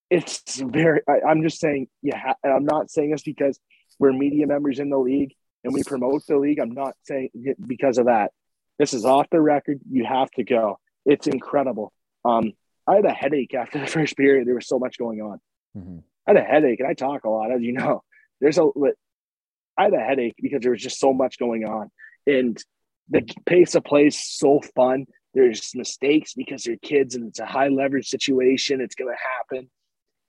it's 0.10 0.60
very, 0.60 1.02
I, 1.08 1.30
am 1.30 1.44
just 1.44 1.60
saying, 1.60 1.88
yeah, 2.02 2.34
I'm 2.44 2.66
not 2.66 2.90
saying 2.90 3.12
this 3.12 3.24
because 3.24 3.60
we're 4.00 4.14
media 4.14 4.48
members 4.48 4.80
in 4.80 4.90
the 4.90 4.98
league 4.98 5.34
and 5.64 5.74
we 5.74 5.84
promote 5.84 6.26
the 6.26 6.38
league. 6.38 6.60
I'm 6.60 6.74
not 6.74 6.96
saying 7.04 7.30
because 7.68 7.98
of 7.98 8.06
that. 8.06 8.32
This 8.80 8.94
is 8.94 9.06
off 9.06 9.28
the 9.32 9.42
record. 9.42 9.82
You 9.92 10.06
have 10.06 10.32
to 10.32 10.44
go. 10.44 10.80
It's 11.06 11.28
incredible. 11.28 11.92
Um, 12.24 12.54
I 12.88 12.96
had 12.96 13.06
a 13.06 13.14
headache 13.14 13.54
after 13.54 13.80
the 13.82 13.88
first 13.88 14.16
period. 14.16 14.48
There 14.48 14.56
was 14.56 14.68
so 14.68 14.80
much 14.80 14.98
going 14.98 15.22
on. 15.22 15.40
Mm-hmm. 15.78 16.00
I 16.26 16.32
had 16.32 16.38
a 16.38 16.46
headache, 16.46 16.80
and 16.80 16.88
I 16.88 16.94
talk 16.94 17.26
a 17.26 17.30
lot, 17.30 17.52
as 17.52 17.62
you 17.62 17.74
know. 17.74 18.02
There's 18.40 18.58
a, 18.58 18.68
I 19.78 19.84
had 19.84 19.94
a 19.94 20.00
headache 20.00 20.36
because 20.42 20.62
there 20.62 20.72
was 20.72 20.82
just 20.82 21.00
so 21.00 21.14
much 21.14 21.38
going 21.38 21.66
on, 21.66 21.92
and 22.26 22.58
the 23.10 23.22
pace 23.46 23.76
of 23.76 23.84
play 23.84 24.08
is 24.08 24.18
so 24.18 24.62
fun. 24.74 25.06
There's 25.34 25.74
mistakes 25.76 26.34
because 26.34 26.64
they're 26.64 26.78
kids 26.78 27.16
and 27.16 27.28
it's 27.28 27.40
a 27.40 27.46
high 27.46 27.70
leverage 27.70 28.08
situation. 28.08 28.82
It's 28.82 28.96
going 28.96 29.14
to 29.14 29.20
happen. 29.40 29.70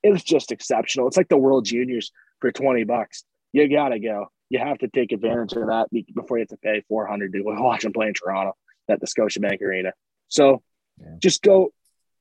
It's 0.02 0.22
just 0.22 0.52
exceptional. 0.52 1.09
It's 1.09 1.16
like 1.16 1.28
the 1.28 1.36
World 1.36 1.64
Juniors 1.64 2.12
for 2.40 2.51
20 2.51 2.85
bucks. 2.85 3.24
You 3.52 3.68
got 3.68 3.90
to 3.90 3.98
go. 3.98 4.26
You 4.51 4.59
have 4.59 4.78
to 4.78 4.89
take 4.89 5.12
advantage 5.12 5.52
of 5.55 5.66
that 5.66 5.89
before 6.14 6.39
you 6.39 6.43
have 6.43 6.48
to 6.48 6.56
pay 6.56 6.82
400 6.89 7.32
to 7.32 7.43
watch 7.44 7.82
them 7.82 7.93
play 7.93 8.09
in 8.09 8.14
Toronto 8.14 8.55
at 8.89 9.01
the 9.01 9.06
Scotiabank 9.06 9.60
Arena. 9.62 9.93
So 10.28 10.62
yeah. 11.01 11.16
just 11.18 11.43
go, 11.43 11.72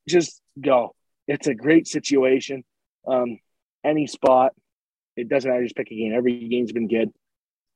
just 0.07 0.41
go. 0.60 0.95
It's 1.27 1.47
a 1.47 1.53
great 1.53 1.88
situation. 1.88 2.64
Um, 3.07 3.39
any 3.84 4.07
spot, 4.07 4.53
it 5.15 5.30
doesn't 5.30 5.49
matter. 5.49 5.64
Just 5.64 5.76
pick 5.76 5.91
a 5.91 5.95
game. 5.95 6.14
Every 6.14 6.47
game's 6.47 6.72
been 6.72 6.88
good. 6.88 7.11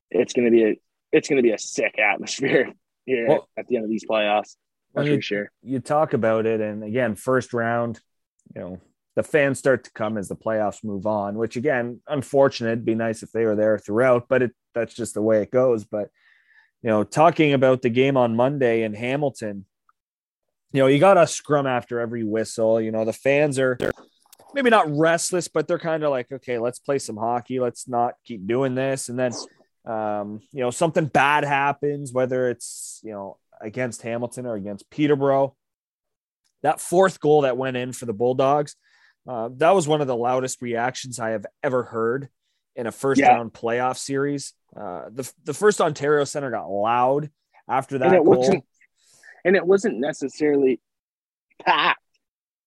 It's 0.09 0.33
going 0.33 0.45
to 0.45 0.51
be 0.51 0.63
a, 0.63 0.75
it's 1.11 1.29
going 1.29 1.37
to 1.37 1.43
be 1.43 1.51
a 1.51 1.59
sick 1.59 1.97
atmosphere 1.99 2.73
here 3.05 3.27
well, 3.27 3.49
at 3.57 3.67
the 3.67 3.75
end 3.77 3.85
of 3.85 3.89
these 3.89 4.05
playoffs. 4.05 4.55
That's 4.93 5.07
you, 5.07 5.21
sure. 5.21 5.51
You 5.61 5.79
talk 5.79 6.13
about 6.13 6.45
it, 6.45 6.61
and 6.61 6.83
again, 6.83 7.15
first 7.15 7.53
round, 7.53 8.01
you 8.55 8.61
know, 8.61 8.81
the 9.15 9.23
fans 9.23 9.59
start 9.59 9.83
to 9.85 9.91
come 9.91 10.17
as 10.17 10.27
the 10.27 10.35
playoffs 10.35 10.83
move 10.83 11.05
on. 11.05 11.35
Which 11.35 11.55
again, 11.55 12.01
unfortunate. 12.07 12.71
It'd 12.71 12.85
be 12.85 12.95
nice 12.95 13.23
if 13.23 13.31
they 13.31 13.45
were 13.45 13.55
there 13.55 13.77
throughout, 13.77 14.27
but 14.27 14.41
it 14.41 14.51
that's 14.73 14.93
just 14.93 15.13
the 15.13 15.21
way 15.21 15.41
it 15.41 15.51
goes. 15.51 15.85
But 15.85 16.09
you 16.81 16.89
know, 16.89 17.03
talking 17.03 17.53
about 17.53 17.81
the 17.81 17.89
game 17.89 18.17
on 18.17 18.35
Monday 18.35 18.83
in 18.83 18.93
Hamilton, 18.93 19.65
you 20.71 20.81
know, 20.81 20.87
you 20.87 20.99
got 20.99 21.17
a 21.17 21.27
scrum 21.27 21.65
after 21.65 21.99
every 21.99 22.23
whistle. 22.23 22.79
You 22.79 22.91
know, 22.91 23.05
the 23.05 23.13
fans 23.13 23.57
are 23.59 23.77
maybe 24.53 24.69
not 24.69 24.95
restless, 24.95 25.47
but 25.47 25.67
they're 25.67 25.79
kind 25.79 26.03
of 26.03 26.11
like, 26.11 26.31
okay, 26.31 26.57
let's 26.57 26.79
play 26.79 26.99
some 26.99 27.17
hockey. 27.17 27.59
Let's 27.59 27.87
not 27.87 28.15
keep 28.25 28.47
doing 28.47 28.75
this. 28.75 29.09
And 29.09 29.17
then, 29.17 29.31
um, 29.85 30.41
you 30.51 30.61
know, 30.61 30.71
something 30.71 31.05
bad 31.05 31.43
happens, 31.43 32.13
whether 32.13 32.49
it's, 32.49 32.99
you 33.03 33.11
know, 33.11 33.37
against 33.61 34.01
Hamilton 34.01 34.45
or 34.45 34.55
against 34.55 34.89
Peterborough. 34.89 35.55
That 36.63 36.81
fourth 36.81 37.19
goal 37.19 37.41
that 37.41 37.57
went 37.57 37.77
in 37.77 37.93
for 37.93 38.05
the 38.05 38.13
Bulldogs, 38.13 38.75
uh, 39.27 39.49
that 39.57 39.71
was 39.71 39.87
one 39.87 40.01
of 40.01 40.07
the 40.07 40.15
loudest 40.15 40.61
reactions 40.61 41.19
I 41.19 41.31
have 41.31 41.45
ever 41.61 41.83
heard 41.83 42.29
in 42.75 42.87
a 42.87 42.91
first 42.91 43.19
yeah. 43.19 43.33
round 43.33 43.53
playoff 43.53 43.97
series. 43.97 44.53
Uh, 44.75 45.05
the 45.11 45.31
the 45.43 45.53
first 45.53 45.81
Ontario 45.81 46.23
Center 46.23 46.51
got 46.51 46.67
loud 46.67 47.29
after 47.67 47.97
that 47.97 48.13
and 48.13 48.25
goal, 48.25 48.37
wasn't, 48.37 48.63
and 49.43 49.55
it 49.55 49.65
wasn't 49.65 49.97
necessarily 49.97 50.79
packed 51.63 51.99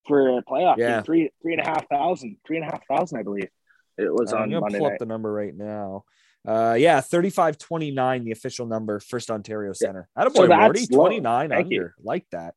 for 0.06 0.38
a 0.38 0.42
playoff 0.42 0.76
yeah. 0.76 0.96
game. 0.96 1.04
Three 1.04 1.30
three 1.42 1.54
and 1.54 1.62
a 1.62 1.66
half 1.66 1.88
thousand, 1.88 2.36
three 2.46 2.58
and 2.58 2.66
a 2.66 2.70
half 2.70 2.86
thousand, 2.86 3.18
I 3.18 3.22
believe. 3.22 3.48
It 3.96 4.12
was 4.12 4.32
uh, 4.32 4.38
on 4.38 4.54
I'm 4.54 4.60
Monday 4.60 4.78
pull 4.78 4.88
night. 4.88 4.94
up 4.94 4.98
the 4.98 5.06
number 5.06 5.32
right 5.32 5.54
now. 5.54 6.04
Uh, 6.46 6.74
yeah, 6.78 7.00
35-29, 7.00 8.24
the 8.24 8.32
official 8.32 8.66
number, 8.66 8.98
First 9.00 9.30
Ontario 9.30 9.72
Center. 9.72 10.08
Yeah. 10.16 10.24
Attaboy, 10.24 10.34
so 10.34 10.46
Morty, 10.48 10.86
29 10.86 11.48
Thank 11.50 11.64
under. 11.64 11.74
You. 11.74 11.90
Like 12.02 12.26
that. 12.32 12.54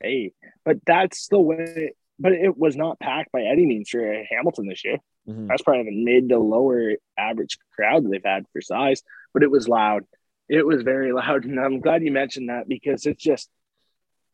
Hey, 0.00 0.32
but 0.64 0.78
that's 0.86 1.28
the 1.28 1.40
way, 1.40 1.94
but 2.18 2.32
it 2.32 2.56
was 2.56 2.76
not 2.76 3.00
packed 3.00 3.32
by 3.32 3.42
any 3.42 3.66
means 3.66 3.88
for 3.88 4.22
Hamilton 4.30 4.68
this 4.68 4.84
year. 4.84 4.98
Mm-hmm. 5.28 5.48
That's 5.48 5.62
probably 5.62 5.88
a 5.88 6.04
mid 6.04 6.28
to 6.28 6.38
lower 6.38 6.92
average 7.18 7.58
crowd 7.74 8.04
that 8.04 8.10
they've 8.10 8.22
had 8.24 8.44
for 8.52 8.60
size, 8.60 9.02
but 9.34 9.42
it 9.42 9.50
was 9.50 9.68
loud. 9.68 10.04
It 10.48 10.66
was 10.66 10.82
very 10.82 11.12
loud. 11.14 11.44
And 11.44 11.58
I'm 11.58 11.80
glad 11.80 12.02
you 12.02 12.12
mentioned 12.12 12.50
that 12.50 12.68
because 12.68 13.06
it's 13.06 13.22
just, 13.22 13.48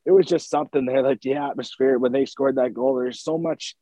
it 0.04 0.10
was 0.10 0.26
just 0.26 0.50
something 0.50 0.84
there. 0.84 1.02
Like 1.02 1.20
the 1.20 1.34
atmosphere 1.34 1.98
when 1.98 2.12
they 2.12 2.26
scored 2.26 2.56
that 2.56 2.74
goal, 2.74 2.96
there's 2.96 3.22
so 3.22 3.38
much. 3.38 3.76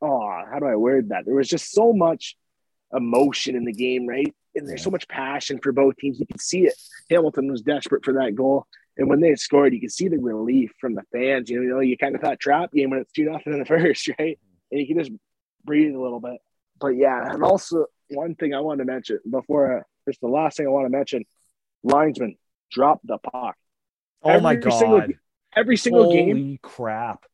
Oh, 0.00 0.20
how 0.50 0.60
do 0.60 0.66
I 0.66 0.76
word 0.76 1.08
that? 1.08 1.26
There 1.26 1.34
was 1.34 1.48
just 1.48 1.72
so 1.72 1.92
much 1.92 2.36
emotion 2.92 3.56
in 3.56 3.64
the 3.64 3.72
game, 3.72 4.06
right? 4.06 4.34
And 4.54 4.68
there's 4.68 4.82
so 4.82 4.90
much 4.90 5.06
passion 5.08 5.58
for 5.62 5.72
both 5.72 5.96
teams. 5.96 6.18
You 6.18 6.26
can 6.26 6.38
see 6.38 6.66
it. 6.66 6.74
Hamilton 7.10 7.50
was 7.50 7.62
desperate 7.62 8.04
for 8.04 8.14
that 8.14 8.34
goal. 8.34 8.66
And 8.96 9.08
when 9.08 9.20
they 9.20 9.34
scored, 9.36 9.72
you 9.72 9.80
can 9.80 9.90
see 9.90 10.08
the 10.08 10.18
relief 10.18 10.72
from 10.80 10.94
the 10.94 11.04
fans. 11.12 11.48
You 11.48 11.62
know, 11.62 11.80
you 11.80 11.96
kind 11.96 12.14
of 12.16 12.20
thought 12.20 12.40
trap 12.40 12.72
game 12.72 12.90
when 12.90 13.00
it's 13.00 13.12
two 13.12 13.30
nothing 13.30 13.52
in 13.52 13.60
the 13.60 13.64
first, 13.66 14.08
right? 14.18 14.38
And 14.70 14.80
you 14.80 14.86
can 14.86 14.98
just 14.98 15.12
breathe 15.64 15.94
a 15.94 16.00
little 16.00 16.20
bit. 16.20 16.38
But 16.80 16.88
yeah, 16.88 17.32
and 17.32 17.42
also 17.42 17.86
one 18.10 18.34
thing 18.34 18.54
I 18.54 18.60
wanted 18.60 18.84
to 18.84 18.92
mention 18.92 19.18
before, 19.28 19.78
uh, 19.78 19.82
just 20.06 20.20
the 20.20 20.28
last 20.28 20.56
thing 20.56 20.66
I 20.66 20.70
want 20.70 20.86
to 20.86 20.90
mention, 20.90 21.24
linesman 21.82 22.36
drop 22.70 23.00
the 23.04 23.18
puck. 23.18 23.56
Oh 24.22 24.30
every 24.30 24.42
my 24.42 24.54
god! 24.56 24.78
Single, 24.78 25.02
every 25.54 25.76
single 25.76 26.04
Holy 26.04 26.16
game. 26.16 26.58
crap! 26.62 27.24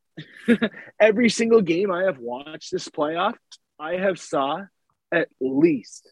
every 1.00 1.28
single 1.28 1.60
game 1.60 1.90
I 1.90 2.04
have 2.04 2.18
watched 2.18 2.70
this 2.72 2.88
playoff, 2.88 3.34
I 3.78 3.94
have 3.96 4.18
saw 4.18 4.64
at 5.12 5.28
least, 5.40 6.10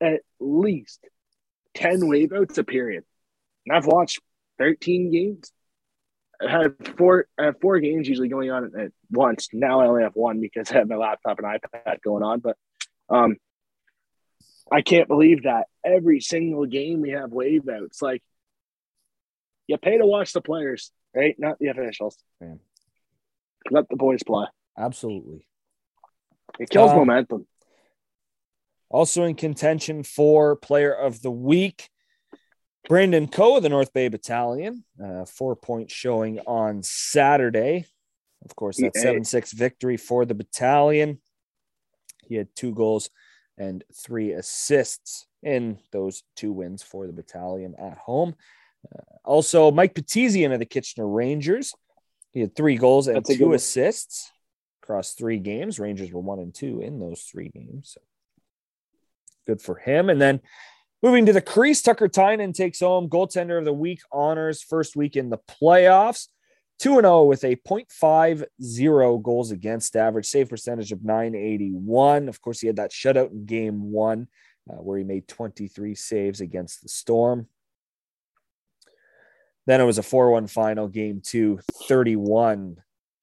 at 0.00 0.20
least 0.40 1.00
ten 1.74 2.06
wave 2.08 2.32
outs 2.32 2.58
a 2.58 2.64
period. 2.64 3.04
And 3.66 3.76
I've 3.76 3.86
watched 3.86 4.20
thirteen 4.58 5.10
games. 5.10 5.50
I 6.44 6.50
have 6.50 6.74
four. 6.96 7.26
I 7.38 7.44
have 7.46 7.60
four 7.60 7.78
games 7.80 8.08
usually 8.08 8.28
going 8.28 8.50
on 8.50 8.72
at 8.78 8.92
once. 9.10 9.48
Now 9.52 9.80
I 9.80 9.86
only 9.86 10.02
have 10.02 10.16
one 10.16 10.40
because 10.40 10.70
I 10.70 10.78
have 10.78 10.88
my 10.88 10.96
laptop 10.96 11.38
and 11.38 11.46
iPad 11.46 12.02
going 12.02 12.22
on. 12.22 12.40
But 12.40 12.56
um, 13.08 13.36
I 14.70 14.82
can't 14.82 15.08
believe 15.08 15.44
that 15.44 15.66
every 15.84 16.20
single 16.20 16.66
game 16.66 17.00
we 17.00 17.10
have 17.10 17.30
wave 17.30 17.68
outs. 17.68 18.02
Like 18.02 18.22
you 19.66 19.78
pay 19.78 19.98
to 19.98 20.06
watch 20.06 20.32
the 20.32 20.40
players, 20.40 20.90
right? 21.14 21.34
Not 21.38 21.58
the 21.58 21.68
officials. 21.68 22.16
Man. 22.40 22.60
Let 23.70 23.88
the 23.88 23.96
boys 23.96 24.22
play. 24.22 24.46
Absolutely. 24.76 25.46
It 26.58 26.68
kills 26.68 26.90
um, 26.90 26.98
momentum. 26.98 27.46
Also 28.94 29.24
in 29.24 29.34
contention 29.34 30.04
for 30.04 30.54
player 30.54 30.94
of 30.94 31.20
the 31.20 31.30
week, 31.30 31.90
Brandon 32.88 33.26
Coe 33.26 33.56
of 33.56 33.64
the 33.64 33.68
North 33.68 33.92
Bay 33.92 34.06
Battalion, 34.06 34.84
uh, 35.04 35.24
four 35.24 35.56
point 35.56 35.90
showing 35.90 36.38
on 36.46 36.84
Saturday. 36.84 37.86
Of 38.44 38.54
course, 38.54 38.76
that 38.76 38.94
7 38.94 39.24
6 39.24 39.52
victory 39.52 39.96
for 39.96 40.24
the 40.24 40.34
battalion. 40.36 41.18
He 42.28 42.36
had 42.36 42.54
two 42.54 42.72
goals 42.72 43.10
and 43.58 43.82
three 43.92 44.30
assists 44.30 45.26
in 45.42 45.80
those 45.90 46.22
two 46.36 46.52
wins 46.52 46.84
for 46.84 47.08
the 47.08 47.12
battalion 47.12 47.74
at 47.76 47.98
home. 47.98 48.36
Uh, 48.94 49.02
also, 49.24 49.72
Mike 49.72 49.96
Petizian 49.96 50.52
of 50.52 50.60
the 50.60 50.66
Kitchener 50.66 51.08
Rangers. 51.08 51.74
He 52.30 52.38
had 52.38 52.54
three 52.54 52.76
goals 52.76 53.08
and 53.08 53.26
two 53.26 53.54
assists 53.54 54.30
across 54.84 55.14
three 55.14 55.40
games. 55.40 55.80
Rangers 55.80 56.12
were 56.12 56.20
one 56.20 56.38
and 56.38 56.54
two 56.54 56.80
in 56.80 57.00
those 57.00 57.22
three 57.22 57.48
games. 57.48 57.90
So 57.94 58.00
good 59.46 59.60
for 59.60 59.76
him. 59.76 60.10
And 60.10 60.20
then 60.20 60.40
moving 61.02 61.26
to 61.26 61.32
the 61.32 61.40
crease, 61.40 61.82
Tucker 61.82 62.08
Tynan 62.08 62.52
takes 62.52 62.80
home 62.80 63.08
goaltender 63.08 63.58
of 63.58 63.64
the 63.64 63.72
week 63.72 64.00
honors 64.12 64.62
first 64.62 64.96
week 64.96 65.16
in 65.16 65.30
the 65.30 65.38
playoffs. 65.38 66.28
2 66.80 66.96
0 66.96 67.24
with 67.24 67.44
a 67.44 67.54
0.50 67.56 69.22
goals 69.22 69.52
against 69.52 69.94
average, 69.94 70.26
save 70.26 70.48
percentage 70.48 70.90
of 70.90 71.04
981. 71.04 72.28
Of 72.28 72.40
course, 72.42 72.60
he 72.60 72.66
had 72.66 72.76
that 72.76 72.90
shutout 72.90 73.30
in 73.30 73.46
game 73.46 73.92
one 73.92 74.26
uh, 74.68 74.76
where 74.76 74.98
he 74.98 75.04
made 75.04 75.28
23 75.28 75.94
saves 75.94 76.40
against 76.40 76.82
the 76.82 76.88
Storm. 76.88 77.46
Then 79.66 79.80
it 79.80 79.84
was 79.84 79.98
a 79.98 80.02
4 80.02 80.30
1 80.30 80.46
final, 80.48 80.88
game 80.88 81.22
two, 81.24 81.60
31 81.88 82.76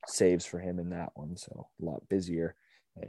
saves 0.07 0.45
for 0.45 0.59
him 0.59 0.79
in 0.79 0.89
that 0.89 1.11
one. 1.13 1.37
So 1.37 1.67
a 1.81 1.85
lot 1.85 2.07
busier 2.09 2.55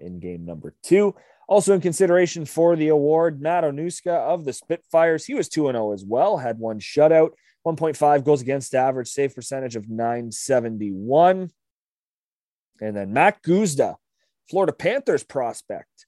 in 0.01 0.21
game 0.21 0.45
number 0.45 0.75
two. 0.83 1.15
Also 1.53 1.75
in 1.75 1.83
consideration 1.83 2.47
for 2.47 2.77
the 2.77 2.89
award, 2.89 3.43
Matt 3.43 3.63
Onuska 3.63 4.07
of 4.07 4.47
the 4.47 4.55
Spitfires. 4.55 5.27
He 5.27 5.35
was 5.35 5.51
2 5.51 5.67
0 5.67 5.93
as 5.93 6.03
well, 6.03 6.39
had 6.39 6.59
one 6.59 6.81
shutout, 6.81 7.33
1.5 7.67 8.25
goals 8.25 8.41
against 8.41 8.75
average, 8.75 9.09
save 9.09 9.35
percentage 9.35 9.77
of 9.77 9.87
971. 9.87 11.51
And 12.81 12.97
then 12.97 13.13
Mack 13.13 13.43
Guzda, 13.43 13.97
Florida 14.49 14.73
Panthers 14.73 15.25
prospect, 15.25 16.07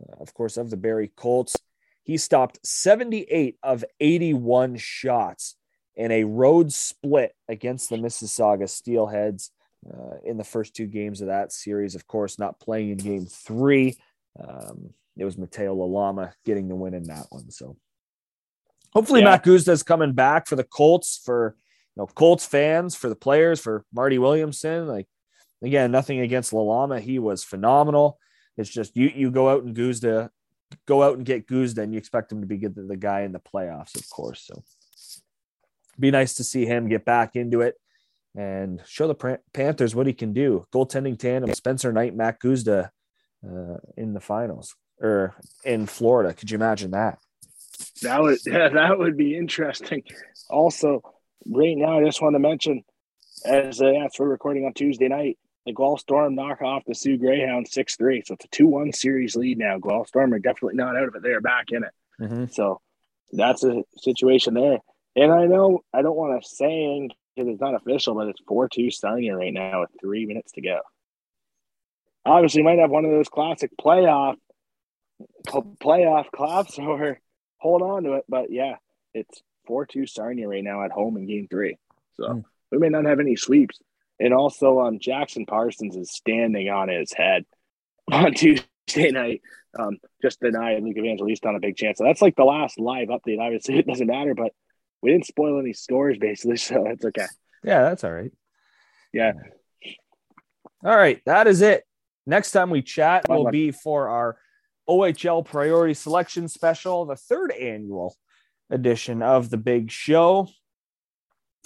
uh, 0.00 0.22
of 0.22 0.32
course, 0.32 0.56
of 0.56 0.70
the 0.70 0.78
Barrie 0.78 1.12
Colts. 1.14 1.54
He 2.02 2.16
stopped 2.16 2.58
78 2.66 3.58
of 3.62 3.84
81 4.00 4.78
shots 4.78 5.56
in 5.96 6.10
a 6.10 6.24
road 6.24 6.72
split 6.72 7.34
against 7.46 7.90
the 7.90 7.96
Mississauga 7.96 8.64
Steelheads 8.64 9.50
uh, 9.86 10.16
in 10.24 10.38
the 10.38 10.44
first 10.44 10.74
two 10.74 10.86
games 10.86 11.20
of 11.20 11.26
that 11.26 11.52
series. 11.52 11.94
Of 11.94 12.06
course, 12.06 12.38
not 12.38 12.58
playing 12.58 12.88
in 12.88 12.96
game 12.96 13.26
three. 13.26 13.98
Um, 14.38 14.90
it 15.16 15.24
was 15.24 15.36
Mateo 15.36 15.74
Lalama 15.74 16.32
getting 16.44 16.68
the 16.68 16.76
win 16.76 16.94
in 16.94 17.04
that 17.04 17.26
one. 17.30 17.50
So 17.50 17.76
hopefully 18.92 19.20
yeah. 19.20 19.26
Mack 19.26 19.44
Guzda 19.44 19.72
is 19.72 19.82
coming 19.82 20.12
back 20.12 20.46
for 20.46 20.56
the 20.56 20.64
Colts, 20.64 21.20
for 21.24 21.56
you 21.96 22.02
know, 22.02 22.06
Colts 22.06 22.46
fans, 22.46 22.94
for 22.94 23.08
the 23.08 23.16
players, 23.16 23.60
for 23.60 23.84
Marty 23.92 24.18
Williamson. 24.18 24.86
Like 24.86 25.06
again, 25.62 25.90
nothing 25.90 26.20
against 26.20 26.52
Lalama. 26.52 27.00
He 27.00 27.18
was 27.18 27.42
phenomenal. 27.44 28.18
It's 28.56 28.70
just 28.70 28.96
you 28.96 29.10
you 29.14 29.30
go 29.30 29.48
out 29.48 29.64
and 29.64 29.74
Guzda, 29.74 30.30
go 30.86 31.02
out 31.02 31.16
and 31.16 31.26
get 31.26 31.46
Guzda, 31.46 31.82
and 31.82 31.92
you 31.92 31.98
expect 31.98 32.30
him 32.32 32.40
to 32.40 32.46
be 32.46 32.58
the, 32.58 32.82
the 32.82 32.96
guy 32.96 33.22
in 33.22 33.32
the 33.32 33.40
playoffs, 33.40 33.96
of 33.96 34.08
course. 34.08 34.44
So 34.46 34.62
be 35.98 36.10
nice 36.10 36.34
to 36.34 36.44
see 36.44 36.64
him 36.64 36.88
get 36.88 37.04
back 37.04 37.34
into 37.34 37.60
it 37.60 37.74
and 38.36 38.80
show 38.86 39.08
the 39.08 39.40
Panthers 39.52 39.94
what 39.94 40.06
he 40.06 40.12
can 40.12 40.32
do. 40.32 40.64
Goaltending 40.72 41.18
tandem, 41.18 41.52
Spencer 41.54 41.92
Knight, 41.92 42.14
Mack 42.14 42.40
Guzda 42.40 42.90
uh, 43.46 43.76
in 43.96 44.14
the 44.14 44.20
finals 44.20 44.74
or 45.00 45.34
in 45.64 45.86
Florida. 45.86 46.34
Could 46.34 46.50
you 46.50 46.56
imagine 46.56 46.92
that? 46.92 47.18
That 48.02 48.22
would 48.22 48.38
yeah, 48.46 48.68
that 48.68 48.98
would 48.98 49.16
be 49.16 49.36
interesting. 49.36 50.02
Also, 50.50 51.02
right 51.46 51.76
now, 51.76 51.98
I 51.98 52.04
just 52.04 52.22
want 52.22 52.34
to 52.34 52.40
mention 52.40 52.84
as 53.44 53.80
uh, 53.80 53.86
as 53.86 54.12
we're 54.18 54.28
recording 54.28 54.64
on 54.64 54.72
Tuesday 54.72 55.08
night, 55.08 55.38
the 55.66 55.72
Guelph 55.72 56.00
Storm 56.00 56.34
knock 56.34 56.62
off 56.62 56.84
the 56.86 56.94
Soo 56.94 57.16
Greyhounds 57.16 57.72
six 57.72 57.96
three, 57.96 58.22
so 58.24 58.34
it's 58.34 58.44
a 58.44 58.48
two 58.48 58.66
one 58.66 58.92
series 58.92 59.36
lead 59.36 59.58
now. 59.58 59.78
Guelph 59.78 60.08
Storm 60.08 60.32
are 60.34 60.38
definitely 60.38 60.76
not 60.76 60.96
out 60.96 61.08
of 61.08 61.14
it; 61.14 61.22
they 61.22 61.30
are 61.30 61.40
back 61.40 61.66
in 61.70 61.84
it. 61.84 61.92
Mm-hmm. 62.20 62.46
So 62.52 62.80
that's 63.32 63.64
a 63.64 63.82
situation 63.96 64.54
there. 64.54 64.78
And 65.16 65.32
I 65.32 65.46
know 65.46 65.80
I 65.92 66.02
don't 66.02 66.16
want 66.16 66.40
to 66.40 66.48
say 66.48 67.08
because 67.34 67.52
it's 67.52 67.60
not 67.60 67.74
official, 67.74 68.14
but 68.14 68.28
it's 68.28 68.40
4 68.48 68.68
2 68.68 68.90
Sarnia 68.90 69.36
right 69.36 69.52
now 69.52 69.80
with 69.80 69.90
three 70.00 70.26
minutes 70.26 70.52
to 70.52 70.60
go. 70.60 70.80
Obviously, 72.28 72.62
might 72.62 72.78
have 72.78 72.90
one 72.90 73.04
of 73.04 73.10
those 73.10 73.28
classic 73.28 73.70
playoff 73.80 74.36
playoff 75.46 76.30
claps 76.30 76.78
or 76.78 77.20
hold 77.58 77.82
on 77.82 78.04
to 78.04 78.14
it. 78.14 78.24
But 78.28 78.50
yeah, 78.50 78.76
it's 79.14 79.42
4 79.66 79.86
2 79.86 80.06
Sarnia 80.06 80.48
right 80.48 80.64
now 80.64 80.84
at 80.84 80.90
home 80.90 81.16
in 81.16 81.26
game 81.26 81.48
three. 81.50 81.76
So 82.14 82.24
mm. 82.24 82.44
we 82.70 82.78
may 82.78 82.88
not 82.88 83.04
have 83.04 83.20
any 83.20 83.36
sweeps. 83.36 83.78
And 84.20 84.34
also, 84.34 84.80
um, 84.80 84.98
Jackson 84.98 85.46
Parsons 85.46 85.96
is 85.96 86.10
standing 86.12 86.68
on 86.68 86.88
his 86.88 87.12
head 87.12 87.44
on 88.12 88.34
Tuesday 88.34 89.10
night. 89.10 89.42
Um, 89.78 89.98
just 90.22 90.40
denied 90.40 90.82
Luke 90.82 90.96
Evangelista 90.96 91.48
on 91.48 91.56
a 91.56 91.60
big 91.60 91.76
chance. 91.76 91.98
So 91.98 92.04
that's 92.04 92.22
like 92.22 92.34
the 92.36 92.44
last 92.44 92.80
live 92.80 93.08
update. 93.08 93.38
Obviously, 93.38 93.78
it 93.78 93.86
doesn't 93.86 94.06
matter, 94.06 94.34
but 94.34 94.52
we 95.02 95.12
didn't 95.12 95.26
spoil 95.26 95.60
any 95.60 95.72
scores 95.72 96.18
basically, 96.18 96.56
so 96.56 96.86
it's 96.86 97.04
okay. 97.04 97.26
Yeah, 97.62 97.82
that's 97.82 98.02
all 98.02 98.12
right. 98.12 98.32
Yeah. 99.12 99.32
All 100.84 100.96
right, 100.96 101.20
that 101.26 101.46
is 101.46 101.60
it. 101.60 101.84
Next 102.28 102.50
time 102.50 102.68
we 102.68 102.82
chat 102.82 103.26
will 103.26 103.50
be 103.50 103.70
for 103.70 104.10
our 104.10 104.36
OHL 104.86 105.46
Priority 105.46 105.94
Selection 105.94 106.46
Special, 106.46 107.06
the 107.06 107.16
third 107.16 107.52
annual 107.52 108.14
edition 108.68 109.22
of 109.22 109.48
the 109.48 109.56
Big 109.56 109.90
Show. 109.90 110.46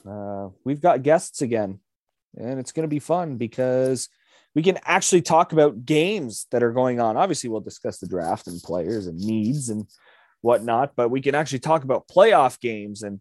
Uh, 0.09 0.51
we've 0.65 0.81
got 0.81 1.03
guests 1.03 1.43
again 1.43 1.81
and 2.37 2.61
it's 2.61 2.71
going 2.71 2.85
to 2.85 2.89
be 2.89 3.01
fun 3.01 3.39
because 3.39 4.09
we 4.55 4.63
can 4.63 4.79
actually 4.85 5.23
talk 5.23 5.53
about 5.53 5.85
games 5.85 6.47
that 6.53 6.63
are 6.63 6.71
going 6.71 7.01
on. 7.01 7.17
Obviously, 7.17 7.51
we'll 7.51 7.61
discuss 7.61 7.99
the 7.99 8.07
draft 8.07 8.47
and 8.47 8.63
players 8.63 9.09
and 9.09 9.19
needs 9.19 9.69
and 9.69 9.89
whatnot, 10.43 10.93
but 10.95 11.09
we 11.09 11.21
can 11.21 11.35
actually 11.35 11.59
talk 11.59 11.83
about 11.83 12.07
playoff 12.07 12.61
games 12.61 13.03
and 13.03 13.19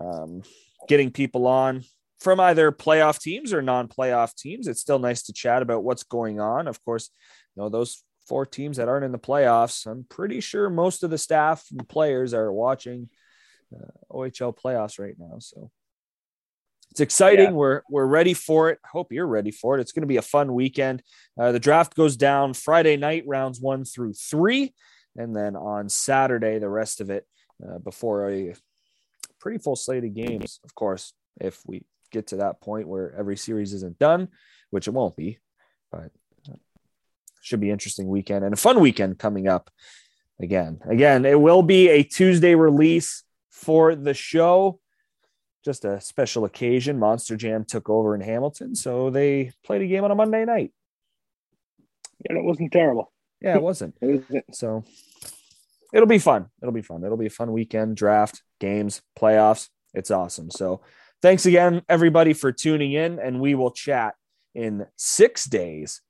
um, 0.00 0.42
getting 0.88 1.12
people 1.12 1.46
on 1.46 1.84
from 2.20 2.38
either 2.38 2.70
playoff 2.70 3.18
teams 3.18 3.52
or 3.52 3.62
non-playoff 3.62 4.34
teams. 4.36 4.68
It's 4.68 4.80
still 4.80 4.98
nice 4.98 5.22
to 5.24 5.32
chat 5.32 5.62
about 5.62 5.82
what's 5.82 6.04
going 6.04 6.38
on. 6.38 6.68
Of 6.68 6.82
course, 6.84 7.10
you 7.56 7.62
know 7.62 7.68
those 7.68 8.02
four 8.28 8.46
teams 8.46 8.76
that 8.76 8.88
aren't 8.88 9.04
in 9.04 9.12
the 9.12 9.18
playoffs. 9.18 9.86
I'm 9.86 10.04
pretty 10.08 10.40
sure 10.40 10.70
most 10.70 11.02
of 11.02 11.10
the 11.10 11.18
staff 11.18 11.66
and 11.72 11.88
players 11.88 12.32
are 12.32 12.52
watching 12.52 13.08
uh, 13.74 13.90
OHL 14.10 14.56
playoffs 14.56 14.98
right 15.00 15.16
now. 15.18 15.38
So 15.38 15.70
it's 16.90 17.00
exciting. 17.00 17.46
Yeah. 17.46 17.52
We're 17.52 17.82
we're 17.88 18.06
ready 18.06 18.34
for 18.34 18.70
it. 18.70 18.78
Hope 18.84 19.12
you're 19.12 19.26
ready 19.26 19.50
for 19.50 19.76
it. 19.76 19.80
It's 19.80 19.92
going 19.92 20.02
to 20.02 20.08
be 20.08 20.16
a 20.16 20.22
fun 20.22 20.54
weekend. 20.54 21.02
Uh, 21.38 21.52
the 21.52 21.60
draft 21.60 21.94
goes 21.94 22.16
down 22.16 22.54
Friday 22.54 22.96
night, 22.96 23.24
rounds 23.26 23.60
one 23.60 23.84
through 23.84 24.12
three, 24.12 24.74
and 25.16 25.34
then 25.34 25.56
on 25.56 25.88
Saturday, 25.88 26.58
the 26.58 26.68
rest 26.68 27.00
of 27.00 27.10
it 27.10 27.26
uh, 27.66 27.78
before 27.78 28.30
a 28.30 28.54
pretty 29.38 29.58
full 29.58 29.76
slate 29.76 30.04
of 30.04 30.14
games. 30.14 30.60
Of 30.64 30.74
course, 30.74 31.12
if 31.40 31.60
we 31.64 31.82
get 32.10 32.28
to 32.28 32.36
that 32.36 32.60
point 32.60 32.88
where 32.88 33.14
every 33.16 33.36
series 33.36 33.72
isn't 33.72 33.98
done, 33.98 34.28
which 34.70 34.88
it 34.88 34.92
won't 34.92 35.16
be, 35.16 35.38
but 35.90 36.10
uh, 36.48 36.56
should 37.42 37.60
be 37.60 37.70
interesting 37.70 38.08
weekend 38.08 38.44
and 38.44 38.54
a 38.54 38.56
fun 38.56 38.80
weekend 38.80 39.18
coming 39.18 39.48
up. 39.48 39.70
Again, 40.40 40.80
again, 40.88 41.26
it 41.26 41.38
will 41.38 41.62
be 41.62 41.88
a 41.88 42.02
Tuesday 42.02 42.54
release 42.54 43.24
for 43.50 43.94
the 43.94 44.14
show. 44.14 44.80
Just 45.62 45.84
a 45.84 46.00
special 46.00 46.46
occasion. 46.46 46.98
Monster 46.98 47.36
Jam 47.36 47.64
took 47.64 47.90
over 47.90 48.14
in 48.14 48.22
Hamilton, 48.22 48.74
so 48.74 49.10
they 49.10 49.52
played 49.64 49.82
a 49.82 49.86
game 49.86 50.04
on 50.04 50.10
a 50.10 50.14
Monday 50.14 50.46
night. 50.46 50.72
And 52.26 52.38
it 52.38 52.44
wasn't 52.44 52.72
terrible. 52.72 53.12
Yeah, 53.42 53.56
it 53.56 53.62
wasn't. 53.62 53.94
it 54.00 54.06
wasn't. 54.06 54.54
So 54.54 54.84
it'll 55.92 56.06
be 56.06 56.18
fun. 56.18 56.46
It'll 56.62 56.72
be 56.72 56.82
fun. 56.82 57.04
It'll 57.04 57.18
be 57.18 57.26
a 57.26 57.30
fun 57.30 57.52
weekend. 57.52 57.96
Draft, 57.96 58.42
games, 58.58 59.02
playoffs. 59.18 59.68
It's 59.92 60.10
awesome. 60.10 60.50
So 60.50 60.80
thanks 61.22 61.46
again, 61.46 61.82
everybody, 61.88 62.32
for 62.32 62.52
tuning 62.52 62.92
in, 62.92 63.18
and 63.18 63.40
we 63.40 63.54
will 63.54 63.70
chat 63.70 64.14
in 64.54 64.86
six 64.96 65.44
days. 65.44 66.00